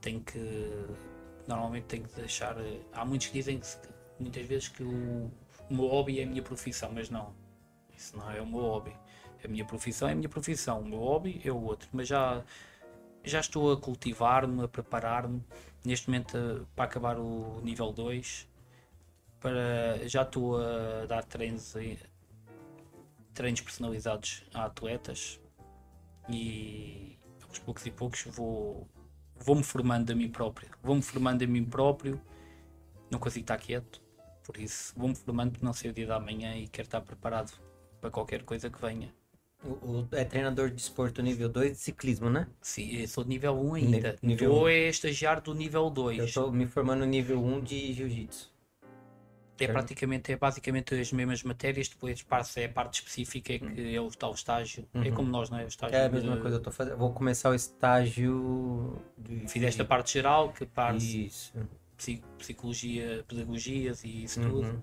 Tenho 0.00 0.20
que. 0.20 0.38
Normalmente 1.46 1.84
tenho 1.86 2.04
que 2.04 2.14
deixar. 2.14 2.56
eh, 2.58 2.80
Há 2.92 3.04
muitos 3.04 3.26
que 3.26 3.32
dizem 3.34 3.58
que 3.58 3.66
muitas 4.20 4.46
vezes 4.46 4.68
que 4.68 4.82
o, 4.84 4.88
o 5.68 5.74
meu 5.74 5.86
hobby 5.88 6.20
é 6.20 6.22
a 6.22 6.26
minha 6.26 6.42
profissão, 6.42 6.90
mas 6.92 7.10
não. 7.10 7.34
Isso 7.96 8.16
não 8.16 8.30
é 8.30 8.40
o 8.40 8.46
meu 8.46 8.60
hobby. 8.60 8.96
A 9.44 9.48
minha 9.48 9.64
profissão 9.64 10.08
é 10.08 10.12
a 10.12 10.14
minha 10.14 10.28
profissão, 10.28 10.80
o 10.80 10.84
meu 10.84 11.00
hobby 11.00 11.40
é 11.44 11.50
o 11.50 11.60
outro. 11.60 11.88
Mas 11.92 12.06
já, 12.08 12.44
já 13.24 13.40
estou 13.40 13.72
a 13.72 13.76
cultivar-me, 13.76 14.64
a 14.64 14.68
preparar-me. 14.68 15.42
Neste 15.84 16.08
momento, 16.08 16.36
eh, 16.36 16.64
para 16.74 16.84
acabar 16.84 17.18
o 17.18 17.60
nível 17.62 17.92
2, 17.92 18.48
para, 19.40 20.08
já 20.08 20.22
estou 20.22 20.58
a 20.58 21.06
dar 21.06 21.24
treinos, 21.24 21.74
treinos 23.34 23.60
personalizados 23.60 24.44
a 24.54 24.64
atletas 24.66 25.40
e 26.28 27.18
aos 27.48 27.58
poucos 27.58 27.86
e 27.86 27.90
poucos 27.90 28.24
vou, 28.26 28.88
vou-me 29.36 29.64
formando 29.64 30.10
a 30.12 30.14
mim 30.14 30.30
próprio. 30.30 30.68
Vou-me 30.82 31.02
formando 31.02 31.42
a 31.42 31.46
mim 31.46 31.64
próprio, 31.64 32.20
não 33.10 33.18
consigo 33.18 33.44
estar 33.44 33.58
quieto, 33.58 34.00
por 34.44 34.56
isso 34.56 34.92
vou-me 34.96 35.14
formando 35.14 35.52
porque 35.52 35.64
não 35.64 35.72
sei 35.72 35.90
o 35.90 35.94
dia 35.94 36.06
da 36.06 36.20
manhã 36.20 36.56
e 36.56 36.68
quero 36.68 36.86
estar 36.86 37.00
preparado 37.00 37.52
para 38.00 38.10
qualquer 38.10 38.44
coisa 38.44 38.70
que 38.70 38.80
venha. 38.80 39.12
O, 39.64 39.68
o- 39.70 40.08
é 40.12 40.24
treinador 40.24 40.70
de 40.70 40.80
esporto 40.80 41.22
nível 41.22 41.48
2 41.48 41.72
de 41.72 41.78
ciclismo, 41.78 42.28
né? 42.28 42.48
Sim, 42.60 42.96
eu 42.96 43.06
sou 43.06 43.22
de 43.22 43.30
nível 43.30 43.54
1 43.54 43.74
ainda. 43.74 44.18
nível 44.20 44.48
Estou 44.50 44.64
um. 44.64 44.68
é 44.68 44.88
estagiário 44.88 45.42
do 45.42 45.54
nível 45.54 45.84
Eu 45.84 45.90
2. 45.90 46.34
tô 46.34 46.50
me 46.50 46.66
formando 46.66 47.00
no 47.00 47.06
nível 47.06 47.42
1 47.44 47.60
de 47.60 47.92
jiu-jitsu. 47.92 48.50
É 49.60 49.66
praticamente, 49.68 50.32
é 50.32 50.36
basicamente 50.36 50.92
as 50.96 51.12
mesmas 51.12 51.44
matérias, 51.44 51.88
depois 51.88 52.20
passa 52.22 52.58
é 52.58 52.64
a 52.64 52.68
parte 52.68 52.94
específica 52.94 53.56
que 53.56 53.94
é 53.94 54.00
o 54.00 54.10
tal 54.10 54.32
estágio. 54.34 54.84
É 54.94 55.10
como 55.12 55.28
nós, 55.30 55.50
não 55.50 55.58
é? 55.60 55.64
O 55.64 55.68
estágio 55.68 55.94
É 55.96 56.06
a 56.06 56.08
mesma 56.08 56.34
de- 56.34 56.42
coisa, 56.42 56.56
eu 56.56 56.60
tô 56.60 56.72
fazendo. 56.72 56.96
Vou 56.96 57.12
começar 57.12 57.48
o 57.50 57.54
estágio 57.54 59.00
de. 59.16 59.46
Fizeste 59.46 59.80
a 59.80 59.84
parte 59.84 60.14
geral, 60.14 60.52
que 60.52 60.66
parte 60.66 61.26
Isso. 61.26 61.52
psi- 61.96 62.24
psicologia, 62.38 63.24
pedagogias 63.28 64.02
e 64.02 64.24
isso 64.24 64.40
Uhum. 64.40 64.50
tudo. 64.50 64.82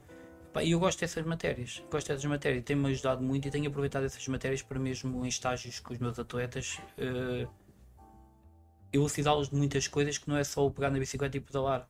E 0.62 0.72
eu 0.72 0.80
gosto 0.80 1.00
dessas 1.00 1.24
matérias, 1.26 1.82
gosto 1.92 2.08
dessas 2.08 2.26
matérias, 2.26 2.64
tem-me 2.66 2.90
ajudado 2.90 3.22
muito 3.22 3.48
e 3.48 3.52
tenho 3.52 3.68
aproveitado 3.70 4.06
essas 4.06 4.28
matérias 4.28 4.62
para 4.62 4.80
mesmo 4.80 5.24
em 5.24 5.30
estágios 5.30 5.80
com 5.80 5.94
os 5.94 6.00
meus 6.00 6.18
atletas 6.20 6.80
eh, 6.98 7.48
elucidá-los 8.92 9.50
de 9.50 9.56
muitas 9.56 9.88
coisas 9.88 10.18
que 10.18 10.28
não 10.28 10.36
é 10.36 10.44
só 10.44 10.66
o 10.66 10.72
pegar 10.72 10.90
na 10.90 11.00
bicicleta 11.00 11.38
e 11.38 11.40
pedalar. 11.40 11.88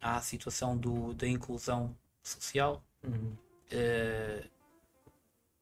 Há 0.00 0.16
a 0.16 0.20
situação 0.20 0.76
do, 0.76 1.14
da 1.14 1.26
inclusão 1.26 1.96
social, 2.22 2.84
Uhum. 3.02 3.36
eh, 3.70 4.48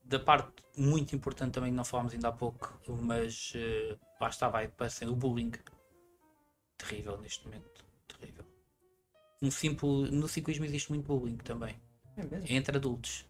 da 0.05 0.19
parte 0.19 0.52
muito 0.77 1.14
importante 1.16 1.52
também 1.55 1.70
que 1.70 1.77
não 1.77 1.85
falámos 1.85 2.12
ainda 2.12 2.28
há 2.28 2.32
pouco, 2.32 2.78
mas 2.89 3.52
eh, 3.56 3.97
lá 4.20 4.28
está, 4.28 4.48
vai 4.48 4.69
parecendo 4.69 5.12
o 5.12 5.16
bullying. 5.16 5.52
Terrível 6.77 7.19
neste 7.19 7.44
momento, 7.47 7.85
terrível. 8.06 8.44
Um 9.40 9.51
simples, 9.51 10.10
no 10.10 10.28
ciclismo 10.28 10.64
existe 10.64 10.90
muito 10.90 11.06
bullying 11.06 11.36
também, 11.39 11.81
É 12.16 12.55
entre 12.55 12.76
adultos. 12.76 13.26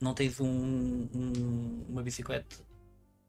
Não 0.00 0.14
tens 0.14 0.40
um, 0.40 0.46
um- 0.46 1.84
uma 1.88 2.02
bicicleta 2.02 2.56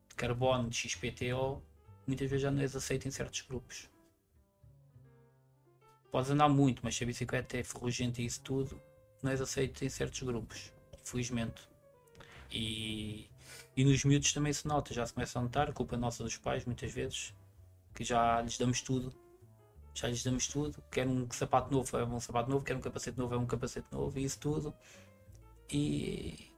de 0.09 0.15
carbono 0.15 0.69
de 0.69 0.75
XPTO, 0.77 1.61
muitas 2.05 2.29
vezes 2.29 2.41
já 2.43 2.51
não 2.51 2.61
és 2.61 2.75
aceito 2.75 3.07
em 3.07 3.11
certos 3.11 3.41
grupos. 3.41 3.89
Podes 6.11 6.31
andar 6.31 6.49
muito, 6.49 6.81
mas 6.83 6.95
se 6.95 7.03
a 7.03 7.07
bicicleta 7.07 7.57
é 7.57 7.63
ferrugente 7.63 8.21
e 8.21 8.25
isso 8.25 8.41
tudo, 8.41 8.81
não 9.21 9.31
és 9.31 9.41
aceito 9.41 9.83
em 9.85 9.89
certos 9.89 10.21
grupos, 10.23 10.73
infelizmente. 11.01 11.61
E, 12.51 13.29
e 13.75 13.83
nos 13.83 14.03
miúdos 14.03 14.33
também 14.33 14.51
se 14.51 14.67
nota, 14.67 14.93
já 14.93 15.05
se 15.05 15.13
começa 15.13 15.37
a 15.37 15.41
notar, 15.41 15.71
culpa 15.71 15.95
nossa 15.97 16.23
dos 16.23 16.37
pais, 16.37 16.65
muitas 16.65 16.91
vezes, 16.91 17.33
que 17.93 18.03
já 18.03 18.41
lhes 18.41 18.57
damos 18.57 18.81
tudo. 18.81 19.13
Já 19.99 20.07
lhes 20.07 20.23
damos 20.23 20.47
tudo. 20.47 20.81
Quer 20.89 21.05
um 21.07 21.29
sapato 21.31 21.71
novo, 21.73 21.97
é 21.97 22.05
um 22.05 22.19
sapato 22.19 22.49
novo, 22.49 22.63
quer 22.63 22.75
um 22.75 22.79
capacete 22.81 23.17
novo, 23.17 23.33
é 23.35 23.37
um 23.37 23.45
capacete 23.45 23.87
novo, 23.91 24.17
e 24.17 24.23
isso 24.23 24.39
tudo. 24.39 24.73
E, 25.69 26.51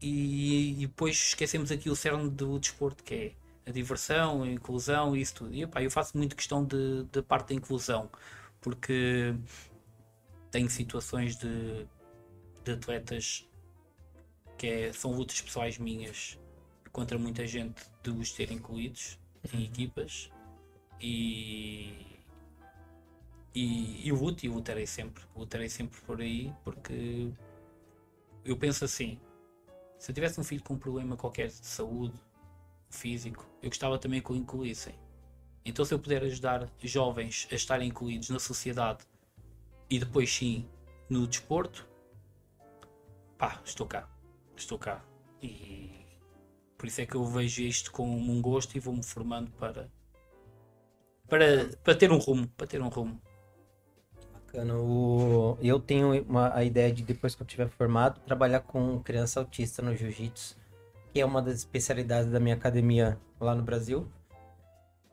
e, 0.00 0.70
e 0.82 0.86
depois 0.86 1.16
esquecemos 1.16 1.70
aqui 1.70 1.90
o 1.90 1.96
cerne 1.96 2.30
do 2.30 2.58
desporto, 2.58 3.04
que 3.04 3.14
é 3.14 3.70
a 3.70 3.72
diversão, 3.72 4.42
a 4.42 4.48
inclusão 4.48 5.14
e 5.16 5.20
isso 5.20 5.34
tudo. 5.34 5.54
E 5.54 5.62
epá, 5.62 5.82
eu 5.82 5.90
faço 5.90 6.16
muito 6.16 6.34
questão 6.34 6.64
de- 6.64 7.04
da 7.12 7.22
parte 7.22 7.48
da 7.48 7.54
inclusão, 7.54 8.10
porque 8.60 9.34
tenho 10.50 10.70
situações 10.70 11.36
de, 11.36 11.86
de 12.64 12.72
atletas 12.72 13.46
que 14.56 14.66
é- 14.66 14.92
são 14.92 15.12
lutas 15.12 15.40
pessoais 15.42 15.76
minhas 15.78 16.38
contra 16.90 17.18
muita 17.18 17.46
gente 17.46 17.82
de 18.02 18.10
os 18.10 18.32
ter 18.32 18.50
incluídos 18.50 19.18
em 19.52 19.64
equipas 19.64 20.30
e, 21.00 22.15
e, 23.56 24.06
e 24.06 24.12
luto 24.12 24.44
e 24.44 24.50
lutarei 24.50 24.86
sempre, 24.86 25.24
lutarei 25.34 25.70
sempre 25.70 25.98
por 26.02 26.20
aí 26.20 26.52
porque 26.62 27.32
eu 28.44 28.54
penso 28.54 28.84
assim, 28.84 29.18
se 29.98 30.10
eu 30.10 30.14
tivesse 30.14 30.38
um 30.38 30.44
filho 30.44 30.62
com 30.62 30.74
um 30.74 30.78
problema 30.78 31.16
qualquer 31.16 31.48
de 31.48 31.66
saúde 31.66 32.20
físico, 32.90 33.48
eu 33.62 33.70
gostava 33.70 33.98
também 33.98 34.20
que 34.20 34.30
o 34.30 34.36
incluíssem. 34.36 34.94
Então 35.64 35.86
se 35.86 35.94
eu 35.94 35.98
puder 35.98 36.22
ajudar 36.22 36.70
jovens 36.82 37.48
a 37.50 37.54
estarem 37.54 37.88
incluídos 37.88 38.28
na 38.28 38.38
sociedade 38.38 39.06
e 39.88 39.98
depois 39.98 40.30
sim 40.30 40.68
no 41.08 41.26
desporto, 41.26 41.88
pá, 43.38 43.62
estou 43.64 43.86
cá. 43.86 44.06
Estou 44.54 44.78
cá. 44.78 45.02
E 45.40 46.04
por 46.76 46.86
isso 46.86 47.00
é 47.00 47.06
que 47.06 47.14
eu 47.14 47.24
vejo 47.24 47.62
isto 47.62 47.90
como 47.90 48.16
um 48.30 48.42
gosto 48.42 48.76
e 48.76 48.80
vou-me 48.80 49.02
formando 49.02 49.50
para, 49.52 49.90
para, 51.26 51.70
para 51.82 51.94
ter 51.94 52.12
um 52.12 52.18
rumo. 52.18 52.48
Para 52.48 52.66
ter 52.66 52.82
um 52.82 52.88
rumo. 52.88 53.25
Bacana. 54.56 54.74
O... 54.78 55.58
Eu 55.60 55.78
tenho 55.78 56.22
uma, 56.22 56.54
a 56.54 56.64
ideia 56.64 56.90
de, 56.90 57.02
depois 57.02 57.34
que 57.34 57.42
eu 57.42 57.46
tiver 57.46 57.68
formado, 57.68 58.20
trabalhar 58.20 58.60
com 58.60 58.98
criança 59.00 59.38
autista 59.38 59.82
no 59.82 59.94
jiu-jitsu, 59.94 60.56
que 61.12 61.20
é 61.20 61.26
uma 61.26 61.42
das 61.42 61.56
especialidades 61.56 62.30
da 62.30 62.40
minha 62.40 62.54
academia 62.54 63.18
lá 63.38 63.54
no 63.54 63.62
Brasil. 63.62 64.08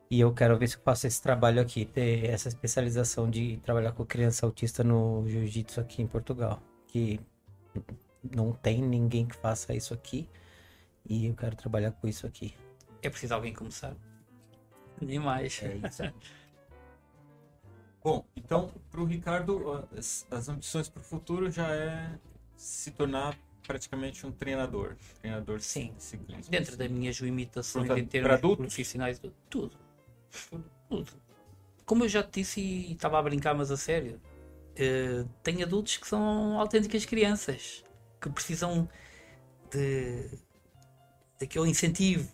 E 0.10 0.20
eu 0.20 0.34
quero 0.34 0.58
ver 0.58 0.68
se 0.68 0.78
eu 0.78 0.82
faço 0.82 1.08
esse 1.08 1.22
trabalho 1.22 1.62
aqui, 1.62 1.86
ter 1.86 2.26
essa 2.26 2.48
especialização 2.48 3.30
de 3.30 3.58
trabalhar 3.58 3.92
com 3.92 4.06
criança 4.06 4.46
autista 4.46 4.84
no 4.84 5.28
jiu-jitsu 5.28 5.82
aqui 5.82 6.02
em 6.02 6.08
Portugal. 6.08 6.62
Que 6.88 7.20
não 8.36 8.54
tem 8.54 8.82
ninguém 8.82 9.26
que 9.26 9.36
faça 9.36 9.74
isso 9.74 9.94
aqui. 9.94 10.30
E 11.06 11.26
eu 11.26 11.36
quero 11.36 11.56
trabalhar 11.56 11.92
com 11.92 12.08
isso 12.08 12.26
aqui. 12.26 12.56
É 13.02 13.10
preciso 13.10 13.34
alguém 13.34 13.54
começar. 13.54 13.94
Nem 15.02 15.20
mais. 15.20 15.62
É 15.64 15.76
isso. 15.76 16.04
Bom, 18.04 18.26
então, 18.36 18.70
para 18.92 19.02
o 19.02 19.06
Ricardo, 19.06 19.88
as, 19.98 20.28
as 20.30 20.50
ambições 20.50 20.90
para 20.90 21.00
o 21.00 21.04
futuro 21.04 21.50
já 21.50 21.74
é 21.74 22.20
se 22.58 22.92
tornar 22.92 23.38
praticamente 23.66 24.26
um 24.28 24.32
treinador. 24.32 24.96
Treinador 25.22 25.62
Sim. 25.62 25.94
Dentro 26.50 26.76
das 26.76 26.92
minhas 26.92 27.16
limitações 27.18 27.88
Para- 27.88 28.00
em 28.00 28.06
termos 28.06 28.58
profissionais, 28.58 29.22
tudo. 29.50 29.78
Tudo. 30.90 31.08
Como 31.86 32.04
eu 32.04 32.10
já 32.10 32.22
te 32.22 32.42
disse 32.42 32.60
e 32.60 32.92
estava 32.92 33.18
a 33.20 33.22
brincar, 33.22 33.54
mas 33.54 33.72
a 33.72 33.78
sério, 33.78 34.20
eh, 34.76 35.26
tem 35.42 35.64
adultos 35.64 35.98
que 35.98 36.08
são 36.08 36.60
autênticas 36.60 37.06
crianças 37.06 37.84
que 38.20 38.30
precisam 38.30 38.90
de 39.72 40.30
daquele 41.40 41.70
incentivo. 41.70 42.30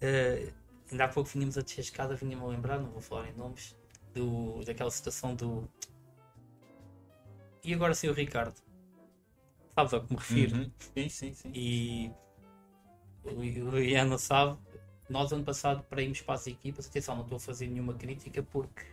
Eh, 0.00 0.52
ainda 0.90 1.04
há 1.04 1.08
pouco 1.08 1.28
vinhamos 1.30 1.56
a 1.58 1.62
descer 1.62 1.80
a 1.80 1.84
escada, 1.84 2.14
vinha-me 2.16 2.42
a 2.42 2.46
lembrar, 2.46 2.78
não 2.78 2.90
vou 2.90 3.02
falar 3.02 3.28
em 3.28 3.34
nomes, 3.34 3.76
do, 4.14 4.64
daquela 4.64 4.90
situação 4.90 5.34
do. 5.34 5.68
E 7.62 7.74
agora 7.74 7.94
sim 7.94 8.08
o 8.08 8.12
Ricardo. 8.12 8.56
Sabes 9.74 9.94
ao 9.94 10.04
que 10.04 10.12
me 10.12 10.18
refiro? 10.18 10.56
Uhum. 10.56 10.72
Sim, 10.78 11.08
sim, 11.08 11.34
sim. 11.34 11.52
E 11.54 12.12
o, 13.24 13.70
o 13.72 13.78
Ian 13.78 14.06
não 14.06 14.18
sabe, 14.18 14.58
nós 15.08 15.32
ano 15.32 15.44
passado 15.44 15.82
para 15.84 16.02
irmos 16.02 16.20
para 16.22 16.34
as 16.34 16.46
equipas, 16.46 16.86
atenção, 16.86 17.16
não 17.16 17.22
estou 17.22 17.36
a 17.36 17.40
fazer 17.40 17.66
nenhuma 17.66 17.94
crítica 17.94 18.42
porque 18.42 18.84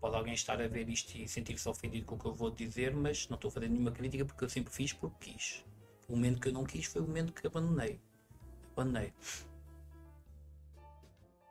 pode 0.00 0.16
alguém 0.16 0.34
estar 0.34 0.60
a 0.60 0.66
ver 0.66 0.88
isto 0.88 1.16
e 1.16 1.28
sentir-se 1.28 1.68
ofendido 1.68 2.06
com 2.06 2.14
o 2.14 2.18
que 2.18 2.26
eu 2.26 2.34
vou 2.34 2.50
dizer, 2.50 2.94
mas 2.94 3.28
não 3.28 3.34
estou 3.34 3.48
a 3.48 3.52
fazer 3.52 3.68
nenhuma 3.68 3.90
crítica 3.90 4.24
porque 4.24 4.44
eu 4.44 4.48
sempre 4.48 4.72
fiz 4.72 4.92
porque 4.92 5.32
quis. 5.32 5.64
O 6.08 6.16
momento 6.16 6.40
que 6.40 6.48
eu 6.48 6.52
não 6.52 6.64
quis 6.64 6.86
foi 6.86 7.02
o 7.02 7.06
momento 7.06 7.32
que 7.32 7.46
abandonei. 7.46 8.00
Abandonei. 8.72 9.12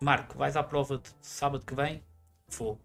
Marco, 0.02 0.38
vais 0.38 0.56
à 0.56 0.64
prova 0.64 0.98
de 0.98 1.10
sábado 1.22 1.66
que 1.66 1.76
vem? 1.76 2.04
Vou. 2.50 2.80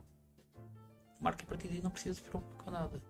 Marco, 1.24 1.42
a 1.42 1.46
partir 1.46 1.68
daí 1.68 1.80
não 1.80 1.90
precisa 1.90 2.14
se 2.16 2.20
preocupar 2.20 2.64
com 2.64 2.70
nada. 2.70 3.02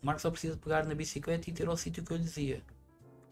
O 0.00 0.06
Marco 0.06 0.20
só 0.20 0.30
precisa 0.30 0.56
pegar 0.56 0.86
na 0.86 0.94
bicicleta 0.94 1.50
e 1.50 1.52
ter 1.52 1.66
ao 1.66 1.76
sítio 1.76 2.04
que 2.04 2.12
eu 2.12 2.16
lhe 2.16 2.22
dizia. 2.22 2.62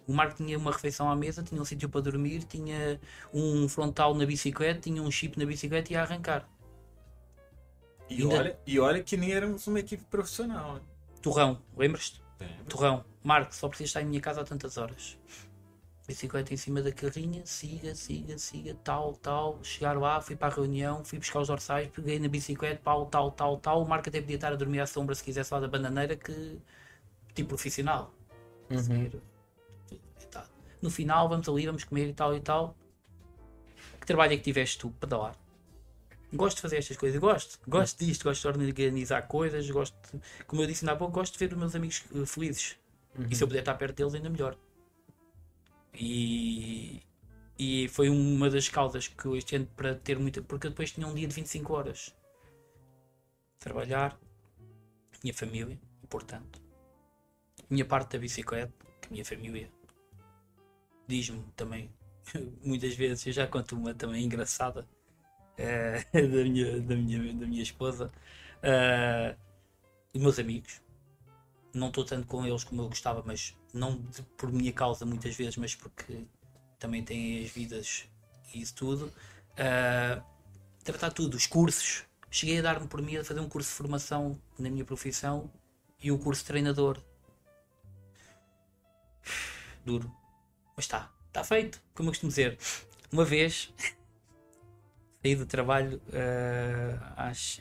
O 0.04 0.12
Marco 0.12 0.36
tinha 0.36 0.58
uma 0.58 0.72
refeição 0.72 1.08
à 1.08 1.14
mesa, 1.14 1.44
tinha 1.44 1.60
um 1.62 1.64
sítio 1.64 1.88
para 1.88 2.00
dormir, 2.00 2.42
tinha 2.42 3.00
um 3.32 3.68
frontal 3.68 4.14
na 4.14 4.26
bicicleta, 4.26 4.80
tinha 4.80 5.00
um 5.00 5.10
chip 5.10 5.38
na 5.38 5.46
bicicleta 5.46 5.92
e 5.92 5.94
ia 5.94 6.02
arrancar. 6.02 6.48
E 8.10 8.22
Ainda- 8.22 8.34
olha, 8.36 8.58
e 8.66 8.80
olha 8.80 9.02
que 9.02 9.16
nem 9.16 9.32
éramos 9.32 9.64
uma 9.68 9.78
equipe 9.78 10.04
profissional. 10.04 10.80
Torrão, 11.22 11.62
lembras-te? 11.76 12.20
Torrão, 12.68 13.04
Marco, 13.22 13.54
só 13.54 13.68
precisa 13.68 13.88
estar 13.88 14.02
em 14.02 14.06
minha 14.06 14.20
casa 14.20 14.40
há 14.40 14.44
tantas 14.44 14.76
horas. 14.76 15.16
Bicicleta 16.06 16.54
em 16.54 16.56
cima 16.56 16.80
da 16.80 16.92
carrinha, 16.92 17.44
siga, 17.44 17.92
siga, 17.94 18.38
siga, 18.38 18.76
tal, 18.84 19.14
tal. 19.14 19.58
Chegar 19.62 19.98
lá, 19.98 20.20
fui 20.20 20.36
para 20.36 20.52
a 20.52 20.56
reunião, 20.56 21.04
fui 21.04 21.18
buscar 21.18 21.40
os 21.40 21.48
dorsais, 21.48 21.88
peguei 21.88 22.18
na 22.20 22.28
bicicleta, 22.28 22.80
tal, 22.84 23.06
tal, 23.06 23.30
tal, 23.32 23.56
tal. 23.58 23.82
O 23.82 23.88
Marco 23.88 24.08
até 24.08 24.20
podia 24.20 24.36
estar 24.36 24.52
a 24.52 24.56
dormir 24.56 24.78
à 24.80 24.86
sombra 24.86 25.14
se 25.16 25.24
quisesse 25.24 25.52
lá 25.52 25.58
da 25.58 25.66
bananeira, 25.66 26.14
que 26.14 26.58
tipo 27.34 27.48
profissional. 27.48 28.14
Uhum. 28.70 29.10
Tal. 30.30 30.46
No 30.80 30.90
final, 30.90 31.28
vamos 31.28 31.48
ali, 31.48 31.66
vamos 31.66 31.82
comer 31.82 32.08
e 32.08 32.12
tal 32.12 32.36
e 32.36 32.40
tal. 32.40 32.76
Que 34.00 34.06
trabalho 34.06 34.32
é 34.34 34.36
que 34.36 34.44
tiveste 34.44 34.78
tu 34.78 34.90
para 34.90 35.08
dar? 35.08 35.36
Gosto 36.32 36.56
de 36.56 36.62
fazer 36.62 36.76
estas 36.78 36.96
coisas, 36.96 37.20
gosto, 37.20 37.58
gosto 37.66 38.04
disto, 38.04 38.24
gosto 38.24 38.42
de 38.42 38.48
organizar 38.66 39.22
coisas, 39.26 39.68
gosto, 39.70 39.96
de- 40.12 40.20
como 40.46 40.62
eu 40.62 40.66
disse 40.66 40.84
ainda 40.84 40.92
há 40.92 40.96
pouco, 40.96 41.14
gosto 41.14 41.32
de 41.32 41.38
ver 41.38 41.52
os 41.52 41.58
meus 41.58 41.74
amigos 41.74 42.04
eh, 42.14 42.26
felizes. 42.26 42.76
E 43.30 43.34
se 43.34 43.42
eu 43.42 43.48
puder 43.48 43.60
estar 43.60 43.74
perto 43.74 43.96
deles, 43.96 44.14
ainda 44.14 44.28
melhor. 44.28 44.56
E, 45.98 47.02
e 47.58 47.88
foi 47.88 48.08
uma 48.10 48.50
das 48.50 48.68
causas 48.68 49.08
que 49.08 49.24
eu 49.26 49.36
este 49.36 49.56
ano 49.56 49.66
para 49.76 49.94
ter 49.94 50.18
muita. 50.18 50.42
Porque 50.42 50.66
eu 50.66 50.70
depois 50.70 50.92
tinha 50.92 51.06
um 51.06 51.14
dia 51.14 51.26
de 51.26 51.34
25 51.34 51.72
horas. 51.72 52.14
Trabalhar, 53.58 54.18
minha 55.22 55.34
família, 55.34 55.78
importante. 56.04 56.60
Minha 57.68 57.84
parte 57.84 58.12
da 58.12 58.18
bicicleta, 58.18 58.72
que 59.00 59.10
minha 59.10 59.24
família 59.24 59.70
diz-me 61.08 61.42
também, 61.56 61.90
muitas 62.62 62.94
vezes, 62.94 63.26
eu 63.26 63.32
já 63.32 63.46
conto 63.46 63.76
uma 63.76 63.94
também 63.94 64.24
engraçada 64.24 64.86
eh, 65.56 66.04
da, 66.12 66.44
minha, 66.44 66.80
da, 66.80 66.96
minha, 66.96 67.34
da 67.34 67.46
minha 67.46 67.62
esposa. 67.62 68.12
Os 70.14 70.20
meus 70.20 70.38
amigos, 70.38 70.80
não 71.74 71.88
estou 71.88 72.04
tanto 72.04 72.26
com 72.26 72.44
eles 72.46 72.64
como 72.64 72.82
eu 72.82 72.88
gostava, 72.88 73.22
mas 73.24 73.56
não 73.76 74.02
por 74.36 74.50
minha 74.52 74.72
causa 74.72 75.04
muitas 75.04 75.34
vezes, 75.36 75.56
mas 75.56 75.74
porque 75.74 76.26
também 76.78 77.02
têm 77.02 77.44
as 77.44 77.50
vidas 77.50 78.08
e 78.52 78.60
isso 78.60 78.74
tudo. 78.74 79.12
Ah, 79.56 80.22
tratar 80.84 81.10
tudo, 81.10 81.36
os 81.36 81.46
cursos. 81.46 82.04
Cheguei 82.30 82.58
a 82.58 82.62
dar-me 82.62 82.88
por 82.88 83.00
mim 83.00 83.16
a 83.16 83.24
fazer 83.24 83.40
um 83.40 83.48
curso 83.48 83.70
de 83.70 83.76
formação 83.76 84.40
na 84.58 84.68
minha 84.68 84.84
profissão 84.84 85.50
e 86.02 86.10
o 86.10 86.18
curso 86.18 86.42
de 86.42 86.48
treinador. 86.48 87.00
Duro. 89.84 90.12
Mas 90.76 90.84
está, 90.84 91.10
está 91.28 91.44
feito, 91.44 91.80
como 91.94 92.08
eu 92.08 92.12
costumo 92.12 92.30
dizer. 92.30 92.58
Uma 93.12 93.24
vez 93.24 93.72
saí 95.22 95.36
do 95.36 95.46
trabalho 95.46 96.00
ah, 96.12 97.28
às 97.28 97.60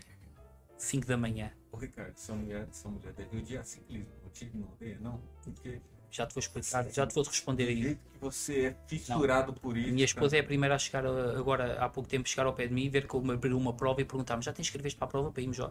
5 0.78 1.08
da 1.08 1.18
manhã. 1.18 1.52
Ô 1.72 1.78
Ricardo, 1.78 2.18
sua 2.18 2.36
mulher, 2.36 2.68
sua 2.72 2.92
mulher 2.92 3.14
deve 3.14 3.38
odiar 3.38 3.66
ciclismo. 3.66 4.12
O 4.26 4.30
time 4.30 4.52
não 4.56 4.72
odeia, 4.74 4.98
não? 5.00 5.22
Porque 5.44 5.82
Já 6.16 6.26
te 6.26 6.34
vou 6.34 6.40
explicar, 6.40 6.90
já 6.90 7.06
te 7.06 7.14
vou 7.14 7.26
responder 7.26 7.68
aí. 7.68 7.96
que 7.96 8.00
você 8.22 8.68
é 8.68 8.76
fissurado 8.88 9.52
por 9.52 9.76
isso. 9.76 9.92
Minha 9.92 10.06
esposa 10.06 10.38
é 10.38 10.40
a 10.40 10.44
primeira 10.44 10.76
a 10.76 10.80
chegar 10.80 11.06
agora 11.06 11.78
há 11.78 11.90
pouco 11.90 12.08
tempo 12.08 12.30
chegar 12.30 12.46
ao 12.46 12.54
pé 12.54 12.68
de 12.68 12.74
mim, 12.74 12.90
ver 12.90 13.06
que 13.06 13.14
eu 13.14 13.22
me 13.22 13.34
abriu 13.34 13.58
uma 13.58 13.74
prova 13.74 14.00
e 14.00 14.06
perguntar-me 14.06 14.42
já 14.42 14.54
te 14.54 14.62
inscreveste 14.62 14.98
para 14.98 15.08
a 15.08 15.12
prova 15.12 15.30
para 15.30 15.42
irmos 15.42 15.58
já? 15.58 15.70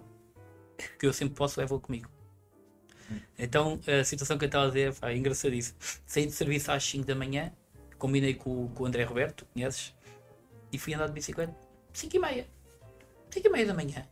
Que 0.98 1.06
eu 1.06 1.14
sempre 1.14 1.34
posso 1.34 1.58
levar 1.58 1.78
comigo. 1.78 2.10
Então 3.38 3.80
a 3.86 4.04
situação 4.04 4.36
que 4.36 4.44
eu 4.44 4.48
estava 4.48 4.66
a 4.66 4.68
dizer 4.68 4.94
pá, 4.94 5.10
é 5.10 5.16
engraçadíssimo. 5.16 5.78
Saí 6.04 6.26
de 6.26 6.32
serviço 6.32 6.70
às 6.70 6.84
5 6.84 7.06
da 7.06 7.14
manhã, 7.14 7.50
combinei 7.98 8.34
com, 8.34 8.68
com 8.68 8.82
o 8.82 8.86
André 8.86 9.04
Roberto, 9.04 9.46
conheces? 9.54 9.94
E 10.70 10.76
fui 10.76 10.92
andar 10.92 11.06
de 11.06 11.12
bicicleta 11.12 11.56
5 11.94 12.16
e 12.16 12.18
meia. 12.18 12.46
5 13.30 13.46
e 13.46 13.50
meia 13.50 13.66
da 13.66 13.72
manhã. 13.72 14.06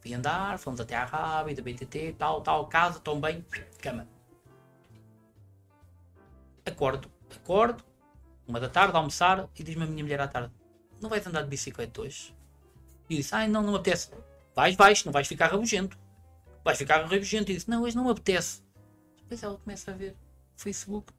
Fui 0.00 0.12
andar, 0.12 0.58
fomos 0.58 0.80
até 0.80 0.96
à 0.96 1.04
Rábida, 1.04 1.62
BTT, 1.62 2.16
tal, 2.18 2.40
tal, 2.42 2.66
casa, 2.66 2.98
tomo 2.98 3.20
bem, 3.20 3.44
cama. 3.80 4.08
Acordo, 6.66 7.10
acordo, 7.34 7.84
uma 8.46 8.58
da 8.58 8.68
tarde, 8.68 8.96
almoçar, 8.96 9.48
e 9.58 9.62
diz-me 9.62 9.84
a 9.84 9.86
minha 9.86 10.02
mulher 10.02 10.20
à 10.20 10.28
tarde: 10.28 10.52
Não 11.00 11.10
vais 11.10 11.26
andar 11.26 11.42
de 11.42 11.48
bicicleta 11.48 12.00
hoje? 12.00 12.34
E 13.08 13.16
disse: 13.16 13.34
Ai, 13.34 13.48
não, 13.48 13.62
não 13.62 13.72
me 13.72 13.78
apetece. 13.78 14.10
Vais, 14.54 14.74
vais, 14.76 15.04
não 15.04 15.12
vais 15.12 15.26
ficar 15.26 15.50
rabugento. 15.50 15.98
Vais 16.64 16.78
ficar 16.78 17.02
rabugento. 17.02 17.50
E 17.50 17.54
disse: 17.54 17.68
Não, 17.68 17.82
hoje 17.82 17.96
não 17.96 18.04
me 18.04 18.10
apetece. 18.10 18.62
Depois 19.16 19.42
ela 19.42 19.56
começa 19.56 19.90
a 19.90 19.94
ver 19.94 20.16
Facebook. 20.56 21.12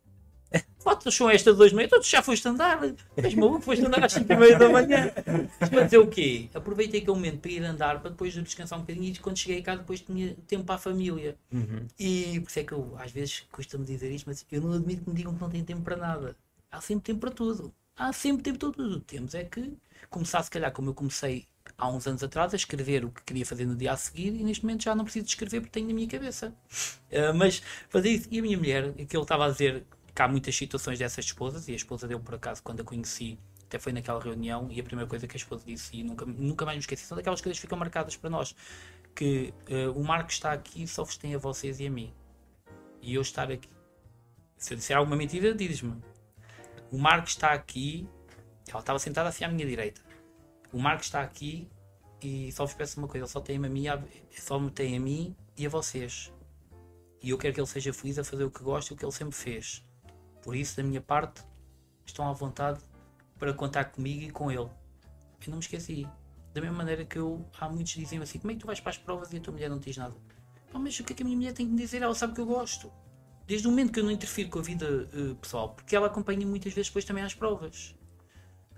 Fotos 0.80 1.16
são 1.16 1.30
estas 1.30 1.58
duas 1.58 1.74
meia, 1.74 1.90
tu 1.90 2.02
já 2.04 2.22
foste 2.22 2.48
andar. 2.48 2.80
Mas 3.22 3.34
maluco, 3.34 3.62
foste 3.62 3.84
andar 3.84 4.04
às 4.04 4.14
5 4.14 4.32
e 4.32 4.36
meia 4.36 4.58
da 4.58 4.70
manhã. 4.70 5.12
Mas 5.60 5.70
para 5.70 5.84
dizer 5.84 5.98
o 5.98 6.08
quê? 6.08 6.50
Aproveitei 6.54 7.02
aquele 7.02 7.16
momento 7.16 7.40
para 7.40 7.52
ir 7.52 7.64
andar, 7.64 8.00
para 8.02 8.12
depois 8.12 8.34
descansar 8.34 8.78
um 8.78 8.82
bocadinho 8.84 9.06
e 9.06 9.16
quando 9.18 9.38
cheguei 9.38 9.62
casa 9.62 9.80
depois 9.80 10.02
tinha 10.02 10.36
tempo 10.48 10.64
para 10.64 10.76
a 10.76 10.78
família. 10.78 11.36
E 12.00 12.40
por 12.40 12.50
isso 12.50 12.60
é 12.60 12.64
que 12.64 12.72
eu, 12.74 12.96
às 13.00 13.12
vezes, 13.12 13.44
custa-me 13.52 13.84
dizer 13.84 14.12
isto, 14.12 14.26
mas 14.28 14.46
eu 14.52 14.62
não 14.62 14.74
admito 14.74 15.04
que 15.04 15.10
me 15.10 15.16
digam 15.16 15.34
que 15.34 15.42
não 15.42 15.50
tenho 15.50 15.66
tempo 15.66 15.82
para 15.82 15.98
nada. 15.98 16.36
Há 16.72 16.82
sempre 16.82 17.06
tempo 17.06 17.22
para 17.22 17.32
tudo. 17.32 17.74
Há 17.98 18.14
sempre 18.14 18.44
tempo 18.44 18.60
para 18.60 18.72
tudo. 18.72 19.00
Temos 19.00 19.34
é 19.34 19.44
que 19.44 19.74
começar, 20.10 20.44
se 20.44 20.52
calhar, 20.52 20.72
como 20.72 20.90
eu 20.90 20.94
comecei 20.94 21.48
há 21.78 21.90
uns 21.90 22.06
anos 22.08 22.24
atrás, 22.24 22.54
a 22.54 22.56
escrever 22.56 23.04
o 23.06 23.10
que 23.10 23.24
queria 23.24 23.46
fazer 23.46 23.66
no 23.66 23.76
dia 23.76 23.92
a 23.92 23.98
seguir 23.98 24.28
e 24.28 24.44
neste 24.44 24.64
momento 24.64 24.84
já 24.84 24.94
não 24.94 25.04
preciso 25.04 25.26
de 25.26 25.32
escrever 25.32 25.62
porque 25.62 25.72
tenho 25.72 25.88
na 25.88 25.94
minha 25.94 26.08
cabeça. 26.08 26.54
Ah, 27.12 27.34
mas 27.34 27.62
fazer 27.90 28.10
isso. 28.10 28.28
E 28.30 28.40
a 28.40 28.42
minha 28.42 28.58
mulher, 28.58 28.94
que 28.94 29.16
ele 29.16 29.24
estava 29.24 29.46
a 29.46 29.50
dizer 29.50 29.84
que 30.16 30.22
há 30.22 30.28
muitas 30.28 30.56
situações 30.56 30.98
dessas 30.98 31.26
esposas, 31.26 31.68
e 31.68 31.74
a 31.74 31.76
esposa 31.76 32.08
dele, 32.08 32.22
por 32.22 32.36
acaso, 32.36 32.64
quando 32.64 32.82
a 32.82 32.84
conheci, 32.84 33.38
até 33.66 33.78
foi 33.78 33.92
naquela 33.92 34.22
reunião, 34.22 34.68
e 34.72 34.80
a 34.80 34.84
primeira 34.84 35.10
coisa 35.10 35.28
que 35.28 35.36
a 35.36 35.38
esposa 35.38 35.64
disse, 35.66 35.98
e 35.98 36.04
nunca, 36.04 36.26
nunca 36.26 36.66
mais 36.66 36.78
me 36.78 36.82
esqueci, 36.82 37.06
são 37.06 37.18
daquelas 37.18 37.42
coisas 37.42 37.58
que 37.58 37.62
ficam 37.62 37.78
marcadas 37.78 38.16
para 38.16 38.30
nós, 38.30 38.56
que 39.16 39.54
ah, 39.70 39.92
o 39.92 40.04
Marco 40.04 40.30
está 40.30 40.52
aqui 40.52 40.86
só 40.88 41.04
vos 41.04 41.18
tem 41.18 41.34
a 41.34 41.38
vocês 41.38 41.80
e 41.80 41.88
a 41.88 41.90
mim. 41.90 42.14
E 43.02 43.16
eu 43.16 43.22
estar 43.22 43.50
aqui. 43.50 43.70
Se 44.58 44.74
eu 44.74 44.78
disser 44.78 44.98
alguma 44.98 45.16
mentira, 45.16 45.54
diz-me. 45.54 46.02
O 46.92 46.98
Marco 46.98 47.28
está 47.28 47.54
aqui. 47.54 48.08
Ela 48.68 48.80
estava 48.80 49.00
sentada 49.00 49.30
assim 49.30 49.44
à 49.44 49.48
minha 49.48 49.66
direita. 49.66 50.02
O 50.72 50.80
Marco 50.80 51.04
está 51.04 51.22
aqui 51.22 51.70
e 52.22 52.52
só 52.52 52.66
vos 52.66 52.74
peço 52.74 53.00
uma 53.00 53.08
coisa: 53.08 53.26
ele 53.26 53.32
só 53.32 53.40
tem 53.40 53.58
a 53.58 53.60
mim, 53.60 53.86
só 54.32 54.60
me 54.60 54.72
tem 54.72 54.98
a 54.98 55.00
mim 55.00 55.36
e 55.56 55.66
a 55.66 55.70
vocês. 55.70 56.34
E 57.22 57.30
eu 57.30 57.38
quero 57.38 57.54
que 57.54 57.60
ele 57.60 57.68
seja 57.68 57.94
feliz 57.94 58.20
a 58.20 58.24
fazer 58.24 58.44
o 58.44 58.52
que 58.52 58.64
gosta 58.64 58.92
e 58.92 58.96
o 58.96 58.98
que 58.98 59.06
ele 59.06 59.12
sempre 59.12 59.36
fez. 59.36 59.84
Por 60.46 60.56
isso, 60.56 60.78
da 60.78 60.84
minha 60.84 61.02
parte, 61.02 61.44
estão 62.06 62.30
à 62.30 62.32
vontade 62.32 62.80
para 63.40 63.52
contar 63.52 63.86
comigo 63.86 64.26
e 64.26 64.30
com 64.30 64.52
ele. 64.52 64.60
Eu 64.60 64.70
não 65.48 65.56
me 65.56 65.60
esqueci. 65.60 66.08
Da 66.54 66.62
mesma 66.62 66.78
maneira 66.78 67.04
que 67.04 67.18
eu, 67.18 67.44
há 67.60 67.68
muitos 67.68 67.94
dizem 67.94 68.22
assim: 68.22 68.38
como 68.38 68.52
é 68.52 68.54
que 68.54 68.62
tu 68.62 68.68
vais 68.68 68.80
para 68.80 68.92
as 68.92 68.98
provas 68.98 69.34
e 69.34 69.38
a 69.38 69.40
tua 69.40 69.54
mulher 69.54 69.72
não 69.72 69.80
diz 69.80 69.98
nada? 69.98 70.14
Ah, 70.72 70.78
mas 70.78 71.00
o 71.00 71.04
que 71.04 71.14
é 71.14 71.16
que 71.16 71.24
a 71.24 71.26
minha 71.26 71.36
mulher 71.36 71.52
tem 71.52 71.66
que 71.66 71.72
me 71.72 71.80
dizer? 71.80 72.04
Ela 72.04 72.14
sabe 72.14 72.36
que 72.36 72.42
eu 72.42 72.46
gosto. 72.46 72.94
Desde 73.48 73.68
o 73.68 73.72
momento 73.72 73.92
que 73.92 74.00
eu 74.00 74.04
não 74.04 74.12
interfiro 74.12 74.50
com 74.50 74.60
a 74.60 74.62
vida 74.62 75.10
eh, 75.14 75.34
pessoal, 75.42 75.70
porque 75.70 75.96
ela 75.96 76.08
acompanha 76.08 76.46
muitas 76.46 76.74
vezes 76.74 76.90
depois 76.90 77.06
também 77.06 77.24
às 77.24 77.34
provas. 77.34 77.96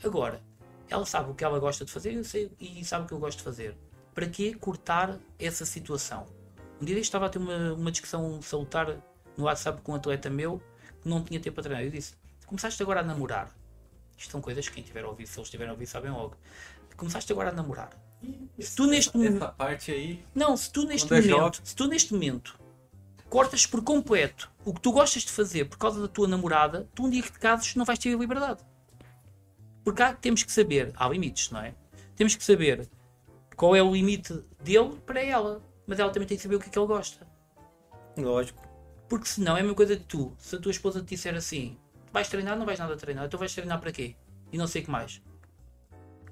Agora, 0.01 0.41
ela 0.89 1.05
sabe 1.05 1.31
o 1.31 1.35
que 1.35 1.43
ela 1.43 1.59
gosta 1.59 1.83
de 1.83 1.91
fazer 1.91 2.13
eu 2.13 2.23
sei, 2.23 2.49
e 2.59 2.83
sabe 2.85 3.05
o 3.05 3.07
que 3.07 3.13
eu 3.13 3.19
gosto 3.19 3.39
de 3.39 3.43
fazer. 3.43 3.77
Para 4.13 4.27
que 4.27 4.53
cortar 4.55 5.19
essa 5.37 5.65
situação? 5.65 6.25
Um 6.81 6.85
dia 6.85 6.95
deste 6.95 7.09
estava 7.09 7.25
a 7.25 7.29
ter 7.29 7.39
uma, 7.39 7.73
uma 7.73 7.91
discussão 7.91 8.41
salutar 8.41 9.01
no 9.37 9.45
WhatsApp 9.45 9.81
com 9.81 9.91
um 9.91 9.95
atleta 9.95 10.29
meu 10.29 10.61
não 11.03 11.23
tinha 11.23 11.39
tempo 11.39 11.55
para 11.55 11.63
treinar. 11.63 11.83
Eu 11.83 11.91
disse: 11.91 12.15
Começaste 12.45 12.81
agora 12.81 13.01
a 13.01 13.03
namorar. 13.03 13.51
Isto 14.17 14.31
são 14.31 14.41
coisas 14.41 14.67
que 14.67 14.75
quem 14.75 14.83
tiver 14.83 15.03
a 15.03 15.09
ouvir, 15.09 15.27
se 15.27 15.39
eles 15.39 15.49
tiverem 15.49 15.69
a 15.69 15.73
ouvir, 15.73 15.85
sabem 15.85 16.11
logo. 16.11 16.35
Começaste 16.95 17.31
agora 17.31 17.49
a 17.49 17.53
namorar. 17.53 17.89
Se 18.59 18.75
tu 18.75 18.87
neste 18.87 19.15
momento. 19.15 19.53
Parte 19.55 19.91
aí. 19.91 20.25
Não, 20.33 20.57
se 20.57 20.71
tu 20.71 20.83
neste 20.85 21.13
é 21.13 21.21
momento, 21.21 21.61
se 21.63 21.75
tu 21.75 21.87
neste 21.87 22.13
momento 22.13 22.59
cortas 23.29 23.65
por 23.65 23.83
completo 23.83 24.49
o 24.65 24.73
que 24.73 24.81
tu 24.81 24.91
gostas 24.91 25.23
de 25.23 25.31
fazer 25.31 25.65
por 25.65 25.77
causa 25.77 26.01
da 26.01 26.07
tua 26.07 26.27
namorada, 26.27 26.89
tu 26.95 27.05
um 27.05 27.09
dia 27.09 27.21
que 27.21 27.31
te 27.31 27.39
cases 27.39 27.75
não 27.75 27.85
vais 27.85 27.99
ter 27.99 28.13
a 28.13 28.17
liberdade. 28.17 28.63
Porque 29.83 30.01
há, 30.01 30.13
temos 30.13 30.43
que 30.43 30.51
saber, 30.51 30.91
há 30.95 31.07
limites, 31.07 31.51
não 31.51 31.61
é? 31.61 31.75
Temos 32.15 32.35
que 32.35 32.43
saber 32.43 32.89
qual 33.55 33.75
é 33.75 33.83
o 33.83 33.93
limite 33.93 34.33
dele 34.61 34.97
para 35.05 35.21
ela, 35.21 35.61
mas 35.85 35.99
ela 35.99 36.11
também 36.11 36.27
tem 36.27 36.37
que 36.37 36.43
saber 36.43 36.55
o 36.55 36.59
que 36.59 36.67
é 36.67 36.69
que 36.69 36.79
ele 36.79 36.87
gosta. 36.87 37.27
Lógico. 38.17 38.66
Porque 39.07 39.27
senão 39.27 39.55
é 39.55 39.59
a 39.59 39.63
mesma 39.63 39.75
coisa 39.75 39.95
que 39.95 40.03
tu, 40.03 40.35
se 40.37 40.55
a 40.55 40.59
tua 40.59 40.71
esposa 40.71 41.01
te 41.01 41.15
disser 41.15 41.33
assim, 41.35 41.77
vais 42.11 42.27
treinar, 42.27 42.57
não 42.57 42.65
vais 42.65 42.79
nada 42.79 42.95
treinar, 42.97 43.25
então 43.25 43.39
vais 43.39 43.53
treinar 43.53 43.79
para 43.79 43.91
quê? 43.91 44.15
E 44.51 44.57
não 44.57 44.67
sei 44.67 44.81
o 44.81 44.85
que 44.85 44.91
mais. 44.91 45.21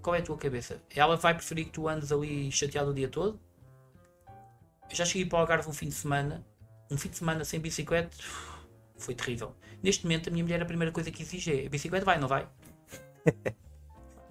Qual 0.01 0.15
é 0.15 0.19
a 0.19 0.21
tua 0.21 0.37
cabeça? 0.37 0.81
Ela 0.93 1.15
vai 1.15 1.33
preferir 1.33 1.65
que 1.65 1.71
tu 1.71 1.87
andes 1.87 2.11
ali 2.11 2.51
chateado 2.51 2.91
o 2.91 2.93
dia 2.93 3.07
todo? 3.07 3.39
Eu 4.89 4.95
já 4.95 5.05
cheguei 5.05 5.25
para 5.25 5.37
o 5.37 5.39
Algarve 5.41 5.69
um 5.69 5.73
fim 5.73 5.87
de 5.87 5.95
semana, 5.95 6.45
um 6.91 6.97
fim 6.97 7.09
de 7.09 7.17
semana 7.17 7.43
sem 7.43 7.59
bicicleta, 7.59 8.15
foi 8.97 9.15
terrível. 9.15 9.55
Neste 9.81 10.03
momento 10.03 10.29
a 10.29 10.31
minha 10.31 10.43
mulher 10.43 10.61
a 10.61 10.65
primeira 10.65 10.91
coisa 10.91 11.09
que 11.11 11.23
exige 11.23 11.63
é, 11.63 11.65
a 11.65 11.69
bicicleta 11.69 12.05
vai, 12.05 12.19
não 12.19 12.27
vai? 12.27 12.47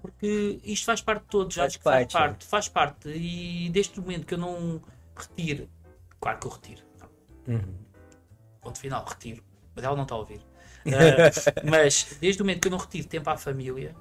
Porque 0.03 0.61
isto 0.63 0.85
faz 0.85 1.01
parte 1.01 1.23
de 1.23 1.29
todos, 1.29 1.57
Faz 1.57 1.67
acho 1.67 1.79
que 1.79 1.85
faz 1.85 2.13
parte, 2.13 2.15
né? 2.15 2.21
parte, 2.21 2.45
faz 2.47 2.69
parte. 2.69 3.09
E 3.09 3.71
desde 3.71 3.99
o 3.99 4.03
momento 4.03 4.27
que 4.27 4.35
eu 4.35 4.39
não 4.39 4.83
retiro, 5.17 5.69
claro 6.21 6.39
que 6.39 6.47
eu 6.47 6.51
retiro, 6.51 6.83
Uhum. 7.47 7.84
Ponto 8.65 8.79
final, 8.79 9.05
retiro. 9.05 9.45
Mas 9.77 9.85
ela 9.85 9.95
não 9.95 10.03
está 10.03 10.15
a 10.15 10.19
ouvir. 10.19 10.41
Ah, 10.87 11.61
mas 11.65 12.17
desde 12.21 12.43
o 12.43 12.45
momento 12.45 12.63
que 12.63 12.69
eu 12.69 12.73
não 12.73 12.79
retiro 12.79 13.07
tempo 13.07 13.29
à 13.31 13.37
família, 13.37 13.95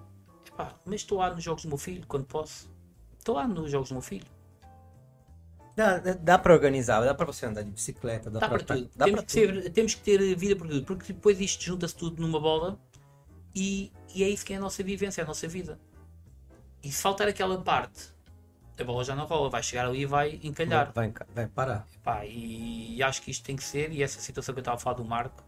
epá, 0.47 0.73
mas 0.85 1.01
estou 1.01 1.19
lá 1.19 1.29
nos 1.33 1.43
jogos 1.43 1.63
do 1.63 1.69
meu 1.69 1.77
filho, 1.77 2.05
quando 2.07 2.25
posso. 2.25 2.71
Estou 3.17 3.35
lá 3.35 3.47
nos 3.47 3.69
jogos 3.71 3.89
do 3.89 3.93
meu 3.95 4.01
filho. 4.01 4.25
Dá, 5.75 5.97
dá- 5.97 6.37
pra 6.37 6.53
organizar, 6.53 7.01
dá 7.01 7.15
pra 7.15 7.25
você 7.25 7.45
andar 7.47 7.63
de 7.63 7.71
bicicleta, 7.71 8.29
dá, 8.29 8.39
Dá 8.39 8.47
para 8.49 8.59
tudo. 8.63 8.89
Dá 8.95 9.05
temos, 9.05 9.21
que 9.23 9.31
ser- 9.31 9.69
temos 9.71 9.95
que 9.95 10.01
ter 10.01 10.35
vida 10.35 10.55
para 10.55 10.67
tudo, 10.67 10.85
porque 10.85 11.11
depois 11.13 11.39
isto 11.41 11.63
junta-se 11.63 11.95
tudo 11.95 12.21
numa 12.21 12.39
bola 12.39 12.79
e, 13.55 13.91
e 14.13 14.23
é 14.23 14.29
isso 14.29 14.45
que 14.45 14.53
é 14.53 14.57
a 14.57 14.59
nossa 14.59 14.83
vivência, 14.83 15.21
é 15.21 15.23
a 15.23 15.27
nossa 15.27 15.47
vida. 15.47 15.79
E 16.83 16.91
se 16.91 17.01
faltar 17.01 17.27
aquela 17.27 17.59
parte, 17.63 18.12
a 18.77 18.83
bola 18.83 19.03
já 19.03 19.15
não 19.15 19.25
rola, 19.25 19.49
vai 19.49 19.61
chegar 19.61 19.87
ali 19.87 20.01
e 20.01 20.05
vai 20.05 20.39
encalhar. 20.43 20.91
Vai, 20.93 21.09
vai, 21.11 21.27
vai 21.33 21.47
parar. 21.47 21.87
Pá, 22.03 22.25
e, 22.25 23.01
acho 23.03 23.21
que 23.21 23.31
isto 23.31 23.43
tem 23.43 23.55
que 23.55 23.63
ser, 23.63 23.91
e 23.91 24.01
essa 24.01 24.19
situação 24.19 24.53
que 24.53 24.59
eu 24.59 24.61
estava 24.61 24.77
a 24.77 24.79
falar 24.79 24.95
do 24.95 25.05
Marco, 25.05 25.43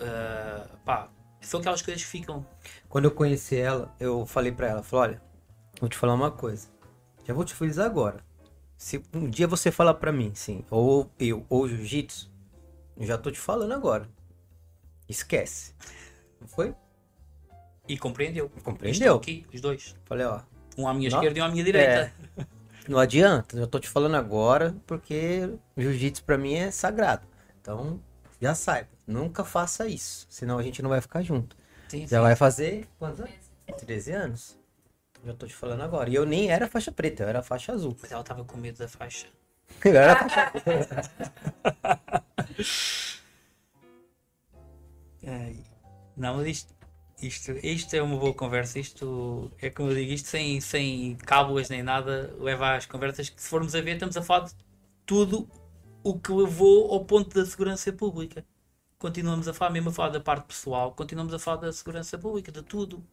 ah, 0.00 0.68
pá, 0.84 1.08
são 1.40 1.60
aquelas 1.60 1.82
coisas 1.82 2.02
que 2.02 2.08
ficam. 2.08 2.46
Quando 2.88 3.06
eu 3.06 3.10
conheci 3.10 3.56
ela, 3.56 3.94
eu 3.98 4.24
falei 4.26 4.52
pra 4.52 4.68
ela, 4.68 4.82
falei, 4.82 5.16
olha, 5.16 5.22
vou 5.80 5.88
te 5.88 5.96
falar 5.96 6.14
uma 6.14 6.30
coisa. 6.30 6.68
Já 7.24 7.34
vou 7.34 7.44
te 7.44 7.54
frisar 7.54 7.86
agora. 7.86 8.24
Se 8.76 9.02
um 9.14 9.28
dia 9.28 9.46
você 9.46 9.70
falar 9.70 9.94
pra 9.94 10.12
mim, 10.12 10.32
sim, 10.34 10.64
ou 10.70 11.10
eu, 11.18 11.44
ou 11.48 11.68
jiu-jitsu, 11.68 12.30
já 12.98 13.16
tô 13.18 13.30
te 13.30 13.38
falando 13.38 13.72
agora. 13.72 14.08
Esquece. 15.08 15.74
Não 16.40 16.48
foi? 16.48 16.74
E 17.88 17.98
compreendeu. 17.98 18.50
Compreendeu. 18.62 18.92
Estão 18.92 19.16
aqui, 19.16 19.46
os 19.52 19.60
dois. 19.60 19.96
Falei, 20.04 20.26
ó, 20.26 20.40
Um 20.76 20.88
à 20.88 20.94
minha 20.94 21.10
Não? 21.10 21.18
esquerda 21.18 21.38
e 21.38 21.42
um 21.42 21.44
à 21.44 21.48
minha 21.48 21.64
direita. 21.64 22.12
não 22.88 22.98
adianta, 22.98 23.56
eu 23.56 23.66
tô 23.66 23.78
te 23.78 23.88
falando 23.88 24.16
agora, 24.16 24.74
porque 24.86 25.48
jiu-jitsu 25.76 26.24
pra 26.24 26.38
mim 26.38 26.54
é 26.54 26.70
sagrado. 26.70 27.26
Então, 27.60 28.00
já 28.40 28.54
saiba, 28.54 28.88
nunca 29.06 29.44
faça 29.44 29.86
isso, 29.86 30.26
senão 30.28 30.58
a 30.58 30.62
gente 30.62 30.82
não 30.82 30.90
vai 30.90 31.00
ficar 31.00 31.22
junto. 31.22 31.56
Sim, 31.88 32.06
Já 32.06 32.18
sim. 32.18 32.22
vai 32.22 32.34
fazer 32.34 32.88
quantos 32.98 33.20
anos? 33.20 33.52
13 33.78 34.12
anos? 34.12 34.58
Já 35.24 35.34
tô 35.34 35.46
te 35.46 35.54
falando 35.54 35.82
agora. 35.82 36.10
E 36.10 36.14
eu 36.14 36.26
nem 36.26 36.50
era 36.50 36.66
faixa 36.66 36.90
preta, 36.90 37.22
eu 37.22 37.28
era 37.28 37.42
faixa 37.42 37.72
azul. 37.72 37.96
Mas 38.00 38.10
ela 38.10 38.22
estava 38.22 38.44
com 38.44 38.56
medo 38.56 38.78
da 38.78 38.88
faixa. 38.88 39.26
Eu 39.84 39.96
era 39.96 40.16
faixa 40.16 40.52
Ai. 45.26 45.56
Não, 46.16 46.36
mas 46.36 46.46
isto, 46.48 46.74
isto, 47.22 47.52
isto 47.62 47.94
é 47.94 48.02
uma 48.02 48.16
boa 48.16 48.34
conversa. 48.34 48.78
Isto 48.78 49.50
é 49.60 49.70
como 49.70 49.90
eu 49.90 49.94
digo, 49.94 50.12
isto 50.12 50.28
sem, 50.28 50.60
sem 50.60 51.16
cábulas 51.16 51.68
nem 51.68 51.82
nada 51.82 52.34
leva 52.38 52.76
às 52.76 52.86
conversas 52.86 53.28
que, 53.28 53.40
se 53.40 53.48
formos 53.48 53.74
a 53.74 53.80
ver, 53.80 53.94
estamos 53.94 54.16
a 54.16 54.22
falar 54.22 54.46
de 54.46 54.54
tudo 55.06 55.48
o 56.02 56.18
que 56.18 56.32
levou 56.32 56.92
ao 56.92 57.04
ponto 57.04 57.34
da 57.34 57.46
segurança 57.46 57.92
pública. 57.92 58.44
Continuamos 58.98 59.48
a 59.48 59.54
falar, 59.54 59.70
mesmo 59.70 59.90
a 59.90 59.92
falar 59.92 60.10
da 60.10 60.20
parte 60.20 60.46
pessoal, 60.46 60.92
continuamos 60.92 61.34
a 61.34 61.38
falar 61.38 61.58
da 61.58 61.72
segurança 61.72 62.18
pública, 62.18 62.52
de 62.52 62.62
tudo. 62.62 63.04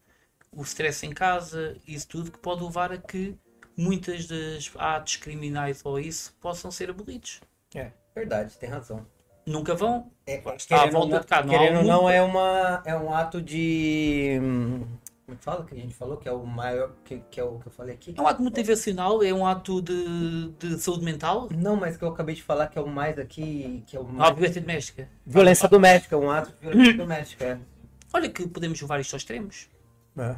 O 0.51 0.63
stress 0.63 1.05
em 1.05 1.11
casa, 1.11 1.77
isso 1.87 2.07
tudo 2.07 2.31
que 2.31 2.39
pode 2.39 2.63
levar 2.63 2.91
a 2.91 2.97
que 2.97 3.37
muitas 3.77 4.27
das 4.27 4.71
atos 4.75 5.15
criminais 5.17 5.81
ou 5.83 5.99
isso 5.99 6.33
possam 6.41 6.71
ser 6.71 6.89
abolidos. 6.89 7.41
É, 7.73 7.91
verdade, 8.15 8.57
tem 8.57 8.69
razão. 8.69 9.05
Nunca 9.49 9.73
vão. 9.73 10.11
É, 10.27 10.41
à 10.71 10.83
ou 10.85 10.91
volta 10.91 11.15
não- 11.15 11.21
de 11.21 11.27
cá, 11.27 11.43
não 11.43 11.55
há 11.55 11.57
querendo 11.57 11.77
ou 11.77 11.83
não, 11.83 12.09
é, 12.09 12.21
uma, 12.21 12.83
é 12.85 12.95
um 12.95 13.13
ato 13.13 13.41
de. 13.41 14.37
Como 15.25 15.35
é 15.35 15.37
que 15.37 15.43
fala 15.43 15.65
que 15.65 15.73
a 15.73 15.77
gente 15.77 15.93
falou? 15.93 16.17
Que 16.17 16.29
é 16.29 16.31
o 16.31 16.45
maior. 16.45 16.91
Que, 17.03 17.19
que 17.31 17.39
é 17.39 17.43
o 17.43 17.57
que 17.59 17.67
eu 17.67 17.71
falei 17.71 17.95
aqui? 17.95 18.13
É 18.15 18.21
um 18.21 18.27
ato 18.27 18.41
motivacional, 18.43 19.23
é 19.23 19.33
um 19.33 19.45
ato 19.45 19.81
de, 19.81 20.49
de 20.59 20.79
saúde 20.79 21.03
mental. 21.03 21.47
Não, 21.51 21.75
mas 21.75 21.97
que 21.97 22.03
eu 22.03 22.09
acabei 22.09 22.35
de 22.35 22.43
falar 22.43 22.67
que 22.67 22.77
é 22.77 22.81
o 22.81 22.87
mais 22.87 23.17
aqui. 23.17 23.83
Que 23.87 23.97
é 23.97 23.99
o 23.99 24.07
há 24.07 24.11
mais... 24.11 24.35
violência 24.35 24.61
doméstica. 24.61 25.09
Violência 25.25 25.67
doméstica, 25.69 26.17
um 26.17 26.29
ato 26.29 26.51
de 26.51 26.57
violência 26.67 26.93
doméstica. 26.93 27.45
é. 27.45 27.57
Olha 28.13 28.29
que 28.29 28.47
podemos 28.47 28.79
levar 28.81 28.99
isto 28.99 29.13
aos 29.15 29.21
extremos. 29.21 29.67
É. 30.17 30.35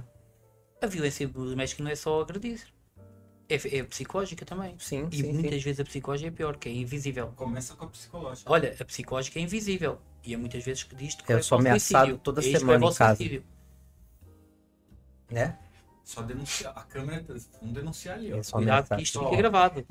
A 0.82 0.88
violência 0.88 1.28
doméstica 1.28 1.84
não 1.84 1.92
é 1.92 1.96
só 1.96 2.22
agredir. 2.22 2.62
É, 3.56 3.78
é 3.80 3.84
psicológica 3.84 4.46
também. 4.46 4.76
Sim, 4.80 5.08
E 5.12 5.18
sim, 5.18 5.24
sim. 5.24 5.34
muitas 5.34 5.62
vezes 5.64 5.80
a 5.80 5.84
psicológica 5.84 6.28
é 6.30 6.32
pior, 6.32 6.56
que 6.58 6.70
é 6.70 6.72
invisível. 6.72 7.34
Começa 7.36 7.76
com 7.76 7.86
a 7.86 7.88
psicológica. 7.88 8.52
Olha, 8.52 8.76
a 8.80 8.86
psicológica 8.86 9.40
é 9.40 9.42
invisível. 9.42 10.00
E 10.24 10.34
é 10.34 10.38
muitas 10.38 10.64
vezes 10.64 10.84
que 10.84 10.96
diz 10.96 11.16
que 11.16 11.24
Eu 11.24 11.36
leva 11.38 11.44
sou 11.44 11.56
ao 11.56 11.60
ameaçado 11.62 12.06
suicídio. 12.06 12.18
toda 12.24 12.42
É 12.42 12.44
que 12.44 12.52
semana 12.60 12.86
em 12.86 12.94
casa. 12.94 13.16
suicídio. 13.16 13.44
Né? 15.30 15.58
Só 16.04 16.22
denunciar. 16.22 16.74
A 16.76 16.82
câmera, 16.84 17.24
vamos 17.60 17.74
denunciar 17.76 18.16
ali, 18.16 18.34
ó. 18.34 18.38
Eu 18.38 18.44
sou 18.44 18.60
Cuidado 18.60 18.76
ameaçado. 18.78 18.98
que 18.98 19.04
isto 19.04 19.20
fica 19.24 19.36
gravado. 19.38 19.84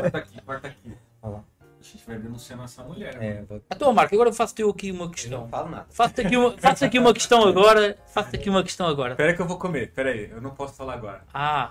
Corta 0.00 0.18
aqui, 0.18 0.40
corta 0.42 0.68
aqui. 0.68 0.92
Olha 1.22 1.32
lá. 1.34 1.44
A 1.60 1.82
gente 1.86 2.06
vai 2.06 2.18
denunciando 2.18 2.62
essa 2.62 2.82
mulher. 2.82 3.22
É, 3.22 3.42
vou... 3.42 3.60
Então, 3.70 3.92
Marco, 3.92 4.14
agora 4.14 4.32
faço-te 4.32 4.62
eu 4.62 4.70
aqui 4.70 4.90
uma 4.90 5.04
Eu 5.04 5.10
questão. 5.10 5.40
não 5.42 5.48
falo 5.48 5.68
nada. 5.70 5.86
Faço-te 5.90 6.20
aqui, 6.22 6.36
uma, 6.36 6.56
faço 6.56 6.84
aqui 6.84 6.98
uma 6.98 7.12
questão 7.12 7.46
agora. 7.46 7.98
Faço-te 8.06 8.36
aqui 8.36 8.48
uma 8.48 8.62
questão 8.62 8.86
agora. 8.86 9.14
Pera 9.16 9.34
que 9.34 9.42
eu 9.42 9.46
vou 9.46 9.58
comer, 9.58 9.92
pera 9.92 10.10
aí, 10.10 10.30
eu 10.30 10.40
não 10.40 10.50
posso 10.50 10.72
falar 10.74 10.94
agora. 10.94 11.24
Ah. 11.34 11.70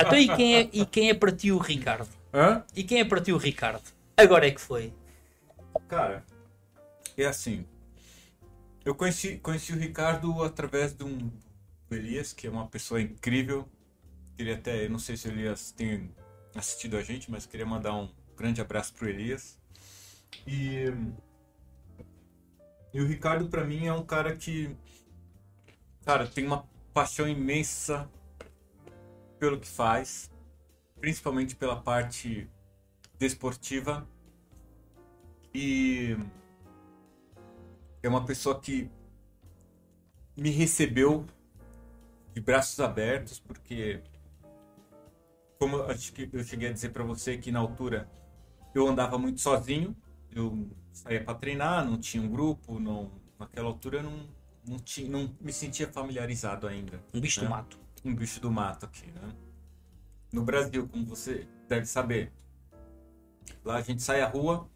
Então 0.00 0.18
e 0.18 0.28
quem 0.36 0.56
é, 0.56 0.68
e 0.72 0.86
quem 0.86 1.10
é 1.10 1.14
para 1.14 1.32
ti 1.32 1.52
o 1.52 1.58
Ricardo? 1.58 2.08
Hã? 2.32 2.64
E 2.74 2.84
quem 2.84 3.00
é 3.00 3.04
para 3.04 3.20
ti 3.20 3.32
o 3.32 3.36
Ricardo? 3.36 3.82
Agora 4.16 4.46
é 4.46 4.50
que 4.50 4.60
foi. 4.60 4.92
Cara, 5.88 6.24
é 7.16 7.24
assim. 7.24 7.66
Eu 8.84 8.94
conheci, 8.94 9.38
conheci 9.38 9.72
o 9.72 9.78
Ricardo 9.78 10.42
através 10.42 10.92
de 10.92 11.04
um 11.04 11.30
Elias, 11.90 12.32
que 12.32 12.46
é 12.46 12.50
uma 12.50 12.66
pessoa 12.66 13.00
incrível. 13.00 13.68
Queria 14.36 14.54
até, 14.54 14.84
eu 14.84 14.90
não 14.90 14.98
sei 14.98 15.16
se 15.16 15.28
o 15.28 15.32
Elias 15.32 15.72
tem 15.72 16.14
assistido 16.54 16.96
a 16.96 17.02
gente, 17.02 17.30
mas 17.30 17.46
queria 17.46 17.66
mandar 17.66 17.94
um 17.94 18.08
grande 18.36 18.60
abraço 18.60 18.94
pro 18.94 19.08
Elias. 19.08 19.58
E, 20.46 20.84
e 22.92 23.00
o 23.00 23.06
Ricardo, 23.06 23.48
pra 23.48 23.64
mim, 23.64 23.86
é 23.86 23.92
um 23.92 24.04
cara 24.04 24.36
que, 24.36 24.76
cara, 26.04 26.26
tem 26.26 26.46
uma 26.46 26.64
paixão 26.92 27.28
imensa 27.28 28.08
pelo 29.38 29.58
que 29.60 29.66
faz, 29.66 30.30
principalmente 31.00 31.54
pela 31.54 31.80
parte 31.80 32.48
desportiva. 33.18 34.06
E 35.54 36.16
é 38.02 38.08
uma 38.08 38.24
pessoa 38.24 38.60
que 38.60 38.90
me 40.36 40.50
recebeu 40.50 41.26
de 42.34 42.40
braços 42.40 42.78
abertos, 42.80 43.38
porque 43.38 44.02
como 45.58 45.76
eu 45.76 45.86
acho 45.86 46.12
que 46.12 46.28
eu 46.32 46.44
cheguei 46.44 46.68
a 46.68 46.72
dizer 46.72 46.90
para 46.90 47.02
você 47.02 47.38
que 47.38 47.50
na 47.50 47.60
altura 47.60 48.10
eu 48.74 48.86
andava 48.86 49.16
muito 49.16 49.40
sozinho, 49.40 49.96
eu 50.30 50.68
saía 50.92 51.24
para 51.24 51.34
treinar, 51.34 51.84
não 51.84 51.98
tinha 51.98 52.22
um 52.22 52.28
grupo, 52.28 52.78
não 52.78 53.10
naquela 53.38 53.68
altura 53.68 53.98
eu 53.98 54.02
não 54.02 54.36
não, 54.68 54.78
tinha, 54.80 55.08
não 55.08 55.32
me 55.40 55.52
sentia 55.52 55.86
familiarizado 55.86 56.66
ainda 56.66 57.00
Um 57.14 57.20
bicho 57.20 57.38
do 57.40 57.46
É. 57.46 57.48
mato. 57.48 57.78
Um 58.08 58.14
bicho 58.14 58.40
do 58.40 58.50
mato 58.50 58.86
aqui, 58.86 59.06
né? 59.06 59.32
No 60.32 60.42
Brasil, 60.42 60.88
como 60.88 61.04
você 61.04 61.46
deve 61.68 61.86
saber, 61.86 62.32
lá 63.64 63.76
a 63.76 63.80
gente 63.80 64.02
sai 64.02 64.20
à 64.20 64.28
rua, 64.28 64.68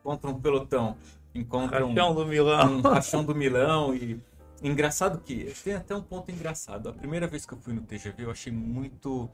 encontra 0.00 0.30
um 0.30 0.40
pelotão, 0.40 0.96
encontra 1.34 1.84
um, 1.86 1.94
Rachão 1.94 2.14
do 2.14 2.26
Milão. 2.26 2.76
um 2.78 2.80
rachão 2.80 3.24
do 3.24 3.34
Milão 3.34 3.94
e 3.94 4.20
engraçado 4.62 5.20
que 5.20 5.52
tem 5.64 5.74
até 5.74 5.94
um 5.94 6.02
ponto 6.02 6.30
engraçado. 6.30 6.88
A 6.88 6.92
primeira 6.92 7.26
vez 7.26 7.46
que 7.46 7.54
eu 7.54 7.58
fui 7.58 7.72
no 7.72 7.82
TGV 7.82 8.24
eu 8.24 8.30
achei 8.30 8.52
muito 8.52 9.30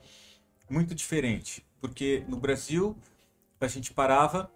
muito 0.68 0.94
diferente, 0.94 1.66
porque 1.80 2.24
no 2.28 2.36
Brasil 2.36 2.96
a 3.60 3.66
gente 3.66 3.92
parava 3.92 4.50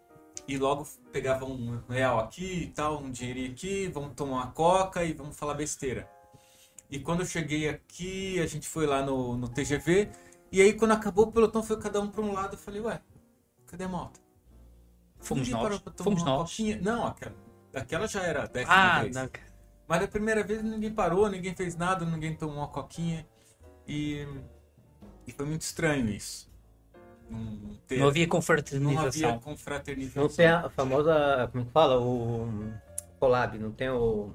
e 0.46 0.56
logo 0.58 0.86
pegava 1.10 1.44
um 1.44 1.80
real 1.88 2.20
aqui 2.20 2.64
e 2.64 2.66
tal, 2.68 3.02
um 3.02 3.10
dinheirinho 3.10 3.52
aqui, 3.52 3.88
vamos 3.88 4.14
tomar 4.14 4.32
uma 4.32 4.46
coca 4.48 5.04
e 5.04 5.12
vamos 5.12 5.36
falar 5.36 5.54
besteira. 5.54 6.08
E 6.92 7.00
quando 7.00 7.20
eu 7.20 7.26
cheguei 7.26 7.68
aqui, 7.70 8.38
a 8.38 8.46
gente 8.46 8.68
foi 8.68 8.86
lá 8.86 9.02
no, 9.02 9.34
no 9.36 9.48
TGV, 9.48 10.10
e 10.52 10.60
aí 10.60 10.74
quando 10.74 10.92
acabou 10.92 11.24
o 11.26 11.32
pelotão 11.32 11.62
foi 11.62 11.78
cada 11.80 11.98
um 12.00 12.08
para 12.08 12.20
um 12.20 12.32
lado, 12.32 12.52
eu 12.54 12.58
falei, 12.58 12.80
ué, 12.82 13.00
cadê 13.66 13.84
a 13.84 13.88
moto? 13.88 14.20
Fomos 15.18 15.48
Ninguém 15.48 15.54
nós. 15.54 15.62
parou 15.62 15.80
pra 15.80 15.92
tomar 15.92 16.04
Fomos 16.04 16.22
uma 16.22 16.30
nós. 16.36 16.50
coquinha? 16.50 16.78
Não, 16.82 17.06
aquela, 17.06 17.34
aquela 17.74 18.06
já 18.06 18.22
era 18.22 18.42
a 18.42 18.46
décima 18.46 18.74
Ah, 18.74 19.02
vez. 19.02 19.16
não. 19.16 19.30
Mas 19.88 20.00
da 20.00 20.08
primeira 20.08 20.42
vez 20.44 20.62
ninguém 20.62 20.92
parou, 20.92 21.28
ninguém 21.30 21.54
fez 21.54 21.74
nada, 21.76 22.04
ninguém 22.04 22.36
tomou 22.36 22.56
uma 22.56 22.68
coquinha. 22.68 23.26
E, 23.88 24.26
e 25.26 25.32
foi 25.32 25.46
muito 25.46 25.62
estranho 25.62 26.08
isso. 26.10 26.50
Não, 27.30 27.76
ter- 27.86 27.98
Não 27.98 28.08
havia 28.08 28.24
não 28.26 28.30
confraternização. 28.30 29.04
havia 29.30 29.38
confraternização. 29.40 30.22
Não 30.24 30.28
tem 30.28 30.46
a 30.46 30.68
famosa. 30.70 31.48
Como 31.50 31.62
é 31.62 31.66
que 31.66 31.72
fala? 31.72 31.98
O. 32.00 32.72
Collab, 33.18 33.58
não 33.58 33.70
tem 33.72 33.88
o. 33.88 34.30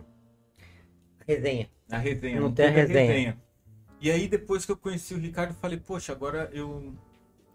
A 1.20 1.24
resenha. 1.28 1.70
A 1.90 1.98
resenha. 1.98 2.40
Não 2.42 2.52
tem 2.54 2.68
a 2.68 2.74
teve 2.74 2.94
resenha. 2.94 3.42
E 4.00 4.12
aí 4.12 4.28
depois 4.28 4.66
que 4.66 4.72
eu 4.72 4.78
conheci 4.78 5.14
o 5.14 5.20
Ricardo, 5.20 5.52
eu 5.52 5.56
falei, 5.56 5.80
poxa, 5.80 6.12
agora 6.14 6.50
eu. 6.54 6.96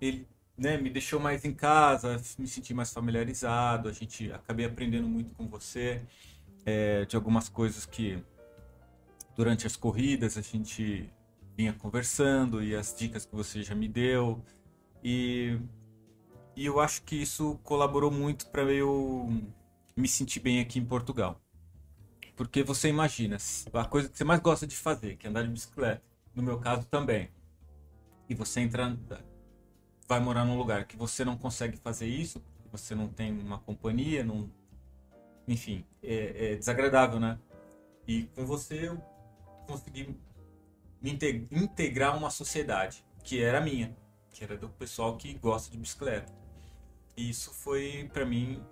Ele 0.00 0.26
né, 0.56 0.76
me 0.76 0.90
deixou 0.90 1.20
mais 1.20 1.44
em 1.44 1.54
casa, 1.54 2.20
me 2.38 2.46
senti 2.46 2.74
mais 2.74 2.92
familiarizado, 2.92 3.88
a 3.88 3.92
gente 3.92 4.30
acabei 4.32 4.66
aprendendo 4.66 5.08
muito 5.08 5.34
com 5.34 5.48
você 5.48 6.02
é, 6.66 7.04
de 7.06 7.16
algumas 7.16 7.48
coisas 7.48 7.86
que 7.86 8.22
durante 9.36 9.66
as 9.66 9.76
corridas 9.76 10.36
a 10.38 10.42
gente 10.42 11.10
vinha 11.56 11.72
conversando 11.72 12.62
e 12.62 12.74
as 12.74 12.94
dicas 12.94 13.26
que 13.26 13.34
você 13.34 13.62
já 13.62 13.74
me 13.74 13.88
deu. 13.88 14.42
E, 15.02 15.58
E 16.56 16.64
eu 16.66 16.80
acho 16.80 17.02
que 17.02 17.16
isso 17.16 17.58
colaborou 17.62 18.10
muito 18.10 18.46
para 18.50 18.62
eu 18.72 19.28
me 19.96 20.08
sentir 20.08 20.40
bem 20.40 20.60
aqui 20.60 20.78
em 20.78 20.84
Portugal. 20.86 21.41
Porque 22.34 22.62
você 22.62 22.88
imagina, 22.88 23.36
a 23.72 23.84
coisa 23.84 24.08
que 24.08 24.16
você 24.16 24.24
mais 24.24 24.40
gosta 24.40 24.66
de 24.66 24.76
fazer, 24.76 25.16
que 25.16 25.26
é 25.26 25.30
andar 25.30 25.42
de 25.42 25.48
bicicleta, 25.48 26.02
no 26.34 26.42
meu 26.42 26.58
caso 26.58 26.86
também. 26.86 27.30
E 28.28 28.34
você 28.34 28.60
entra, 28.60 28.96
vai 30.08 30.20
morar 30.20 30.44
num 30.44 30.56
lugar 30.56 30.86
que 30.86 30.96
você 30.96 31.24
não 31.24 31.36
consegue 31.36 31.76
fazer 31.76 32.06
isso, 32.06 32.42
você 32.70 32.94
não 32.94 33.08
tem 33.08 33.32
uma 33.32 33.58
companhia, 33.58 34.24
não, 34.24 34.50
enfim, 35.46 35.84
é, 36.02 36.52
é 36.52 36.56
desagradável, 36.56 37.20
né? 37.20 37.38
E 38.08 38.24
com 38.34 38.46
você 38.46 38.88
eu 38.88 38.96
consegui 39.66 40.16
me 41.00 41.18
integrar 41.50 42.16
uma 42.16 42.30
sociedade 42.30 43.04
que 43.22 43.42
era 43.42 43.60
minha, 43.60 43.96
que 44.30 44.42
era 44.42 44.56
do 44.56 44.68
pessoal 44.70 45.16
que 45.16 45.34
gosta 45.34 45.70
de 45.70 45.76
bicicleta. 45.76 46.32
E 47.16 47.28
isso 47.28 47.52
foi 47.52 48.08
para 48.12 48.24
mim 48.24 48.64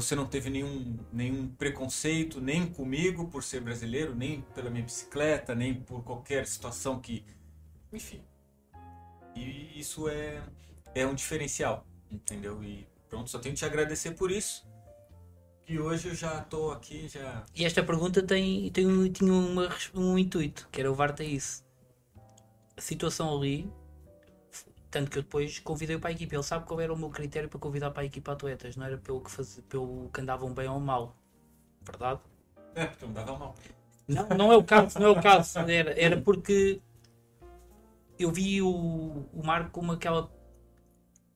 você 0.00 0.14
não 0.14 0.26
teve 0.26 0.48
nenhum, 0.48 0.96
nenhum 1.12 1.48
preconceito, 1.48 2.40
nem 2.40 2.66
comigo 2.68 3.26
por 3.26 3.42
ser 3.42 3.60
brasileiro, 3.60 4.14
nem 4.14 4.42
pela 4.54 4.70
minha 4.70 4.84
bicicleta, 4.84 5.54
nem 5.56 5.74
por 5.74 6.04
qualquer 6.04 6.46
situação 6.46 7.00
que. 7.00 7.24
Enfim. 7.92 8.22
E 9.34 9.78
isso 9.78 10.08
é, 10.08 10.40
é 10.94 11.04
um 11.04 11.14
diferencial, 11.14 11.84
entendeu? 12.10 12.62
E 12.62 12.86
pronto, 13.08 13.28
só 13.28 13.40
tenho 13.40 13.54
que 13.54 13.58
te 13.58 13.64
agradecer 13.64 14.12
por 14.12 14.30
isso. 14.30 14.66
E 15.66 15.78
hoje 15.80 16.08
eu 16.08 16.14
já 16.14 16.38
estou 16.38 16.70
aqui, 16.70 17.08
já. 17.08 17.44
E 17.54 17.64
esta 17.64 17.82
pergunta 17.82 18.22
tem, 18.22 18.70
tem, 18.70 19.10
tinha 19.10 19.32
uma, 19.32 19.68
um 19.92 20.16
intuito, 20.16 20.68
que 20.70 20.80
era 20.80 20.90
levar-te 20.90 21.22
a 21.22 21.26
isso. 21.26 21.64
A 22.76 22.80
situação 22.80 23.36
ali 23.36 23.70
tanto 24.90 25.10
que 25.10 25.18
eu 25.18 25.22
depois 25.22 25.58
convidei 25.58 25.98
para 25.98 26.10
a 26.10 26.12
equipa. 26.12 26.34
Ele 26.34 26.42
sabe 26.42 26.66
qual 26.66 26.80
era 26.80 26.92
o 26.92 26.98
meu 26.98 27.10
critério 27.10 27.48
para 27.48 27.58
convidar 27.58 27.90
para 27.90 28.02
a 28.02 28.06
equipa 28.06 28.32
atletas, 28.32 28.76
não 28.76 28.86
era 28.86 28.98
pelo 28.98 29.20
que, 29.20 29.30
faz... 29.30 29.60
pelo 29.68 30.08
que 30.12 30.20
andavam 30.20 30.52
bem 30.52 30.68
ou 30.68 30.80
mal. 30.80 31.14
Verdade? 31.82 32.20
É, 32.74 32.86
porque 32.86 33.04
andavam 33.04 33.38
mal. 33.38 33.54
Não, 34.06 34.28
não 34.28 34.52
é 34.52 34.56
o 34.56 34.64
caso, 34.64 34.98
não 34.98 35.08
é 35.08 35.10
o 35.10 35.20
caso. 35.20 35.58
Era, 35.58 36.00
era 36.00 36.16
porque 36.20 36.80
eu 38.18 38.32
vi 38.32 38.62
o, 38.62 39.26
o 39.32 39.42
Marco 39.44 39.70
como 39.70 39.92
aquela 39.92 40.30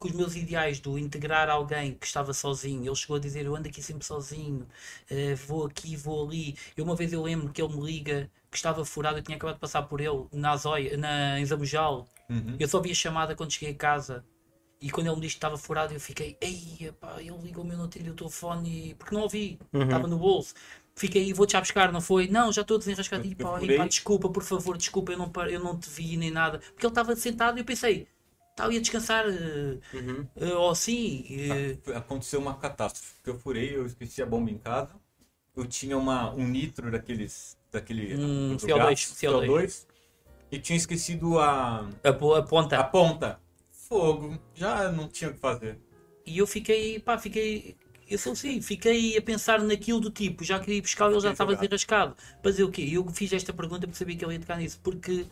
com 0.03 0.09
os 0.09 0.15
meus 0.15 0.35
ideais 0.35 0.81
do 0.81 0.99
integrar 0.99 1.49
alguém 1.49 1.95
que 1.95 2.07
estava 2.07 2.33
sozinho. 2.33 2.85
Ele 2.85 2.97
chegou 2.97 3.16
a 3.16 3.20
dizer: 3.20 3.47
Eu 3.47 3.55
ando 3.55 3.69
aqui 3.69 3.81
sempre 3.81 4.05
sozinho, 4.05 4.66
uh, 5.11 5.37
vou 5.47 5.66
aqui, 5.66 5.95
vou 5.97 6.27
ali. 6.27 6.57
Eu, 6.77 6.85
uma 6.85 6.97
vez 6.97 7.12
eu 7.12 7.23
lembro 7.23 7.53
que 7.53 7.62
ele 7.62 7.77
me 7.77 7.83
liga 7.83 8.29
que 8.51 8.57
estava 8.57 8.85
furado, 8.85 9.19
eu 9.19 9.23
tinha 9.23 9.37
acabado 9.37 9.55
de 9.55 9.61
passar 9.61 9.83
por 9.83 10.01
ele 10.01 10.27
na 10.33 10.53
Azóia, 10.53 10.97
na, 10.97 11.39
em 11.39 11.45
Zamujal. 11.47 12.09
Uhum. 12.28 12.57
Eu 12.59 12.69
só 12.69 12.81
vi 12.81 12.90
a 12.90 12.94
chamada 12.94 13.35
quando 13.35 13.53
cheguei 13.53 13.70
a 13.70 13.77
casa. 13.77 14.24
E 14.81 14.90
quando 14.90 15.07
ele 15.07 15.15
me 15.15 15.23
disse 15.23 15.35
que 15.35 15.39
estava 15.39 15.57
furado, 15.57 15.94
eu 15.94 16.01
fiquei, 16.01 16.36
ei, 16.40 16.93
pá, 17.01 17.15
ele 17.20 17.36
ligou-me, 17.40 17.70
eu 17.70 17.78
não 17.78 17.89
tirei 17.89 18.11
o 18.11 18.15
telefone, 18.15 18.97
porque 18.99 19.15
não 19.15 19.23
ouvi, 19.23 19.57
uhum. 19.73 19.85
estava 19.85 20.09
no 20.09 20.19
bolso. 20.19 20.55
Fiquei, 20.97 21.32
vou-te 21.32 21.53
já 21.53 21.61
buscar, 21.61 21.93
não 21.93 22.01
foi? 22.01 22.27
Não, 22.27 22.53
já 22.53 22.62
estou 22.62 22.78
desenrascado. 22.78 23.24
E 23.24 23.32
pá, 23.32 23.62
e, 23.62 23.77
pá, 23.77 23.86
desculpa, 23.86 24.28
por 24.28 24.43
favor, 24.43 24.77
desculpa, 24.77 25.12
eu 25.12 25.19
não, 25.19 25.31
eu 25.49 25.61
não 25.61 25.78
te 25.78 25.89
vi 25.89 26.16
nem 26.16 26.32
nada. 26.32 26.59
Porque 26.59 26.85
ele 26.85 26.90
estava 26.90 27.15
sentado 27.15 27.59
e 27.59 27.61
eu 27.61 27.65
pensei, 27.65 28.09
tal, 28.57 28.73
ia 28.73 28.81
descansar, 28.81 29.24
eh, 29.28 29.78
uhum. 29.94 30.27
uh, 30.35 30.57
ou 30.57 30.70
assim. 30.70 31.27
Uh... 31.86 31.97
Aconteceu 31.97 32.40
uma 32.40 32.55
catástrofe, 32.55 33.15
porque 33.15 33.31
eu 33.31 33.39
furei, 33.39 33.77
eu 33.77 33.86
esqueci 33.86 34.20
a 34.20 34.27
bomba 34.27 34.51
em 34.51 34.59
casa. 34.59 34.93
Eu 35.55 35.65
tinha 35.65 35.97
uma, 35.97 36.35
um 36.35 36.49
nitro 36.49 36.90
daqueles, 36.90 37.57
daquele... 37.70 38.16
Um 38.16 38.57
CO2, 38.57 38.94
CO2. 39.15 39.47
CO2 39.47 39.91
e 40.53 40.59
tinha 40.59 40.77
esquecido 40.77 41.39
a. 41.39 41.89
A, 42.05 42.09
a 42.11 42.43
ponta. 42.43 42.79
A 42.79 42.85
ponta. 42.85 43.41
Fogo. 43.70 44.39
Já 44.55 44.93
não 44.93 45.09
tinha 45.09 45.31
o 45.31 45.35
que 45.35 45.41
fazer. 45.41 45.79
E 46.27 46.37
eu 46.37 46.47
fiquei, 46.47 47.01
pá, 47.01 47.19
fiquei. 47.19 47.74
Eu 48.09 48.19
sou 48.19 48.35
assim, 48.35 48.61
fiquei 48.61 49.16
a 49.16 49.23
pensar 49.23 49.61
naquilo 49.61 49.99
do 49.99 50.11
tipo, 50.11 50.45
já 50.45 50.61
queria 50.61 50.77
ir 50.77 50.83
buscar 50.83 51.11
ele 51.11 51.19
já 51.20 51.33
estava 51.33 51.55
desenrascado. 51.55 52.15
Fazer 52.43 52.62
o 52.62 52.70
quê? 52.70 52.87
Eu 52.93 53.09
fiz 53.09 53.33
esta 53.33 53.55
pergunta 53.55 53.87
porque 53.87 53.97
sabia 53.97 54.15
que 54.15 54.23
ele 54.23 54.35
ia 54.35 54.41
tocar 54.41 54.59
nisso, 54.59 54.79
porque 54.83 55.24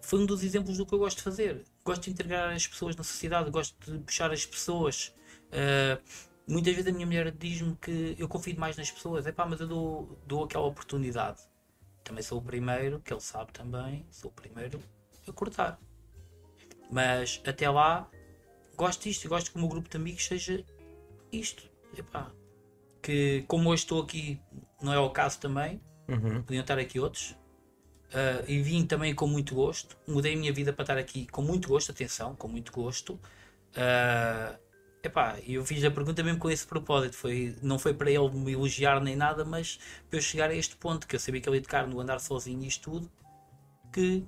foi 0.00 0.18
um 0.18 0.26
dos 0.26 0.42
exemplos 0.42 0.78
do 0.78 0.84
que 0.84 0.92
eu 0.92 0.98
gosto 0.98 1.18
de 1.18 1.22
fazer. 1.22 1.62
Gosto 1.84 2.02
de 2.02 2.10
integrar 2.10 2.52
as 2.52 2.66
pessoas 2.66 2.96
na 2.96 3.04
sociedade, 3.04 3.50
gosto 3.50 3.76
de 3.92 4.00
puxar 4.00 4.32
as 4.32 4.44
pessoas. 4.44 5.14
Uh, 5.52 6.02
muitas 6.48 6.74
vezes 6.74 6.90
a 6.90 6.92
minha 6.92 7.06
mulher 7.06 7.30
diz-me 7.30 7.76
que 7.76 8.16
eu 8.18 8.26
confio 8.26 8.58
mais 8.58 8.76
nas 8.76 8.90
pessoas, 8.90 9.24
é 9.24 9.30
pá, 9.30 9.46
mas 9.46 9.60
eu 9.60 9.68
dou, 9.68 10.18
dou 10.26 10.42
aquela 10.42 10.66
oportunidade 10.66 11.40
também 12.04 12.22
sou 12.22 12.38
o 12.38 12.42
primeiro, 12.42 13.00
que 13.00 13.12
ele 13.12 13.20
sabe 13.20 13.52
também, 13.52 14.06
sou 14.10 14.30
o 14.30 14.34
primeiro 14.34 14.80
a 15.26 15.32
cortar. 15.32 15.78
Mas 16.90 17.40
até 17.46 17.68
lá, 17.70 18.08
gosto 18.76 19.04
disto, 19.04 19.28
gosto 19.28 19.50
que 19.50 19.56
o 19.56 19.60
meu 19.60 19.68
grupo 19.68 19.88
de 19.88 19.96
amigos 19.96 20.24
seja 20.24 20.64
isto. 21.30 21.70
Epá, 21.96 22.30
que 23.02 23.44
como 23.48 23.70
hoje 23.70 23.82
estou 23.82 24.02
aqui, 24.02 24.40
não 24.80 24.92
é 24.92 24.98
o 24.98 25.10
caso 25.10 25.38
também, 25.40 25.80
uhum. 26.08 26.42
podiam 26.42 26.62
estar 26.62 26.78
aqui 26.78 27.00
outros. 27.00 27.36
Uh, 28.12 28.44
e 28.46 28.60
vim 28.60 28.84
também 28.84 29.14
com 29.14 29.26
muito 29.26 29.54
gosto. 29.54 29.96
Mudei 30.06 30.34
a 30.34 30.36
minha 30.36 30.52
vida 30.52 30.72
para 30.72 30.82
estar 30.82 30.98
aqui 30.98 31.26
com 31.28 31.40
muito 31.40 31.68
gosto, 31.68 31.90
atenção, 31.90 32.36
com 32.36 32.46
muito 32.46 32.70
gosto. 32.70 33.14
Uh, 33.14 34.61
Epá, 35.02 35.36
eu 35.44 35.64
fiz 35.64 35.82
a 35.84 35.90
pergunta 35.90 36.22
mesmo 36.22 36.38
com 36.38 36.48
esse 36.48 36.66
propósito. 36.66 37.16
Foi, 37.16 37.56
não 37.60 37.78
foi 37.78 37.92
para 37.92 38.10
ele 38.10 38.30
me 38.30 38.52
elogiar 38.52 39.00
nem 39.00 39.16
nada, 39.16 39.44
mas 39.44 39.78
para 40.08 40.18
eu 40.18 40.22
chegar 40.22 40.50
a 40.50 40.54
este 40.54 40.76
ponto, 40.76 41.06
que 41.08 41.16
eu 41.16 41.20
sabia 41.20 41.40
que 41.40 41.48
ele 41.48 41.58
ia 41.58 41.86
no 41.86 42.00
andar 42.00 42.20
sozinho 42.20 42.62
e 42.62 42.68
isto 42.68 42.90
tudo, 42.90 43.10
que 43.92 44.24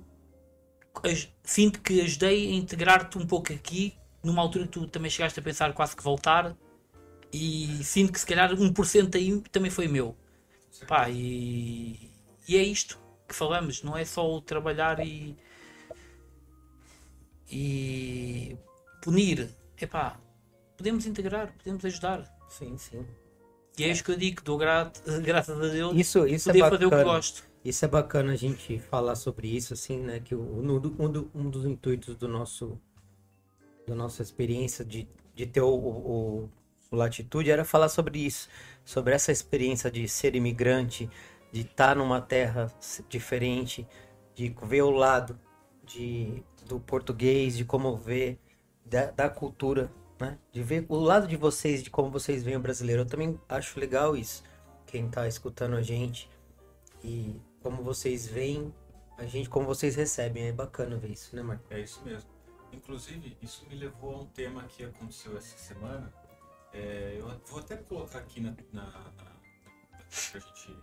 sinto 1.43 1.81
que 1.81 2.01
ajudei 2.01 2.47
a 2.47 2.53
integrar-te 2.55 3.17
um 3.17 3.25
pouco 3.25 3.53
aqui, 3.53 3.97
numa 4.23 4.41
altura 4.41 4.65
que 4.65 4.71
tu 4.71 4.87
também 4.87 5.09
chegaste 5.09 5.39
a 5.39 5.43
pensar 5.43 5.73
quase 5.73 5.95
que 5.95 6.03
voltar, 6.03 6.55
e 7.31 7.83
sinto 7.83 8.11
que 8.11 8.19
se 8.19 8.25
calhar 8.25 8.51
1% 8.53 9.15
aí 9.15 9.41
também 9.51 9.71
foi 9.71 9.87
meu. 9.87 10.15
Pá, 10.87 11.09
e, 11.09 12.11
e 12.47 12.57
é 12.57 12.63
isto 12.63 12.99
que 13.27 13.35
falamos, 13.35 13.81
não 13.81 13.97
é 13.97 14.05
só 14.05 14.29
o 14.29 14.41
trabalhar 14.41 14.99
e, 15.05 15.37
e 17.49 18.57
punir. 19.01 19.55
Epá, 19.79 20.17
podemos 20.77 21.05
integrar, 21.05 21.53
podemos 21.57 21.83
ajudar. 21.85 22.23
Sim, 22.49 22.77
sim. 22.77 23.05
E 23.77 23.83
é 23.83 23.89
isso 23.89 24.03
que 24.03 24.11
eu 24.11 24.17
digo, 24.17 24.41
dou 24.41 24.57
graças 24.57 25.61
a 25.61 25.67
Deus 25.67 25.95
isso, 25.95 26.25
isso 26.25 26.49
poder 26.49 26.59
é 26.59 26.69
fazer 26.69 26.85
o 26.85 26.89
que 26.89 27.03
gosto. 27.03 27.43
Isso 27.63 27.83
é 27.83 27.87
bacana 27.87 28.33
a 28.33 28.35
gente 28.35 28.79
falar 28.79 29.15
sobre 29.15 29.47
isso, 29.47 29.73
assim, 29.73 29.99
né? 29.99 30.19
Que 30.19 30.35
o, 30.35 30.41
um, 30.41 30.79
do, 30.79 31.31
um 31.33 31.49
dos 31.49 31.65
intuitos 31.65 32.15
do 32.15 32.27
nosso 32.27 32.79
da 33.87 33.95
nossa 33.95 34.21
experiência 34.21 34.83
de, 34.83 35.07
de 35.35 35.45
ter 35.45 35.61
o, 35.61 35.69
o, 35.69 36.49
o, 36.91 36.95
Latitude 36.95 37.51
era 37.51 37.63
falar 37.63 37.89
sobre 37.89 38.19
isso, 38.19 38.49
sobre 38.83 39.13
essa 39.13 39.31
experiência 39.31 39.91
de 39.91 40.07
ser 40.07 40.35
imigrante, 40.35 41.09
de 41.51 41.61
estar 41.61 41.95
numa 41.95 42.19
terra 42.19 42.71
diferente, 43.07 43.87
de 44.33 44.55
ver 44.63 44.81
o 44.81 44.89
lado 44.89 45.39
de, 45.83 46.43
do 46.65 46.79
português, 46.79 47.55
de 47.55 47.63
como 47.63 47.95
ver 47.95 48.39
da, 48.83 49.11
da 49.11 49.29
cultura 49.29 49.91
né? 50.19 50.37
De 50.51 50.63
ver 50.63 50.85
o 50.89 50.95
lado 50.95 51.27
de 51.27 51.35
vocês, 51.35 51.83
de 51.83 51.89
como 51.89 52.09
vocês 52.09 52.43
veem 52.43 52.57
o 52.57 52.59
brasileiro. 52.59 53.01
Eu 53.01 53.05
também 53.05 53.39
acho 53.49 53.79
legal 53.79 54.15
isso. 54.15 54.43
Quem 54.85 55.09
tá 55.09 55.27
escutando 55.27 55.75
a 55.75 55.81
gente 55.81 56.29
e 57.03 57.39
como 57.61 57.83
vocês 57.83 58.27
veem 58.27 58.73
a 59.17 59.25
gente, 59.25 59.49
como 59.49 59.65
vocês 59.65 59.95
recebem. 59.95 60.47
É 60.47 60.51
bacana 60.51 60.97
ver 60.97 61.11
isso, 61.11 61.35
né, 61.35 61.41
Marco? 61.41 61.63
É 61.69 61.79
isso 61.79 62.03
mesmo. 62.03 62.29
Inclusive, 62.71 63.37
isso 63.41 63.65
me 63.69 63.75
levou 63.75 64.15
a 64.15 64.21
um 64.21 64.25
tema 64.27 64.63
que 64.63 64.83
aconteceu 64.83 65.37
essa 65.37 65.57
semana. 65.57 66.13
É, 66.73 67.15
eu 67.17 67.27
vou 67.45 67.59
até 67.59 67.77
colocar 67.77 68.19
aqui 68.19 68.41
na, 68.41 68.53
na, 68.73 68.83
na 68.83 69.35
pra 70.31 70.39
gente 70.39 70.77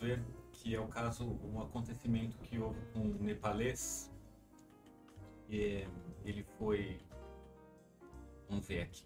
ver 0.00 0.22
que 0.52 0.74
é 0.74 0.80
o 0.80 0.86
caso, 0.86 1.24
um 1.44 1.60
acontecimento 1.60 2.38
que 2.38 2.58
houve 2.58 2.80
com 2.92 3.00
um 3.00 3.14
nepalês. 3.20 4.10
E, 5.48 5.86
ele 6.24 6.44
foi 6.58 6.98
Vamos 8.48 8.66
ver 8.66 8.82
aqui. 8.82 9.04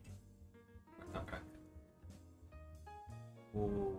Cortar 0.97 1.25
pra 1.25 1.39
cá. 1.39 1.43
O. 3.55 3.97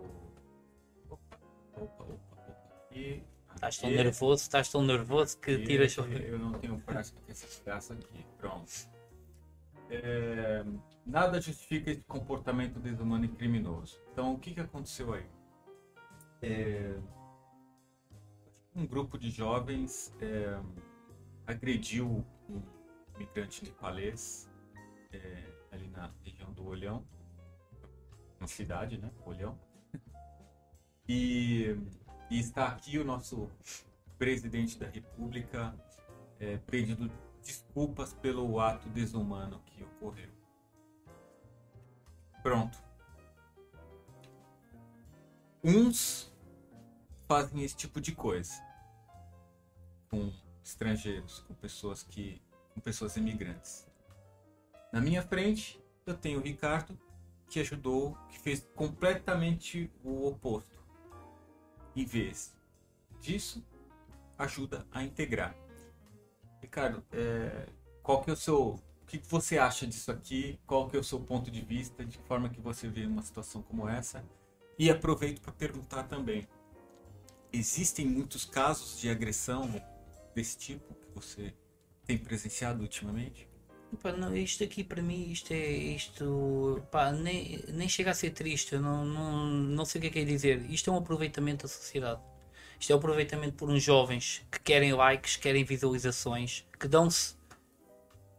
Opa, 1.08 1.40
opa, 1.74 2.04
opa, 2.04 2.04
opa. 2.04 2.86
E. 2.92 3.22
Estás 3.54 3.78
tão 3.78 3.90
nervoso, 3.90 4.42
estás 4.42 4.68
tão 4.70 4.82
nervoso 4.82 5.38
que 5.38 5.58
tiras. 5.64 5.96
Eu 5.96 6.38
não 6.38 6.52
tenho 6.52 6.78
prática 6.80 7.20
com 7.20 7.30
essa 7.30 7.46
desgraça 7.46 7.94
aqui. 7.94 8.24
Pronto. 8.38 8.70
É, 9.90 10.64
nada 11.04 11.40
justifica 11.40 11.90
esse 11.90 12.02
comportamento 12.02 12.78
desumano 12.78 13.24
e 13.24 13.28
criminoso. 13.28 14.00
Então, 14.12 14.34
o 14.34 14.38
que, 14.38 14.54
que 14.54 14.60
aconteceu 14.60 15.12
aí? 15.12 15.26
É, 16.40 16.96
um 18.74 18.86
grupo 18.86 19.18
de 19.18 19.30
jovens 19.30 20.14
é, 20.20 20.58
agrediu 21.46 22.24
um 22.48 22.62
migrante 23.18 23.64
nepalês 23.64 24.49
é, 25.12 25.52
ali 25.70 25.88
na 25.88 26.10
região 26.24 26.52
do 26.52 26.66
Olhão, 26.66 27.04
uma 28.38 28.46
cidade, 28.46 28.98
né? 28.98 29.10
Olhão. 29.24 29.58
E, 31.08 31.76
e 32.30 32.38
está 32.38 32.68
aqui 32.68 32.98
o 32.98 33.04
nosso 33.04 33.50
presidente 34.16 34.78
da 34.78 34.88
República 34.88 35.74
é, 36.38 36.56
pedindo 36.58 37.10
desculpas 37.42 38.12
pelo 38.12 38.60
ato 38.60 38.88
desumano 38.90 39.60
que 39.66 39.82
ocorreu. 39.82 40.30
Pronto. 42.42 42.78
Uns 45.62 46.32
fazem 47.26 47.62
esse 47.62 47.76
tipo 47.76 48.00
de 48.00 48.12
coisa 48.12 48.54
com 50.08 50.32
estrangeiros, 50.64 51.40
com 51.40 51.54
pessoas 51.54 52.02
que, 52.02 52.40
com 52.74 52.80
pessoas 52.80 53.16
imigrantes. 53.16 53.89
Na 54.92 55.00
minha 55.00 55.22
frente, 55.22 55.80
eu 56.04 56.14
tenho 56.14 56.40
o 56.40 56.42
Ricardo, 56.42 56.98
que 57.48 57.60
ajudou, 57.60 58.16
que 58.28 58.38
fez 58.38 58.66
completamente 58.74 59.90
o 60.02 60.26
oposto. 60.26 60.80
Em 61.94 62.04
vez 62.04 62.56
disso, 63.20 63.64
ajuda 64.38 64.86
a 64.90 65.02
integrar. 65.04 65.54
Ricardo, 66.60 67.04
é, 67.12 67.68
qual 68.02 68.22
que 68.22 68.30
é 68.30 68.32
o 68.32 68.36
seu, 68.36 68.74
o 68.74 69.06
que 69.06 69.18
você 69.18 69.58
acha 69.58 69.86
disso 69.86 70.10
aqui? 70.10 70.58
Qual 70.66 70.88
que 70.88 70.96
é 70.96 71.00
o 71.00 71.04
seu 71.04 71.20
ponto 71.20 71.50
de 71.50 71.60
vista? 71.60 72.04
De 72.04 72.18
que 72.18 72.24
forma 72.24 72.48
que 72.48 72.60
você 72.60 72.88
vê 72.88 73.04
uma 73.04 73.22
situação 73.22 73.62
como 73.62 73.88
essa? 73.88 74.24
E 74.78 74.90
aproveito 74.90 75.40
para 75.40 75.52
perguntar 75.52 76.04
também: 76.04 76.48
existem 77.52 78.06
muitos 78.06 78.44
casos 78.44 78.98
de 78.98 79.10
agressão 79.10 79.68
desse 80.34 80.56
tipo 80.56 80.94
que 80.94 81.10
você 81.12 81.54
tem 82.04 82.16
presenciado 82.16 82.82
ultimamente? 82.82 83.49
Pá, 84.02 84.12
não, 84.12 84.34
isto 84.34 84.64
aqui 84.64 84.82
para 84.84 85.02
mim, 85.02 85.30
isto 85.30 85.52
é 85.52 85.66
isto, 85.68 86.80
pá, 86.90 87.10
nem, 87.12 87.62
nem 87.68 87.88
chega 87.88 88.12
a 88.12 88.14
ser 88.14 88.30
triste, 88.30 88.74
eu 88.74 88.80
não, 88.80 89.04
não, 89.04 89.46
não 89.46 89.84
sei 89.84 89.98
o 89.98 90.02
que 90.02 90.08
é 90.08 90.10
que 90.10 90.18
é 90.20 90.24
dizer. 90.24 90.64
Isto 90.70 90.90
é 90.90 90.92
um 90.92 90.96
aproveitamento 90.96 91.64
da 91.64 91.68
sociedade. 91.68 92.20
Isto 92.78 92.92
é 92.92 92.96
um 92.96 92.98
aproveitamento 92.98 93.54
por 93.54 93.68
uns 93.68 93.82
jovens 93.82 94.42
que 94.50 94.60
querem 94.60 94.92
likes, 94.94 95.36
querem 95.36 95.64
visualizações, 95.64 96.66
que 96.78 96.88
dão-se. 96.88 97.34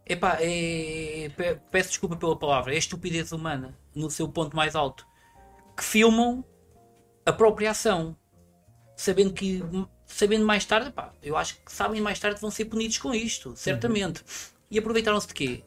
É, 0.06 1.30
pe- 1.30 1.60
peço 1.70 1.90
desculpa 1.90 2.16
pela 2.16 2.36
palavra, 2.36 2.74
é 2.74 2.78
estupidez 2.78 3.32
humana, 3.32 3.78
no 3.94 4.10
seu 4.10 4.28
ponto 4.28 4.56
mais 4.56 4.76
alto. 4.76 5.06
Que 5.78 5.84
filmam 5.84 6.44
a 7.26 7.32
própria 7.32 7.72
ação, 7.72 8.18
sabendo 8.96 9.32
que 9.32 9.62
sabendo 10.08 10.46
mais 10.46 10.66
tarde, 10.66 10.92
pá, 10.92 11.14
eu 11.22 11.38
acho 11.38 11.56
que 11.64 11.72
sabem 11.72 12.02
mais 12.02 12.20
tarde 12.20 12.42
vão 12.42 12.50
ser 12.50 12.66
punidos 12.66 12.98
com 12.98 13.14
isto, 13.14 13.56
certamente. 13.56 14.24
E 14.72 14.80
aproveitaram-se 14.80 15.28
de 15.28 15.34
quê? 15.34 15.64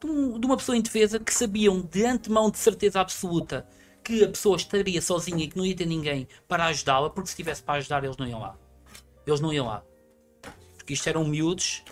De, 0.00 0.06
um- 0.06 0.38
de 0.38 0.46
uma 0.46 0.56
pessoa 0.56 0.76
indefesa 0.76 1.18
que 1.18 1.34
sabiam 1.34 1.80
de 1.82 2.06
antemão 2.06 2.50
de 2.50 2.58
certeza 2.58 3.00
absoluta 3.00 3.66
que 4.02 4.22
a 4.22 4.28
pessoa 4.28 4.56
estaria 4.56 5.00
sozinha 5.02 5.44
e 5.44 5.48
que 5.48 5.56
não 5.56 5.64
ia 5.66 5.74
ter 5.74 5.86
ninguém 5.86 6.28
para 6.46 6.66
ajudá-la, 6.66 7.10
porque 7.10 7.30
se 7.30 7.36
tivesse 7.36 7.62
para 7.62 7.74
ajudar 7.78 8.04
eles 8.04 8.16
não 8.16 8.26
iam 8.28 8.38
lá. 8.40 8.56
Eles 9.26 9.40
não 9.40 9.52
iam 9.52 9.66
lá. 9.66 9.82
Porque 10.76 10.92
isto 10.92 11.08
eram 11.08 11.24
miúdos 11.24 11.82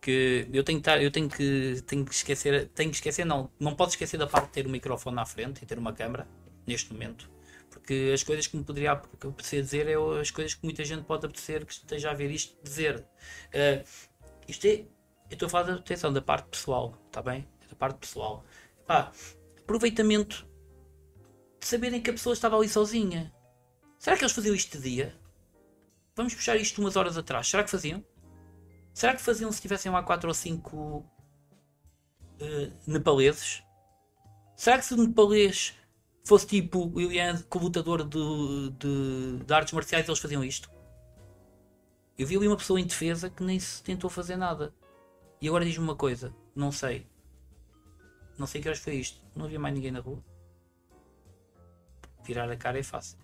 que 0.00 0.46
eu 0.52 0.62
tenho 0.62 0.78
que, 0.78 0.88
estar- 0.88 1.02
eu 1.02 1.10
tenho 1.10 1.28
que, 1.28 1.82
tenho 1.86 2.04
que 2.04 2.14
esquecer, 2.14 2.68
tenho 2.74 2.90
que 2.90 2.96
esquecer, 2.96 3.24
não, 3.24 3.50
não 3.58 3.74
posso 3.74 3.92
esquecer 3.92 4.18
da 4.18 4.26
parte 4.26 4.46
de 4.48 4.52
ter 4.52 4.66
o 4.66 4.70
microfone 4.70 5.18
à 5.18 5.24
frente 5.24 5.62
e 5.62 5.66
ter 5.66 5.78
uma 5.78 5.92
câmera 5.92 6.28
neste 6.66 6.92
momento. 6.92 7.30
Porque 7.70 8.10
as 8.12 8.22
coisas 8.22 8.46
que 8.46 8.56
me 8.56 8.64
poderia 8.64 8.92
ap- 8.92 9.06
apetecer 9.24 9.62
dizer 9.62 9.88
é 9.88 9.94
as 10.20 10.30
coisas 10.30 10.52
que 10.54 10.62
muita 10.64 10.84
gente 10.84 11.04
pode 11.04 11.24
apetecer 11.24 11.64
que 11.64 11.72
esteja 11.72 12.10
a 12.10 12.14
ver 12.14 12.30
isto 12.30 12.54
dizer. 12.62 13.02
Eh, 13.52 13.82
isto 14.46 14.66
é, 14.66 14.84
eu 15.32 15.34
estou 15.34 15.46
a 15.46 15.50
falar 15.50 15.64
da 15.64 15.74
atenção 15.76 16.12
da 16.12 16.20
parte 16.20 16.46
pessoal, 16.50 16.94
está 17.06 17.22
bem? 17.22 17.48
Da 17.68 17.74
parte 17.74 17.96
pessoal. 17.96 18.44
Pá, 18.86 19.10
aproveitamento 19.58 20.46
de 21.58 21.66
saberem 21.66 22.02
que 22.02 22.10
a 22.10 22.12
pessoa 22.12 22.34
estava 22.34 22.56
ali 22.56 22.68
sozinha. 22.68 23.34
Será 23.98 24.14
que 24.14 24.22
eles 24.22 24.34
faziam 24.34 24.54
isto 24.54 24.76
de 24.76 24.90
dia? 24.90 25.18
Vamos 26.14 26.34
puxar 26.34 26.56
isto 26.56 26.82
umas 26.82 26.96
horas 26.96 27.16
atrás. 27.16 27.48
Será 27.48 27.64
que 27.64 27.70
faziam? 27.70 28.04
Será 28.92 29.16
que 29.16 29.22
faziam 29.22 29.50
se 29.50 29.62
tivessem 29.62 29.90
lá 29.90 30.02
4 30.02 30.28
ou 30.28 30.34
5 30.34 31.10
nepaleses? 32.86 33.62
Será 34.54 34.76
que 34.76 34.84
se 34.84 34.92
o 34.92 34.98
nepalês 34.98 35.74
fosse 36.24 36.46
tipo 36.46 36.78
o 36.78 36.96
William, 36.96 37.38
que 37.38 37.56
o 37.56 37.60
lutador 37.60 38.06
de, 38.06 38.70
de, 38.78 39.44
de 39.46 39.54
artes 39.54 39.72
marciais, 39.72 40.06
eles 40.06 40.20
faziam 40.20 40.44
isto? 40.44 40.70
Eu 42.18 42.26
vi 42.26 42.36
ali 42.36 42.46
uma 42.46 42.56
pessoa 42.58 42.78
indefesa 42.78 43.30
que 43.30 43.42
nem 43.42 43.58
se 43.58 43.82
tentou 43.82 44.10
fazer 44.10 44.36
nada. 44.36 44.74
E 45.42 45.48
agora 45.48 45.64
diz-me 45.64 45.82
uma 45.82 45.96
coisa, 45.96 46.32
não 46.54 46.70
sei. 46.70 47.04
Não 48.38 48.46
sei 48.46 48.62
que 48.62 48.68
horas 48.68 48.78
foi 48.78 48.94
isto. 48.94 49.20
Não 49.34 49.46
havia 49.46 49.58
mais 49.58 49.74
ninguém 49.74 49.90
na 49.90 49.98
rua. 49.98 50.24
Virar 52.24 52.48
a 52.48 52.56
cara 52.56 52.78
é 52.78 52.82
fácil. 52.84 53.18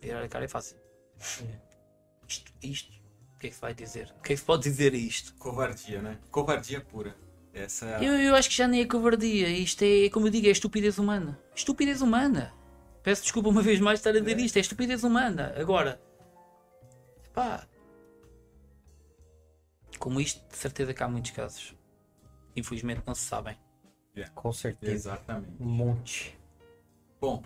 Virar 0.00 0.22
a 0.22 0.28
cara 0.28 0.46
é 0.46 0.48
fácil. 0.48 0.78
Isto, 2.26 2.52
isto. 2.62 2.90
O 3.34 3.38
que 3.38 3.48
é 3.48 3.50
que 3.50 3.54
se 3.54 3.60
vai 3.60 3.74
dizer? 3.74 4.14
O 4.18 4.22
que 4.22 4.32
é 4.32 4.34
que 4.34 4.40
se 4.40 4.46
pode 4.46 4.62
dizer 4.62 4.94
a 4.94 4.96
isto? 4.96 5.34
Covardia, 5.34 6.00
né? 6.00 6.18
Covardia 6.30 6.80
pura. 6.80 7.14
Essa 7.52 7.84
é 7.86 7.96
a... 7.96 8.02
Eu, 8.02 8.14
eu 8.14 8.34
acho 8.34 8.48
que 8.48 8.56
já 8.56 8.66
nem 8.66 8.80
é 8.80 8.86
covardia. 8.86 9.46
Isto 9.46 9.82
é, 9.82 10.08
como 10.08 10.28
eu 10.28 10.30
digo, 10.30 10.46
é 10.46 10.50
estupidez 10.50 10.98
humana. 10.98 11.38
Estupidez 11.54 12.00
humana. 12.00 12.54
Peço 13.02 13.22
desculpa 13.22 13.50
uma 13.50 13.60
vez 13.60 13.78
mais 13.78 13.98
estar 13.98 14.16
a 14.16 14.20
dizer 14.20 14.38
isto. 14.38 14.56
É 14.56 14.60
estupidez 14.60 15.04
humana. 15.04 15.52
Agora, 15.58 16.00
pá. 17.34 17.66
Como 20.00 20.20
isto, 20.20 20.44
de 20.50 20.56
certeza 20.56 20.92
que 20.92 21.02
há 21.02 21.06
muitos 21.08 21.30
casos. 21.30 21.76
Infelizmente 22.56 23.02
não 23.06 23.14
se 23.14 23.22
sabem. 23.22 23.56
Com 24.34 24.52
certeza. 24.52 24.92
Exatamente. 24.92 25.52
Um 25.62 25.66
monte. 25.68 26.36
Bom, 27.20 27.42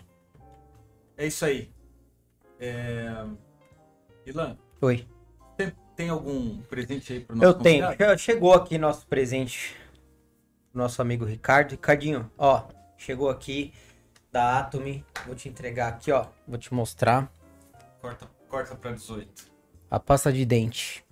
é 1.15 1.27
isso 1.27 1.45
aí. 1.45 1.71
É... 2.59 3.13
Ilan, 4.25 4.57
Oi. 4.81 5.07
tem, 5.55 5.71
tem 5.95 6.09
algum 6.09 6.61
presente 6.63 7.13
aí 7.13 7.19
pro 7.19 7.35
nosso 7.35 7.45
Eu 7.47 7.53
tenho. 7.53 7.85
convidado? 7.85 8.17
Che- 8.17 8.23
Chegou 8.23 8.53
aqui 8.53 8.77
nosso 8.77 9.05
presente. 9.05 9.75
Nosso 10.73 11.01
amigo 11.01 11.23
Ricardo. 11.25 11.71
Ricardinho, 11.71 12.31
ó. 12.37 12.67
Chegou 12.97 13.29
aqui 13.29 13.73
da 14.31 14.59
Atomy. 14.59 15.05
Vou 15.25 15.35
te 15.35 15.47
entregar 15.47 15.89
aqui, 15.89 16.11
ó. 16.11 16.27
Vou 16.47 16.57
te 16.57 16.73
mostrar. 16.73 17.31
Corta, 18.01 18.27
corta 18.49 18.75
pra 18.75 18.91
18. 18.91 19.51
A 19.91 19.99
pasta 19.99 20.33
de 20.33 20.45
dente. 20.45 21.04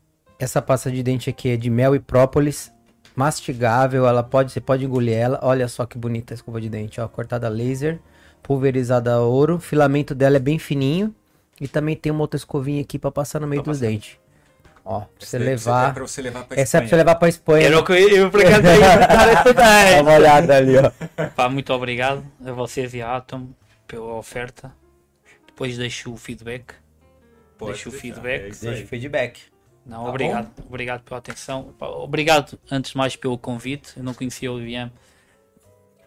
Essa 0.44 0.62
pasta 0.62 0.92
de 0.92 1.02
dente 1.02 1.30
aqui 1.30 1.52
é 1.52 1.56
de 1.56 1.70
mel 1.70 1.96
e 1.96 2.00
própolis. 2.02 2.70
Mastigável, 3.16 4.06
ela 4.06 4.22
pode, 4.22 4.52
você 4.52 4.60
pode 4.60 4.84
engolir 4.84 5.16
ela. 5.16 5.40
Olha 5.42 5.70
só 5.70 5.86
que 5.86 5.98
bonita 5.98 6.34
a 6.34 6.36
escova 6.36 6.60
de 6.60 6.68
dente, 6.68 7.00
ó, 7.00 7.08
cortada 7.08 7.48
a 7.48 7.50
laser, 7.50 7.98
pulverizada 8.42 9.14
a 9.14 9.22
ouro. 9.22 9.56
O 9.56 9.60
filamento 9.60 10.14
dela 10.14 10.36
é 10.36 10.40
bem 10.42 10.60
fininho 10.60 11.16
e 11.62 11.68
também 11.68 11.96
tem 11.96 12.12
uma 12.12 12.20
outra 12.20 12.36
escovinha 12.38 12.82
aqui 12.82 13.00
pra 13.00 13.10
passar 13.10 13.40
no 13.40 13.48
meio 13.48 13.64
Pra 13.64 13.72
dos 13.72 13.80
passar. 13.80 13.92
dentes. 13.92 14.18
Ó, 14.84 15.00
pra 15.00 15.08
você 15.26 15.38
daí 15.40 15.48
é 15.48 15.50
levar. 15.52 15.94
pra 15.94 16.04
você 16.06 16.22
levar 16.22 16.44
pra 16.44 16.60
Essa 16.60 16.78
é 16.78 16.82
pra 16.82 16.88
você 16.90 16.96
Espanha. 16.96 16.98
levar 17.04 17.16
pra 17.16 17.30
Espanha. 17.30 17.66
Era 17.68 17.80
o 17.80 17.86
que 17.86 17.92
eu, 17.94 17.96
eu 18.10 18.28
acaso 18.28 18.46
ia 18.46 18.58
perguntar 18.58 19.30
essa 19.30 19.54
Dá 19.54 20.02
uma 20.02 20.14
olhada 20.16 20.58
ali, 20.58 20.74
ó. 20.78 20.92
Pá, 21.30 21.48
muito 21.48 21.72
obrigado 21.72 22.22
a 22.46 22.52
vocês 22.52 22.94
e 22.94 23.02
à 23.02 23.16
Atom 23.16 23.48
pela 23.88 24.14
oferta. 24.16 24.74
Depois 25.48 25.78
deixo 25.78 26.12
o 26.12 26.18
feedback. 26.18 26.74
Pode 27.58 27.72
deixa 27.74 27.88
o 27.88 27.92
feedback. 27.94 28.52
é 28.66 28.70
aí. 28.70 28.84
o 28.84 28.88
feedback. 28.88 29.40
Não, 29.86 30.04
Tá 30.04 30.10
obrigado. 30.10 30.64
Obrigado 30.66 31.02
pela 31.04 31.18
atenção. 31.18 31.74
Obrigado, 31.80 32.58
antes 32.72 32.92
de 32.92 32.98
mais, 32.98 33.16
pelo 33.16 33.38
convite. 33.38 33.98
Eu 33.98 34.04
não 34.04 34.14
conhecia 34.14 34.52
o 34.52 34.58
Liam 34.58 34.90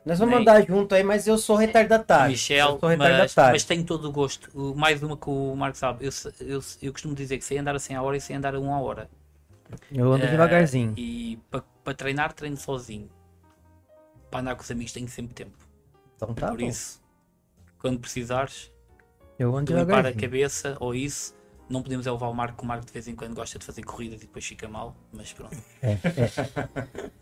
Nós 0.05 0.19
vamos 0.19 0.33
Nem- 0.35 0.43
andar 0.43 0.65
junto 0.67 0.95
aí, 0.95 1.03
mas 1.03 1.27
eu 1.27 1.37
sou 1.37 1.57
retardatário. 1.57 2.31
Michel, 2.31 2.69
eu 2.75 2.79
sou 2.81 2.89
mas, 2.89 2.99
retardatário. 2.99 3.53
mas 3.53 3.65
tenho 3.65 3.85
todo 3.85 4.09
o 4.09 4.13
gosto. 4.13 4.75
Mais 4.77 5.03
uma 5.03 5.17
que 5.17 5.29
o 5.29 5.55
Marco 5.57 5.77
sabe. 5.77 6.07
Eu, 6.07 6.11
eu, 6.41 6.61
eu 6.81 6.93
costumo 6.93 7.15
dizer 7.15 7.37
que 7.39 7.45
sei 7.45 7.59
andar 7.59 7.75
a 7.77 7.79
100 7.79 7.97
a 7.97 8.03
hora 8.03 8.17
e 8.17 8.21
sei 8.21 8.37
andar 8.37 8.55
a 8.55 8.61
1 8.61 8.73
a 8.75 8.81
hora. 8.81 9.11
Eu 9.93 10.13
ando 10.13 10.25
Eh, 10.25 10.31
devagarzinho. 10.31 10.95
E 10.97 11.39
para 11.51 11.93
treinar, 11.95 12.33
treino 12.33 12.57
sozinho. 12.57 13.11
Para 14.31 14.41
andar 14.41 14.55
com 14.55 14.63
os 14.63 14.71
amigos, 14.71 14.93
tenho 14.93 15.09
sempre 15.09 15.35
tempo. 15.35 15.57
Então 16.17 16.33
tá 16.33 16.49
Por 16.49 16.59
bom. 16.61 16.67
isso, 16.67 17.03
quando 17.79 17.99
precisares, 18.01 18.73
Eu 19.39 19.55
ando 19.55 19.77
limpar 19.77 20.07
a 20.07 20.13
cabeça 20.15 20.77
ou 20.81 20.95
isso, 20.95 21.35
não 21.69 21.83
podemos 21.83 22.07
é 22.07 22.13
levar 22.13 22.29
o 22.29 22.35
Marco, 22.35 22.65
o 22.65 22.67
Marco 22.67 22.87
de 22.87 22.93
vez 22.93 23.09
em 23.09 23.15
quando 23.15 23.35
gosta 23.35 23.59
de 23.59 23.65
fazer 23.65 23.83
corridas 23.83 24.23
e 24.23 24.27
depois 24.27 24.47
fica 24.47 24.69
mal, 24.69 24.97
mas 25.13 25.33
pronto. 25.33 25.57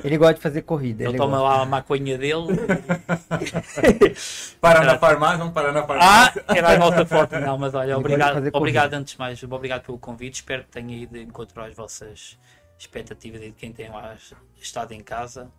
Ele 0.05 0.19
gosta 0.19 0.35
de 0.35 0.41
fazer 0.41 0.63
corrida. 0.63 1.03
Ele 1.03 1.13
Ele 1.13 1.19
toma 1.19 1.39
gosta. 1.39 1.57
lá 1.57 1.63
a 1.63 1.67
maconha 1.67 2.19
dele. 2.19 2.49
Parar 4.61 4.85
na 4.85 4.99
farmácia, 4.99 5.39
vamos 5.39 5.55
parar 5.55 5.73
na 5.73 5.81
ah, 5.81 5.87
farmácia. 5.87 6.45
era 6.49 6.75
a 6.75 6.79
nossa 6.79 7.07
foto. 7.07 7.41
Não, 7.41 7.57
mas 7.57 7.75
olha, 7.75 7.93
Ele 7.93 7.95
obrigado, 7.95 8.51
obrigado 8.53 8.95
antes 8.95 9.15
de 9.15 9.19
mais, 9.19 9.43
obrigado 9.43 9.83
pelo 9.83 9.99
convite. 9.99 10.35
Espero 10.35 10.65
que 10.65 10.71
tenha 10.71 10.95
ido 10.95 11.15
de 11.15 11.23
encontro 11.23 11.63
às 11.63 11.75
vossas 11.75 12.39
expectativas 12.79 13.41
e 13.41 13.47
de 13.47 13.53
quem 13.53 13.73
tem 13.73 13.89
lá 13.89 14.15
estado 14.61 14.93
em 14.93 15.01
casa. 15.01 15.51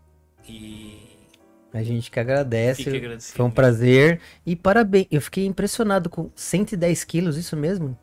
E 0.47 1.27
A 1.73 1.81
gente 1.81 2.11
que 2.11 2.19
agradece. 2.19 2.83
Foi 3.33 3.45
um 3.45 3.49
prazer. 3.49 4.21
E 4.45 4.55
parabéns. 4.55 5.07
Eu 5.09 5.21
fiquei 5.21 5.47
impressionado 5.47 6.07
com 6.07 6.29
110 6.35 7.03
quilos, 7.03 7.35
isso 7.35 7.57
mesmo? 7.57 7.97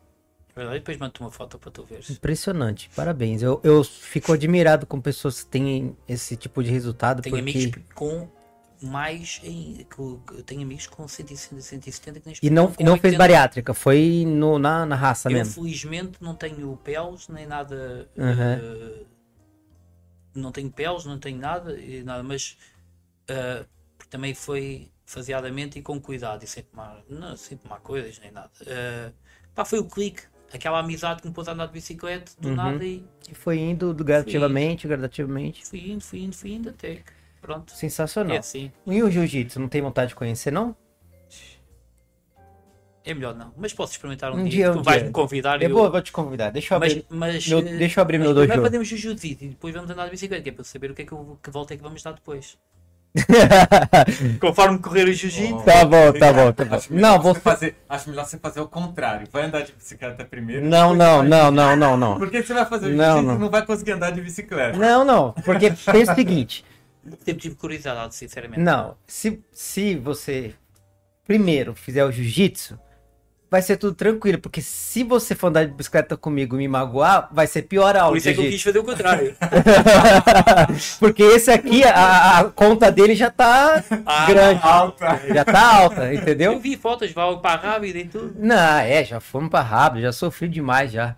É 0.55 0.59
verdade, 0.59 0.79
depois 0.81 0.99
mando 0.99 1.15
uma 1.21 1.31
foto 1.31 1.59
para 1.59 1.71
tu 1.71 1.85
veres. 1.85 2.11
Impressionante. 2.11 2.91
Parabéns. 2.95 3.43
Eu, 3.43 3.61
eu 3.65 3.83
fico 3.83 4.33
admirado 4.33 4.87
com 4.87 5.01
pessoas 5.01 5.43
que 5.43 5.51
têm 5.51 5.97
esse 6.07 6.37
tipo 6.37 6.63
de 6.63 6.71
resultado. 6.71 7.23
Tenho 7.23 7.37
porque... 7.37 7.59
amigos 7.59 7.83
com 7.95 8.29
mais. 8.83 9.41
Em, 9.43 9.87
eu 9.99 10.43
tenho 10.45 10.63
amigos 10.63 10.87
com 10.87 11.09
160, 11.09 11.63
170 11.63 12.21
que 12.21 12.27
nem 12.27 12.37
E 12.43 12.51
não, 12.51 12.75
e 12.79 12.85
não 12.85 12.95
fez 12.95 13.15
80. 13.15 13.19
bariátrica, 13.19 13.75
foi 13.75 14.25
no, 14.27 14.59
na, 14.59 14.85
na 14.85 14.97
raça 14.97 15.31
Eu 15.31 15.35
mesmo. 15.35 15.55
felizmente 15.55 16.19
não 16.21 16.35
tenho 16.35 16.77
pelos 16.77 17.29
nem 17.29 17.47
nada. 17.47 18.09
Uhum. 18.17 18.27
eh, 18.27 19.05
não 20.35 20.53
tenho 20.53 20.71
pelos, 20.71 21.07
não 21.07 21.19
tenho 21.19 21.39
nada, 21.39 21.79
e 21.79 22.03
nada 22.03 22.23
mas 22.23 22.57
porque 23.97 24.11
também 24.11 24.35
foi 24.35 24.91
faseadamente 25.05 25.79
e 25.79 25.83
com 25.83 26.01
cuidado 26.01 26.43
e 26.43 26.47
sem 26.47 26.63
tomar, 26.63 27.03
não, 27.09 27.37
sem 27.37 27.57
tomar 27.57 27.81
coisas 27.81 28.19
nem 28.19 28.31
nada. 28.31 28.51
Uh, 28.63 29.13
pá, 29.55 29.65
foi 29.65 29.79
o 29.79 29.85
clique, 29.85 30.23
aquela 30.53 30.79
amizade 30.81 31.23
que 31.23 31.29
me 31.29 31.35
pôs 31.35 31.49
a 31.49 31.53
andar 31.53 31.67
de 31.67 31.73
bicicleta 31.73 32.33
do 32.39 32.49
Uhum. 32.49 32.55
nada 32.57 32.85
e 32.85 33.05
E 33.31 33.35
foi 33.35 33.59
indo 33.59 33.93
gradativamente, 33.95 34.87
gradativamente. 34.87 35.67
fui 35.67 35.91
indo, 35.91 36.03
fui 36.03 36.21
indo, 36.21 36.35
fui 36.37 36.53
indo 36.53 36.69
até 36.69 37.01
pronto. 37.41 37.73
Sensacional. 37.73 38.35
É 38.37 38.39
assim, 38.39 38.71
E 38.87 39.03
o 39.03 39.11
jiu-jitsu, 39.11 39.59
não 39.61 39.69
tem 39.69 39.81
vontade 39.83 40.11
de 40.11 40.15
conhecer, 40.15 40.51
não? 40.51 40.77
é 43.05 43.13
melhor 43.15 43.35
não, 43.35 43.53
mas 43.57 43.73
posso 43.75 43.93
experimentar 43.95 44.31
um, 44.33 44.37
Um 44.37 44.45
dia, 44.45 44.51
dia, 44.67 44.73
tu 44.73 44.79
um 44.79 44.83
vais 44.83 44.99
dia. 44.99 45.07
me 45.09 45.13
convidar 45.13 45.61
e 45.61 45.65
Eu 45.65 45.71
eu- 45.71 45.91
vou, 45.91 46.01
te 46.03 46.13
convidar. 46.13 46.51
Deixa 46.51 46.73
eu 46.75 46.79
mas, 46.79 46.93
abrir. 46.93 47.07
mas, 47.11 47.49
meu- 47.49 47.59
eh, 47.59 47.77
deixa 47.77 47.99
eu 47.99 48.03
abrir 48.03 48.19
mas 48.19 48.27
meu 48.29 48.35
primeiro 48.37 48.63
dojo. 48.63 48.71
fazemos 48.71 48.87
jiu-jitsu 48.89 49.27
e 49.27 49.35
depois 49.49 49.75
vamos 49.75 49.91
andar 49.91 50.05
de 50.05 50.13
bicicleta, 50.13 50.41
que 50.45 50.51
é 50.51 50.53
para 50.53 50.61
eu 50.61 50.65
saber 50.65 50.91
o 50.93 50.95
que 50.95 51.03
é 51.03 51.05
que, 51.07 51.11
eu, 51.13 51.37
que 51.43 51.51
volta 51.51 51.75
é 51.75 51.77
que 51.77 51.83
vamos 51.83 52.01
dar 52.01 52.13
depois. 52.13 52.57
Conforme 54.41 54.79
correr 54.79 55.05
o 55.09 55.13
jiu-jitsu. 55.13 55.63
Tá 55.65 55.85
bom, 55.85 56.13
tá 56.13 56.33
bom, 56.33 56.53
tá 56.53 56.65
bom. 56.65 56.77
Acho 56.77 56.93
melhor 56.93 57.13
Não, 57.13 57.23
vou 57.23 57.35
fazer, 57.35 57.77
acho 57.89 58.09
melhor 58.09 58.25
você 58.25 58.39
fazer 58.39 58.61
o 58.61 58.69
contrário. 58.69 59.29
Vai 59.31 59.45
andar 59.45 59.63
de 59.63 59.73
bicicleta 59.73 60.25
primeiro. 60.25 60.65
Não, 60.65 60.95
não, 60.95 61.23
não, 61.23 61.51
não, 61.51 61.77
não, 61.77 61.97
não. 61.97 62.19
Porque 62.19 62.43
você 62.43 62.55
vai 62.55 62.65
fazer 62.65 62.87
o 62.87 62.97
Não, 62.97 63.05
jiu-jitsu 63.05 63.27
não. 63.27 63.35
e 63.35 63.39
não 63.39 63.51
vai 63.51 63.67
conseguir 63.67 63.93
andar 63.93 64.11
de 64.13 64.21
bicicleta. 64.21 64.79
Não, 64.79 65.05
não. 65.05 65.33
Porque 65.45 65.71
pensa 65.71 66.13
o 66.13 66.15
seguinte. 66.15 66.65
Sempre 67.25 67.43
tive 67.43 67.55
curiosidade, 67.57 68.15
sinceramente. 68.15 68.61
Não, 68.61 68.97
se, 69.07 69.43
se 69.53 69.97
você 69.97 70.55
primeiro 71.27 71.75
fizer 71.75 72.05
o 72.05 72.13
jiu-jitsu, 72.13 72.79
vai 73.53 73.61
ser 73.63 73.77
tudo 73.77 73.95
tranquilo. 73.95 74.39
Porque 74.39 74.63
se 74.63 75.05
você 75.05 75.35
for 75.35 75.49
andar 75.49 75.67
de 75.67 75.73
bicicleta 75.75 76.17
comigo 76.17 76.57
e 76.57 76.59
me 76.59 76.67
magoar, 76.69 77.29
vai 77.31 77.47
ser 77.47 77.63
pior 77.63 77.95
a 77.95 78.05
aula 78.05 78.13
Por 78.13 78.15
de 78.15 78.19
isso 78.21 78.29
é 78.31 78.33
que 78.33 78.41
eu 78.41 78.51
quis 78.51 78.61
jiu-jitsu. 78.61 78.65
fazer 78.65 78.79
o 78.79 78.85
contrário. 78.85 79.35
Porque 80.99 81.23
esse 81.23 81.51
aqui, 81.51 81.85
a, 81.85 82.39
a 82.41 82.45
conta 82.45 82.91
dele 82.91 83.15
já 83.15 83.31
tá 83.31 83.85
Ah, 84.07 84.27
grande. 84.27 84.61
Alta. 84.63 85.21
Já 85.35 85.45
tá 85.45 85.77
alta, 85.77 86.05
Eu 86.13 86.21
entendeu? 86.21 86.59
vi 86.59 86.77
fotos, 86.77 87.13
vai 87.13 87.37
para 87.37 87.61
rápido 87.61 87.97
e 87.97 88.05
tudo. 88.07 88.35
Não, 88.39 88.57
é, 88.79 89.05
já 89.05 89.21
fomos 89.21 89.51
pra 89.51 89.61
rápido, 89.61 90.01
já 90.03 90.13
sofri 90.13 90.49
demais 90.49 90.91
já. 90.91 91.15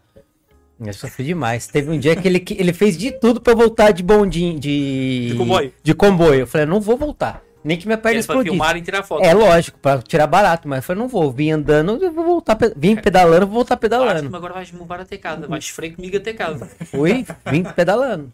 Já 0.81 0.93
sofri 0.93 1.25
demais. 1.25 1.69
Teve 1.69 1.89
um 1.91 1.99
dia 1.99 2.17
que 2.17 2.27
ele, 2.27 2.45
ele 2.51 2.73
fez 2.73 2.99
de 2.99 3.13
tudo 3.13 3.41
pra 3.41 3.53
eu 3.53 3.57
voltar 3.57 3.93
de 3.93 4.03
bondinho, 4.03 4.59
de... 4.59 5.29
De 5.31 5.35
comboio? 5.37 5.73
De 5.85 5.95
comboio. 5.95 6.41
Eu 6.41 6.47
falei, 6.49 6.67
não 6.67 6.81
vou 6.81 6.97
voltar. 6.97 7.41
Nem 7.65 7.79
que 7.79 7.87
minha 7.87 7.97
perna 7.97 8.19
É 8.19 8.23
para 8.23 8.35
explodisse. 8.35 8.51
filmar 8.51 8.77
e 8.77 8.83
tirar 8.83 9.03
foto. 9.03 9.25
É 9.25 9.33
lógico, 9.33 9.79
pra 9.79 10.03
tirar 10.03 10.27
barato, 10.27 10.69
mas 10.69 10.79
eu 10.79 10.83
falei, 10.83 11.01
não 11.03 11.09
vou. 11.09 11.33
Vim 11.33 11.51
andando, 11.51 11.97
eu 12.05 12.13
vou 12.13 12.25
voltar. 12.25 12.59
Vim 12.77 12.95
pedalando, 12.95 13.45
eu 13.45 13.47
vou 13.47 13.55
voltar 13.55 13.77
pedalando. 13.79 14.29
que 14.29 14.37
agora 14.37 14.53
vais 14.53 14.71
me 14.71 14.79
levar 14.81 15.01
até 15.01 15.17
casa. 15.17 15.47
Vais 15.49 15.65
sofrer 15.65 15.97
comigo 15.97 16.17
até 16.17 16.35
casa. 16.35 16.67
Fui, 16.85 17.25
vim 17.51 17.63
pedalando. 17.65 18.31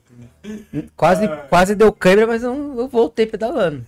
Quase, 0.96 1.28
quase 1.48 1.74
deu 1.76 1.92
câimbra, 1.92 2.26
mas 2.26 2.42
eu, 2.42 2.74
eu 2.76 2.88
voltei 2.88 3.24
pedalando. 3.24 3.86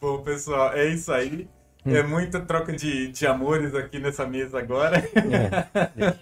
Bom, 0.00 0.18
pessoal, 0.22 0.72
é 0.72 0.88
isso 0.88 1.12
aí. 1.12 1.46
Hum. 1.86 1.94
É 1.96 2.02
muita 2.02 2.40
troca 2.40 2.72
de, 2.72 3.08
de 3.08 3.26
amores 3.26 3.74
aqui 3.74 3.98
nessa 3.98 4.26
mesa 4.26 4.58
agora. 4.58 4.98
É. 4.98 6.14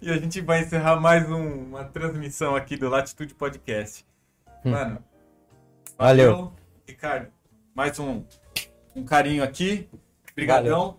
e 0.00 0.10
a 0.10 0.14
gente 0.16 0.40
vai 0.40 0.60
encerrar 0.60 0.96
mais 1.00 1.28
um- 1.30 1.64
uma 1.70 1.84
transmissão 1.84 2.54
aqui 2.56 2.76
do 2.76 2.88
Latitude 2.88 3.34
Podcast. 3.34 4.06
Mano, 4.64 4.98
Hum. 5.00 5.92
Valeu. 5.98 6.52
Ricardo, 6.86 7.26
mais 7.78 7.96
um, 8.00 8.24
um 8.96 9.04
carinho 9.04 9.44
aqui. 9.44 9.88
Obrigadão. 10.32 10.96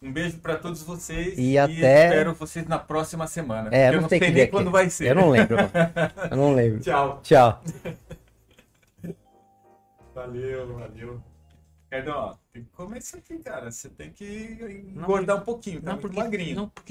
Um 0.00 0.12
beijo 0.12 0.38
pra 0.38 0.54
todos 0.56 0.80
vocês. 0.80 1.34
E 1.36 1.58
até- 1.58 1.72
espero 2.06 2.32
vocês 2.34 2.64
na 2.68 2.78
próxima 2.78 3.26
semana. 3.26 3.68
É, 3.72 3.88
Eu 3.88 3.94
não 3.94 4.02
não 4.02 4.08
sei 4.08 4.20
nem 4.20 4.32
dia 4.32 4.46
quando 4.48 4.70
vai 4.70 4.88
ser. 4.88 5.08
Eu 5.10 5.14
não 5.16 5.28
lembro. 5.30 5.56
Eu 6.30 6.36
não 6.36 6.54
lembro. 6.54 6.78
Tchau. 6.80 7.20
Tchau. 7.24 7.60
Valeu, 10.14 10.74
valeu. 10.78 11.22
Ricardão, 11.84 12.14
ó, 12.16 12.34
tem 12.52 12.62
que 12.62 12.68
comer 12.70 12.98
isso 12.98 13.16
aqui, 13.16 13.38
cara. 13.38 13.70
Você 13.70 13.88
tem 13.88 14.12
que 14.12 14.24
engordar 14.94 15.38
um 15.38 15.40
pouquinho, 15.40 15.80
tá 15.80 15.86
Não, 15.86 15.92
muito 15.94 16.02
porque, 16.02 16.18
magrinho. 16.20 16.56
não, 16.56 16.68
porque 16.68 16.89